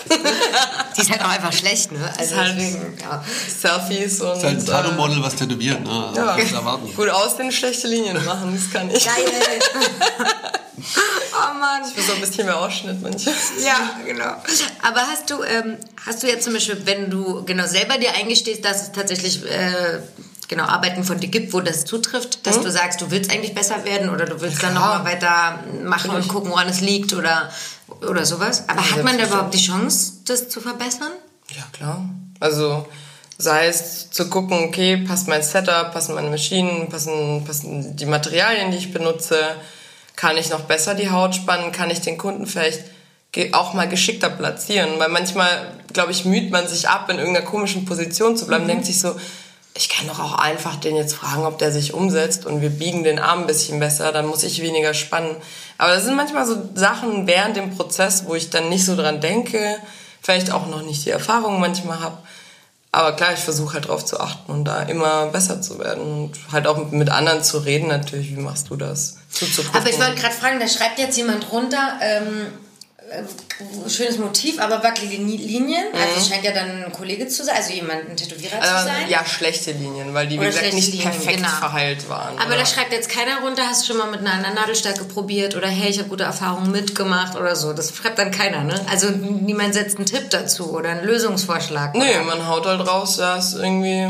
Die 0.97 1.01
ist 1.01 1.11
halt 1.11 1.21
auch 1.21 1.29
einfach 1.29 1.53
schlecht, 1.53 1.91
ne? 1.91 2.11
Also 2.17 2.35
halt- 2.35 2.55
deswegen, 2.57 2.97
ja. 2.99 3.23
Selfies 3.61 4.21
und... 4.21 4.27
Das 4.29 4.37
ist 4.37 4.43
halt 4.43 4.57
ein 4.57 4.61
äh, 4.63 4.65
Tattoo-Model, 4.65 5.23
was 5.23 5.35
tätowiert, 5.35 5.83
ne? 5.83 6.05
Also, 6.07 6.21
ja. 6.21 6.35
Das 6.35 6.45
ist 6.45 6.53
erwarten. 6.53 6.93
Gut 6.95 7.09
aussehen, 7.09 7.51
schlechte 7.51 7.87
Linien 7.87 8.23
machen, 8.25 8.59
das 8.59 8.71
kann 8.73 8.89
ich. 8.89 9.05
Geil. 9.05 9.15
oh 11.33 11.59
Mann. 11.59 11.83
So 11.85 12.13
ein 12.13 12.21
bisschen 12.21 12.45
mehr 12.45 12.57
Ausschnitt 12.59 13.01
manchmal. 13.01 13.35
Ja, 13.63 13.91
genau. 14.05 14.35
Aber 14.81 15.01
hast 15.01 15.29
du, 15.29 15.43
ähm, 15.43 15.77
hast 16.05 16.23
du 16.23 16.27
jetzt 16.27 16.43
zum 16.43 16.53
Beispiel, 16.53 16.81
wenn 16.85 17.09
du 17.09 17.43
genau 17.45 17.65
selber 17.67 17.97
dir 17.97 18.13
eingestehst, 18.13 18.63
dass 18.65 18.83
es 18.83 18.91
tatsächlich 18.91 19.43
äh, 19.45 19.99
genau 20.47 20.65
Arbeiten 20.65 21.03
von 21.03 21.19
dir 21.19 21.29
gibt, 21.29 21.53
wo 21.53 21.61
das 21.61 21.85
zutrifft, 21.85 22.45
dass 22.45 22.61
du 22.61 22.69
sagst, 22.69 23.01
du 23.01 23.09
willst 23.11 23.31
eigentlich 23.31 23.55
besser 23.55 23.83
werden 23.85 24.09
oder 24.09 24.25
du 24.25 24.41
willst 24.41 24.61
dann 24.61 24.73
Mhm. 24.73 24.77
Klar. 24.77 24.97
nochmal 24.97 25.13
weiter 25.13 25.59
machen 25.83 26.11
und 26.11 26.27
gucken, 26.27 26.51
woran 26.51 26.67
es 26.69 26.81
liegt 26.81 27.13
oder, 27.13 27.49
oder 28.01 28.25
sowas. 28.25 28.67
Aber 28.67 28.81
hat 28.81 29.03
man 29.03 29.17
da 29.17 29.25
überhaupt 29.25 29.53
die 29.53 29.63
Chance, 29.63 30.13
das 30.25 30.49
zu 30.49 30.61
verbessern? 30.61 31.11
Ja, 31.55 31.63
klar. 31.71 32.09
Also 32.39 32.85
sei 33.37 33.67
es 33.67 34.09
zu 34.11 34.29
gucken, 34.29 34.63
okay, 34.65 34.97
passt 34.97 35.27
mein 35.27 35.43
Setup, 35.43 35.91
passen 35.91 36.15
meine 36.15 36.29
Maschinen, 36.29 36.89
passen, 36.89 37.43
passen 37.45 37.95
die 37.95 38.05
Materialien, 38.05 38.71
die 38.71 38.77
ich 38.77 38.93
benutze, 38.93 39.37
kann 40.15 40.37
ich 40.37 40.49
noch 40.49 40.61
besser 40.61 40.95
die 40.95 41.09
Haut 41.09 41.35
spannen, 41.35 41.71
kann 41.71 41.89
ich 41.89 42.01
den 42.01 42.17
Kunden 42.17 42.45
vielleicht 42.45 42.83
auch 43.51 43.73
mal 43.73 43.89
geschickter 43.89 44.29
platzieren, 44.29 44.91
weil 44.97 45.09
manchmal, 45.09 45.49
glaube 45.91 46.13
ich, 46.13 46.23
müht 46.23 46.51
man 46.51 46.69
sich 46.69 46.87
ab, 46.87 47.09
in 47.09 47.17
irgendeiner 47.17 47.45
komischen 47.45 47.83
Position 47.83 48.37
zu 48.37 48.47
bleiben, 48.47 48.65
denkt 48.65 48.85
sich 48.85 49.01
so, 49.01 49.13
ich 49.77 49.89
kann 49.89 50.07
doch 50.07 50.19
auch 50.19 50.37
einfach 50.37 50.77
den 50.77 50.95
jetzt 50.95 51.15
fragen, 51.15 51.45
ob 51.45 51.57
der 51.57 51.71
sich 51.71 51.93
umsetzt 51.93 52.45
und 52.45 52.61
wir 52.61 52.69
biegen 52.69 53.03
den 53.03 53.19
Arm 53.19 53.41
ein 53.41 53.47
bisschen 53.47 53.79
besser, 53.79 54.13
dann 54.13 54.25
muss 54.25 54.43
ich 54.43 54.61
weniger 54.61 54.93
spannen. 54.93 55.35
Aber 55.77 55.93
das 55.93 56.05
sind 56.05 56.15
manchmal 56.15 56.45
so 56.45 56.69
Sachen 56.75 57.27
während 57.27 57.57
dem 57.57 57.75
Prozess, 57.75 58.23
wo 58.25 58.35
ich 58.35 58.49
dann 58.49 58.69
nicht 58.69 58.85
so 58.85 58.95
dran 58.95 59.19
denke, 59.19 59.77
vielleicht 60.21 60.51
auch 60.51 60.67
noch 60.67 60.81
nicht 60.81 61.05
die 61.05 61.09
Erfahrung 61.09 61.59
manchmal 61.59 61.99
habe. 61.99 62.17
Aber 62.93 63.17
klar, 63.17 63.33
ich 63.33 63.41
versuche 63.41 63.73
halt 63.73 63.89
drauf 63.89 64.05
zu 64.05 64.21
achten 64.21 64.49
und 64.49 64.63
da 64.63 64.83
immer 64.83 65.25
besser 65.25 65.61
zu 65.61 65.77
werden 65.79 66.01
und 66.01 66.31
halt 66.53 66.65
auch 66.65 66.91
mit 66.91 67.09
anderen 67.09 67.43
zu 67.43 67.57
reden 67.57 67.89
natürlich. 67.89 68.29
Wie 68.29 68.39
machst 68.39 68.69
du 68.69 68.77
das? 68.77 69.17
Zuzugucken. 69.29 69.81
Aber 69.81 69.89
ich 69.89 69.99
wollte 69.99 70.15
gerade 70.15 70.33
fragen, 70.33 70.61
da 70.61 70.67
schreibt 70.69 70.99
jetzt 70.99 71.17
jemand 71.17 71.51
runter, 71.51 71.99
ähm, 72.01 72.23
äh, 72.23 72.64
schönes 73.87 74.17
Motiv, 74.17 74.59
aber 74.59 74.83
wackelige 74.83 75.21
Ni- 75.21 75.37
Linien. 75.37 75.85
Also 75.93 76.17
es 76.19 76.27
scheint 76.27 76.43
ja 76.43 76.51
dann 76.51 76.83
ein 76.85 76.91
Kollege 76.91 77.27
zu 77.27 77.43
sein, 77.43 77.55
also 77.55 77.71
jemand, 77.73 78.09
ein 78.09 78.17
Tätowierer 78.17 78.59
zu 78.61 78.71
Mhm. 78.71 78.77
äh, 78.79 78.83
sein. 78.83 79.09
ja, 79.09 79.25
schlechte 79.25 79.71
Linien, 79.71 80.13
weil 80.13 80.27
die, 80.27 80.39
wie 80.41 80.45
gesagt, 80.45 80.73
nicht 80.73 80.87
Linien, 80.91 81.11
perfekt 81.11 81.37
genau. 81.37 81.49
verheilt 81.49 82.09
waren. 82.09 82.37
Aber 82.37 82.47
oder? 82.47 82.57
da 82.57 82.65
schreibt 82.65 82.91
jetzt 82.91 83.09
keiner 83.09 83.41
runter, 83.41 83.63
hast 83.67 83.83
du 83.83 83.87
schon 83.93 83.97
mal 83.97 84.09
mit 84.11 84.21
einer 84.21 84.33
anderen 84.33 84.55
Nadelstärke 84.55 85.03
probiert 85.05 85.55
oder 85.55 85.67
hey, 85.67 85.89
ich 85.89 85.99
habe 85.99 86.09
gute 86.09 86.23
Erfahrungen 86.23 86.71
mitgemacht 86.71 87.35
oder 87.37 87.55
so. 87.55 87.73
Das 87.73 87.95
schreibt 87.95 88.17
dann 88.19 88.31
keiner, 88.31 88.63
ne? 88.63 88.79
Also 88.89 89.09
niemand 89.09 89.73
setzt 89.75 89.97
einen 89.97 90.05
Tipp 90.05 90.29
dazu 90.31 90.71
oder 90.73 90.89
einen 90.89 91.05
Lösungsvorschlag. 91.05 91.95
Nee, 91.95 92.09
oder? 92.15 92.23
man 92.23 92.47
haut 92.47 92.65
halt 92.65 92.85
raus, 92.87 93.17
ja, 93.17 93.37
ist 93.37 93.53
irgendwie, 93.53 94.07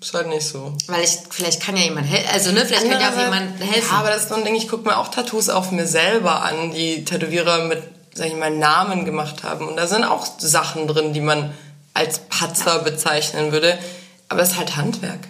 ist 0.00 0.14
halt 0.14 0.28
nicht 0.28 0.46
so. 0.46 0.74
Weil 0.86 1.04
ich, 1.04 1.18
vielleicht 1.30 1.62
kann 1.62 1.76
ja 1.76 1.84
jemand 1.84 2.08
helfen. 2.10 2.28
Also, 2.32 2.52
ne, 2.52 2.64
vielleicht 2.64 2.88
kann 2.90 3.00
ja 3.00 3.10
auch 3.10 3.20
jemand 3.20 3.60
helfen. 3.60 3.88
Ja, 3.92 3.98
aber 3.98 4.08
das 4.08 4.22
ist 4.22 4.28
so 4.30 4.34
ein 4.36 4.44
Ding, 4.44 4.54
ich 4.54 4.66
gucke 4.68 4.88
mir 4.88 4.96
auch 4.96 5.08
Tattoos 5.08 5.48
auf 5.50 5.70
mir 5.72 5.86
selber 5.86 6.42
an, 6.42 6.72
die 6.72 7.04
Tätowierer 7.04 7.64
mit, 7.64 7.82
sag 8.20 8.28
ich 8.28 8.36
mal, 8.36 8.50
Namen 8.50 9.06
gemacht 9.06 9.44
haben. 9.44 9.66
Und 9.66 9.76
da 9.76 9.86
sind 9.86 10.04
auch 10.04 10.26
Sachen 10.38 10.86
drin, 10.86 11.14
die 11.14 11.22
man 11.22 11.54
als 11.94 12.18
Patzer 12.18 12.80
bezeichnen 12.80 13.50
würde. 13.50 13.78
Aber 14.28 14.42
es 14.42 14.50
ist 14.50 14.58
halt 14.58 14.76
Handwerk. 14.76 15.20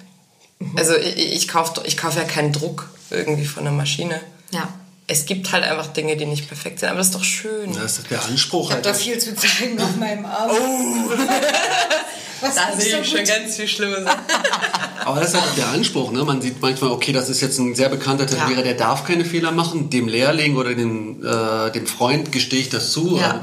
Mhm. 0.59 0.77
Also 0.77 0.97
ich, 0.97 1.17
ich 1.35 1.47
kaufe 1.47 1.83
ich 1.85 1.97
kauf 1.97 2.17
ja 2.17 2.25
keinen 2.25 2.53
Druck 2.53 2.91
irgendwie 3.11 3.45
von 3.45 3.63
der 3.63 3.73
Maschine. 3.73 4.21
ja. 4.51 4.69
Es 5.07 5.27
gibt 5.27 5.51
halt 5.51 5.65
einfach 5.65 5.89
Dinge, 5.89 6.17
die 6.17 6.25
nicht 6.25 6.47
perfekt 6.47 6.79
sind, 6.79 6.89
aber 6.89 6.99
das 6.99 7.09
ist 7.09 7.17
doch 7.17 7.25
schön. 7.25 7.75
Das 7.75 7.99
ist 7.99 8.09
der 8.13 8.25
Anspruch 8.25 8.71
Ich 8.71 8.77
habe 8.77 8.85
halt. 8.85 8.87
da 8.87 8.95
viel 8.95 9.19
zu 9.19 9.35
zeigen 9.35 9.81
auf 9.81 9.97
meinem 9.97 10.25
Arm. 10.25 10.51
Oh. 10.53 11.11
Was 12.41 12.55
Da 12.55 12.69
ist 12.69 12.83
sehe 12.83 13.01
ich 13.01 13.09
schon 13.09 13.25
ganz 13.25 13.57
viel 13.57 13.69
schlimme 13.69 14.03
Sachen. 14.03 14.21
Aber 15.05 15.21
das 15.21 15.31
ist 15.31 15.41
halt 15.41 15.51
auch 15.51 15.55
der 15.55 15.69
Anspruch, 15.69 16.13
ne? 16.13 16.25
Man 16.25 16.43
sieht 16.43 16.61
manchmal, 16.61 16.91
okay, 16.91 17.13
das 17.13 17.29
ist 17.29 17.41
jetzt 17.41 17.59
ein 17.59 17.75
sehr 17.75 17.89
bekannter 17.89 18.27
Tätowierer, 18.27 18.63
der 18.63 18.75
darf 18.75 19.05
keine 19.05 19.25
Fehler 19.25 19.53
machen. 19.53 19.91
Dem 19.91 20.09
Lehrling 20.09 20.57
oder 20.57 20.75
dem, 20.75 21.25
äh, 21.25 21.71
dem 21.73 21.87
Freund 21.87 22.33
gestehe 22.33 22.61
ich 22.61 22.69
das 22.69 22.93
zu. 22.93 23.19
Ja. 23.19 23.41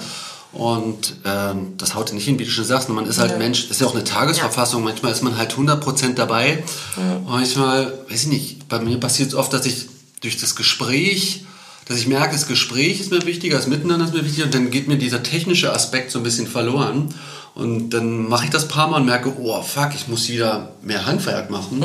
Und 0.53 1.17
ähm, 1.25 1.73
das 1.77 1.93
haut 1.93 2.11
nicht 2.13 2.25
hin, 2.25 2.39
wie 2.39 2.45
du 2.45 2.51
schon 2.51 2.63
sagst. 2.65 2.89
Man 2.89 3.05
ist 3.05 3.19
halt 3.19 3.37
Mensch, 3.37 3.67
das 3.67 3.77
ist 3.77 3.81
ja 3.81 3.87
auch 3.87 3.93
eine 3.93 4.03
Tagesverfassung. 4.03 4.83
Manchmal 4.83 5.11
ist 5.11 5.21
man 5.21 5.37
halt 5.37 5.53
100% 5.53 6.13
dabei. 6.15 6.63
Und 6.95 7.29
manchmal, 7.29 7.93
weiß 8.09 8.23
ich 8.23 8.27
nicht, 8.27 8.67
bei 8.67 8.79
mir 8.79 8.99
passiert 8.99 9.29
es 9.29 9.35
oft, 9.35 9.51
dass 9.53 9.65
ich 9.65 9.87
durch 10.21 10.37
das 10.37 10.55
Gespräch, 10.55 11.45
dass 11.87 11.97
ich 11.97 12.07
merke, 12.07 12.33
das 12.33 12.47
Gespräch 12.47 12.99
ist 12.99 13.11
mir 13.11 13.25
wichtiger, 13.25 13.57
das 13.57 13.67
Miteinander 13.67 14.05
ist 14.05 14.13
mir 14.13 14.25
wichtiger 14.25 14.45
und 14.45 14.53
dann 14.53 14.71
geht 14.71 14.87
mir 14.87 14.97
dieser 14.97 15.23
technische 15.23 15.73
Aspekt 15.73 16.11
so 16.11 16.19
ein 16.19 16.23
bisschen 16.23 16.47
verloren. 16.47 17.13
Und 17.55 17.89
dann 17.89 18.27
mache 18.27 18.45
ich 18.45 18.51
das 18.51 18.67
paar 18.67 18.87
Mal 18.87 18.97
und 18.97 19.05
merke, 19.05 19.33
oh 19.39 19.61
fuck, 19.63 19.89
ich 19.95 20.07
muss 20.07 20.29
wieder 20.29 20.73
mehr 20.83 21.05
Handwerk 21.07 21.49
machen. 21.49 21.83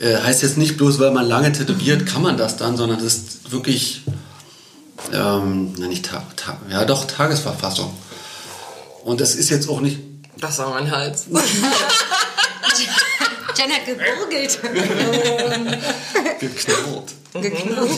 Äh, 0.00 0.16
heißt 0.16 0.42
jetzt 0.42 0.56
nicht 0.56 0.78
bloß, 0.78 0.98
weil 1.00 1.10
man 1.10 1.26
lange 1.26 1.52
tätowiert, 1.52 2.06
kann 2.06 2.22
man 2.22 2.38
das 2.38 2.56
dann, 2.56 2.76
sondern 2.78 2.98
das 2.98 3.14
ist 3.14 3.52
wirklich, 3.52 4.04
ähm, 5.12 5.74
na 5.76 5.86
nicht 5.88 6.06
Tag, 6.06 6.36
Tag, 6.36 6.56
ja 6.70 6.84
doch, 6.86 7.04
Tagesverfassung. 7.04 7.92
Und 9.04 9.20
das 9.20 9.34
ist 9.34 9.50
jetzt 9.50 9.68
auch 9.68 9.80
nicht, 9.80 9.98
Das 10.40 10.58
war 10.58 10.70
mein 10.70 10.90
Hals. 10.90 11.26
Jen 13.56 13.70
hat 13.70 13.84
gegurgelt. 13.86 14.58
geknurrt. 16.40 17.12
Geknurrt. 17.34 17.90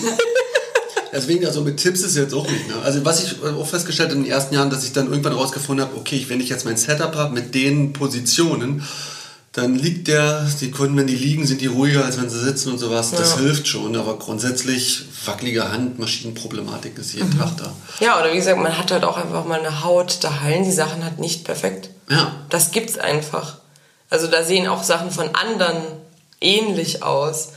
Deswegen, 1.14 1.46
also 1.46 1.60
mit 1.62 1.76
Tipps 1.78 2.00
ist 2.02 2.16
jetzt 2.16 2.34
auch 2.34 2.46
nicht. 2.50 2.68
Ne? 2.68 2.74
Also 2.84 3.04
was 3.04 3.22
ich 3.24 3.42
auch 3.42 3.66
festgestellt 3.66 4.10
habe 4.10 4.18
in 4.18 4.24
den 4.24 4.32
ersten 4.32 4.54
Jahren, 4.54 4.70
dass 4.70 4.84
ich 4.84 4.92
dann 4.92 5.08
irgendwann 5.08 5.32
rausgefunden 5.34 5.86
habe, 5.86 5.96
okay, 5.96 6.24
wenn 6.28 6.40
ich 6.40 6.48
jetzt 6.48 6.64
mein 6.64 6.76
Setup 6.76 7.14
habe 7.14 7.32
mit 7.32 7.54
den 7.54 7.92
Positionen, 7.92 8.82
dann 9.52 9.76
liegt 9.76 10.08
der, 10.08 10.44
die 10.60 10.72
Kunden, 10.72 10.96
wenn 10.96 11.06
die 11.06 11.14
liegen, 11.14 11.46
sind 11.46 11.60
die 11.60 11.66
ruhiger, 11.68 12.04
als 12.04 12.20
wenn 12.20 12.28
sie 12.28 12.40
sitzen 12.40 12.72
und 12.72 12.78
sowas. 12.78 13.12
Das 13.12 13.34
Ja. 13.34 13.38
hilft 13.38 13.68
schon, 13.68 13.94
aber 13.94 14.18
grundsätzlich 14.18 15.04
wackelige 15.26 15.70
Handmaschinenproblematik 15.70 16.98
ist 16.98 17.14
jeden 17.14 17.38
Tag 17.38 17.56
da. 17.58 17.72
Ja, 18.00 18.18
oder 18.20 18.32
wie 18.32 18.36
gesagt, 18.36 18.58
man 18.58 18.76
hat 18.76 18.90
halt 18.90 19.04
auch 19.04 19.16
einfach 19.16 19.44
mal 19.44 19.60
eine 19.60 19.84
Haut, 19.84 20.18
da 20.22 20.40
heilen 20.40 20.64
die 20.64 20.72
Sachen 20.72 21.04
halt 21.04 21.20
nicht 21.20 21.44
perfekt. 21.44 21.90
Ja. 22.10 22.32
Das 22.50 22.72
gibt's 22.72 22.98
einfach. 22.98 23.58
Also 24.10 24.26
da 24.26 24.42
sehen 24.42 24.66
auch 24.66 24.82
Sachen 24.82 25.10
von 25.12 25.28
anderen 25.34 25.76
ähnlich 26.40 27.02
aus. 27.04 27.50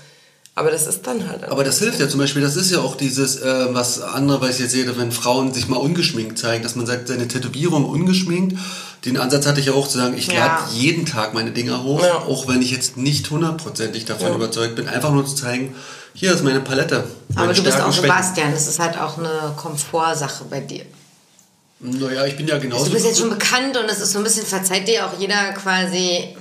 Aber 0.58 0.72
das 0.72 0.88
ist 0.88 1.06
dann 1.06 1.30
halt. 1.30 1.44
Aber 1.44 1.64
das 1.64 1.78
hilft 1.78 2.00
ja 2.00 2.10
zum 2.10 2.20
Beispiel, 2.20 2.42
das 2.42 2.56
ist 2.56 2.72
ja 2.72 2.80
auch 2.80 2.96
dieses, 2.96 3.36
äh, 3.42 3.68
was 3.76 4.02
andere, 4.02 4.42
was 4.42 4.56
ich 4.56 4.60
jetzt 4.62 4.72
sehe, 4.72 4.98
wenn 4.98 5.12
Frauen 5.12 5.54
sich 5.54 5.68
mal 5.68 5.78
ungeschminkt 5.78 6.40
zeigen, 6.40 6.64
dass 6.64 6.76
man 6.76 6.88
sagt, 6.88 7.08
seine 7.10 7.28
Tätowierung 7.28 7.86
ungeschminkt. 7.86 8.58
Den 9.06 9.18
Ansatz 9.18 9.46
hatte 9.46 9.60
ich 9.60 9.68
ja 9.68 9.74
auch 9.74 9.88
zu 9.88 10.00
sagen, 10.00 10.18
ich 10.18 10.26
Ja. 10.28 10.46
lade 10.48 10.64
jeden 10.74 11.06
Tag 11.06 11.36
meine 11.36 11.52
Dinger 11.52 11.84
hoch, 11.84 12.04
Ja. 12.04 12.16
auch 12.24 12.48
wenn 12.48 12.64
ich 12.64 12.72
jetzt 12.72 12.98
nicht 12.98 13.30
hundertprozentig 13.30 14.06
davon 14.06 14.30
Ja. 14.30 14.36
überzeugt 14.36 14.76
bin, 14.76 14.88
einfach 14.88 15.12
nur 15.12 15.28
zu 15.28 15.36
zeigen, 15.36 15.76
hier 16.16 16.34
ist 16.34 16.44
meine 16.44 16.62
Palette. 16.62 17.04
Meine 17.36 17.44
Aber 17.50 17.54
du 17.54 17.62
bist 17.62 17.80
auch. 17.80 17.92
Sebastian, 17.94 18.52
das 18.52 18.68
ist 18.68 18.80
halt 18.80 18.98
auch 19.00 19.20
eine 19.20 19.54
Komfortsache 19.58 20.44
bei 20.50 20.62
dir. 20.62 20.86
Naja, 21.80 22.26
ich 22.26 22.36
bin 22.36 22.48
ja 22.48 22.58
genauso. 22.58 22.86
Du 22.86 22.92
bist 22.94 23.06
jetzt 23.06 23.20
schon 23.20 23.30
bekannt 23.30 23.78
und 23.78 23.86
es 23.88 24.00
ist 24.00 24.14
so 24.14 24.18
ein 24.18 24.24
bisschen, 24.24 24.44
verzeiht 24.44 24.88
dir 24.88 25.06
auch 25.06 25.20
jeder 25.20 25.54
quasi 25.54 26.36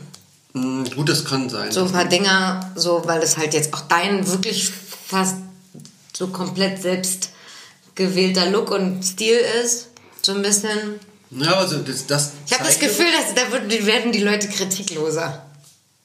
Gut, 0.94 1.08
das 1.08 1.24
kann 1.24 1.48
sein. 1.50 1.70
so 1.70 1.82
ein 1.84 1.92
paar 1.92 2.04
Dinger, 2.06 2.72
so, 2.76 3.02
weil 3.04 3.22
es 3.22 3.36
halt 3.36 3.52
jetzt 3.54 3.72
auch 3.74 3.82
dein 3.82 4.26
wirklich 4.26 4.70
fast 5.06 5.36
so 6.16 6.28
komplett 6.28 6.80
selbst 6.80 7.30
gewählter 7.94 8.48
Look 8.50 8.70
und 8.70 9.02
Stil 9.04 9.38
ist. 9.62 9.88
So 10.22 10.32
ein 10.32 10.42
bisschen. 10.42 10.98
Ja, 11.30 11.54
also 11.56 11.78
das, 11.78 12.06
das 12.06 12.32
Ich 12.46 12.52
habe 12.54 12.64
das 12.64 12.78
Gefühl, 12.78 13.06
dass 13.12 13.34
da 13.34 13.86
werden 13.86 14.12
die 14.12 14.20
Leute 14.22 14.48
kritikloser. 14.48 15.42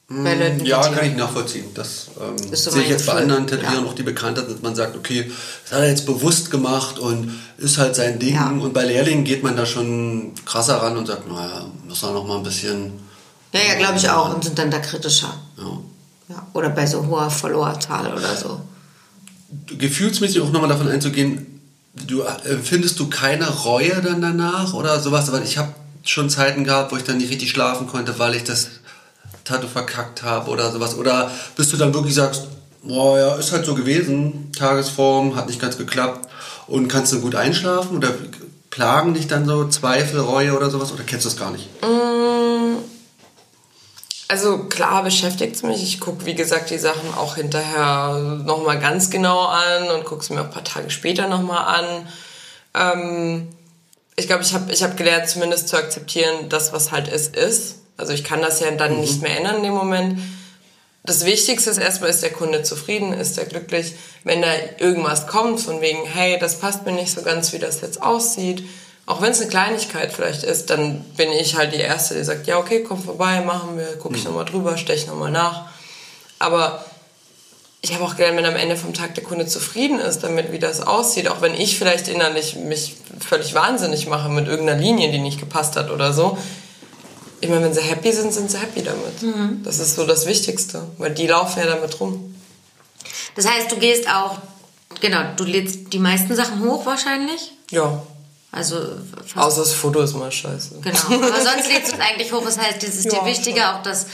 Bei 0.08 0.34
Leuten 0.34 0.60
Hm, 0.60 0.66
Ja, 0.66 0.86
kann 0.88 1.06
ich 1.10 1.16
nachvollziehen. 1.16 1.66
Das 1.74 2.08
ähm, 2.20 2.52
Ist 2.52 2.64
so 2.64 2.70
sehe 2.72 2.82
ich 2.82 2.90
jetzt 2.90 3.06
bei 3.06 3.12
Gefühl. 3.12 3.22
anderen 3.22 3.46
Tätowierern 3.46 3.84
Ja. 3.84 3.90
auch 3.90 3.94
die 3.94 4.02
Bekannter, 4.02 4.42
dass 4.42 4.60
man 4.60 4.74
sagt, 4.74 4.94
okay, 4.96 5.30
das 5.64 5.72
hat 5.72 5.80
er 5.84 5.88
jetzt 5.88 6.04
bewusst 6.04 6.50
gemacht 6.50 6.98
und 6.98 7.40
ist 7.56 7.78
halt 7.78 7.96
sein 7.96 8.18
Ding. 8.18 8.34
Ja. 8.34 8.50
Und 8.50 8.74
bei 8.74 8.84
Lehrlingen 8.84 9.24
geht 9.24 9.42
man 9.42 9.56
da 9.56 9.64
schon 9.64 10.32
krasser 10.44 10.76
ran 10.82 10.96
und 10.98 11.06
sagt, 11.06 11.26
naja, 11.28 11.64
muss 11.88 12.02
er 12.02 12.12
noch 12.12 12.26
mal 12.26 12.36
ein 12.36 12.42
bisschen. 12.42 12.92
Ja, 13.52 13.60
ja, 13.60 13.74
glaube 13.78 13.98
ich 13.98 14.08
auch. 14.08 14.34
Und 14.34 14.44
sind 14.44 14.58
dann 14.58 14.70
da 14.70 14.78
kritischer. 14.78 15.34
Ja. 15.58 15.78
Ja. 16.28 16.46
Oder 16.54 16.70
bei 16.70 16.86
so 16.86 17.06
hoher 17.06 17.30
Followerzahl 17.30 18.12
oder 18.12 18.34
so. 18.34 18.60
Gefühlsmäßig 19.66 20.40
auch 20.40 20.50
nochmal 20.50 20.70
davon 20.70 20.88
einzugehen, 20.88 21.60
du 21.94 22.22
empfindest 22.22 22.98
du 22.98 23.08
keine 23.10 23.48
Reue 23.48 24.00
dann 24.00 24.22
danach 24.22 24.72
oder 24.72 24.98
sowas, 25.00 25.28
aber 25.28 25.42
ich 25.42 25.58
habe 25.58 25.74
schon 26.04 26.30
Zeiten 26.30 26.64
gehabt, 26.64 26.90
wo 26.92 26.96
ich 26.96 27.04
dann 27.04 27.18
nicht 27.18 27.30
richtig 27.30 27.50
schlafen 27.50 27.86
konnte, 27.86 28.18
weil 28.18 28.34
ich 28.34 28.44
das 28.44 28.68
Tattoo 29.44 29.68
verkackt 29.68 30.22
habe 30.22 30.50
oder 30.50 30.72
sowas. 30.72 30.96
Oder 30.96 31.30
bis 31.56 31.68
du 31.68 31.76
dann 31.76 31.92
wirklich 31.92 32.14
sagst, 32.14 32.46
boah, 32.82 33.18
ja, 33.18 33.34
ist 33.34 33.52
halt 33.52 33.66
so 33.66 33.74
gewesen, 33.74 34.50
Tagesform, 34.56 35.36
hat 35.36 35.48
nicht 35.48 35.60
ganz 35.60 35.76
geklappt 35.76 36.28
und 36.66 36.88
kannst 36.88 37.12
du 37.12 37.20
gut 37.20 37.34
einschlafen 37.34 37.96
oder 37.96 38.10
plagen 38.70 39.14
dich 39.14 39.28
dann 39.28 39.44
so 39.46 39.68
Zweifel, 39.68 40.20
Reue 40.20 40.56
oder 40.56 40.70
sowas 40.70 40.92
oder 40.92 41.04
kennst 41.04 41.26
du 41.26 41.28
das 41.28 41.38
gar 41.38 41.50
nicht? 41.50 41.68
Also 44.32 44.60
klar 44.60 45.02
beschäftigt 45.02 45.56
es 45.56 45.62
mich. 45.62 45.82
Ich 45.82 46.00
gucke, 46.00 46.24
wie 46.24 46.34
gesagt, 46.34 46.70
die 46.70 46.78
Sachen 46.78 47.12
auch 47.18 47.34
hinterher 47.34 48.40
nochmal 48.46 48.78
ganz 48.78 49.10
genau 49.10 49.40
an 49.40 49.90
und 49.90 50.06
gucke 50.06 50.22
es 50.22 50.30
mir 50.30 50.40
auch 50.40 50.46
ein 50.46 50.50
paar 50.50 50.64
Tage 50.64 50.88
später 50.88 51.28
nochmal 51.28 51.82
an. 51.82 52.08
Ähm, 52.74 53.48
ich 54.16 54.28
glaube, 54.28 54.42
ich 54.42 54.54
habe 54.54 54.72
ich 54.72 54.82
hab 54.82 54.96
gelernt, 54.96 55.28
zumindest 55.28 55.68
zu 55.68 55.76
akzeptieren, 55.76 56.48
das, 56.48 56.72
was 56.72 56.92
halt 56.92 57.08
ist, 57.08 57.36
ist. 57.36 57.80
Also 57.98 58.14
ich 58.14 58.24
kann 58.24 58.40
das 58.40 58.60
ja 58.60 58.70
dann 58.70 59.00
nicht 59.00 59.20
mehr 59.20 59.36
ändern 59.36 59.56
in 59.56 59.64
dem 59.64 59.74
Moment. 59.74 60.18
Das 61.04 61.26
Wichtigste 61.26 61.68
ist 61.68 61.76
erstmal, 61.76 62.08
ist 62.08 62.22
der 62.22 62.32
Kunde 62.32 62.62
zufrieden, 62.62 63.12
ist 63.12 63.36
er 63.36 63.44
glücklich. 63.44 63.92
Wenn 64.24 64.40
da 64.40 64.48
irgendwas 64.78 65.26
kommt 65.26 65.60
von 65.60 65.82
wegen, 65.82 66.06
hey, 66.06 66.38
das 66.38 66.58
passt 66.58 66.86
mir 66.86 66.92
nicht 66.92 67.12
so 67.12 67.20
ganz, 67.20 67.52
wie 67.52 67.58
das 67.58 67.82
jetzt 67.82 68.00
aussieht, 68.00 68.64
auch 69.06 69.20
wenn 69.20 69.32
es 69.32 69.40
eine 69.40 69.50
Kleinigkeit 69.50 70.12
vielleicht 70.12 70.44
ist, 70.44 70.70
dann 70.70 71.00
bin 71.16 71.30
ich 71.32 71.56
halt 71.56 71.72
die 71.72 71.80
Erste, 71.80 72.14
die 72.14 72.24
sagt, 72.24 72.46
ja, 72.46 72.58
okay, 72.58 72.82
komm 72.82 73.02
vorbei, 73.02 73.40
machen 73.40 73.76
wir, 73.76 73.98
gucke 73.98 74.16
ich 74.16 74.24
nochmal 74.24 74.44
drüber, 74.44 74.76
steche 74.76 75.08
nochmal 75.08 75.30
nach. 75.30 75.66
Aber 76.38 76.84
ich 77.80 77.92
habe 77.92 78.04
auch 78.04 78.14
gelernt, 78.14 78.36
wenn 78.38 78.44
am 78.44 78.54
Ende 78.54 78.76
vom 78.76 78.94
Tag 78.94 79.16
der 79.16 79.24
Kunde 79.24 79.46
zufrieden 79.46 79.98
ist 79.98 80.20
damit, 80.20 80.52
wie 80.52 80.60
das 80.60 80.80
aussieht, 80.80 81.28
auch 81.28 81.40
wenn 81.40 81.54
ich 81.54 81.76
vielleicht 81.76 82.06
innerlich 82.06 82.54
mich 82.54 82.94
völlig 83.28 83.54
wahnsinnig 83.54 84.06
mache 84.06 84.28
mit 84.28 84.46
irgendeiner 84.46 84.80
Linie, 84.80 85.10
die 85.10 85.18
nicht 85.18 85.40
gepasst 85.40 85.74
hat 85.74 85.90
oder 85.90 86.12
so. 86.12 86.38
Ich 87.40 87.48
meine, 87.48 87.64
wenn 87.64 87.74
sie 87.74 87.80
happy 87.80 88.12
sind, 88.12 88.32
sind 88.32 88.52
sie 88.52 88.58
happy 88.58 88.84
damit. 88.84 89.66
Das 89.66 89.80
ist 89.80 89.96
so 89.96 90.06
das 90.06 90.26
Wichtigste, 90.26 90.84
weil 90.98 91.10
die 91.10 91.26
laufen 91.26 91.58
ja 91.58 91.66
damit 91.66 91.98
rum. 91.98 92.36
Das 93.34 93.48
heißt, 93.48 93.72
du 93.72 93.76
gehst 93.76 94.08
auch, 94.08 94.38
genau, 95.00 95.22
du 95.36 95.42
lädst 95.42 95.92
die 95.92 95.98
meisten 95.98 96.36
Sachen 96.36 96.62
hoch 96.64 96.86
wahrscheinlich. 96.86 97.50
Ja. 97.72 98.00
Also 98.52 98.76
Außer 99.34 99.62
das 99.62 99.72
Foto 99.72 100.00
ist 100.02 100.14
mal 100.14 100.30
scheiße. 100.30 100.76
Genau. 100.82 101.26
Aber 101.26 101.40
sonst 101.40 101.68
du 101.68 101.94
es 101.94 102.00
eigentlich 102.00 102.32
hoch. 102.32 102.44
Das 102.44 102.58
heißt, 102.58 102.84
es 102.84 102.96
ist 102.96 103.10
dir 103.10 103.16
Ja, 103.16 103.26
wichtiger, 103.26 103.76
auch 103.76 103.82
dass 103.82 104.06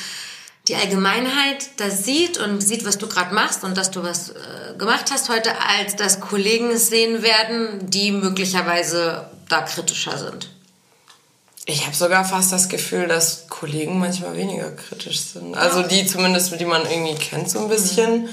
die 0.69 0.77
Allgemeinheit 0.77 1.69
das 1.79 2.05
sieht 2.05 2.39
und 2.39 2.61
sieht, 2.61 2.85
was 2.85 2.99
du 2.99 3.09
gerade 3.09 3.35
machst 3.35 3.65
und 3.65 3.77
dass 3.77 3.91
du 3.91 4.03
was 4.03 4.31
äh, 4.31 4.35
gemacht 4.79 5.11
hast 5.11 5.29
heute, 5.29 5.51
als 5.61 5.97
dass 5.97 6.21
Kollegen 6.21 6.71
es 6.71 6.89
sehen 6.89 7.23
werden, 7.23 7.91
die 7.91 8.13
möglicherweise 8.13 9.29
da 9.49 9.63
kritischer 9.63 10.17
sind. 10.17 10.51
Ich 11.65 11.85
habe 11.85 11.97
sogar 11.97 12.25
fast 12.25 12.53
das 12.53 12.69
Gefühl, 12.69 13.09
dass 13.09 13.49
Kollegen 13.49 13.99
manchmal 13.99 14.37
weniger 14.37 14.71
kritisch 14.71 15.21
sind. 15.21 15.55
Also 15.55 15.83
die 15.83 16.07
zumindest, 16.07 16.59
die 16.59 16.65
man 16.65 16.89
irgendwie 16.89 17.15
kennt 17.15 17.51
so 17.51 17.59
ein 17.61 17.69
bisschen. 17.69 18.29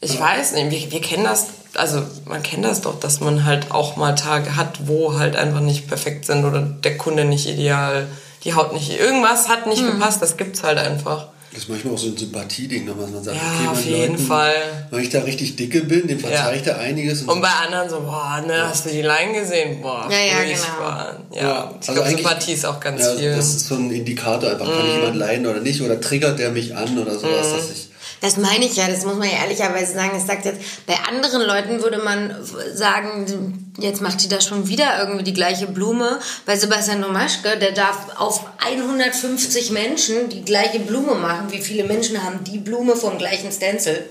Ich 0.00 0.18
weiß 0.18 0.52
nicht, 0.52 0.70
wir, 0.70 0.90
wir 0.90 1.00
kennen 1.00 1.24
das, 1.24 1.46
also 1.76 2.02
man 2.24 2.42
kennt 2.42 2.64
das 2.64 2.80
doch, 2.80 2.98
dass 2.98 3.20
man 3.20 3.44
halt 3.44 3.70
auch 3.70 3.96
mal 3.96 4.14
Tage 4.14 4.56
hat, 4.56 4.86
wo 4.86 5.18
halt 5.18 5.36
einfach 5.36 5.60
nicht 5.60 5.88
perfekt 5.88 6.26
sind 6.26 6.44
oder 6.44 6.62
der 6.62 6.96
Kunde 6.98 7.24
nicht 7.24 7.48
ideal, 7.48 8.06
die 8.44 8.54
Haut 8.54 8.72
nicht, 8.72 8.98
irgendwas 8.98 9.48
hat 9.48 9.66
nicht 9.66 9.84
gepasst, 9.84 10.22
das 10.22 10.36
gibt's 10.36 10.62
halt 10.62 10.78
einfach. 10.78 11.28
Das 11.52 11.62
ist 11.62 11.70
manchmal 11.70 11.94
auch 11.94 11.98
so 11.98 12.08
ein 12.08 12.16
Sympathieding, 12.18 12.84
ne, 12.84 12.92
was 12.98 13.10
man 13.10 13.24
sagt, 13.24 13.38
Ja, 13.38 13.42
okay, 13.60 13.68
auf 13.70 13.84
jeden 13.86 14.12
Leuten, 14.12 14.26
Fall. 14.26 14.52
Wenn 14.90 15.00
ich 15.02 15.08
da 15.08 15.20
richtig 15.20 15.56
dicke 15.56 15.84
bin, 15.84 16.06
dem 16.06 16.18
verzeih 16.18 16.56
ich 16.56 16.62
da 16.62 16.76
einiges. 16.76 17.22
Und 17.22 17.40
bei 17.40 17.48
anderen 17.48 17.88
so, 17.88 18.00
boah, 18.00 18.44
ne, 18.46 18.68
hast 18.68 18.84
du 18.84 18.90
die 18.90 19.00
Line 19.00 19.32
gesehen? 19.32 19.80
Boah, 19.80 20.06
Ja, 20.10 20.18
ja, 20.18 20.54
furchtbar. 20.54 21.16
Ja, 21.32 21.42
Ja, 21.42 21.70
ich 21.80 21.88
also 21.88 22.02
glaube, 22.02 22.16
Sympathie 22.16 22.52
ist 22.52 22.66
auch 22.66 22.78
ganz 22.78 23.00
ja, 23.00 23.14
viel. 23.14 23.34
Das 23.34 23.46
ist 23.46 23.68
so 23.68 23.76
ein 23.76 23.90
Indikator 23.90 24.50
einfach, 24.50 24.66
kann 24.66 24.86
ich 24.86 24.96
jemand 24.96 25.16
leiden 25.16 25.46
oder 25.46 25.60
nicht 25.60 25.80
oder 25.80 25.98
triggert 25.98 26.38
der 26.38 26.50
mich 26.50 26.76
an 26.76 26.98
oder 26.98 27.18
sowas, 27.18 27.52
dass 27.54 27.70
ich 27.70 27.85
Das 28.20 28.36
meine 28.36 28.64
ich 28.64 28.76
ja, 28.76 28.88
das 28.88 29.04
muss 29.04 29.16
man 29.16 29.28
ja 29.28 29.38
ehrlicherweise 29.42 29.94
sagen. 29.94 30.12
Es 30.16 30.26
sagt 30.26 30.44
jetzt, 30.44 30.60
bei 30.86 30.94
anderen 31.08 31.42
Leuten 31.42 31.82
würde 31.82 31.98
man 31.98 32.34
sagen, 32.74 33.72
jetzt 33.78 34.00
macht 34.00 34.22
die 34.22 34.28
da 34.28 34.40
schon 34.40 34.68
wieder 34.68 34.98
irgendwie 34.98 35.24
die 35.24 35.34
gleiche 35.34 35.66
Blume. 35.66 36.18
Bei 36.46 36.56
Sebastian 36.56 37.02
Domaschke, 37.02 37.58
der 37.58 37.72
darf 37.72 38.18
auf 38.18 38.44
150 38.64 39.70
Menschen 39.70 40.28
die 40.28 40.44
gleiche 40.44 40.80
Blume 40.80 41.14
machen. 41.14 41.50
Wie 41.50 41.60
viele 41.60 41.84
Menschen 41.84 42.22
haben 42.22 42.42
die 42.44 42.58
Blume 42.58 42.96
vom 42.96 43.18
gleichen 43.18 43.52
Stencil? 43.52 44.04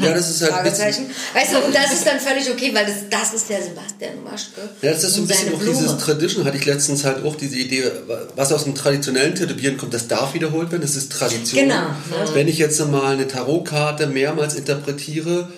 Ja, 0.00 0.14
das 0.14 0.30
ist 0.30 0.40
halt 0.40 0.52
Fragezeichen. 0.52 1.10
Weißt 1.34 1.52
du, 1.52 1.58
und 1.58 1.74
das 1.74 1.92
ist 1.92 2.06
dann 2.06 2.18
völlig 2.18 2.50
okay, 2.50 2.74
weil 2.74 2.86
das, 2.86 2.94
das 3.10 3.34
ist 3.34 3.50
der 3.50 3.62
Sebastian 3.62 4.16
Domaschke. 4.16 4.62
ja, 4.80 4.90
das 4.90 5.04
ist 5.04 5.14
so 5.14 5.22
ein 5.22 5.26
bisschen 5.26 5.54
auch 5.54 5.58
Blume. 5.58 5.76
dieses 5.76 5.98
Tradition, 5.98 6.44
hatte 6.46 6.56
ich 6.56 6.64
letztens 6.64 7.04
halt 7.04 7.22
auch 7.22 7.36
diese 7.36 7.56
Idee, 7.56 7.90
was 8.34 8.50
aus 8.52 8.64
dem 8.64 8.74
traditionellen 8.74 9.34
Tätowieren 9.34 9.76
kommt, 9.76 9.92
das 9.92 10.08
darf 10.08 10.32
wiederholt 10.32 10.70
werden, 10.70 10.82
das 10.82 10.96
ist 10.96 11.12
Tradition. 11.12 11.64
Genau. 11.64 11.84
Wenn 12.32 12.48
ich 12.48 12.58
jetzt 12.58 12.80
mal 12.86 13.12
eine 13.12 13.28
Tarotkarte 13.28 14.06
mehrmals 14.06 14.54
interpretiere, 14.54 15.50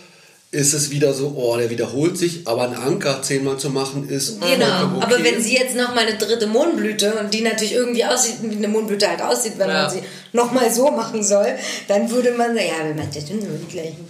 ist 0.53 0.73
es 0.75 0.91
wieder 0.91 1.13
so, 1.13 1.35
oh, 1.37 1.57
der 1.57 1.69
wiederholt 1.71 2.17
sich, 2.17 2.47
aber 2.47 2.63
einen 2.63 2.77
Anker 2.77 3.21
zehnmal 3.21 3.57
zu 3.59 3.69
machen 3.71 4.09
ist 4.09 4.41
Genau, 4.41 4.47
vollkommen 4.67 5.03
aber 5.03 5.15
okay. 5.17 5.25
wenn 5.25 5.43
sie 5.43 5.55
jetzt 5.55 5.75
noch 5.77 5.95
mal 5.95 6.07
eine 6.07 6.17
dritte 6.17 6.47
Mondblüte 6.47 7.15
und 7.15 7.35
die 7.35 7.43
natürlich 7.43 7.75
irgendwie 7.75 8.05
aussieht, 8.05 8.37
wie 8.43 8.57
eine 8.57 8.69
Mondblüte 8.69 9.09
halt 9.09 9.21
aussieht, 9.21 9.55
wenn 9.59 9.69
Ja. 9.69 9.83
man 9.83 9.91
sie 9.91 10.03
noch 10.33 10.53
mal 10.53 10.73
so 10.73 10.91
machen 10.91 11.23
soll, 11.23 11.49
dann 11.89 12.09
würde 12.11 12.31
man 12.33 12.55
sagen, 12.55 12.69
ja, 12.69 12.87
wir 12.87 12.95
machen 12.95 13.11
das 13.15 13.27
sind 13.27 13.43
immer 13.43 13.59
die 13.59 13.73
gleichen. 13.73 14.07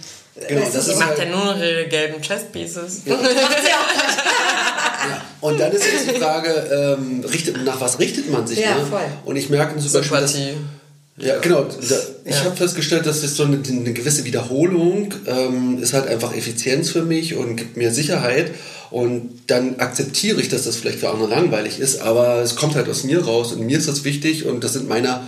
Genau, 0.47 0.61
das 0.71 0.87
ist 0.87 0.99
macht 0.99 1.09
halt- 1.09 1.19
ja 1.19 1.25
nur 1.25 1.45
noch 1.45 1.57
ihre 1.59 1.87
gelben 1.87 2.21
Chestpieces. 2.21 3.01
Und 5.41 5.59
dann 5.59 5.71
ist 5.71 5.83
jetzt 5.85 6.09
die 6.15 6.19
Frage, 6.19 6.49
ähm, 6.99 7.23
richtet, 7.31 7.63
nach 7.63 7.79
was 7.79 7.99
richtet 7.99 8.29
man 8.31 8.45
sich? 8.45 8.59
Ja, 8.59 8.75
ne? 8.75 8.85
voll. 8.89 9.01
Und 9.25 9.35
ich 9.35 9.49
merke 9.49 9.77
zum 9.79 9.91
Beispiel, 9.91 10.19
dass. 10.19 10.35
Ja, 11.17 11.39
genau. 11.39 11.65
Ich 12.25 12.35
Ja. 12.35 12.43
habe 12.45 12.55
festgestellt, 12.55 13.05
dass 13.07 13.21
das 13.21 13.35
so 13.35 13.43
eine, 13.43 13.59
eine 13.67 13.93
gewisse 13.93 14.23
Wiederholung 14.23 15.13
ähm, 15.25 15.81
ist 15.81 15.93
halt 15.93 16.07
einfach 16.07 16.35
Effizienz 16.35 16.91
für 16.91 17.01
mich 17.03 17.35
und 17.35 17.55
gibt 17.55 17.75
mir 17.75 17.91
Sicherheit. 17.91 18.51
Und 18.91 19.41
dann 19.47 19.79
akzeptiere 19.79 20.39
ich, 20.39 20.47
dass 20.49 20.63
das 20.63 20.77
vielleicht 20.77 20.99
für 20.99 21.09
andere 21.09 21.29
langweilig 21.29 21.79
ist, 21.79 21.99
aber 22.01 22.37
es 22.41 22.55
kommt 22.55 22.75
halt 22.75 22.87
aus 22.87 23.03
mir 23.03 23.25
raus 23.25 23.51
und 23.51 23.65
mir 23.65 23.77
ist 23.77 23.87
das 23.87 24.03
wichtig 24.05 24.45
und 24.45 24.63
das 24.63 24.73
sind 24.73 24.87
meine, 24.87 25.27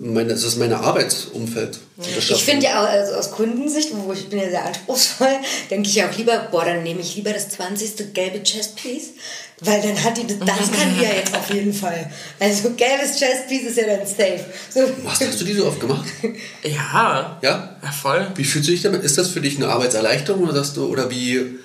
meine 0.00 0.28
das 0.28 0.44
ist 0.44 0.56
meine 0.56 0.78
Arbeitsumfeld. 0.78 1.78
Ich 2.16 2.44
finde 2.44 2.66
ja 2.66 2.80
auch 2.82 2.88
also 2.88 3.14
aus 3.14 3.32
Kundensicht, 3.32 3.88
wo 3.92 4.12
ich 4.12 4.28
bin 4.28 4.38
ja 4.38 4.50
sehr 4.50 4.64
anspruchsvoll, 4.66 5.32
denke 5.70 5.88
ich 5.88 6.04
auch 6.04 6.16
lieber, 6.16 6.48
boah, 6.52 6.64
dann 6.64 6.82
nehme 6.84 7.00
ich 7.00 7.16
lieber 7.16 7.32
das 7.32 7.48
20. 7.50 8.14
gelbe 8.14 8.40
Chestpiece, 8.42 9.14
weil 9.62 9.82
dann 9.82 10.02
hat 10.02 10.16
die, 10.16 10.26
das 10.26 10.72
kann 10.72 10.94
die 10.96 11.02
ja 11.02 11.10
jetzt 11.14 11.34
auf 11.36 11.52
jeden 11.52 11.72
Fall. 11.72 12.10
Also 12.38 12.70
gelbes 12.70 13.18
Chestpiece 13.18 13.64
ist 13.70 13.76
ja 13.76 13.86
dann 13.86 14.06
safe. 14.06 14.44
So. 14.72 14.80
Was 15.04 15.20
hast 15.20 15.40
du 15.40 15.44
die 15.44 15.52
so 15.54 15.66
oft 15.66 15.80
gemacht? 15.80 16.06
Ja. 16.62 17.38
Ja? 17.42 17.76
Ja, 17.82 17.92
voll. 17.92 18.26
Wie 18.36 18.44
fühlst 18.44 18.68
du 18.68 18.72
dich 18.72 18.82
damit? 18.82 19.02
Ist 19.02 19.18
das 19.18 19.28
für 19.28 19.40
dich 19.40 19.56
eine 19.56 19.68
Arbeitserleichterung 19.68 20.42
oder 20.44 20.54
sagst 20.54 20.76
du, 20.76 20.86
oder 20.86 21.10
wie, 21.10 21.58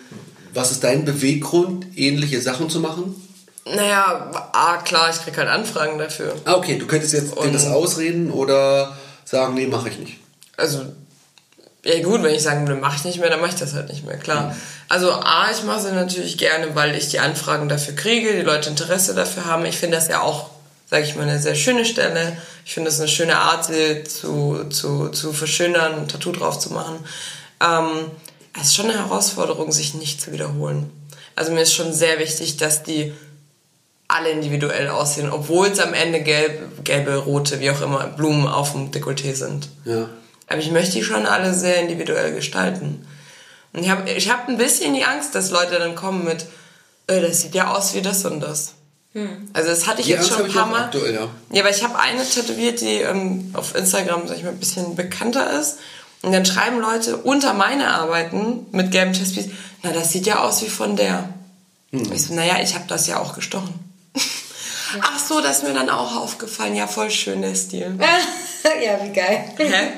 was 0.54 0.72
ist 0.72 0.84
dein 0.84 1.06
Beweggrund, 1.06 1.86
ähnliche 1.96 2.42
Sachen 2.42 2.70
zu 2.70 2.80
machen? 2.80 3.16
Naja, 3.66 4.32
ah, 4.54 4.78
klar, 4.78 5.10
ich 5.10 5.22
krieg 5.24 5.38
halt 5.38 5.50
Anfragen 5.50 5.98
dafür. 5.98 6.36
Ah, 6.46 6.54
okay, 6.56 6.78
du 6.78 6.86
könntest 6.86 7.14
jetzt 7.14 7.32
dir 7.34 7.38
Und- 7.40 7.54
das 7.54 7.66
ausreden 7.66 8.30
oder 8.32 8.96
sagen, 9.26 9.56
nee, 9.56 9.66
mache 9.68 9.90
ich 9.90 9.98
nicht. 9.98 10.18
Also, 10.58 10.86
ja 11.86 12.02
gut, 12.02 12.24
wenn 12.24 12.34
ich 12.34 12.42
sagen 12.42 12.68
würde, 12.68 12.82
mache 12.82 12.96
ich 12.98 13.06
nicht 13.06 13.20
mehr, 13.20 13.30
dann 13.30 13.40
mache 13.40 13.52
ich 13.52 13.60
das 13.60 13.74
halt 13.74 13.90
nicht 13.90 14.06
mehr, 14.06 14.18
klar. 14.18 14.56
Also 14.90 15.12
A, 15.12 15.52
ich 15.52 15.64
mache 15.64 15.82
sie 15.82 15.92
natürlich 15.92 16.38
gerne, 16.38 16.76
weil 16.76 16.96
ich 16.96 17.10
die 17.10 17.20
Anfragen 17.20 17.70
dafür 17.70 17.96
kriege, 17.96 18.34
die 18.34 18.42
Leute 18.42 18.70
Interesse 18.70 19.14
dafür 19.14 19.46
haben. 19.46 19.66
Ich 19.66 19.78
finde 19.78 19.98
das 19.98 20.08
ja 20.08 20.22
auch, 20.22 20.50
sage 20.90 21.04
ich 21.04 21.16
mal, 21.16 21.24
eine 21.24 21.40
sehr 21.40 21.54
schöne 21.54 21.86
Stelle. 21.86 22.38
Ich 22.66 22.74
finde 22.74 22.90
das 22.90 23.00
eine 23.00 23.08
schöne 23.08 23.38
Art, 23.38 23.66
sie 23.66 24.04
zu, 24.04 24.66
zu, 24.70 25.10
zu 25.10 25.32
verschönern, 25.32 25.94
ein 25.94 26.08
Tattoo 26.08 26.32
drauf 26.32 26.58
zu 26.58 26.74
machen. 26.74 26.96
Ähm, 27.62 28.12
es 28.60 28.68
ist 28.68 28.76
schon 28.76 28.90
eine 28.90 28.98
Herausforderung, 28.98 29.72
sich 29.72 29.94
nicht 29.94 30.22
zu 30.22 30.32
wiederholen. 30.32 30.92
Also 31.36 31.52
mir 31.52 31.62
ist 31.62 31.74
schon 31.74 31.94
sehr 31.94 32.18
wichtig, 32.18 32.58
dass 32.58 32.82
die 32.82 33.14
alle 34.08 34.30
individuell 34.30 34.90
aussehen, 34.90 35.32
obwohl 35.32 35.68
es 35.68 35.80
am 35.80 35.94
Ende 35.94 36.22
gelb, 36.22 36.84
gelbe, 36.84 37.16
rote, 37.18 37.60
wie 37.60 37.70
auch 37.70 37.82
immer, 37.82 38.08
Blumen 38.08 38.48
auf 38.48 38.72
dem 38.72 38.92
Dekolleté 38.92 39.36
sind. 39.36 39.68
Ja. 39.84 40.10
Aber 40.48 40.60
ich 40.60 40.72
möchte 40.72 40.94
die 40.94 41.04
schon 41.04 41.26
alle 41.26 41.54
sehr 41.54 41.82
individuell 41.82 42.34
gestalten. 42.34 43.08
Und 43.74 43.84
ich 43.84 43.90
habe 43.90 44.10
ich 44.10 44.30
hab 44.30 44.48
ein 44.48 44.58
bisschen 44.58 44.94
die 44.94 45.04
Angst, 45.04 45.36
dass 45.36 45.52
Leute 45.52 45.80
dann 45.80 45.96
kommen 45.96 46.24
mit, 46.24 46.46
äh, 47.08 47.22
das 47.22 47.42
sieht 47.42 47.56
ja 47.56 47.74
aus 47.74 47.94
wie 47.94 48.02
das 48.02 48.26
und 48.26 48.40
das. 48.40 48.74
Also 49.54 49.70
das 49.70 49.88
hatte 49.88 50.02
ich 50.02 50.08
Die 50.08 50.12
jetzt 50.12 50.30
Angst 50.32 50.34
schon 50.38 50.46
ein 50.46 50.52
paar 50.52 50.66
Mal. 50.66 50.84
aktuell, 50.86 51.14
ja. 51.14 51.30
Ja, 51.52 51.62
aber 51.62 51.70
ich 51.70 51.84
habe 51.84 51.98
eine 51.98 52.28
tätowiert, 52.28 52.82
die 52.82 52.98
ähm, 52.98 53.50
auf 53.54 53.74
Instagram, 53.74 54.28
sag 54.28 54.38
ich 54.38 54.44
mal, 54.44 54.50
ein 54.50 54.60
bisschen 54.60 54.96
bekannter 54.96 55.58
ist. 55.58 55.78
Und 56.22 56.34
dann 56.34 56.46
schreiben 56.46 56.80
Leute 56.80 57.18
unter 57.18 57.54
meine 57.54 57.94
Arbeiten 57.94 58.66
mit 58.72 58.92
gelben 58.92 59.14
Chestpiece, 59.14 59.50
na, 59.84 59.92
das 59.92 60.12
sieht 60.12 60.26
ja 60.26 60.40
aus 60.40 60.62
wie 60.64 60.70
von 60.70 60.98
der. 60.98 61.30
Hm. 61.92 62.12
Ich 62.12 62.24
so, 62.24 62.34
naja, 62.34 62.58
ich 62.62 62.76
habe 62.76 62.86
das 62.88 63.08
ja 63.08 63.20
auch 63.20 63.36
gestochen. 63.36 63.74
Ach 65.02 65.20
so, 65.20 65.42
das 65.42 65.58
ist 65.58 65.64
mir 65.64 65.74
dann 65.74 65.90
auch 65.90 66.16
aufgefallen. 66.16 66.76
Ja, 66.76 66.88
voll 66.88 67.10
schön 67.10 67.42
der 67.42 67.56
Stil. 67.56 67.98
ja, 68.86 69.04
wie 69.04 69.14
geil. 69.14 69.46
Hä? 69.58 69.92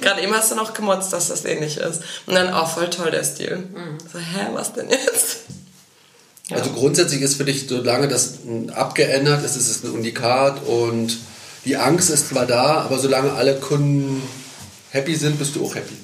Gerade 0.00 0.22
eben 0.22 0.34
hast 0.34 0.50
du 0.50 0.54
noch 0.54 0.74
gemotzt, 0.74 1.12
dass 1.12 1.28
das 1.28 1.44
ähnlich 1.44 1.78
ist. 1.78 2.02
Und 2.26 2.34
dann, 2.34 2.52
oh, 2.54 2.66
voll 2.66 2.90
toll 2.90 3.10
der 3.10 3.24
Stil. 3.24 3.56
Mhm. 3.56 3.98
So, 4.12 4.18
hä, 4.18 4.48
was 4.52 4.72
denn 4.72 4.90
jetzt? 4.90 5.38
Also 6.50 6.70
grundsätzlich 6.70 7.22
ist 7.22 7.36
für 7.36 7.44
dich, 7.44 7.66
solange 7.68 8.06
das 8.06 8.34
abgeändert 8.74 9.44
ist, 9.44 9.56
ist 9.56 9.70
es 9.70 9.82
ein 9.82 9.92
Unikat 9.92 10.62
und 10.66 11.16
die 11.64 11.76
Angst 11.76 12.10
ist 12.10 12.28
zwar 12.28 12.44
da, 12.44 12.82
aber 12.82 12.98
solange 12.98 13.32
alle 13.32 13.56
Kunden 13.56 14.22
happy 14.90 15.16
sind, 15.16 15.38
bist 15.38 15.56
du 15.56 15.64
auch 15.64 15.74
happy. 15.74 15.96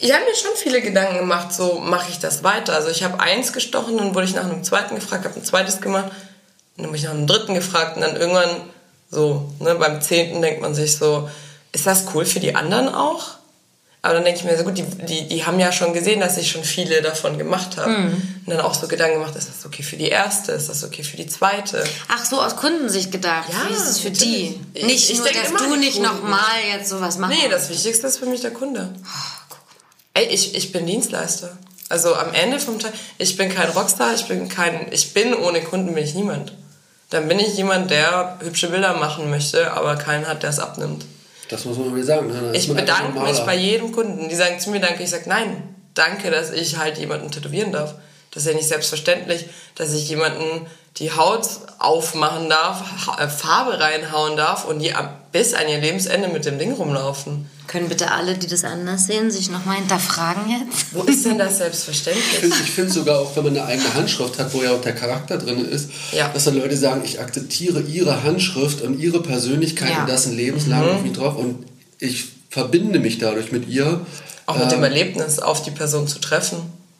Ich 0.00 0.12
habe 0.12 0.24
mir 0.24 0.34
schon 0.34 0.50
viele 0.56 0.80
Gedanken 0.80 1.18
gemacht, 1.18 1.52
so 1.52 1.78
mache 1.78 2.10
ich 2.10 2.18
das 2.18 2.42
weiter. 2.42 2.72
Also 2.72 2.88
ich 2.88 3.04
habe 3.04 3.20
eins 3.20 3.52
gestochen, 3.52 3.98
dann 3.98 4.14
wurde 4.14 4.26
ich 4.26 4.34
nach 4.34 4.44
einem 4.44 4.64
zweiten 4.64 4.94
gefragt, 4.94 5.24
habe 5.24 5.36
ein 5.36 5.44
zweites 5.44 5.80
gemacht, 5.80 6.10
dann 6.76 6.86
wurde 6.86 6.96
ich 6.98 7.04
nach 7.04 7.10
einem 7.12 7.26
dritten 7.26 7.54
gefragt 7.54 7.96
und 7.96 8.02
dann 8.02 8.16
irgendwann 8.16 8.50
so, 9.10 9.52
ne, 9.60 9.74
beim 9.76 10.00
zehnten 10.02 10.42
denkt 10.42 10.60
man 10.60 10.74
sich 10.74 10.96
so, 10.96 11.28
ist 11.72 11.86
das 11.86 12.04
cool 12.14 12.24
für 12.26 12.40
die 12.40 12.54
anderen 12.54 12.88
auch? 12.88 13.34
Aber 14.02 14.14
dann 14.14 14.24
denke 14.24 14.40
ich 14.40 14.44
mir 14.44 14.56
so, 14.58 14.64
gut, 14.64 14.76
die, 14.76 14.82
die, 14.82 15.28
die 15.28 15.46
haben 15.46 15.58
ja 15.58 15.72
schon 15.72 15.94
gesehen, 15.94 16.20
dass 16.20 16.36
ich 16.36 16.50
schon 16.50 16.62
viele 16.62 17.00
davon 17.00 17.38
gemacht 17.38 17.78
habe. 17.78 17.90
Und 17.94 18.22
dann 18.46 18.60
auch 18.60 18.74
so 18.74 18.86
Gedanken 18.86 19.14
gemacht, 19.18 19.34
ist 19.34 19.48
das 19.48 19.64
okay 19.64 19.82
für 19.82 19.96
die 19.96 20.08
erste, 20.08 20.52
ist 20.52 20.68
das 20.68 20.84
okay 20.84 21.02
für 21.02 21.16
die 21.16 21.26
zweite? 21.26 21.82
Ach 22.08 22.22
so, 22.22 22.38
aus 22.42 22.54
Kundensicht 22.56 23.10
gedacht. 23.10 23.48
Ja, 23.50 23.66
Wie 23.70 23.72
ist 23.72 23.88
es 23.88 24.00
für 24.00 24.10
die? 24.10 24.60
Ich- 24.74 24.84
Nicht 24.84 25.10
ich 25.10 25.16
nur, 25.18 25.26
dass 25.28 25.54
du 25.54 25.76
nicht 25.76 26.02
nochmal 26.02 26.38
jetzt 26.76 26.90
sowas 26.90 27.16
machst. 27.16 27.34
Nee, 27.40 27.48
das 27.48 27.70
Wichtigste 27.70 28.06
ist 28.08 28.18
für 28.18 28.26
mich 28.26 28.42
der 28.42 28.50
Kunde. 28.50 28.92
Ey, 30.12 30.26
ich, 30.26 30.54
ich 30.54 30.70
bin 30.70 30.84
Dienstleister. 30.86 31.56
Also 31.88 32.14
am 32.14 32.32
Ende 32.34 32.60
vom 32.60 32.78
Tag, 32.78 32.92
ich 33.16 33.36
bin 33.38 33.48
kein 33.54 33.70
Rockstar, 33.70 34.12
ich 34.14 34.26
bin 34.26 34.48
kein, 34.50 34.92
ich 34.92 35.14
bin 35.14 35.32
ohne 35.34 35.62
Kunden 35.62 35.94
bin 35.94 36.04
ich 36.04 36.14
niemand. 36.14 36.52
Dann 37.10 37.28
bin 37.28 37.38
ich 37.38 37.56
jemand, 37.56 37.90
der 37.90 38.38
hübsche 38.40 38.68
Bilder 38.68 38.94
machen 38.94 39.30
möchte, 39.30 39.72
aber 39.72 39.96
keinen 39.96 40.26
hat, 40.26 40.42
der 40.42 40.50
es 40.50 40.58
abnimmt. 40.58 41.04
Das 41.48 41.64
muss 41.64 41.76
man 41.78 41.92
mal 41.92 42.02
sagen. 42.02 42.28
ne? 42.28 42.56
Ich 42.56 42.72
bedanke 42.72 43.20
mich 43.20 43.38
bei 43.40 43.54
jedem 43.54 43.92
Kunden. 43.92 44.28
Die 44.28 44.34
sagen 44.34 44.58
zu 44.58 44.70
mir 44.70 44.80
Danke, 44.80 45.02
ich 45.02 45.10
sage 45.10 45.28
nein. 45.28 45.74
Danke, 45.94 46.30
dass 46.30 46.50
ich 46.50 46.78
halt 46.78 46.98
jemanden 46.98 47.30
tätowieren 47.30 47.70
darf. 47.70 47.94
Das 48.32 48.42
ist 48.42 48.48
ja 48.48 48.56
nicht 48.56 48.66
selbstverständlich, 48.66 49.46
dass 49.76 49.92
ich 49.92 50.08
jemanden 50.08 50.66
die 50.96 51.12
Haut 51.12 51.46
aufmachen 51.78 52.48
darf, 52.48 52.82
äh, 53.18 53.28
Farbe 53.28 53.78
reinhauen 53.78 54.36
darf 54.36 54.64
und 54.64 54.80
die 54.80 54.94
bis 55.34 55.52
an 55.52 55.68
ihr 55.68 55.78
Lebensende 55.78 56.28
mit 56.28 56.44
dem 56.44 56.60
Ding 56.60 56.72
rumlaufen. 56.74 57.46
Können 57.66 57.88
bitte 57.88 58.12
alle, 58.12 58.34
die 58.38 58.46
das 58.46 58.62
anders 58.62 59.06
sehen, 59.08 59.32
sich 59.32 59.50
nochmal 59.50 59.78
hinterfragen 59.78 60.44
jetzt? 60.48 60.86
Wo 60.94 61.02
ist 61.02 61.26
denn 61.26 61.38
das 61.38 61.52
Ich 61.54 61.58
selbstverständlich? 61.58 62.24
finde 62.38 62.56
ich 62.62 62.70
find 62.70 62.92
sogar 62.92 63.18
auch, 63.18 63.34
wenn 63.34 63.42
man 63.42 63.56
eine 63.56 63.66
eigene 63.66 63.92
Handschrift 63.94 64.38
hat, 64.38 64.54
wo 64.54 64.62
ja 64.62 64.70
auch 64.70 64.80
der 64.80 64.94
Charakter 64.94 65.36
drin 65.36 65.64
ist, 65.68 65.90
Ja. 66.12 66.28
dass 66.32 66.44
dann 66.44 66.54
Leute 66.56 66.76
sagen, 66.76 67.02
ich 67.04 67.18
akzeptiere 67.20 67.80
ihre 67.80 68.22
Handschrift 68.22 68.80
und 68.82 69.00
ihre 69.00 69.20
Persönlichkeit 69.22 69.90
Ja. 69.90 70.00
und 70.02 70.08
das 70.08 70.26
ein 70.26 70.36
lebenslang 70.36 70.88
auf 70.88 71.02
mich 71.02 71.14
drauf 71.14 71.34
und 71.36 71.64
ich 71.98 72.26
verbinde 72.48 73.00
mich 73.00 73.18
dadurch 73.18 73.50
mit 73.50 73.66
ihr. 73.68 74.06
Auch 74.46 74.56
mit 74.56 74.70
dem 74.70 74.78
Ähm, 74.78 74.84
Erlebnis, 74.84 75.40
auf 75.40 75.62
die 75.64 75.72
Person 75.72 76.06
zu 76.06 76.20
treffen. 76.20 76.58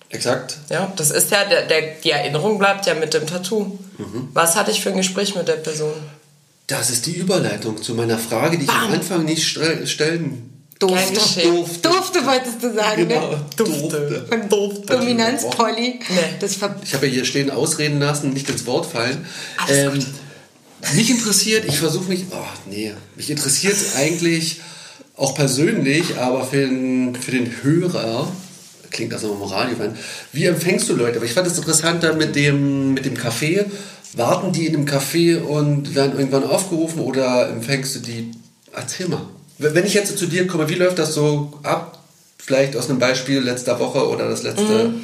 Exakt. 0.09 0.57
Ja, 0.70 0.93
das 0.97 1.12
ist 1.12 1.30
ja, 1.30 1.45
der, 1.45 1.66
der, 1.66 1.82
die 2.03 2.11
Erinnerung 2.11 2.59
bleibt 2.59 2.87
ja 2.87 2.95
mit 2.95 3.14
dem 3.14 3.28
Tattoo. 3.28 3.78
Was 4.32 4.57
hatte 4.57 4.72
ich 4.72 4.80
für 4.80 4.91
ein 4.91 4.97
Gespräch 4.97 5.37
mit 5.37 5.47
der 5.47 5.53
Person? 5.55 5.93
Das 6.66 6.90
ist 6.90 7.06
die 7.06 7.16
Überleitung 7.16 7.82
zu 7.82 7.94
meiner 7.94 8.18
Frage, 8.18 8.56
die 8.56 8.64
ich 8.64 8.70
am 8.70 8.88
Bam. 8.88 8.92
Anfang 8.94 9.24
nicht 9.24 9.46
stellen 9.46 9.80
geschehen. 9.80 10.50
durfte. 10.78 11.42
Durfte, 11.82 12.26
wolltest 12.26 12.62
du 12.62 12.74
sagen, 12.74 13.08
Genau, 13.08 13.30
ne? 13.32 13.46
durfte. 13.56 14.26
Von 14.28 14.48
Dominanz, 14.86 15.44
Polly. 15.50 16.00
Nee. 16.08 16.20
Das 16.40 16.56
Ich 16.84 16.94
habe 16.94 17.06
ja 17.06 17.12
hier 17.12 17.24
stehen 17.24 17.50
ausreden 17.50 18.00
lassen, 18.00 18.32
nicht 18.32 18.48
ins 18.48 18.64
Wort 18.66 18.86
fallen. 18.86 19.26
Ähm, 19.68 20.04
mich 20.94 21.10
interessiert, 21.10 21.64
ich 21.66 21.78
versuche 21.78 22.08
mich, 22.08 22.24
oh 22.30 22.70
nee, 22.70 22.92
mich 23.16 23.30
interessiert 23.30 23.76
eigentlich 23.96 24.60
auch 25.16 25.34
persönlich, 25.34 26.16
aber 26.18 26.44
für 26.44 26.66
den, 26.66 27.14
für 27.14 27.30
den 27.30 27.62
Hörer, 27.62 28.30
klingt 28.90 29.12
das 29.12 29.22
nochmal 29.22 29.48
im 29.48 29.54
Radio, 29.54 29.76
rein, 29.78 29.98
wie 30.32 30.44
empfängst 30.44 30.88
du 30.88 30.94
Leute? 30.94 31.16
Aber 31.16 31.26
ich 31.26 31.32
fand 31.32 31.46
es 31.46 31.56
interessanter 31.56 32.14
mit 32.14 32.34
dem, 32.36 32.94
mit 32.94 33.04
dem 33.04 33.16
Café. 33.16 33.64
Warten 34.16 34.52
die 34.52 34.66
in 34.66 34.74
einem 34.76 34.86
Café 34.86 35.40
und 35.40 35.94
werden 35.94 36.18
irgendwann 36.18 36.44
aufgerufen 36.44 37.00
oder 37.00 37.48
empfängst 37.48 37.96
du 37.96 37.98
die? 38.00 38.30
Erzähl 38.72 39.08
mal. 39.08 39.22
Wenn 39.58 39.86
ich 39.86 39.94
jetzt 39.94 40.16
zu 40.18 40.26
dir 40.26 40.46
komme, 40.46 40.68
wie 40.68 40.74
läuft 40.74 40.98
das 40.98 41.14
so 41.14 41.52
ab? 41.62 41.98
Vielleicht 42.38 42.76
aus 42.76 42.90
einem 42.90 42.98
Beispiel 42.98 43.40
letzter 43.40 43.78
Woche 43.80 44.08
oder 44.08 44.28
das 44.28 44.42
letzte. 44.42 44.94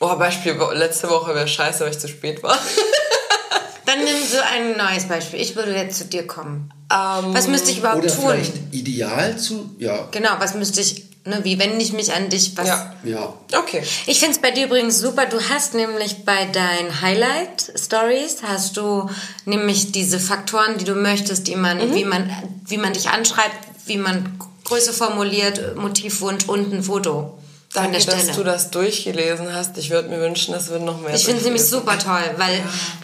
Oh, 0.00 0.16
Beispiel, 0.16 0.56
letzte 0.74 1.10
Woche 1.10 1.34
wäre 1.34 1.46
scheiße, 1.46 1.84
weil 1.84 1.90
ich 1.90 1.98
zu 1.98 2.08
spät 2.08 2.42
war. 2.42 2.56
Dann 3.86 3.98
nimm 4.04 4.16
so 4.16 4.38
ein 4.54 4.76
neues 4.76 5.04
Beispiel. 5.08 5.40
Ich 5.40 5.56
würde 5.56 5.74
jetzt 5.74 5.98
zu 5.98 6.04
dir 6.04 6.26
kommen. 6.26 6.72
Ähm, 6.92 7.34
Was 7.34 7.48
müsste 7.48 7.70
ich 7.72 7.78
überhaupt 7.78 8.04
Oder 8.04 8.14
tun? 8.14 8.24
vielleicht 8.30 8.54
ideal 8.72 9.36
zu. 9.36 9.74
Ja. 9.78 10.08
Genau, 10.12 10.30
was 10.38 10.54
müsste 10.54 10.80
ich, 10.80 11.04
ne, 11.24 11.40
wie 11.44 11.58
wende 11.58 11.82
ich 11.82 11.92
mich 11.92 12.12
an 12.12 12.28
dich? 12.28 12.56
Was 12.56 12.68
Ja. 12.68 12.94
Ja. 13.04 13.34
Okay. 13.56 13.82
Ich 14.06 14.18
finde 14.20 14.34
es 14.36 14.40
bei 14.40 14.50
dir 14.50 14.66
übrigens 14.66 14.98
super. 14.98 15.26
Du 15.26 15.38
hast 15.48 15.74
nämlich 15.74 16.24
bei 16.24 16.46
deinen 16.46 17.00
Highlight-Stories 17.02 18.42
hast 18.42 18.76
du 18.76 19.08
nämlich 19.44 19.92
diese 19.92 20.18
Faktoren, 20.20 20.78
die 20.78 20.84
du 20.84 20.94
möchtest, 20.94 21.46
die 21.46 21.56
man, 21.56 21.78
Mhm. 21.90 21.94
wie 21.94 22.04
man, 22.04 22.30
wie 22.66 22.78
man 22.78 22.92
dich 22.92 23.08
anschreibt, 23.08 23.56
wie 23.86 23.96
man 23.96 24.38
Größe 24.64 24.92
formuliert, 24.92 25.76
Motivwunsch 25.76 26.44
und 26.48 26.72
ein 26.72 26.82
Foto 26.82 27.36
Danke, 27.72 28.04
dass 28.04 28.32
du 28.32 28.42
das 28.42 28.70
durchgelesen 28.72 29.54
hast. 29.54 29.78
Ich 29.78 29.90
würde 29.90 30.08
mir 30.08 30.20
wünschen, 30.20 30.52
das 30.52 30.68
würden 30.70 30.84
noch 30.86 31.00
mehr 31.00 31.14
Ich 31.14 31.24
finde 31.24 31.38
es 31.38 31.44
nämlich 31.44 31.64
super 31.64 31.96
toll, 31.98 32.22
weil 32.36 32.60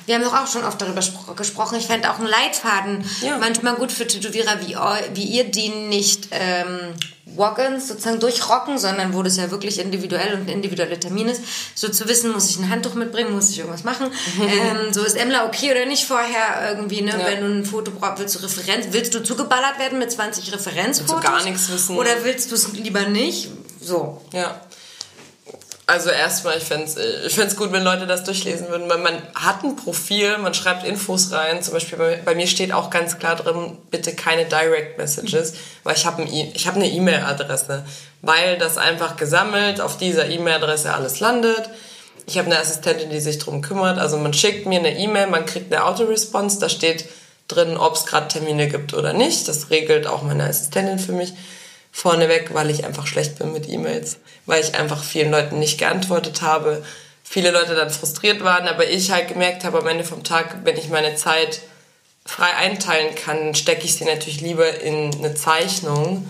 wir 0.07 0.17
haben 0.17 0.25
doch 0.25 0.35
auch 0.35 0.49
schon 0.51 0.65
oft 0.65 0.81
darüber 0.81 1.01
spro- 1.03 1.35
gesprochen. 1.37 1.79
Ich 1.79 1.87
fände 1.87 2.11
auch 2.11 2.19
einen 2.19 2.27
Leitfaden 2.27 3.05
Ja. 3.23 3.39
manchmal 3.39 3.75
gut 3.77 3.93
für 3.93 4.07
Tätowierer 4.09 4.59
wie, 4.67 4.77
wie 5.15 5.23
ihr, 5.25 5.45
die 5.45 5.69
nicht 5.69 6.29
ähm, 6.33 6.95
Walk-ins 7.37 7.87
sozusagen 7.87 8.19
durchrocken, 8.19 8.77
sondern 8.79 9.15
wo 9.15 9.23
das 9.23 9.37
ja 9.37 9.53
wirklich 9.53 9.79
individuell 9.79 10.35
und 10.35 10.43
ein 10.43 10.49
individueller 10.49 10.99
Termin 10.99 11.29
ist. 11.29 11.43
So 11.77 11.89
zu 11.89 12.09
wissen, 12.09 12.33
muss 12.33 12.51
ich 12.51 12.59
ein 12.59 12.69
Handtuch 12.69 12.95
mitbringen, 12.95 13.33
muss 13.33 13.51
ich 13.51 13.59
irgendwas 13.61 13.85
machen. 13.85 14.07
ähm, 14.41 14.93
so 14.93 15.05
ist 15.05 15.17
Emla 15.17 15.47
okay 15.47 15.71
oder 15.71 15.87
nicht 15.87 16.05
vorher 16.07 16.71
irgendwie, 16.73 17.03
ne? 17.03 17.13
Ja. 17.13 17.25
Wenn 17.27 17.41
du 17.41 17.47
ein 17.61 17.65
Foto 17.65 17.93
brauchst, 17.93 18.19
willst 18.19 18.35
du 18.35 18.39
Referenz, 18.41 18.87
willst 18.91 19.15
du 19.15 19.23
zugeballert 19.23 19.79
werden 19.79 20.01
mit 20.01 20.11
20 20.11 20.53
Referenzfotos? 20.53 21.23
gar 21.23 21.45
nichts 21.45 21.71
wissen. 21.71 21.97
Oder 21.97 22.25
willst 22.25 22.51
du 22.51 22.57
es 22.57 22.73
lieber 22.73 23.03
nicht? 23.09 23.49
So. 23.87 24.21
Ja. 24.33 24.61
Also 25.89 26.11
erstmal, 26.11 26.59
ich 26.59 26.65
fände 26.65 26.87
es 26.87 26.97
ich 26.97 27.35
fänd's 27.37 27.55
gut, 27.55 27.71
wenn 27.71 27.85
Leute 27.85 28.09
das 28.09 28.25
durchlesen 28.25 28.69
würden, 28.69 28.89
weil 28.89 28.99
man 28.99 29.23
hat 29.37 29.63
ein 29.63 29.77
Profil, 29.77 30.37
man 30.39 30.53
schreibt 30.53 30.85
Infos 30.85 31.31
rein. 31.31 31.63
Zum 31.63 31.75
Beispiel 31.75 31.97
bei, 31.97 32.21
bei 32.25 32.35
mir 32.35 32.49
steht 32.49 32.73
auch 32.73 32.91
ganz 32.91 33.21
klar 33.21 33.37
drin, 33.37 33.79
bitte 33.93 34.13
keine 34.13 34.47
Direct 34.47 34.99
Messages, 34.99 35.55
weil 35.85 35.95
ich 35.95 36.05
habe 36.05 36.23
ein 36.23 36.29
hab 36.29 36.75
eine 36.75 36.91
E-Mail-Adresse, 36.91 37.85
weil 38.23 38.59
das 38.59 38.79
einfach 38.79 39.17
gesammelt 39.17 39.81
auf 39.81 39.97
dieser 39.97 40.29
E-Mail-Adresse 40.29 40.93
alles 40.93 41.21
landet. 41.21 41.71
Ich 42.27 42.37
habe 42.37 42.47
eine 42.47 42.59
Assistentin, 42.59 43.09
die 43.09 43.21
sich 43.21 43.39
drum 43.39 43.63
kümmert. 43.63 44.01
Also 44.01 44.17
man 44.17 44.33
schickt 44.35 44.67
mir 44.67 44.81
eine 44.81 44.99
E-Mail, 44.99 45.29
man 45.29 45.47
kriegt 45.47 45.73
eine 45.73 45.85
Autoresponse, 45.85 46.59
da 46.59 46.69
steht 46.69 47.05
drin, 47.47 47.77
ob 47.77 47.95
es 47.95 48.07
gerade 48.07 48.27
Termine 48.27 48.67
gibt 48.69 48.93
oder 48.93 49.13
nicht. 49.13 49.47
Das 49.47 49.71
regelt 49.71 50.09
auch 50.09 50.23
meine 50.23 50.43
Assistentin 50.43 50.99
für 50.99 51.13
mich 51.13 51.33
vorneweg, 51.97 52.53
weil 52.53 52.69
ich 52.69 52.85
einfach 52.85 53.07
schlecht 53.07 53.39
bin 53.39 53.55
mit 53.55 53.71
E-Mails, 53.71 54.19
weil 54.45 54.63
ich 54.63 54.75
einfach 54.75 55.03
vielen 55.03 55.31
Leuten 55.31 55.59
nicht 55.59 55.79
geantwortet 55.79 56.43
habe, 56.43 56.85
viele 57.25 57.51
Leute 57.51 57.75
dann 57.75 57.89
frustriert 57.89 58.45
waren, 58.45 58.69
aber 58.69 58.87
ich 58.87 59.11
halt 59.13 59.29
gemerkt 59.29 59.65
habe 59.65 59.79
am 59.79 59.87
Ende 59.87 60.05
vom 60.05 60.23
Tag, 60.23 60.59
wenn 60.65 60.77
ich 60.77 60.91
meine 60.91 61.17
Zeit 61.17 61.63
frei 62.27 62.55
einteilen 62.55 63.15
kann, 63.15 63.55
stecke 63.55 63.87
ich 63.87 63.97
sie 63.97 64.05
natürlich 64.05 64.43
lieber 64.43 64.79
in 64.81 65.15
eine 65.15 65.35
Zeichnung 65.35 66.29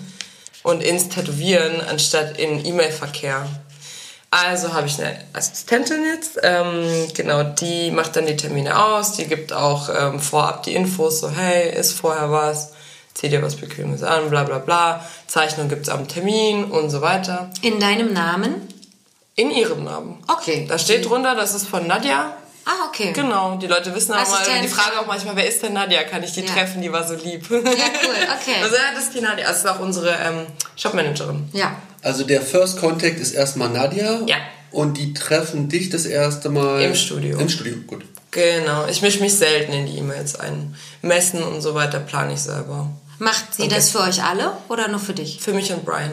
und 0.63 0.85
ins 0.85 1.09
Tätowieren 1.09 1.81
anstatt 1.81 2.39
in 2.39 2.65
E-Mail-Verkehr. 2.65 3.49
Also 4.31 4.73
habe 4.73 4.87
ich 4.87 5.01
eine 5.01 5.19
Assistentin 5.33 6.05
jetzt, 6.05 6.39
ähm, 6.45 7.09
genau, 7.13 7.43
die 7.43 7.91
macht 7.91 8.15
dann 8.15 8.27
die 8.27 8.37
Termine 8.37 8.85
aus, 8.85 9.15
die 9.15 9.27
gibt 9.27 9.53
auch 9.53 9.89
ähm, 9.89 10.21
vorab 10.21 10.63
die 10.63 10.77
Infos, 10.77 11.21
so 11.21 11.31
hey, 11.31 11.77
ist 11.77 11.93
vorher 11.93 12.31
was, 12.31 12.73
zieh 13.17 13.29
dir 13.31 13.43
was 13.43 13.57
Bequemes 13.57 14.03
an, 14.03 14.29
bla 14.31 14.45
bla 14.45 14.59
bla, 14.59 15.05
Zeichnung 15.27 15.69
gibt's 15.69 15.89
am 15.89 16.07
Termin 16.07 16.65
und 16.65 16.91
so 16.91 17.01
weiter. 17.01 17.51
In 17.63 17.81
deinem 17.81 18.13
Namen? 18.13 18.55
In 19.35 19.51
ihrem 19.51 19.85
Namen. 19.85 20.19
Okay. 20.29 20.67
Da 20.69 20.79
steht 20.79 21.09
drunter, 21.09 21.35
das 21.35 21.55
ist 21.55 21.67
von 21.67 21.87
Nadja. 21.87 22.37
Ah, 22.65 22.89
okay. 22.89 23.13
Genau, 23.13 23.57
die 23.57 23.69
Leute 23.69 23.95
wissen 23.95 24.13
auch 24.13 24.17
mal, 24.17 24.23
Assistent. 24.23 24.65
die 24.65 24.69
fragen 24.69 24.99
auch 24.99 25.07
manchmal, 25.07 25.37
wer 25.37 25.47
ist 25.47 25.63
denn 25.63 25.73
Nadja? 25.73 26.03
Kann 26.03 26.23
ich 26.23 26.33
die 26.33 26.41
Ja. 26.41 26.53
treffen? 26.53 26.83
Die 26.83 26.93
war 26.93 27.07
so 27.07 27.15
lieb. 27.15 27.49
Ja, 27.51 27.57
cool, 27.59 27.65
okay. 27.65 28.57
Also 28.63 28.75
ja, 28.75 28.83
das 28.95 29.05
ist 29.05 29.15
die 29.15 29.21
Nadja. 29.21 29.47
Das 29.47 29.59
ist 29.59 29.67
auch 29.69 29.79
unsere 29.79 30.11
ähm, 30.11 30.47
Shopmanagerin. 30.75 31.49
Ja. 31.53 31.77
Also 32.03 32.25
der 32.25 32.43
First 32.43 32.81
Contact 32.81 33.21
ist 33.21 33.33
erstmal 33.33 33.69
Nadja. 33.69 34.21
Ja. 34.27 34.37
Und 34.73 34.99
die 34.99 35.15
treffen 35.15 35.69
dich 35.69 35.91
das 35.91 36.07
erste 36.07 36.49
Mal. 36.49 36.83
Im 36.83 36.95
Studio. 36.95 37.39
Im 37.39 37.49
Studio, 37.49 37.77
gut. 37.87 38.05
Genau. 38.33 38.87
Ich 38.89 39.01
mische 39.01 39.21
mich 39.21 39.35
selten 39.35 39.73
in 39.73 39.87
die 39.87 39.99
E-Mails 39.99 40.39
ein. 40.41 40.75
Messen 41.03 41.43
und 41.43 41.61
so 41.61 41.75
weiter 41.75 42.01
plane 42.01 42.33
ich 42.35 42.41
selber. 42.41 42.91
Macht 43.19 43.55
sie 43.55 43.69
das 43.69 43.91
für 43.91 44.01
euch 44.01 44.23
alle 44.23 44.53
oder 44.69 44.89
nur 44.89 45.01
für 45.01 45.15
dich? 45.15 45.41
Für 45.41 45.53
mich 45.53 45.73
und 45.73 45.85
Brian. 45.85 46.13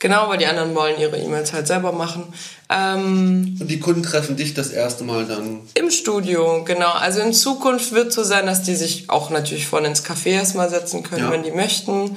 Genau, 0.00 0.28
weil 0.28 0.38
die 0.38 0.46
anderen 0.46 0.74
wollen 0.76 0.98
ihre 1.00 1.16
E-Mails 1.18 1.52
halt 1.52 1.66
selber 1.66 1.90
machen. 1.90 2.32
Ähm, 2.70 3.56
Und 3.60 3.66
die 3.68 3.80
Kunden 3.80 4.04
treffen 4.04 4.36
dich 4.36 4.54
das 4.54 4.68
erste 4.70 5.02
Mal 5.02 5.26
dann. 5.26 5.60
Im 5.74 5.90
Studio, 5.90 6.62
genau. 6.64 6.92
Also 6.92 7.20
in 7.20 7.32
Zukunft 7.32 7.90
wird 7.92 8.12
so 8.12 8.22
sein, 8.22 8.46
dass 8.46 8.62
die 8.62 8.76
sich 8.76 9.10
auch 9.10 9.30
natürlich 9.30 9.66
vorne 9.66 9.88
ins 9.88 10.04
Café 10.04 10.28
erstmal 10.28 10.70
setzen 10.70 11.02
können, 11.02 11.24
Ja. 11.24 11.30
wenn 11.32 11.42
die 11.42 11.50
möchten. 11.50 12.16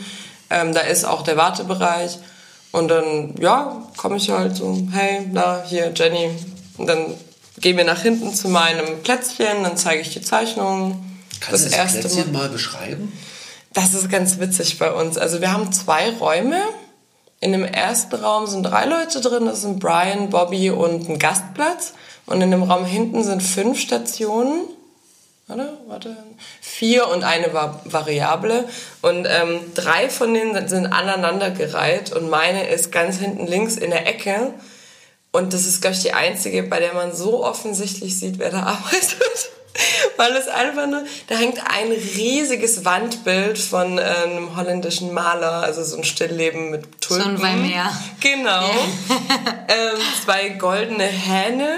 Ähm, 0.51 0.73
da 0.73 0.81
ist 0.81 1.05
auch 1.05 1.23
der 1.23 1.37
Wartebereich. 1.37 2.19
Und 2.71 2.87
dann, 2.89 3.33
ja, 3.39 3.81
komme 3.97 4.17
ich 4.17 4.29
halt 4.29 4.55
so, 4.55 4.77
hey, 4.91 5.27
na, 5.31 5.63
hier, 5.65 5.91
Jenny. 5.95 6.29
Und 6.77 6.85
dann 6.87 7.05
gehen 7.59 7.77
wir 7.77 7.83
nach 7.83 8.01
hinten 8.01 8.33
zu 8.33 8.47
meinem 8.47 9.01
Plätzchen, 9.01 9.63
dann 9.63 9.75
zeige 9.75 10.01
ich 10.01 10.13
die 10.13 10.21
Zeichnung. 10.21 11.03
Kannst 11.39 11.65
du 11.65 11.69
das 11.71 11.91
Plätzchen 11.93 12.31
mal 12.31 12.47
beschreiben? 12.49 13.11
Das 13.73 13.93
ist 13.93 14.09
ganz 14.09 14.39
witzig 14.39 14.77
bei 14.79 14.91
uns. 14.91 15.17
Also 15.17 15.41
wir 15.41 15.53
haben 15.53 15.71
zwei 15.71 16.09
Räume. 16.09 16.61
In 17.39 17.53
dem 17.53 17.63
ersten 17.63 18.15
Raum 18.15 18.45
sind 18.45 18.63
drei 18.63 18.85
Leute 18.85 19.21
drin. 19.21 19.45
Das 19.45 19.61
sind 19.61 19.79
Brian, 19.79 20.29
Bobby 20.29 20.69
und 20.69 21.09
ein 21.09 21.19
Gastplatz. 21.19 21.93
Und 22.25 22.41
in 22.41 22.51
dem 22.51 22.63
Raum 22.63 22.85
hinten 22.85 23.23
sind 23.23 23.41
fünf 23.41 23.79
Stationen. 23.79 24.63
Warte, 25.47 25.77
warte. 25.87 26.17
Vier 26.61 27.07
und 27.07 27.23
eine 27.23 27.53
war 27.53 27.81
Variable. 27.85 28.67
Und 29.01 29.25
ähm, 29.29 29.59
drei 29.73 30.09
von 30.09 30.33
denen 30.33 30.53
sind, 30.53 30.69
sind 30.69 30.85
aneinandergereiht. 30.87 32.11
Und 32.11 32.29
meine 32.29 32.67
ist 32.67 32.91
ganz 32.91 33.17
hinten 33.17 33.47
links 33.47 33.77
in 33.77 33.89
der 33.89 34.07
Ecke. 34.07 34.53
Und 35.31 35.53
das 35.53 35.65
ist, 35.65 35.81
glaube 35.81 35.95
ich, 35.95 36.01
die 36.01 36.13
einzige, 36.13 36.63
bei 36.63 36.79
der 36.79 36.93
man 36.93 37.15
so 37.15 37.43
offensichtlich 37.43 38.19
sieht, 38.19 38.37
wer 38.37 38.51
da 38.51 38.63
arbeitet. 38.63 39.51
Weil 40.17 40.35
es 40.35 40.47
einfach 40.47 40.87
nur, 40.87 41.03
da 41.27 41.35
hängt 41.35 41.59
ein 41.59 41.91
riesiges 41.91 42.85
Wandbild 42.85 43.57
von 43.57 43.97
äh, 43.97 44.01
einem 44.01 44.55
holländischen 44.55 45.13
Maler, 45.13 45.63
also 45.63 45.83
so 45.83 45.97
ein 45.97 46.03
Stillleben 46.03 46.71
mit 46.71 47.01
Tulpen. 47.01 47.37
So 47.37 47.43
ein 47.43 47.63
Weimar. 47.63 47.91
Genau. 48.19 48.65
ähm, 49.67 49.99
zwei 50.23 50.49
goldene 50.49 51.05
Hähne. 51.05 51.69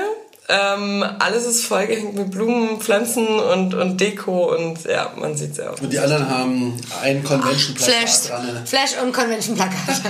Ähm, 0.49 1.05
alles 1.19 1.45
ist 1.45 1.65
vollgehängt 1.65 2.15
mit 2.15 2.31
Blumen, 2.31 2.81
Pflanzen 2.81 3.27
und, 3.27 3.73
und 3.73 4.01
Deko 4.01 4.53
und 4.53 4.83
ja, 4.83 5.13
man 5.15 5.37
sieht 5.37 5.55
sehr 5.55 5.71
oft. 5.71 5.81
Und 5.81 5.93
die 5.93 5.99
anderen 5.99 6.29
haben 6.29 6.81
ein 7.01 7.23
Convention-Plakat 7.23 7.95
Flash, 7.95 8.27
dran. 8.27 8.63
Flash 8.65 8.91
und 9.01 9.13
Convention-Plakat. 9.13 9.77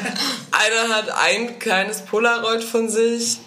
Einer 0.51 0.95
hat 0.95 1.11
ein 1.11 1.59
kleines 1.59 2.01
Polaroid 2.01 2.63
von 2.63 2.89
sich, 2.89 3.37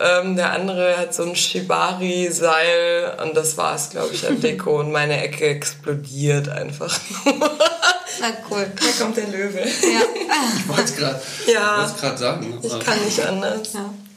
ähm, 0.00 0.36
der 0.36 0.52
andere 0.52 0.96
hat 0.96 1.14
so 1.14 1.22
ein 1.22 1.36
Shibari-Seil 1.36 3.18
und 3.22 3.36
das 3.36 3.56
war 3.56 3.74
es, 3.76 3.90
glaube 3.90 4.12
ich, 4.14 4.26
an 4.26 4.40
Deko 4.40 4.80
und 4.80 4.90
meine 4.92 5.22
Ecke 5.22 5.46
explodiert 5.46 6.48
einfach. 6.48 6.98
Na 8.20 8.28
cool. 8.50 8.66
da 8.76 9.04
kommt 9.04 9.16
der 9.16 9.28
Löwe. 9.28 9.60
Ja. 9.60 9.66
Ich 10.56 10.68
wollte 10.68 10.84
es 10.84 10.96
gerade 10.96 11.20
Ja. 11.46 12.16
sagen. 12.16 12.58
Ich 12.62 12.78
kann 12.80 13.04
nicht 13.04 13.20
anders. 13.24 13.68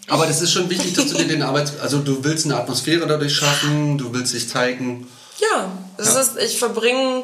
Aber 0.09 0.25
das 0.25 0.41
ist 0.41 0.53
schon 0.53 0.69
wichtig, 0.69 0.93
dass 0.93 1.07
du 1.07 1.17
dir 1.17 1.27
den 1.27 1.41
Arbeits... 1.43 1.73
Also 1.81 1.99
du 1.99 2.23
willst 2.23 2.45
eine 2.45 2.55
Atmosphäre 2.57 3.05
dadurch 3.07 3.35
schaffen, 3.35 3.97
du 3.97 4.13
willst 4.13 4.33
dich 4.33 4.47
zeigen. 4.47 5.07
Ja, 5.39 5.71
das 5.97 6.13
Ja. 6.13 6.21
ist, 6.21 6.37
ich 6.37 6.57
verbringe, 6.59 7.23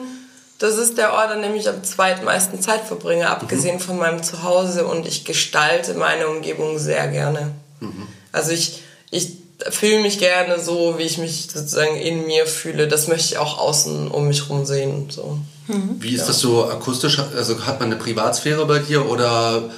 das 0.59 0.77
ist 0.77 0.97
der 0.97 1.13
Ort, 1.13 1.29
an 1.31 1.41
dem 1.41 1.55
ich 1.55 1.69
am 1.69 1.83
zweitmeisten 1.83 2.61
Zeit 2.61 2.81
verbringe, 2.85 3.29
abgesehen 3.29 3.79
von 3.79 3.97
meinem 3.97 4.21
Zuhause 4.21 4.85
und 4.85 5.07
ich 5.07 5.23
gestalte 5.25 5.93
meine 5.93 6.27
Umgebung 6.27 6.77
sehr 6.77 7.07
gerne. 7.07 7.51
Also 8.33 8.51
ich, 8.51 8.81
ich 9.11 9.29
fühle 9.69 10.01
mich 10.01 10.19
gerne 10.19 10.59
so, 10.59 10.95
wie 10.97 11.03
ich 11.03 11.17
mich 11.17 11.47
sozusagen 11.53 11.95
in 11.95 12.25
mir 12.25 12.45
fühle. 12.45 12.89
Das 12.89 13.07
möchte 13.07 13.33
ich 13.33 13.37
auch 13.37 13.57
außen 13.57 14.09
um 14.09 14.27
mich 14.27 14.49
rum 14.49 14.65
sehen. 14.65 15.09
So. 15.09 15.39
Wie 15.67 16.13
ist 16.13 16.27
das 16.27 16.39
so 16.39 16.65
akustisch? 16.65 17.19
Also 17.19 17.65
hat 17.65 17.79
man 17.79 17.91
eine 17.91 18.01
Privatsphäre 18.01 18.65
bei 18.65 18.79
dir 18.79 19.09
oder 19.09 19.69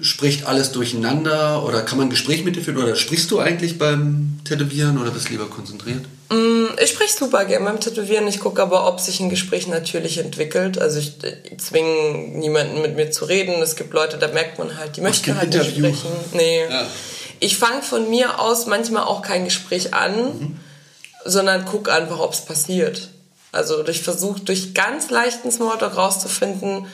spricht 0.00 0.46
alles 0.46 0.72
durcheinander 0.72 1.64
oder 1.64 1.82
kann 1.82 1.98
man 1.98 2.08
ein 2.08 2.10
Gespräch 2.10 2.44
mit 2.44 2.56
dir 2.56 2.62
führen 2.62 2.78
oder 2.78 2.96
sprichst 2.96 3.30
du 3.30 3.38
eigentlich 3.38 3.78
beim 3.78 4.40
Tätowieren 4.44 4.98
oder 4.98 5.10
bist 5.10 5.28
lieber 5.28 5.46
konzentriert? 5.46 6.04
Ich 6.82 6.90
spreche 6.90 7.16
super 7.16 7.44
gerne 7.44 7.66
beim 7.66 7.80
Tätowieren. 7.80 8.26
Ich 8.26 8.40
gucke 8.40 8.60
aber, 8.60 8.88
ob 8.88 8.98
sich 8.98 9.20
ein 9.20 9.30
Gespräch 9.30 9.66
natürlich 9.68 10.18
entwickelt. 10.18 10.78
Also 10.78 10.98
ich 10.98 11.22
äh, 11.22 11.56
zwinge 11.58 12.28
niemanden 12.38 12.80
mit 12.82 12.96
mir 12.96 13.10
zu 13.10 13.26
reden. 13.26 13.62
Es 13.62 13.76
gibt 13.76 13.92
Leute, 13.92 14.18
da 14.18 14.28
merkt 14.28 14.58
man 14.58 14.76
halt, 14.76 14.96
die 14.96 15.00
möchten 15.00 15.36
halt 15.36 15.54
nicht 15.54 15.76
sprechen. 15.76 16.10
Nee. 16.32 16.62
Ja. 16.68 16.86
Ich 17.40 17.58
fange 17.58 17.82
von 17.82 18.08
mir 18.10 18.40
aus 18.40 18.66
manchmal 18.66 19.04
auch 19.04 19.22
kein 19.22 19.44
Gespräch 19.44 19.94
an, 19.94 20.60
sondern 21.24 21.64
gucke 21.64 21.92
einfach, 21.92 22.20
ob 22.20 22.32
es 22.32 22.42
passiert. 22.42 23.08
Also 23.52 23.86
ich 23.86 24.02
versuche 24.02 24.40
durch 24.40 24.74
ganz 24.74 25.10
leichten 25.10 25.50
Smalltalk 25.50 25.96
rauszufinden, 25.96 26.86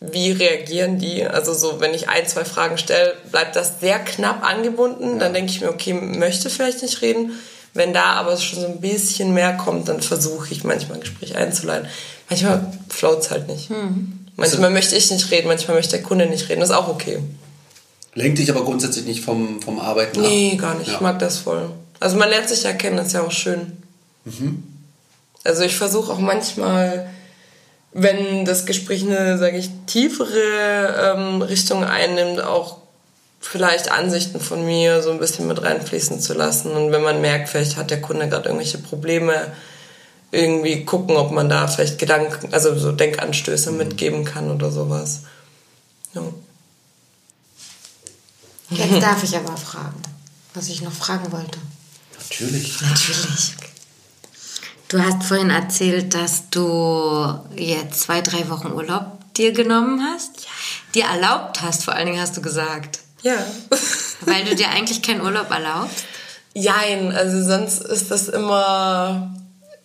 wie 0.00 0.32
reagieren 0.32 0.98
die. 0.98 1.24
Also 1.24 1.52
so, 1.52 1.80
wenn 1.80 1.94
ich 1.94 2.08
ein, 2.08 2.26
zwei 2.26 2.44
Fragen 2.44 2.78
stelle, 2.78 3.14
bleibt 3.30 3.56
das 3.56 3.80
sehr 3.80 3.98
knapp 3.98 4.44
angebunden. 4.44 5.18
Dann 5.18 5.32
denke 5.32 5.50
ich 5.50 5.60
mir, 5.60 5.70
okay, 5.70 5.92
möchte 5.92 6.50
vielleicht 6.50 6.82
nicht 6.82 7.02
reden. 7.02 7.32
Wenn 7.74 7.92
da 7.92 8.14
aber 8.14 8.36
schon 8.36 8.60
so 8.60 8.66
ein 8.66 8.80
bisschen 8.80 9.34
mehr 9.34 9.56
kommt, 9.56 9.88
dann 9.88 10.00
versuche 10.00 10.52
ich 10.52 10.64
manchmal 10.64 10.98
ein 10.98 11.02
Gespräch 11.02 11.36
einzuleiten. 11.36 11.88
Manchmal 12.28 12.72
float 12.88 13.20
es 13.20 13.30
halt 13.30 13.48
nicht. 13.48 13.70
Manchmal 14.36 14.70
möchte 14.70 14.96
ich 14.96 15.10
nicht 15.10 15.30
reden, 15.30 15.48
manchmal 15.48 15.76
möchte 15.76 15.96
der 15.96 16.02
Kunde 16.02 16.26
nicht 16.26 16.48
reden. 16.48 16.60
Das 16.60 16.70
ist 16.70 16.76
auch 16.76 16.88
okay. 16.88 17.18
Lenkt 18.14 18.38
dich 18.38 18.50
aber 18.50 18.64
grundsätzlich 18.64 19.04
nicht 19.04 19.24
vom, 19.24 19.60
vom 19.62 19.78
Arbeiten 19.78 20.20
Nee, 20.20 20.52
ab? 20.54 20.60
gar 20.60 20.74
nicht. 20.76 20.88
Ja. 20.88 20.94
Ich 20.94 21.00
mag 21.00 21.18
das 21.18 21.38
voll. 21.38 21.70
Also 22.00 22.16
man 22.16 22.28
lernt 22.28 22.48
sich 22.48 22.62
ja 22.62 22.72
kennen, 22.72 22.96
das 22.96 23.08
ist 23.08 23.12
ja 23.14 23.22
auch 23.22 23.30
schön. 23.32 23.72
Also 25.44 25.62
ich 25.62 25.76
versuche 25.76 26.12
auch 26.12 26.18
manchmal, 26.18 27.08
wenn 27.92 28.44
das 28.44 28.66
Gespräch 28.66 29.02
eine, 29.02 29.38
sage 29.38 29.56
ich, 29.56 29.70
tiefere 29.86 31.14
ähm, 31.16 31.42
Richtung 31.42 31.84
einnimmt, 31.84 32.40
auch 32.42 32.78
vielleicht 33.40 33.90
Ansichten 33.90 34.40
von 34.40 34.64
mir 34.64 35.00
so 35.02 35.10
ein 35.10 35.18
bisschen 35.18 35.46
mit 35.48 35.62
reinfließen 35.62 36.20
zu 36.20 36.34
lassen. 36.34 36.72
Und 36.72 36.92
wenn 36.92 37.02
man 37.02 37.20
merkt, 37.20 37.48
vielleicht 37.48 37.76
hat 37.76 37.90
der 37.90 38.00
Kunde 38.02 38.28
gerade 38.28 38.48
irgendwelche 38.48 38.78
Probleme, 38.78 39.52
irgendwie 40.30 40.84
gucken, 40.84 41.16
ob 41.16 41.30
man 41.32 41.48
da 41.48 41.66
vielleicht 41.68 41.98
Gedanken, 41.98 42.52
also 42.52 42.76
so 42.78 42.92
Denkanstöße 42.92 43.72
mitgeben 43.72 44.24
kann 44.24 44.50
oder 44.50 44.70
sowas. 44.70 45.22
Ja. 46.14 46.22
Jetzt 48.70 49.02
darf 49.02 49.22
ich 49.22 49.36
aber 49.36 49.56
fragen, 49.56 50.02
was 50.54 50.68
ich 50.68 50.82
noch 50.82 50.92
fragen 50.92 51.32
wollte. 51.32 51.58
Natürlich. 52.16 52.80
Natürlich. 52.82 53.54
Du 54.88 55.02
hast 55.02 55.24
vorhin 55.24 55.50
erzählt, 55.50 56.14
dass 56.14 56.48
du 56.50 57.38
jetzt 57.54 58.00
zwei, 58.00 58.20
drei 58.22 58.48
Wochen 58.48 58.72
Urlaub 58.72 59.18
dir 59.36 59.52
genommen 59.52 60.02
hast. 60.02 60.46
Dir 60.94 61.04
erlaubt 61.04 61.62
hast, 61.62 61.84
vor 61.84 61.94
allen 61.94 62.06
Dingen 62.06 62.20
hast 62.20 62.36
du 62.36 62.42
gesagt. 62.42 63.00
Ja. 63.22 63.36
Weil 64.22 64.44
du 64.44 64.54
dir 64.54 64.70
eigentlich 64.70 65.02
keinen 65.02 65.20
Urlaub 65.20 65.50
erlaubst. 65.50 66.04
Jein, 66.54 67.12
also 67.12 67.42
sonst 67.42 67.82
ist 67.82 68.10
das 68.10 68.28
immer 68.28 69.34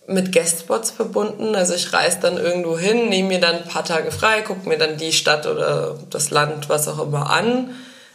mit 0.06 0.32
Guestspots 0.32 0.90
verbunden. 0.90 1.54
Also 1.54 1.74
ich 1.74 1.92
reise 1.92 2.18
dann 2.20 2.36
irgendwo 2.36 2.78
hin, 2.78 3.08
nehme 3.08 3.28
mir 3.28 3.40
dann 3.40 3.56
ein 3.56 3.68
paar 3.68 3.84
Tage 3.84 4.10
frei, 4.10 4.42
gucke 4.42 4.68
mir 4.68 4.78
dann 4.78 4.96
die 4.96 5.12
Stadt 5.12 5.46
oder 5.46 5.98
das 6.10 6.30
Land, 6.30 6.68
was 6.68 6.88
auch 6.88 6.98
immer 6.98 7.30
an. 7.30 7.74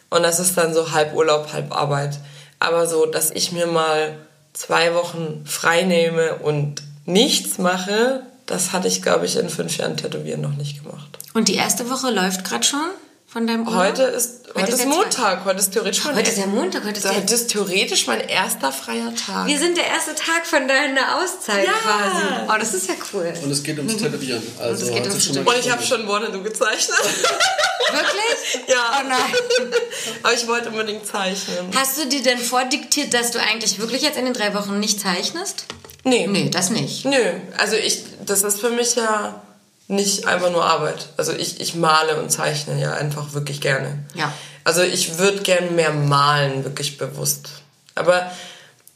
Und 0.09 0.23
das 0.23 0.39
ist 0.39 0.57
dann 0.57 0.73
so 0.73 0.91
halb 0.91 1.13
Urlaub, 1.13 1.53
halb 1.53 1.75
Arbeit. 1.75 2.19
Aber 2.59 2.87
so, 2.87 3.05
dass 3.05 3.31
ich 3.31 3.51
mir 3.51 3.67
mal 3.67 4.17
zwei 4.53 4.93
Wochen 4.95 5.43
frei 5.45 5.83
nehme 5.83 6.35
und 6.35 6.81
nichts 7.05 7.57
mache, 7.57 8.23
das 8.45 8.73
hatte 8.73 8.87
ich, 8.87 9.01
glaube 9.01 9.25
ich, 9.25 9.37
in 9.37 9.49
fünf 9.49 9.77
Jahren 9.77 9.97
Tätowieren 9.97 10.41
noch 10.41 10.55
nicht 10.55 10.83
gemacht. 10.83 11.19
Und 11.33 11.47
die 11.47 11.55
erste 11.55 11.89
Woche 11.89 12.09
läuft 12.09 12.43
gerade 12.43 12.63
schon 12.63 12.89
von 13.31 13.45
deinem 13.45 13.67
Urlaub? 13.67 13.83
Heute 13.83 14.03
ist, 14.03 14.47
heute 14.55 14.71
ist 14.71 14.79
der 14.79 14.87
Montag, 14.87 15.45
heute 15.45 15.59
ist 15.59 15.71
theoretisch 15.71 16.03
mein 16.03 16.15
Heute 16.15 16.29
ist 16.31 16.37
ja 16.39 16.45
Montag, 16.47 16.83
heute 16.83 16.97
ist 16.97 17.03
ja- 17.05 17.13
heute 17.15 17.33
ist 17.35 17.47
theoretisch 17.51 18.07
mein 18.07 18.21
erster 18.21 18.71
freier 18.71 19.13
Tag. 19.15 19.45
Wir 19.47 19.59
sind 19.59 19.77
der 19.77 19.85
erste 19.85 20.15
Tag 20.15 20.45
von 20.47 20.67
deiner 20.67 21.17
Auszeit 21.21 21.65
Ja. 21.67 21.73
quasi. 21.73 22.25
Oh, 22.47 22.59
das 22.59 22.73
ist 22.73 22.87
ja 22.87 22.95
cool. 23.13 23.31
Und 23.43 23.51
es 23.51 23.61
geht 23.63 23.77
ums 23.77 23.97
Tätowieren. 23.97 24.41
Also 24.59 24.85
es 24.85 24.91
geht 24.91 25.01
hat 25.01 25.09
ums 25.09 25.25
schon 25.25 25.37
Und 25.37 25.57
ich 25.59 25.69
habe 25.71 25.83
schon 25.83 26.07
Wanadu 26.07 26.41
gezeichnet. 26.41 26.97
Wirklich? 27.91 28.67
ja. 28.67 28.99
Oh 28.99 29.07
nein. 29.07 29.71
Aber 30.23 30.33
ich 30.33 30.47
wollte 30.47 30.69
unbedingt 30.69 31.05
zeichnen. 31.05 31.69
Hast 31.75 31.97
du 31.97 32.07
dir 32.07 32.21
denn 32.23 32.37
vordiktiert, 32.39 33.13
dass 33.13 33.31
du 33.31 33.39
eigentlich 33.39 33.79
wirklich 33.79 34.01
jetzt 34.03 34.17
in 34.17 34.25
den 34.25 34.33
drei 34.33 34.53
Wochen 34.53 34.79
nicht 34.79 34.99
zeichnest? 34.99 35.65
Nee. 36.03 36.27
Nee, 36.27 36.49
das 36.49 36.69
nicht. 36.69 37.05
Nö. 37.05 37.17
Also 37.57 37.75
ich, 37.75 38.03
das 38.25 38.43
ist 38.43 38.59
für 38.59 38.69
mich 38.69 38.95
ja 38.95 39.41
nicht 39.89 40.27
einfach 40.27 40.51
nur 40.51 40.63
Arbeit. 40.63 41.09
Also 41.17 41.33
ich, 41.33 41.59
ich 41.59 41.75
male 41.75 42.21
und 42.21 42.29
zeichne 42.29 42.79
ja 42.79 42.93
einfach 42.93 43.33
wirklich 43.33 43.59
gerne. 43.59 43.97
Ja. 44.13 44.31
Also 44.63 44.81
ich 44.81 45.17
würde 45.17 45.41
gern 45.41 45.75
mehr 45.75 45.91
malen, 45.91 46.63
wirklich 46.63 46.97
bewusst. 46.97 47.49
Aber 47.95 48.31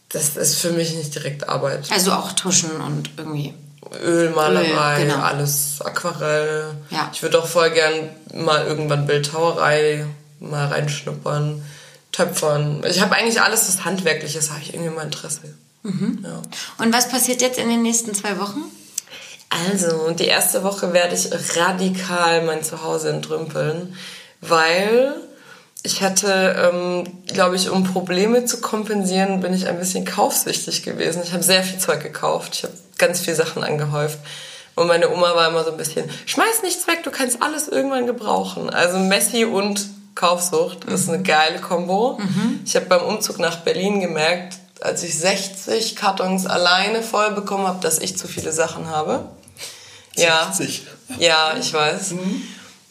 das 0.10 0.38
ist 0.38 0.60
für 0.60 0.70
mich 0.70 0.94
nicht 0.94 1.16
direkt 1.16 1.50
Arbeit. 1.50 1.92
Also 1.92 2.14
auch 2.14 2.32
tuschen 2.34 2.70
und 2.80 3.10
irgendwie. 3.18 3.56
Ölmalerei, 4.04 5.02
Öl, 5.02 5.08
genau. 5.08 5.22
alles 5.22 5.82
Aquarell. 5.82 6.76
Ja. 6.92 7.10
Ich 7.12 7.24
würde 7.24 7.40
auch 7.40 7.48
voll 7.48 7.72
gern 7.72 8.10
mal 8.34 8.66
irgendwann 8.66 9.08
Bildhauerei 9.08 10.06
mal 10.40 10.68
reinschnuppern, 10.68 11.64
töpfern. 12.12 12.84
Ich 12.88 13.02
habe 13.02 13.16
eigentlich 13.16 13.42
alles, 13.42 13.68
was 13.68 13.84
handwerklich 13.84 14.36
ist, 14.36 14.52
habe 14.52 14.62
ich 14.62 14.74
irgendwie 14.74 14.92
mal 14.92 15.04
Interesse. 15.04 15.56
Mhm. 15.82 16.20
Ja. 16.24 16.42
Und 16.78 16.94
was 16.94 17.10
passiert 17.10 17.42
jetzt 17.42 17.58
in 17.58 17.70
den 17.70 17.82
nächsten 17.82 18.14
zwei 18.14 18.40
Wochen? 18.40 18.62
Also, 19.68 20.12
die 20.12 20.26
erste 20.26 20.64
Woche 20.64 20.94
werde 20.94 21.16
ich 21.16 21.30
radikal 21.58 22.44
mein 22.44 22.64
Zuhause 22.64 23.10
entrümpeln, 23.10 23.96
weil 24.42 25.16
ich 25.84 26.02
hatte, 26.02 26.72
ähm, 26.74 27.04
glaube 27.28 27.58
ich, 27.58 27.70
um 27.70 27.84
Probleme 27.84 28.46
zu 28.46 28.62
kompensieren, 28.62 29.42
bin 29.42 29.54
ich 29.54 29.68
ein 29.68 29.78
bisschen 29.78 30.06
kaufsüchtig 30.06 30.84
gewesen. 30.84 31.22
Ich 31.24 31.34
habe 31.34 31.44
sehr 31.44 31.62
viel 31.62 31.78
Zeug 31.78 32.02
gekauft. 32.02 32.56
Ich 32.56 32.64
habe 32.64 32.74
ganz 32.98 33.20
viele 33.20 33.36
Sachen 33.36 33.64
angehäuft. 33.64 34.18
Und 34.76 34.88
meine 34.88 35.12
Oma 35.12 35.36
war 35.36 35.50
immer 35.50 35.64
so 35.64 35.72
ein 35.72 35.78
bisschen, 35.78 36.10
schmeiß 36.26 36.64
nichts 36.64 36.88
weg, 36.88 37.04
du 37.04 37.12
kannst 37.12 37.44
alles 37.44 37.68
irgendwann 37.68 38.08
gebrauchen. 38.08 38.70
Also 38.70 38.98
Messi 38.98 39.46
und 39.46 39.88
Kaufsucht 40.16 40.86
ist 40.86 41.10
eine 41.10 41.22
geile 41.22 41.60
Kombo. 41.60 42.18
Ich 42.66 42.76
habe 42.76 42.86
beim 42.88 43.02
Umzug 43.02 43.40
nach 43.40 43.58
Berlin 43.58 44.00
gemerkt, 44.00 44.58
als 44.82 45.04
ich 45.04 45.18
60 45.18 45.96
Kartons 45.96 46.46
alleine 46.46 47.04
voll 47.04 47.32
bekommen 47.32 47.68
habe, 47.68 47.82
dass 47.82 48.00
ich 48.00 48.18
zu 48.18 48.28
viele 48.28 48.52
Sachen 48.52 48.90
habe. 48.90 49.26
Ja. 50.16 50.52
60. 50.52 50.84
Ja, 51.20 51.56
ich 51.60 51.74
weiß. 51.74 52.16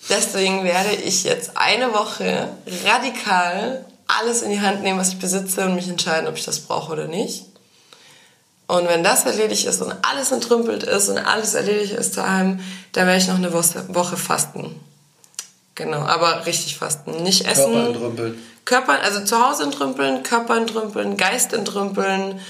Deswegen 0.09 0.65
werde 0.65 0.95
ich 0.95 1.25
jetzt 1.25 1.57
eine 1.57 1.93
Woche 1.93 2.49
radikal 2.85 3.85
alles 4.07 4.43
in 4.43 4.51
die 4.51 4.61
Hand 4.61 4.83
nehmen, 4.83 4.99
was 4.99 5.11
ich 5.11 5.19
besitze 5.19 5.65
und 5.65 5.75
mich 5.75 5.89
entscheiden, 5.89 6.29
ob 6.29 6.37
ich 6.37 6.45
das 6.45 6.61
brauche 6.61 6.93
oder 6.93 7.07
nicht. 7.07 7.45
Und 8.67 8.89
wenn 8.89 9.03
das 9.03 9.25
erledigt 9.25 9.67
ist 9.67 9.83
und 9.83 9.95
alles 10.03 10.33
entrümpelt 10.33 10.83
ist 10.83 11.09
und 11.09 11.19
alles 11.19 11.55
erledigt 11.55 11.93
ist 11.93 12.17
daheim, 12.17 12.61
dann 12.93 13.07
werde 13.07 13.21
ich 13.21 13.29
noch 13.29 13.37
eine 13.37 13.53
Woche, 13.53 13.85
Woche 13.95 14.17
fasten. 14.17 14.81
Genau, 15.75 16.01
aber 16.01 16.47
richtig 16.47 16.77
fasten. 16.77 17.23
Nicht 17.23 17.47
essen. 17.47 17.73
Körper 17.73 17.87
entrümpeln. 17.87 18.43
Körper, 18.65 19.01
also 19.03 19.25
zu 19.25 19.45
Hause 19.45 19.65
entrümpeln, 19.65 20.23
Körper 20.23 20.57
entrümpeln, 20.57 21.17
Geist 21.17 21.53
entrümpeln. 21.53 22.41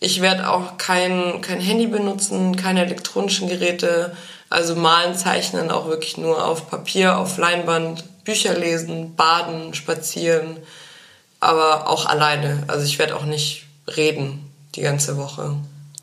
Ich 0.00 0.20
werde 0.20 0.50
auch 0.50 0.78
kein, 0.78 1.40
kein 1.40 1.60
Handy 1.60 1.86
benutzen, 1.86 2.56
keine 2.56 2.84
elektronischen 2.84 3.48
Geräte. 3.48 4.16
Also 4.48 4.76
malen, 4.76 5.16
zeichnen 5.16 5.70
auch 5.70 5.88
wirklich 5.88 6.16
nur 6.16 6.44
auf 6.44 6.70
Papier, 6.70 7.18
auf 7.18 7.36
Leinwand, 7.36 8.04
Bücher 8.24 8.56
lesen, 8.56 9.16
baden, 9.16 9.74
spazieren. 9.74 10.56
Aber 11.40 11.88
auch 11.88 12.06
alleine. 12.06 12.64
Also 12.68 12.84
ich 12.84 12.98
werde 12.98 13.16
auch 13.16 13.24
nicht 13.24 13.66
reden 13.96 14.50
die 14.74 14.82
ganze 14.82 15.16
Woche. 15.16 15.56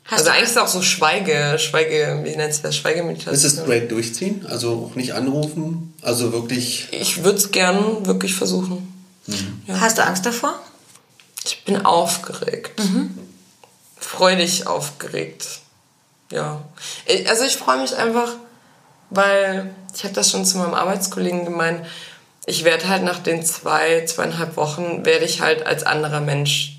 Hast 0.04 0.20
also 0.20 0.30
eigentlich 0.30 0.44
ist 0.44 0.50
es 0.52 0.56
auch 0.58 0.68
so 0.68 0.82
Schweige, 0.82 1.58
Schweige, 1.58 2.20
wie 2.22 2.36
nennt 2.36 2.52
sich 2.52 2.62
das? 2.62 2.76
Schweigemeditation. 2.76 3.34
Ist 3.34 3.44
es 3.44 3.60
straight 3.60 3.90
durchziehen? 3.90 4.46
Also 4.46 4.90
auch 4.90 4.94
nicht 4.94 5.14
anrufen? 5.14 5.94
Also 6.02 6.32
wirklich. 6.32 6.88
Ich 6.92 7.24
würde 7.24 7.38
es 7.38 7.50
gern 7.50 8.06
wirklich 8.06 8.34
versuchen. 8.34 8.92
Ja. 9.66 9.80
Hast 9.80 9.98
du 9.98 10.04
Angst 10.04 10.24
davor? 10.24 10.60
Ich 11.44 11.64
bin 11.64 11.84
aufgeregt. 11.84 12.80
Freudig 14.06 14.66
aufgeregt. 14.68 15.46
Ja. 16.30 16.62
Ich- 17.06 17.28
Also 17.28 17.44
ich 17.44 17.56
freue 17.56 17.78
mich 17.78 17.96
einfach, 17.96 18.30
weil 19.10 19.70
ich 19.94 20.04
habe 20.04 20.14
das 20.14 20.30
schon 20.30 20.44
zu 20.44 20.58
meinem 20.58 20.74
Arbeitskollegen 20.74 21.44
gemeint. 21.44 21.84
Ich 22.46 22.62
werde 22.62 22.88
halt 22.88 23.02
nach 23.02 23.18
den 23.18 23.44
zwei, 23.44 24.04
zweieinhalb 24.04 24.56
Wochen, 24.56 25.04
werde 25.04 25.24
ich 25.24 25.40
halt 25.40 25.66
als 25.66 25.82
anderer 25.82 26.20
Mensch 26.20 26.76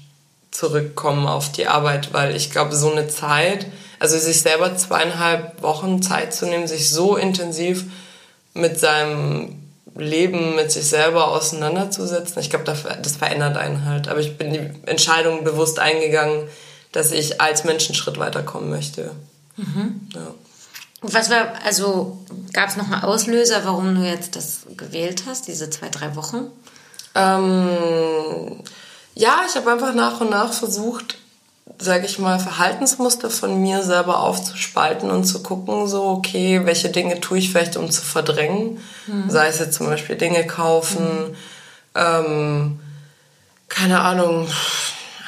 zurückkommen 0.51 1.27
auf 1.27 1.51
die 1.51 1.67
Arbeit, 1.67 2.13
weil 2.13 2.33
ich 2.35 2.49
glaube, 2.49 2.75
so 2.75 2.91
eine 2.91 3.09
Zeit, 3.09 3.65
also 3.99 4.17
sich 4.17 4.41
selber 4.41 4.77
zweieinhalb 4.77 5.61
Wochen 5.61 6.01
Zeit 6.01 6.33
zu 6.33 6.45
nehmen, 6.45 6.67
sich 6.67 6.89
so 6.89 7.17
intensiv 7.17 7.83
mit 8.53 8.79
seinem 8.79 9.61
Leben, 9.95 10.55
mit 10.55 10.71
sich 10.71 10.87
selber 10.87 11.27
auseinanderzusetzen, 11.27 12.39
ich 12.41 12.49
glaube, 12.49 12.65
das 12.65 13.15
verändert 13.17 13.57
einen 13.57 13.83
halt. 13.85 14.07
Aber 14.07 14.19
ich 14.21 14.37
bin 14.37 14.53
die 14.53 14.69
Entscheidung 14.89 15.43
bewusst 15.43 15.79
eingegangen, 15.79 16.47
dass 16.97 17.11
ich 17.11 17.39
als 17.39 17.63
Mensch 17.63 17.85
einen 17.85 17.95
Schritt 17.95 18.17
weiterkommen 18.17 18.71
möchte. 18.71 19.11
Ja. 19.57 20.33
Was 21.01 21.29
war, 21.29 21.53
also 21.63 22.17
gab 22.53 22.69
es 22.69 22.75
noch 22.75 22.85
einen 22.91 23.03
Auslöser, 23.03 23.63
warum 23.65 23.93
du 23.93 24.01
jetzt 24.01 24.35
das 24.35 24.61
gewählt 24.75 25.25
hast, 25.27 25.47
diese 25.47 25.69
zwei, 25.69 25.89
drei 25.89 26.15
Wochen? 26.15 26.47
Ähm, 27.13 28.63
ja, 29.13 29.41
ich 29.47 29.55
habe 29.55 29.71
einfach 29.71 29.93
nach 29.93 30.21
und 30.21 30.31
nach 30.31 30.51
versucht, 30.51 31.19
sage 31.77 32.07
ich 32.07 32.17
mal, 32.17 32.39
Verhaltensmuster 32.39 33.29
von 33.29 33.61
mir 33.61 33.83
selber 33.83 34.21
aufzuspalten 34.21 35.11
und 35.11 35.25
zu 35.25 35.43
gucken, 35.43 35.87
so, 35.87 36.03
okay, 36.03 36.61
welche 36.65 36.89
Dinge 36.89 37.21
tue 37.21 37.37
ich 37.37 37.51
vielleicht, 37.51 37.77
um 37.77 37.91
zu 37.91 38.01
verdrängen. 38.01 38.79
Sei 39.27 39.47
es 39.47 39.59
jetzt 39.59 39.75
zum 39.75 39.85
Beispiel 39.85 40.15
Dinge 40.15 40.47
kaufen, 40.47 41.35
ähm, 41.93 42.79
keine 43.69 43.99
Ahnung, 44.01 44.47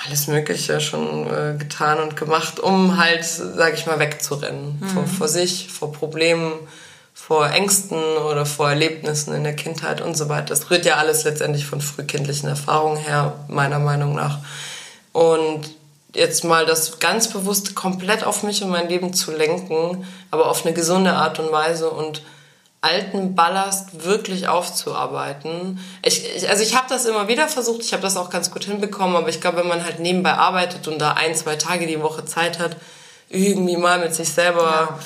alles 0.10 0.28
Mögliche 0.28 0.82
schon 0.82 1.28
äh, 1.28 1.56
getan 1.58 2.00
und 2.00 2.16
gemacht, 2.16 2.60
um 2.60 2.98
halt, 2.98 3.24
sage 3.24 3.76
ich 3.76 3.86
mal, 3.86 4.00
wegzurennen. 4.00 4.82
Vor, 4.94 5.06
vor 5.06 5.28
sich, 5.28 5.70
vor 5.72 5.92
Problemen, 5.94 6.52
vor 7.14 7.50
Ängsten 7.50 7.98
oder 7.98 8.46
vor 8.46 8.70
Erlebnissen 8.70 9.34
in 9.36 9.44
der 9.44 9.56
Kindheit 9.56 10.02
und 10.02 10.18
so 10.18 10.30
weiter. 10.30 10.48
Das 10.48 10.72
rührt 10.72 10.86
ja 10.86 10.96
alles 10.96 11.26
letztendlich 11.26 11.66
von 11.66 11.80
frühkindlichen 11.80 12.50
Erfahrungen 12.50 12.98
her, 12.98 13.34
meiner 13.48 13.78
Meinung 13.78 14.16
nach. 14.16 14.40
Und 15.14 15.70
jetzt 16.16 16.44
mal 16.44 16.66
das 16.66 17.00
ganz 17.00 17.28
bewusst 17.30 17.76
komplett 17.76 18.24
auf 18.24 18.42
mich 18.42 18.64
und 18.64 18.70
mein 18.70 18.90
Leben 18.90 19.14
zu 19.14 19.32
lenken, 19.32 20.06
aber 20.32 20.50
auf 20.50 20.66
eine 20.66 20.74
gesunde 20.74 21.14
Art 21.14 21.40
und 21.40 21.52
Weise 21.52 21.92
und 21.92 22.24
alten 22.82 23.36
Ballast 23.36 24.06
wirklich 24.06 24.48
aufzuarbeiten. 24.48 25.80
Ich, 26.04 26.24
ich, 26.36 26.50
also 26.50 26.64
ich 26.64 26.76
habe 26.76 26.86
das 26.90 27.06
immer 27.06 27.28
wieder 27.28 27.48
versucht, 27.48 27.82
ich 27.82 27.92
habe 27.92 28.02
das 28.04 28.16
auch 28.16 28.30
ganz 28.30 28.52
gut 28.52 28.64
hinbekommen, 28.64 29.16
aber 29.18 29.28
ich 29.30 29.42
glaube, 29.42 29.58
wenn 29.58 29.68
man 29.68 29.84
halt 29.84 30.00
nebenbei 30.00 30.34
arbeitet 30.34 30.88
und 30.88 31.00
da 31.00 31.14
ein, 31.14 31.36
zwei 31.36 31.56
Tage 31.58 31.88
die 31.88 32.02
Woche 32.02 32.24
Zeit 32.26 32.60
hat, 32.60 32.78
irgendwie 33.30 33.78
mal 33.78 34.00
mit 34.00 34.16
sich 34.16 34.30
selber, 34.30 34.98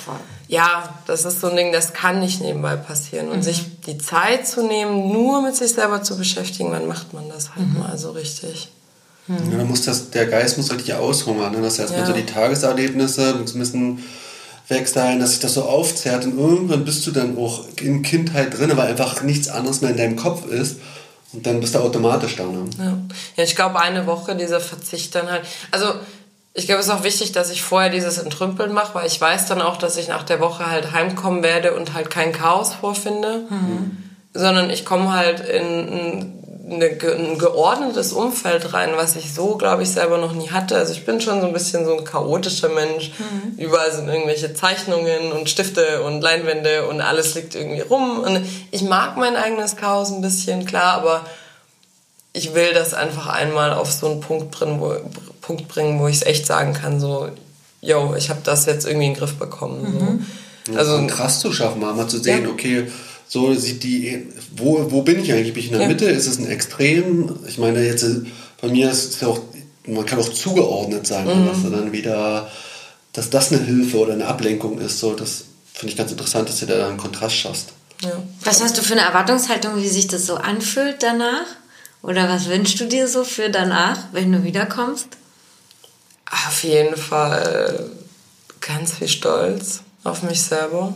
Ja, 0.47 0.65
ja, 0.65 0.93
das 1.07 1.25
ist 1.25 1.41
so 1.41 1.49
ein 1.49 1.55
Ding, 1.55 1.73
das 1.73 1.93
kann 1.93 2.19
nicht 2.19 2.41
nebenbei 2.41 2.75
passieren. 2.75 3.29
Und 3.29 3.41
sich 3.43 3.81
die 3.85 3.97
Zeit 3.97 4.47
zu 4.47 4.65
nehmen, 4.65 5.11
nur 5.11 5.41
mit 5.41 5.55
sich 5.55 5.73
selber 5.73 6.03
zu 6.03 6.17
beschäftigen, 6.17 6.71
wann 6.71 6.87
macht 6.87 7.13
man 7.13 7.27
das 7.27 7.55
halt 7.55 7.73
mal 7.77 7.97
so 7.97 8.11
richtig? 8.11 8.69
Ja, 9.27 9.35
dann 9.57 9.67
muss 9.67 9.83
das, 9.83 10.09
der 10.11 10.27
Geist 10.27 10.57
muss 10.57 10.71
richtig 10.71 10.93
aushungern. 10.93 11.53
Ne? 11.53 11.61
Das 11.61 11.79
heißt, 11.79 11.91
Ja. 11.93 12.05
so 12.05 12.13
die 12.13 12.25
Tageserlebnisse 12.25 13.35
müssen 13.55 14.03
weg 14.69 14.87
sein, 14.87 15.19
dass 15.19 15.31
sich 15.31 15.39
das 15.39 15.53
so 15.55 15.63
aufzehrt 15.63 16.25
und 16.25 16.37
irgendwann 16.39 16.85
bist 16.85 17.05
du 17.05 17.11
dann 17.11 17.37
auch 17.37 17.65
in 17.81 18.01
Kindheit 18.01 18.57
drin, 18.57 18.71
weil 18.75 18.87
einfach 18.87 19.21
nichts 19.21 19.49
anderes 19.49 19.81
mehr 19.81 19.91
in 19.91 19.97
deinem 19.97 20.15
Kopf 20.15 20.45
ist 20.47 20.77
und 21.33 21.45
dann 21.45 21.59
bist 21.59 21.75
du 21.75 21.79
automatisch 21.79 22.35
da. 22.37 22.43
Ne? 22.43 22.65
Ja, 22.77 22.97
ja 23.35 23.43
ich 23.43 23.55
glaube, 23.55 23.79
eine 23.79 24.05
Woche 24.07 24.35
dieser 24.35 24.59
Verzicht 24.61 25.13
dann 25.15 25.29
halt. 25.29 25.43
Also, 25.71 25.87
ich 26.53 26.65
glaube, 26.67 26.81
es 26.81 26.85
ist 26.87 26.93
auch 26.93 27.03
wichtig, 27.03 27.31
dass 27.31 27.49
ich 27.49 27.63
vorher 27.63 27.89
dieses 27.89 28.19
Entrümpeln 28.19 28.71
mache, 28.73 28.93
weil 28.93 29.07
ich 29.07 29.19
weiß 29.19 29.47
dann 29.47 29.59
auch, 29.61 29.75
dass 29.77 29.97
ich 29.97 30.07
nach 30.07 30.21
der 30.23 30.39
Woche 30.39 30.67
halt 30.69 30.91
heimkommen 30.91 31.41
werde 31.41 31.73
und 31.73 31.93
halt 31.95 32.09
kein 32.11 32.31
Chaos 32.31 32.73
vorfinde, 32.75 33.45
sondern 34.35 34.69
ich 34.69 34.85
komme 34.85 35.11
halt 35.13 35.39
in 35.39 35.63
eine, 35.65 36.25
ge- 36.25 36.27
ein 36.81 37.37
geordnetes 37.37 38.13
Umfeld 38.13 38.73
rein, 38.73 38.91
was 38.95 39.15
ich 39.15 39.33
so, 39.33 39.55
glaube 39.57 39.83
ich, 39.83 39.89
selber 39.89 40.17
noch 40.17 40.33
nie 40.33 40.49
hatte. 40.49 40.75
Also 40.77 40.93
ich 40.93 41.05
bin 41.05 41.19
schon 41.21 41.41
so 41.41 41.47
ein 41.47 41.53
bisschen 41.53 41.85
so 41.85 41.97
ein 41.97 42.03
chaotischer 42.05 42.69
Mensch. 42.69 43.11
Überall 43.57 43.91
sind 43.91 44.07
irgendwelche 44.07 44.53
Zeichnungen 44.53 45.31
und 45.31 45.49
Stifte 45.49 46.01
und 46.03 46.21
Leinwände 46.21 46.87
und 46.87 47.01
alles 47.01 47.35
liegt 47.35 47.55
irgendwie 47.55 47.81
rum. 47.81 48.19
Und 48.19 48.45
ich 48.71 48.81
mag 48.81 49.17
mein 49.17 49.35
eigenes 49.35 49.75
Chaos 49.75 50.11
ein 50.11 50.21
bisschen, 50.21 50.65
klar, 50.65 50.93
aber 50.95 51.25
ich 52.33 52.53
will 52.55 52.73
das 52.73 52.93
einfach 52.93 53.27
einmal 53.27 53.73
auf 53.73 53.91
so 53.91 54.09
einen 54.09 54.19
Punkt 54.21 54.51
bringen, 54.51 54.79
wo, 54.79 54.95
Punkt 55.41 55.67
bringen, 55.67 55.99
wo 55.99 56.07
ich 56.07 56.15
es 56.17 56.25
echt 56.25 56.45
sagen 56.47 56.73
kann, 56.73 56.99
so, 56.99 57.29
yo, 57.81 58.15
ich 58.17 58.29
habe 58.29 58.39
das 58.43 58.65
jetzt 58.65 58.85
irgendwie 58.85 59.07
in 59.07 59.13
den 59.13 59.19
Griff 59.19 59.35
bekommen. 59.35 60.23
So. 60.65 60.77
Also 60.77 60.93
Also, 60.95 61.07
krass 61.07 61.39
zu 61.39 61.51
schaffen, 61.51 61.81
mal, 61.81 61.93
mal 61.93 62.07
zu 62.07 62.19
sehen, 62.19 62.45
Ja. 62.45 62.49
okay, 62.49 62.87
so 63.27 63.53
sieht 63.53 63.83
die, 63.83 64.27
wo, 64.55 64.91
wo 64.91 65.01
bin 65.01 65.19
ich 65.21 65.31
eigentlich? 65.33 65.53
Bin 65.53 65.59
ich 65.63 65.67
in 65.71 65.73
der 65.73 65.81
Ja. 65.83 65.87
Mitte? 65.87 66.05
Ist 66.05 66.27
es 66.27 66.37
ein 66.39 66.47
Extrem? 66.47 67.35
Ich 67.47 67.57
meine, 67.57 67.83
jetzt 67.85 68.03
äh, 68.03 68.21
bei 68.61 68.67
mir 68.69 68.91
ist 68.91 69.13
es 69.15 69.21
ja 69.21 69.27
auch, 69.29 69.39
man 69.87 70.05
kann 70.05 70.19
auch 70.19 70.29
zugeordnet 70.31 71.07
sein, 71.07 71.25
Mhm. 71.25 71.47
dass 71.47 71.61
du 71.63 71.69
dann 71.69 71.91
wieder, 71.91 72.49
dass 73.13 73.29
das 73.29 73.51
eine 73.51 73.61
Hilfe 73.63 73.97
oder 73.99 74.13
eine 74.13 74.27
Ablenkung 74.27 74.79
ist. 74.79 74.99
So, 74.99 75.13
das 75.13 75.45
finde 75.73 75.91
ich 75.91 75.97
ganz 75.97 76.11
interessant, 76.11 76.47
dass 76.49 76.59
du 76.59 76.65
da 76.67 76.87
einen 76.87 76.97
Kontrast 76.97 77.35
schaffst. 77.35 77.69
ja. 78.03 78.11
Was 78.43 78.61
hast 78.61 78.77
du 78.77 78.81
für 78.81 78.93
eine 78.93 79.01
Erwartungshaltung, 79.01 79.77
wie 79.81 79.87
sich 79.87 80.07
das 80.07 80.25
so 80.25 80.35
anfühlt 80.35 81.01
danach? 81.01 81.45
Oder 82.01 82.27
was 82.29 82.47
wünschst 82.49 82.79
du 82.81 82.85
dir 82.85 83.07
so 83.07 83.23
für 83.23 83.49
danach, 83.49 83.97
wenn 84.11 84.31
du 84.31 84.43
wiederkommst? 84.43 85.07
Auf 86.47 86.63
jeden 86.63 86.97
Fall 86.97 87.89
ganz 88.59 88.93
viel 88.93 89.07
Stolz 89.07 89.81
auf 90.03 90.23
mich 90.23 90.41
selber. 90.41 90.93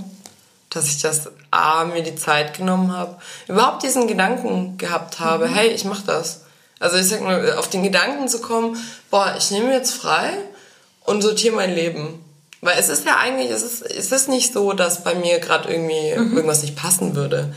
Dass 0.69 0.87
ich 0.87 1.01
das 1.01 1.29
A, 1.51 1.85
mir 1.85 2.03
die 2.03 2.15
Zeit 2.15 2.57
genommen 2.57 2.91
habe, 2.91 3.15
überhaupt 3.47 3.83
diesen 3.83 4.07
Gedanken 4.07 4.77
gehabt 4.77 5.19
habe, 5.19 5.47
mhm. 5.47 5.53
hey, 5.53 5.67
ich 5.69 5.85
mach 5.85 6.01
das. 6.01 6.41
Also 6.79 6.97
ich 6.97 7.07
sag 7.07 7.21
mal, 7.21 7.53
auf 7.53 7.69
den 7.69 7.83
Gedanken 7.83 8.27
zu 8.27 8.41
kommen, 8.41 8.77
boah, 9.09 9.33
ich 9.37 9.49
nehme 9.51 9.73
jetzt 9.73 9.93
frei 9.93 10.33
und 11.05 11.21
sortiere 11.21 11.55
mein 11.55 11.73
Leben. 11.73 12.23
Weil 12.61 12.77
es 12.79 12.89
ist 12.89 13.05
ja 13.05 13.17
eigentlich, 13.17 13.49
es 13.49 13.63
ist, 13.63 13.81
es 13.81 14.11
ist 14.11 14.29
nicht 14.29 14.51
so, 14.51 14.73
dass 14.73 15.03
bei 15.03 15.15
mir 15.15 15.39
gerade 15.39 15.71
irgendwie 15.71 16.15
mhm. 16.15 16.35
irgendwas 16.35 16.61
nicht 16.61 16.75
passen 16.75 17.15
würde. 17.15 17.53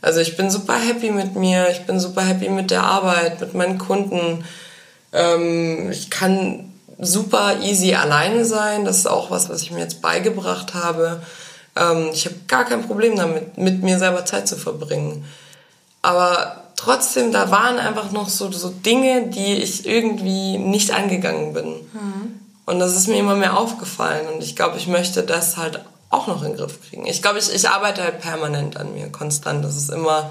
Also 0.00 0.20
ich 0.20 0.36
bin 0.36 0.50
super 0.50 0.78
happy 0.78 1.10
mit 1.10 1.34
mir, 1.34 1.70
ich 1.70 1.86
bin 1.86 1.98
super 1.98 2.22
happy 2.22 2.48
mit 2.48 2.70
der 2.70 2.82
Arbeit, 2.82 3.40
mit 3.40 3.54
meinen 3.54 3.78
Kunden. 3.78 4.44
Ähm, 5.12 5.90
ich 5.90 6.10
kann 6.10 6.72
super 6.98 7.60
easy 7.62 7.94
alleine 7.94 8.44
sein. 8.44 8.84
Das 8.84 8.98
ist 8.98 9.06
auch 9.06 9.30
was, 9.30 9.48
was 9.48 9.62
ich 9.62 9.70
mir 9.70 9.80
jetzt 9.80 10.02
beigebracht 10.02 10.74
habe. 10.74 11.22
Ähm, 11.76 12.10
ich 12.12 12.26
habe 12.26 12.36
gar 12.46 12.64
kein 12.64 12.86
Problem 12.86 13.16
damit, 13.16 13.58
mit 13.58 13.82
mir 13.82 13.98
selber 13.98 14.24
Zeit 14.24 14.48
zu 14.48 14.56
verbringen. 14.56 15.24
Aber 16.02 16.64
trotzdem, 16.76 17.32
da 17.32 17.50
waren 17.50 17.78
einfach 17.78 18.12
noch 18.12 18.28
so, 18.28 18.50
so 18.52 18.68
Dinge, 18.68 19.28
die 19.28 19.54
ich 19.54 19.86
irgendwie 19.86 20.58
nicht 20.58 20.92
angegangen 20.92 21.52
bin. 21.52 21.68
Mhm. 21.68 22.40
Und 22.66 22.78
das 22.78 22.96
ist 22.96 23.08
mir 23.08 23.18
immer 23.18 23.36
mehr 23.36 23.58
aufgefallen. 23.58 24.26
Und 24.32 24.42
ich 24.42 24.56
glaube, 24.56 24.76
ich 24.78 24.86
möchte 24.86 25.22
das 25.22 25.56
halt 25.56 25.80
auch 26.10 26.26
noch 26.26 26.42
in 26.42 26.50
den 26.50 26.56
Griff 26.56 26.78
kriegen. 26.88 27.06
Ich 27.06 27.22
glaube, 27.22 27.38
ich, 27.38 27.52
ich 27.52 27.68
arbeite 27.68 28.02
halt 28.02 28.20
permanent 28.20 28.76
an 28.76 28.94
mir, 28.94 29.10
konstant. 29.10 29.64
Das 29.64 29.76
ist 29.76 29.90
immer 29.90 30.30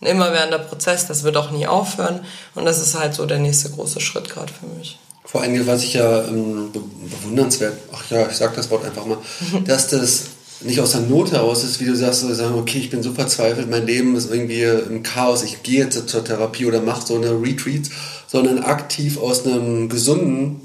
ein 0.00 0.06
immerwährender 0.06 0.58
Prozess, 0.58 1.06
das 1.06 1.22
wird 1.22 1.36
auch 1.36 1.50
nie 1.50 1.66
aufhören. 1.66 2.24
Und 2.54 2.64
das 2.64 2.80
ist 2.80 2.98
halt 2.98 3.14
so 3.14 3.24
der 3.24 3.38
nächste 3.38 3.70
große 3.70 4.00
Schritt 4.00 4.28
gerade 4.28 4.52
für 4.52 4.66
mich. 4.66 4.98
Vor 5.24 5.40
allem, 5.40 5.66
was 5.66 5.82
ich 5.84 5.94
ja 5.94 6.24
ähm, 6.24 6.72
bewundernswert, 6.72 7.74
ach 7.92 8.10
ja, 8.10 8.28
ich 8.28 8.36
sag 8.36 8.54
das 8.56 8.70
Wort 8.70 8.84
einfach 8.84 9.06
mal, 9.06 9.18
dass 9.64 9.88
das 9.88 10.24
nicht 10.64 10.80
aus 10.80 10.92
der 10.92 11.02
Not 11.02 11.32
heraus 11.32 11.64
ist, 11.64 11.80
wie 11.80 11.84
du 11.84 11.96
sagst, 11.96 12.20
so 12.20 12.32
sagen, 12.34 12.54
okay, 12.54 12.78
ich 12.78 12.90
bin 12.90 13.02
so 13.02 13.12
verzweifelt, 13.12 13.70
mein 13.70 13.86
Leben 13.86 14.14
ist 14.16 14.30
irgendwie 14.30 14.62
im 14.62 15.02
Chaos, 15.02 15.42
ich 15.42 15.62
gehe 15.62 15.84
jetzt 15.84 16.08
zur 16.08 16.24
Therapie 16.24 16.66
oder 16.66 16.80
mache 16.80 17.06
so 17.06 17.16
eine 17.16 17.30
Retreat, 17.30 17.82
sondern 18.26 18.60
aktiv 18.60 19.18
aus 19.18 19.44
einem 19.44 19.88
gesunden, 19.88 20.60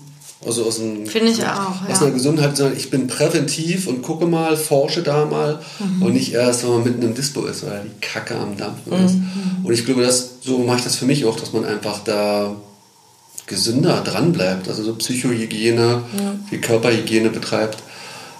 also 0.45 0.65
aus 0.65 0.79
einem 0.79 1.05
Finde 1.05 1.31
ich 1.31 1.43
auch, 1.43 1.81
aus 1.89 1.99
ja. 1.99 2.01
einer 2.01 2.11
Gesundheit, 2.11 2.55
sondern 2.55 2.77
ich 2.77 2.89
bin 2.89 3.07
präventiv 3.07 3.87
und 3.87 4.01
gucke 4.01 4.25
mal, 4.25 4.55
forsche 4.55 5.03
da 5.03 5.25
mal 5.25 5.59
mhm. 5.79 6.01
und 6.01 6.13
nicht 6.13 6.33
erst, 6.33 6.63
wenn 6.63 6.69
man 6.71 6.83
mitten 6.83 7.01
im 7.01 7.13
Dispo 7.13 7.45
ist 7.45 7.63
oder 7.63 7.81
die 7.83 7.99
Kacke 7.99 8.35
am 8.35 8.55
Dampfen 8.57 8.97
mhm. 8.97 9.05
ist. 9.05 9.15
Und 9.63 9.73
ich 9.73 9.85
glaube, 9.85 10.03
dass, 10.03 10.35
so 10.41 10.59
mache 10.59 10.77
ich 10.77 10.83
das 10.83 10.95
für 10.95 11.05
mich 11.05 11.25
auch, 11.25 11.39
dass 11.39 11.53
man 11.53 11.65
einfach 11.65 11.99
da 12.03 12.55
gesünder 13.47 14.01
dran 14.01 14.33
bleibt, 14.33 14.67
also 14.67 14.83
so 14.83 14.93
Psychohygiene, 14.95 15.81
ja. 16.17 16.35
wie 16.49 16.57
Körperhygiene 16.59 17.29
betreibt. 17.29 17.77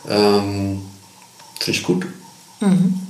Ähm, 0.10 0.82
Finde 1.60 1.80
ich 1.80 1.84
gut. 1.84 2.06
Mhm. 2.60 3.02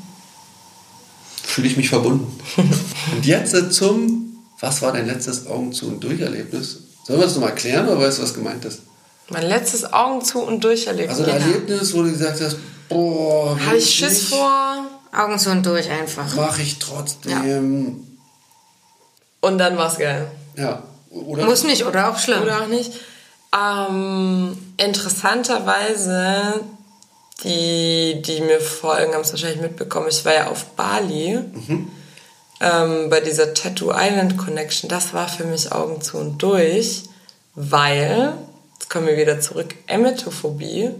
Fühle 1.44 1.68
ich 1.68 1.78
mich 1.78 1.90
verbunden. 1.90 2.40
und 3.16 3.26
jetzt 3.26 3.74
zum, 3.74 4.38
was 4.60 4.82
war 4.82 4.92
dein 4.94 5.08
letztes 5.08 5.48
Augen 5.48 5.72
zu 5.74 5.88
und 5.88 6.04
Durcherlebnis? 6.04 6.80
Sollen 7.06 7.20
wir 7.20 7.26
das 7.26 7.36
nochmal 7.36 7.52
erklären 7.52 7.88
oder 7.88 8.02
weißt 8.02 8.20
du, 8.20 8.24
was 8.24 8.34
gemeint 8.34 8.66
ist? 8.66 8.82
Mein 9.30 9.48
letztes 9.48 9.92
Augen 9.92 10.24
zu 10.24 10.40
und 10.42 10.64
Durcherlebnis. 10.64 11.20
Also 11.20 11.32
ein 11.32 11.42
Erlebnis, 11.42 11.94
wo 11.94 12.04
du 12.04 12.12
gesagt 12.12 12.42
hast, 12.42 12.58
boah, 12.90 13.58
habe 13.66 13.78
ich 13.78 13.94
Schiss 13.94 14.30
vor. 14.30 14.88
Augen 15.12 15.40
zu 15.40 15.50
und 15.52 15.66
durch 15.66 15.90
einfach. 15.90 16.36
Mache 16.36 16.62
ich 16.62 16.80
trotzdem. 16.80 17.32
Ja. 17.32 17.42
Und 19.42 19.58
dann 19.58 19.78
war 19.78 19.92
es 19.92 19.98
geil. 19.98 20.30
Ja. 20.56 20.84
Oder? 21.10 21.46
Muss 21.46 21.64
nicht, 21.64 21.86
oder 21.86 22.10
auch 22.10 22.20
schlimm. 22.20 22.42
Oder 22.42 22.62
auch 22.62 22.68
nicht. 22.68 22.92
Ähm, 23.56 24.58
interessanterweise 24.78 26.62
die, 27.44 28.22
die 28.22 28.42
mir 28.42 28.60
folgen, 28.60 29.14
haben 29.14 29.22
es 29.22 29.32
wahrscheinlich 29.32 29.62
mitbekommen. 29.62 30.08
Ich 30.10 30.26
war 30.26 30.34
ja 30.34 30.48
auf 30.48 30.66
Bali 30.72 31.38
mhm. 31.38 31.92
ähm, 32.62 33.10
bei 33.10 33.20
dieser 33.20 33.54
Tattoo 33.54 33.92
Island 33.94 34.38
Connection. 34.38 34.90
Das 34.90 35.14
war 35.14 35.28
für 35.28 35.46
mich 35.46 35.72
Augen 35.72 36.02
zu 36.02 36.18
und 36.18 36.42
durch, 36.42 37.04
weil, 37.54 38.34
jetzt 38.74 38.90
kommen 38.90 39.08
wir 39.08 39.18
wieder 39.18 39.40
zurück, 39.40 39.76
Emetophobie. 39.86 40.92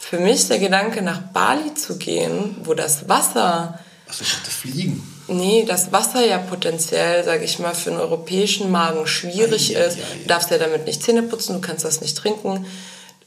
Für 0.00 0.18
mich 0.18 0.46
der 0.48 0.58
Gedanke, 0.58 1.02
nach 1.02 1.20
Bali 1.20 1.74
zu 1.74 1.98
gehen, 1.98 2.56
wo 2.64 2.74
das 2.74 3.08
Wasser. 3.08 3.78
Achso, 4.08 4.22
ich 4.22 4.36
hatte 4.36 4.50
Fliegen. 4.50 5.02
Nee, 5.28 5.64
das 5.68 5.92
Wasser 5.92 6.24
ja 6.24 6.38
potenziell, 6.38 7.22
sage 7.24 7.44
ich 7.44 7.58
mal, 7.58 7.74
für 7.74 7.90
einen 7.90 8.00
europäischen 8.00 8.70
Magen 8.70 9.06
schwierig 9.06 9.70
ja, 9.70 9.80
ist. 9.80 9.98
Ja, 9.98 10.02
ja. 10.02 10.22
Du 10.22 10.28
darfst 10.28 10.50
ja 10.50 10.58
damit 10.58 10.86
nicht 10.86 11.02
Zähne 11.02 11.22
putzen, 11.22 11.54
du 11.54 11.60
kannst 11.60 11.84
das 11.84 12.00
nicht 12.00 12.16
trinken. 12.16 12.64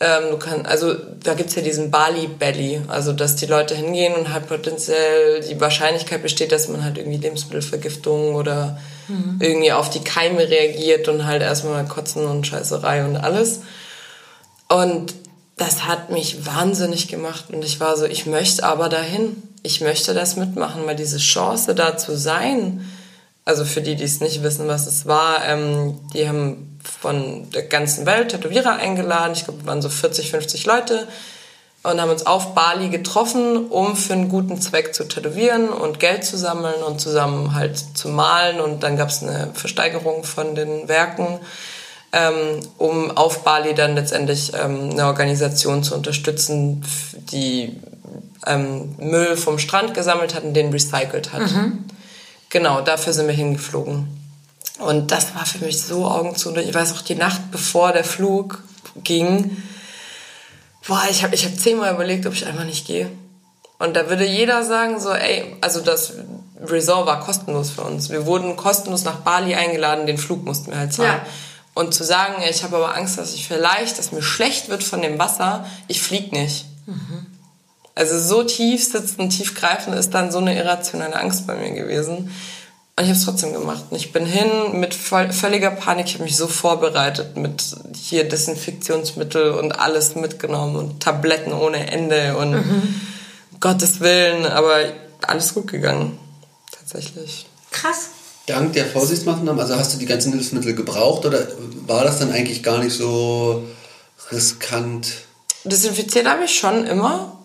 Ähm, 0.03 0.31
du 0.31 0.37
kannst, 0.37 0.65
also 0.65 0.95
da 1.23 1.35
gibt's 1.35 1.53
ja 1.53 1.61
diesen 1.61 1.91
Bali 1.91 2.25
Belly, 2.25 2.81
also 2.87 3.13
dass 3.13 3.35
die 3.35 3.45
Leute 3.45 3.75
hingehen 3.75 4.15
und 4.15 4.33
halt 4.33 4.47
potenziell 4.47 5.41
die 5.41 5.61
Wahrscheinlichkeit 5.61 6.23
besteht, 6.23 6.51
dass 6.51 6.67
man 6.69 6.83
halt 6.83 6.97
irgendwie 6.97 7.19
Lebensmittelvergiftung 7.19 8.33
oder 8.33 8.79
mhm. 9.07 9.37
irgendwie 9.39 9.71
auf 9.71 9.91
die 9.91 10.03
Keime 10.03 10.49
reagiert 10.49 11.07
und 11.07 11.27
halt 11.27 11.43
erstmal 11.43 11.85
Kotzen 11.85 12.25
und 12.25 12.47
Scheißerei 12.47 13.05
und 13.05 13.15
alles. 13.15 13.61
Und 14.69 15.13
das 15.55 15.85
hat 15.85 16.09
mich 16.09 16.47
wahnsinnig 16.47 17.07
gemacht 17.07 17.45
und 17.49 17.63
ich 17.63 17.79
war 17.79 17.95
so, 17.95 18.05
ich 18.05 18.25
möchte 18.25 18.63
aber 18.63 18.89
dahin. 18.89 19.43
Ich 19.61 19.81
möchte 19.81 20.15
das 20.15 20.35
mitmachen, 20.35 20.81
weil 20.87 20.95
diese 20.95 21.19
Chance 21.19 21.75
da 21.75 21.95
zu 21.95 22.17
sein, 22.17 22.83
also 23.45 23.65
für 23.65 23.81
die, 23.81 23.95
die 23.95 24.05
es 24.05 24.19
nicht 24.19 24.41
wissen, 24.41 24.67
was 24.67 24.87
es 24.87 25.05
war, 25.05 25.45
ähm, 25.45 25.99
die 26.15 26.27
haben 26.27 26.70
von 26.83 27.49
der 27.51 27.63
ganzen 27.63 28.05
Welt 28.05 28.29
Tätowierer 28.29 28.75
eingeladen. 28.75 29.33
Ich 29.33 29.45
glaube, 29.45 29.61
wir 29.61 29.67
waren 29.67 29.81
so 29.81 29.89
40, 29.89 30.31
50 30.31 30.65
Leute 30.65 31.07
und 31.83 31.99
haben 31.99 32.11
uns 32.11 32.25
auf 32.25 32.53
Bali 32.53 32.89
getroffen, 32.89 33.67
um 33.67 33.95
für 33.95 34.13
einen 34.13 34.29
guten 34.29 34.61
Zweck 34.61 34.93
zu 34.93 35.07
tätowieren 35.07 35.69
und 35.69 35.99
Geld 35.99 36.23
zu 36.23 36.37
sammeln 36.37 36.83
und 36.83 37.01
zusammen 37.01 37.55
halt 37.55 37.83
zu 37.95 38.09
malen. 38.09 38.59
Und 38.59 38.83
dann 38.83 38.97
gab 38.97 39.09
es 39.09 39.23
eine 39.23 39.49
Versteigerung 39.53 40.23
von 40.23 40.53
den 40.53 40.87
Werken, 40.87 41.39
ähm, 42.13 42.59
um 42.77 43.09
auf 43.17 43.43
Bali 43.43 43.73
dann 43.73 43.95
letztendlich 43.95 44.51
ähm, 44.53 44.91
eine 44.91 45.07
Organisation 45.07 45.81
zu 45.81 45.95
unterstützen, 45.95 46.85
die 47.31 47.79
ähm, 48.45 48.95
Müll 48.99 49.35
vom 49.35 49.57
Strand 49.57 49.93
gesammelt 49.95 50.35
hat 50.35 50.43
und 50.43 50.53
den 50.53 50.71
recycelt 50.71 51.33
hat. 51.33 51.41
Mhm. 51.41 51.85
Genau, 52.49 52.81
dafür 52.81 53.13
sind 53.13 53.27
wir 53.27 53.33
hingeflogen. 53.33 54.20
Und 54.81 55.11
das 55.11 55.35
war 55.35 55.45
für 55.45 55.63
mich 55.63 55.81
so 55.81 56.07
Augen 56.07 56.35
zu. 56.35 56.55
Ich 56.55 56.73
weiß 56.73 56.93
auch, 56.93 57.01
die 57.01 57.15
Nacht 57.15 57.51
bevor 57.51 57.91
der 57.91 58.03
Flug 58.03 58.63
ging, 59.03 59.61
boah, 60.87 61.03
ich 61.09 61.23
habe 61.23 61.35
ich 61.35 61.45
hab 61.45 61.57
zehnmal 61.57 61.93
überlegt, 61.93 62.25
ob 62.25 62.33
ich 62.33 62.45
einfach 62.45 62.65
nicht 62.65 62.87
gehe. 62.87 63.11
Und 63.79 63.95
da 63.95 64.09
würde 64.09 64.25
jeder 64.25 64.63
sagen 64.63 64.99
so, 64.99 65.11
ey, 65.11 65.55
also 65.61 65.81
das 65.81 66.13
Resort 66.61 67.07
war 67.07 67.19
kostenlos 67.19 67.71
für 67.71 67.81
uns. 67.81 68.09
Wir 68.09 68.25
wurden 68.25 68.55
kostenlos 68.55 69.03
nach 69.03 69.17
Bali 69.17 69.55
eingeladen, 69.55 70.05
den 70.05 70.17
Flug 70.17 70.45
mussten 70.45 70.71
wir 70.71 70.77
halt 70.77 70.93
zahlen. 70.93 71.21
Ja. 71.23 71.25
Und 71.73 71.93
zu 71.93 72.03
sagen, 72.03 72.43
ich 72.47 72.63
habe 72.63 72.75
aber 72.77 72.95
Angst, 72.95 73.17
dass 73.17 73.33
ich 73.33 73.47
vielleicht, 73.47 73.97
dass 73.97 74.11
mir 74.11 74.21
schlecht 74.21 74.69
wird 74.69 74.83
von 74.83 75.01
dem 75.01 75.17
Wasser, 75.17 75.65
ich 75.87 76.01
flieg 76.01 76.31
nicht. 76.31 76.65
Mhm. 76.85 77.25
Also 77.95 78.19
so 78.19 78.43
tief 78.43 78.83
sitzend, 78.83 79.35
tief 79.35 79.55
greifend 79.55 79.95
ist 79.95 80.13
dann 80.13 80.31
so 80.31 80.39
eine 80.39 80.55
irrationale 80.57 81.15
Angst 81.15 81.47
bei 81.47 81.55
mir 81.55 81.71
gewesen. 81.71 82.31
Ich 83.01 83.07
habe 83.07 83.17
es 83.17 83.25
trotzdem 83.25 83.53
gemacht. 83.53 83.83
Ich 83.91 84.11
bin 84.11 84.25
hin 84.25 84.79
mit 84.79 84.93
völliger 84.93 85.71
Panik. 85.71 86.05
Ich 86.07 86.13
habe 86.13 86.23
mich 86.23 86.37
so 86.37 86.47
vorbereitet 86.47 87.35
mit 87.35 87.63
hier 87.95 88.29
Desinfektionsmittel 88.29 89.51
und 89.51 89.71
alles 89.71 90.15
mitgenommen 90.15 90.75
und 90.75 91.01
Tabletten 91.01 91.51
ohne 91.51 91.91
Ende 91.91 92.37
und 92.37 92.51
mhm. 92.51 93.01
Gottes 93.59 93.99
Willen. 94.01 94.45
Aber 94.45 94.77
alles 95.21 95.53
gut 95.53 95.67
gegangen. 95.67 96.19
Tatsächlich. 96.71 97.47
Krass. 97.71 98.09
Dank 98.45 98.73
der 98.73 98.85
Vorsichtsmaßnahmen, 98.85 99.59
also 99.59 99.75
hast 99.75 99.93
du 99.93 99.97
die 99.97 100.05
ganzen 100.05 100.33
Hilfsmittel 100.33 100.73
gebraucht 100.73 101.25
oder 101.25 101.47
war 101.85 102.03
das 102.03 102.19
dann 102.19 102.31
eigentlich 102.31 102.63
gar 102.63 102.79
nicht 102.79 102.95
so 102.95 103.63
riskant? 104.31 105.07
Desinfiziert 105.63 106.27
habe 106.27 106.45
ich 106.45 106.57
schon 106.57 106.85
immer. 106.85 107.37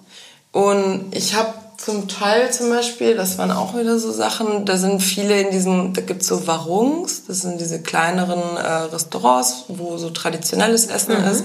Und 0.53 1.15
ich 1.15 1.35
habe 1.35 1.53
zum 1.77 2.09
Teil 2.09 2.53
zum 2.53 2.71
Beispiel, 2.71 3.17
das 3.17 3.39
waren 3.39 3.51
auch 3.51 3.77
wieder 3.77 3.99
so 3.99 4.11
Sachen, 4.13 4.65
da 4.65 4.77
sind 4.77 5.01
viele 5.01 5.41
in 5.41 5.51
diesen, 5.51 5.93
da 5.93 6.01
gibt's 6.01 6.27
so 6.27 6.47
Warungs, 6.47 7.27
das 7.27 7.43
sind 7.43 7.61
diese 7.61 7.83
kleineren 7.83 8.57
äh, 8.57 8.73
Restaurants, 8.93 9.65
wo 9.69 9.97
so 9.99 10.11
traditionelles 10.11 10.87
Essen 10.87 11.21
mhm. 11.21 11.29
ist. 11.29 11.45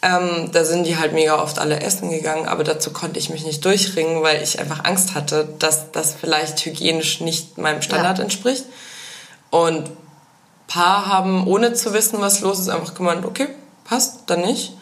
Ähm, 0.00 0.50
da 0.52 0.64
sind 0.64 0.86
die 0.86 0.96
halt 0.96 1.12
mega 1.12 1.42
oft 1.42 1.58
alle 1.58 1.80
essen 1.80 2.10
gegangen, 2.10 2.46
aber 2.46 2.62
dazu 2.62 2.92
konnte 2.92 3.18
ich 3.18 3.30
mich 3.30 3.44
nicht 3.44 3.64
durchringen, 3.64 4.22
weil 4.22 4.42
ich 4.42 4.60
einfach 4.60 4.84
Angst 4.84 5.14
hatte, 5.14 5.48
dass 5.58 5.90
das 5.90 6.14
vielleicht 6.14 6.64
hygienisch 6.64 7.20
nicht 7.20 7.58
meinem 7.58 7.82
Standard 7.82 8.18
ja. 8.18 8.24
entspricht. 8.24 8.64
Und 9.50 9.90
paar 10.68 11.06
haben, 11.06 11.48
ohne 11.48 11.72
zu 11.72 11.92
wissen, 11.94 12.20
was 12.20 12.40
los 12.42 12.60
ist, 12.60 12.68
einfach 12.68 12.94
gemeint, 12.94 13.26
okay, 13.26 13.48
passt, 13.84 14.20
dann 14.26 14.42
nicht. 14.42 14.77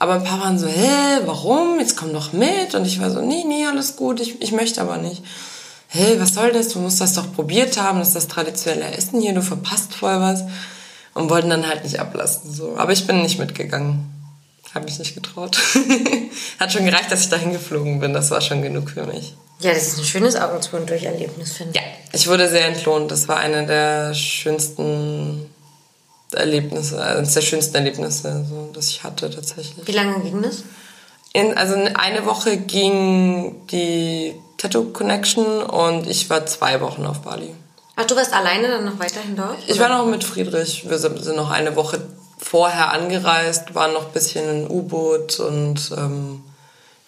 Aber 0.00 0.14
ein 0.14 0.24
paar 0.24 0.40
waren 0.40 0.58
so, 0.58 0.66
hä, 0.66 1.20
warum? 1.26 1.78
Jetzt 1.78 1.94
komm 1.94 2.14
doch 2.14 2.32
mit. 2.32 2.74
Und 2.74 2.86
ich 2.86 3.00
war 3.00 3.10
so, 3.10 3.20
nee, 3.20 3.44
nee, 3.46 3.66
alles 3.66 3.96
gut, 3.96 4.18
ich, 4.20 4.40
ich 4.40 4.50
möchte 4.50 4.80
aber 4.80 4.96
nicht. 4.96 5.22
Hä, 5.88 6.16
was 6.18 6.34
soll 6.34 6.52
das? 6.52 6.68
Du 6.68 6.78
musst 6.78 7.02
das 7.02 7.12
doch 7.12 7.30
probiert 7.34 7.76
haben, 7.78 7.98
das 7.98 8.08
ist 8.08 8.16
das 8.16 8.28
traditionelle 8.28 8.96
Essen 8.96 9.20
hier, 9.20 9.34
du 9.34 9.42
verpasst 9.42 9.94
voll 9.94 10.18
was. 10.18 10.44
Und 11.12 11.28
wollten 11.28 11.50
dann 11.50 11.68
halt 11.68 11.84
nicht 11.84 12.00
ablassen. 12.00 12.50
So. 12.50 12.78
Aber 12.78 12.92
ich 12.92 13.06
bin 13.06 13.20
nicht 13.20 13.38
mitgegangen. 13.38 14.10
Habe 14.74 14.86
mich 14.86 14.98
nicht 14.98 15.14
getraut. 15.14 15.58
Hat 16.58 16.72
schon 16.72 16.86
gereicht, 16.86 17.12
dass 17.12 17.24
ich 17.24 17.28
da 17.28 17.36
hingeflogen 17.36 18.00
bin. 18.00 18.14
Das 18.14 18.30
war 18.30 18.40
schon 18.40 18.62
genug 18.62 18.90
für 18.90 19.04
mich. 19.04 19.34
Ja, 19.58 19.74
das 19.74 19.88
ist 19.88 19.98
ein 19.98 20.04
schönes 20.04 20.36
Augen 20.36 20.62
zu 20.62 20.76
und 20.76 20.88
durch 20.88 21.02
Erlebnis, 21.02 21.52
finde 21.52 21.72
ich. 21.74 21.76
Ja, 21.76 21.82
ich 22.12 22.26
wurde 22.28 22.48
sehr 22.48 22.66
entlohnt. 22.66 23.10
Das 23.10 23.28
war 23.28 23.36
eine 23.36 23.66
der 23.66 24.14
schönsten 24.14 25.49
Erlebnisse, 26.34 27.02
eines 27.02 27.34
der 27.34 27.40
schönsten 27.42 27.76
Erlebnisse, 27.76 28.44
so, 28.48 28.70
das 28.72 28.88
ich 28.88 29.02
hatte 29.02 29.30
tatsächlich. 29.30 29.86
Wie 29.86 29.92
lange 29.92 30.20
ging 30.20 30.42
das? 30.42 30.62
In, 31.32 31.56
also 31.56 31.74
eine 31.94 32.26
Woche 32.26 32.56
ging 32.56 33.66
die 33.68 34.34
Tattoo 34.56 34.86
Connection 34.92 35.62
und 35.62 36.06
ich 36.08 36.28
war 36.28 36.44
zwei 36.46 36.80
Wochen 36.80 37.06
auf 37.06 37.20
Bali. 37.20 37.54
Ach, 37.96 38.04
du 38.04 38.16
warst 38.16 38.32
alleine 38.32 38.68
dann 38.68 38.84
noch 38.84 38.98
weiterhin 38.98 39.36
dort? 39.36 39.58
Ich 39.66 39.78
war 39.78 39.88
noch 39.88 40.06
mit 40.06 40.24
Friedrich. 40.24 40.88
Wir 40.88 40.98
sind 40.98 41.22
sind 41.22 41.36
noch 41.36 41.50
eine 41.50 41.76
Woche 41.76 42.00
vorher 42.38 42.92
angereist, 42.92 43.74
waren 43.74 43.92
noch 43.92 44.06
ein 44.06 44.12
bisschen 44.12 44.48
in 44.48 44.70
U-Boot 44.70 45.38
und 45.40 45.92
ähm, 45.96 46.42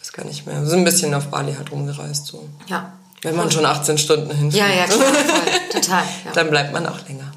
weiß 0.00 0.12
gar 0.12 0.24
nicht 0.26 0.46
mehr. 0.46 0.60
Wir 0.60 0.68
sind 0.68 0.80
ein 0.80 0.84
bisschen 0.84 1.14
auf 1.14 1.28
Bali 1.28 1.54
halt 1.54 1.72
rumgereist. 1.72 2.26
So. 2.26 2.48
Ja. 2.66 2.92
Wenn 3.22 3.36
man 3.36 3.50
schon 3.50 3.64
18 3.64 3.98
Stunden 3.98 4.30
hinfliegt, 4.30 4.54
Ja, 4.66 4.72
ja, 4.72 4.84
klar, 4.84 4.98
voll. 4.98 5.52
Total. 5.80 6.02
Ja. 6.24 6.32
dann 6.34 6.50
bleibt 6.50 6.72
man 6.72 6.86
auch 6.86 6.98
länger. 7.08 7.32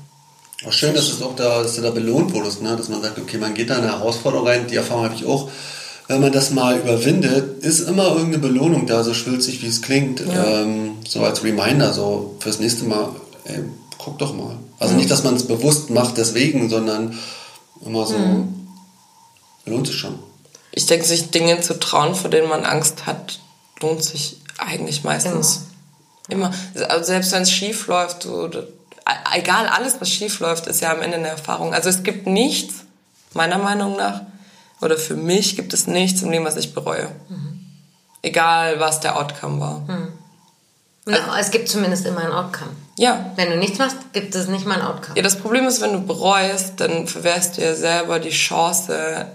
Auch 0.67 0.71
schön, 0.71 0.95
dass, 0.95 1.09
es 1.09 1.21
auch 1.21 1.35
da, 1.35 1.61
dass 1.61 1.75
du 1.75 1.81
da 1.81 1.91
belohnt 1.91 2.33
wurdest, 2.33 2.61
ne? 2.61 2.75
dass 2.75 2.89
man 2.89 3.01
sagt, 3.01 3.19
okay, 3.19 3.37
man 3.37 3.53
geht 3.53 3.69
da 3.69 3.75
in 3.75 3.83
eine 3.83 3.91
Herausforderung 3.91 4.47
rein, 4.47 4.67
die 4.67 4.75
Erfahrung 4.75 5.03
habe 5.05 5.15
ich 5.15 5.25
auch. 5.25 5.49
Wenn 6.07 6.21
man 6.21 6.31
das 6.31 6.51
mal 6.51 6.77
überwindet, 6.77 7.63
ist 7.63 7.81
immer 7.81 8.07
irgendeine 8.09 8.39
Belohnung 8.39 8.85
da, 8.85 9.03
so 9.03 9.13
schwülzig 9.13 9.61
wie 9.61 9.67
es 9.67 9.81
klingt. 9.81 10.21
Ähm, 10.21 10.97
so 11.07 11.23
als 11.23 11.43
Reminder, 11.43 11.93
so 11.93 12.35
fürs 12.39 12.59
nächste 12.59 12.85
Mal, 12.85 13.09
ey, 13.45 13.63
guck 13.97 14.19
doch 14.19 14.33
mal. 14.35 14.57
Also 14.79 14.95
nicht, 14.95 15.09
dass 15.09 15.23
man 15.23 15.35
es 15.35 15.47
bewusst 15.47 15.89
macht 15.89 16.17
deswegen, 16.17 16.69
sondern 16.69 17.17
immer 17.83 18.05
so, 18.05 18.15
lohnt 19.65 19.87
sich 19.87 19.95
schon. 19.95 20.19
Ich 20.71 20.85
denke, 20.85 21.05
sich 21.05 21.31
Dinge 21.31 21.61
zu 21.61 21.79
trauen, 21.79 22.13
vor 22.13 22.29
denen 22.29 22.49
man 22.49 22.65
Angst 22.65 23.05
hat, 23.05 23.39
lohnt 23.81 24.03
sich 24.03 24.37
eigentlich 24.57 25.03
meistens. 25.03 25.61
Immer. 26.27 26.51
Also 26.89 27.05
selbst 27.05 27.31
wenn 27.31 27.43
es 27.43 27.51
schief 27.51 27.87
läuft, 27.87 28.23
so, 28.23 28.49
egal, 29.33 29.67
alles, 29.67 29.99
was 29.99 30.09
schief 30.09 30.39
läuft, 30.39 30.67
ist 30.67 30.81
ja 30.81 30.91
am 30.91 31.01
Ende 31.01 31.17
eine 31.17 31.27
Erfahrung. 31.27 31.73
Also 31.73 31.89
es 31.89 32.03
gibt 32.03 32.27
nichts, 32.27 32.83
meiner 33.33 33.57
Meinung 33.57 33.95
nach, 33.97 34.21
oder 34.81 34.97
für 34.97 35.15
mich 35.15 35.55
gibt 35.55 35.73
es 35.73 35.87
nichts 35.87 36.21
im 36.21 36.31
Leben, 36.31 36.45
was 36.45 36.57
ich 36.57 36.73
bereue. 36.73 37.11
Egal, 38.21 38.79
was 38.79 38.99
der 38.99 39.17
Outcome 39.17 39.59
war. 39.59 39.81
Na, 41.05 41.39
es 41.39 41.51
gibt 41.51 41.69
zumindest 41.69 42.05
immer 42.05 42.21
ein 42.21 42.31
Outcome. 42.31 42.71
Ja. 42.97 43.31
Wenn 43.35 43.51
du 43.51 43.57
nichts 43.57 43.77
machst, 43.77 43.97
gibt 44.13 44.33
es 44.33 44.47
nicht 44.47 44.65
mal 44.65 44.81
ein 44.81 44.87
Outcome. 44.87 45.15
Ja, 45.15 45.21
das 45.21 45.37
Problem 45.37 45.67
ist, 45.67 45.81
wenn 45.81 45.93
du 45.93 46.01
bereust, 46.01 46.73
dann 46.77 47.07
verwehrst 47.07 47.57
du 47.57 47.61
ja 47.61 47.75
selber 47.75 48.19
die 48.19 48.31
Chance, 48.31 49.27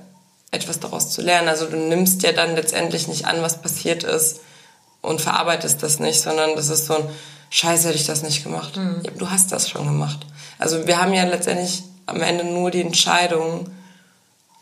etwas 0.51 0.81
daraus 0.81 1.11
zu 1.11 1.23
lernen. 1.23 1.49
Also 1.49 1.67
du 1.67 1.77
nimmst 1.77 2.23
ja 2.23 2.33
dann 2.33 2.57
letztendlich 2.57 3.07
nicht 3.07 3.27
an, 3.27 3.43
was 3.43 3.63
passiert 3.63 4.03
ist 4.03 4.41
und 5.01 5.21
verarbeitest 5.21 5.83
das 5.83 6.01
nicht, 6.01 6.21
sondern 6.21 6.57
das 6.57 6.69
ist 6.69 6.87
so 6.87 6.95
ein 6.97 7.05
Scheiße, 7.51 7.89
hätte 7.89 7.99
ich 7.99 8.07
das 8.07 8.23
nicht 8.23 8.45
gemacht. 8.45 8.77
Ja, 8.77 9.11
du 9.19 9.31
hast 9.31 9.51
das 9.53 9.69
schon 9.69 9.85
gemacht. 9.85 10.27
Also 10.59 10.87
wir 10.87 11.01
haben 11.03 11.13
ja 11.13 11.25
letztendlich 11.25 11.83
am 12.07 12.21
Ende 12.23 12.45
nur 12.45 12.71
die 12.71 12.81
Entscheidung, 12.81 13.67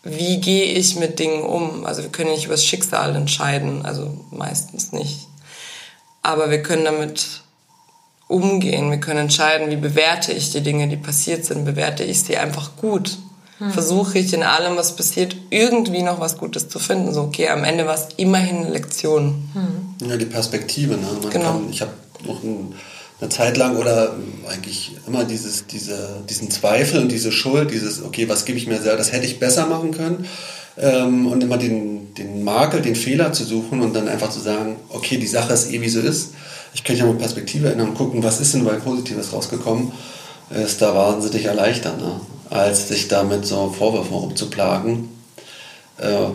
wie 0.02 0.38
gehe 0.40 0.64
ich 0.64 0.96
mit 0.96 1.18
Dingen 1.18 1.42
um. 1.42 1.84
Also 1.84 2.02
wir 2.02 2.10
können 2.10 2.30
nicht 2.30 2.46
über 2.46 2.54
das 2.54 2.64
Schicksal 2.64 3.14
entscheiden, 3.14 3.84
also 3.84 4.24
meistens 4.30 4.92
nicht. 4.92 5.26
Aber 6.22 6.50
wir 6.50 6.62
können 6.62 6.84
damit 6.84 7.42
umgehen. 8.26 8.90
Wir 8.90 9.00
können 9.00 9.20
entscheiden, 9.20 9.70
wie 9.70 9.76
bewerte 9.76 10.32
ich 10.32 10.50
die 10.50 10.60
Dinge, 10.62 10.88
die 10.88 10.96
passiert 10.96 11.44
sind. 11.44 11.64
Bewerte 11.64 12.04
ich 12.04 12.22
sie 12.22 12.36
einfach 12.36 12.76
gut? 12.76 13.18
Versuche 13.72 14.20
ich 14.20 14.32
in 14.32 14.44
allem, 14.44 14.76
was 14.76 14.94
passiert, 14.94 15.34
irgendwie 15.50 16.02
noch 16.02 16.20
was 16.20 16.38
Gutes 16.38 16.68
zu 16.68 16.78
finden. 16.78 17.12
So, 17.12 17.22
okay, 17.22 17.48
am 17.48 17.64
Ende 17.64 17.86
war 17.86 17.94
es 17.94 18.06
immerhin 18.16 18.58
eine 18.58 18.70
Lektion. 18.70 19.48
Ja, 20.00 20.16
die 20.16 20.26
Perspektive. 20.26 20.94
Ne? 20.96 21.08
Man 21.20 21.30
Genau. 21.30 21.52
kann, 21.54 21.68
ich 21.70 21.80
habe 21.80 21.90
noch 22.26 22.42
ein, 22.42 22.74
eine 23.20 23.30
Zeit 23.30 23.56
lang 23.56 23.76
oder 23.76 24.14
eigentlich 24.48 24.96
immer 25.06 25.24
dieses, 25.24 25.66
diese, 25.66 26.22
diesen 26.28 26.50
Zweifel 26.50 27.00
und 27.00 27.10
diese 27.10 27.32
Schuld, 27.32 27.70
dieses, 27.72 28.02
okay, 28.02 28.28
was 28.28 28.44
gebe 28.44 28.58
ich 28.58 28.66
mir 28.66 28.80
selber, 28.80 28.98
das 28.98 29.12
hätte 29.12 29.26
ich 29.26 29.40
besser 29.40 29.66
machen 29.66 29.90
können. 29.90 30.26
Ähm, 30.76 31.26
und 31.26 31.42
immer 31.42 31.58
den, 31.58 32.14
den 32.14 32.44
Makel, 32.44 32.80
den 32.80 32.94
Fehler 32.94 33.32
zu 33.32 33.44
suchen 33.44 33.80
und 33.80 33.94
dann 33.94 34.06
einfach 34.06 34.30
zu 34.30 34.38
sagen, 34.38 34.76
okay, 34.90 35.16
die 35.16 35.26
Sache 35.26 35.52
ist 35.52 35.72
eh, 35.72 35.80
wie 35.80 35.88
sie 35.88 36.00
ist. 36.00 36.34
Ich 36.74 36.84
könnte 36.84 37.00
ja 37.00 37.06
mal 37.06 37.16
Perspektive 37.16 37.70
ändern 37.72 37.88
und 37.88 37.94
gucken, 37.96 38.22
was 38.22 38.40
ist 38.40 38.54
denn 38.54 38.64
bei 38.64 38.74
Positives 38.74 39.32
rausgekommen. 39.32 39.92
Ist 40.50 40.80
da 40.80 40.94
wahnsinnig 40.94 41.44
erleichtert, 41.44 42.00
ne? 42.00 42.20
als 42.48 42.88
sich 42.88 43.08
damit 43.08 43.44
so 43.44 43.70
Vorwürfen 43.76 44.14
rumzuplagen. 44.14 45.08
Äh, 45.98 46.28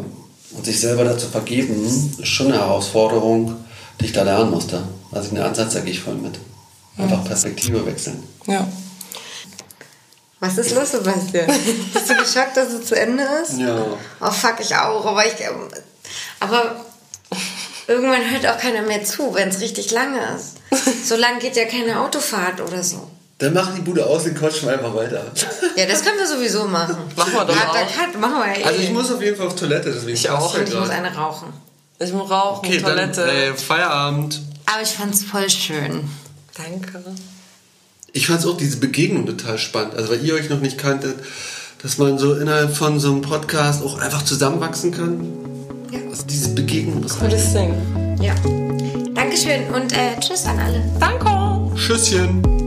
und 0.56 0.66
sich 0.66 0.80
selber 0.80 1.04
dazu 1.04 1.28
vergeben, 1.28 1.84
ist 1.84 2.28
schon 2.28 2.48
eine 2.48 2.60
Herausforderung, 2.60 3.56
die 4.00 4.06
ich 4.06 4.12
da 4.12 4.24
lernen 4.24 4.52
musste. 4.52 4.84
Also 5.14 5.30
den 5.30 5.40
Ansatz, 5.42 5.74
da 5.74 5.80
gehe 5.82 5.92
ich 5.92 6.00
voll 6.02 6.16
mit. 6.16 6.40
Einfach 6.98 7.24
Perspektive 7.24 7.86
wechseln. 7.86 8.24
Ja. 8.48 8.68
Was 10.40 10.58
ist 10.58 10.76
los, 10.76 10.92
Sebastian? 10.92 11.48
Bist 11.94 12.10
du 12.10 12.16
geschockt, 12.16 12.58
dass 12.58 12.70
es 12.74 12.86
zu 12.86 12.96
Ende 13.00 13.24
ist? 13.42 13.58
Ja. 13.60 13.86
Oh 14.22 14.32
fuck, 14.32 14.56
ich 14.60 14.76
auch. 14.76 15.06
Aber 15.06 15.26
ich. 15.26 15.40
ähm, 15.40 15.70
Aber 16.40 16.76
irgendwann 17.88 18.30
hört 18.30 18.46
auch 18.48 18.58
keiner 18.60 18.82
mehr 18.82 19.04
zu, 19.06 19.34
wenn 19.34 19.50
es 19.50 19.62
richtig 19.62 19.92
lange 19.92 20.20
ist. 20.36 20.58
So 21.06 21.16
lang 21.18 21.40
geht 21.40 21.56
ja 21.56 21.66
keine 21.66 22.00
Autofahrt 22.00 22.60
oder 22.62 22.82
so. 22.84 23.08
Dann 23.38 23.54
mach 23.54 23.74
die 23.76 23.82
Bude 23.82 24.06
aus 24.06 24.26
und 24.26 24.36
quatschen 24.38 24.68
wir 24.68 24.74
einfach 24.74 24.94
weiter. 24.96 25.24
Ja, 25.76 25.86
das 25.86 26.04
können 26.04 26.18
wir 26.18 26.28
sowieso 26.28 26.66
machen. 26.66 26.96
Machen 27.16 27.34
wir 27.34 27.46
doch 27.46 27.56
Harter 27.56 27.86
auch. 27.86 27.94
Cut, 27.96 28.20
machen 28.20 28.36
wir 28.38 28.58
eh. 28.62 28.64
Also 28.64 28.80
ich 28.80 28.92
muss 28.92 29.12
auf 29.12 29.22
jeden 29.22 29.36
Fall 29.38 29.48
auf 29.48 29.56
Toilette, 29.56 29.92
deswegen 29.92 30.14
Ich 30.16 30.30
auch. 30.30 30.54
Und 30.58 30.68
ich 30.68 30.74
muss 30.76 30.90
eine 30.90 31.14
rauchen. 31.16 31.52
Ich 32.00 32.12
muss 32.14 32.30
rauchen, 32.30 32.66
Okay, 32.68 32.80
Toilette. 32.82 33.26
dann 33.26 33.30
äh, 33.30 33.54
Feierabend. 33.54 34.42
Aber 34.66 34.82
ich 34.82 34.90
fand's 34.90 35.24
voll 35.24 35.50
schön. 35.50 36.10
Danke. 36.56 37.04
Ich 38.12 38.28
fand 38.28 38.46
auch 38.46 38.58
diese 38.58 38.78
Begegnung 38.78 39.26
total 39.26 39.58
spannend. 39.58 39.96
Also 39.96 40.12
weil 40.12 40.24
ihr 40.24 40.36
euch 40.36 40.50
noch 40.50 40.62
nicht 40.62 40.78
kanntet, 40.78 41.16
dass 41.82 41.98
man 41.98 42.18
so 42.18 42.36
innerhalb 42.36 42.76
von 42.76 43.00
so 43.00 43.12
einem 43.12 43.22
Podcast 43.22 43.84
auch 43.84 44.00
einfach 44.00 44.24
zusammenwachsen 44.24 44.92
kann. 44.92 45.26
Ja. 45.92 46.00
Also 46.10 46.26
diese 46.26 46.50
Begegnung, 46.50 47.02
das 47.02 47.20
reicht. 47.20 47.36
Gutes 47.36 47.54
Ding. 47.54 47.74
Ja. 48.22 48.36
Dankeschön 49.14 49.66
und 49.74 49.92
äh, 49.94 50.20
tschüss 50.20 50.46
an 50.46 50.60
alle. 50.60 50.84
Danke. 51.00 51.76
Tschüsschen. 51.76 52.63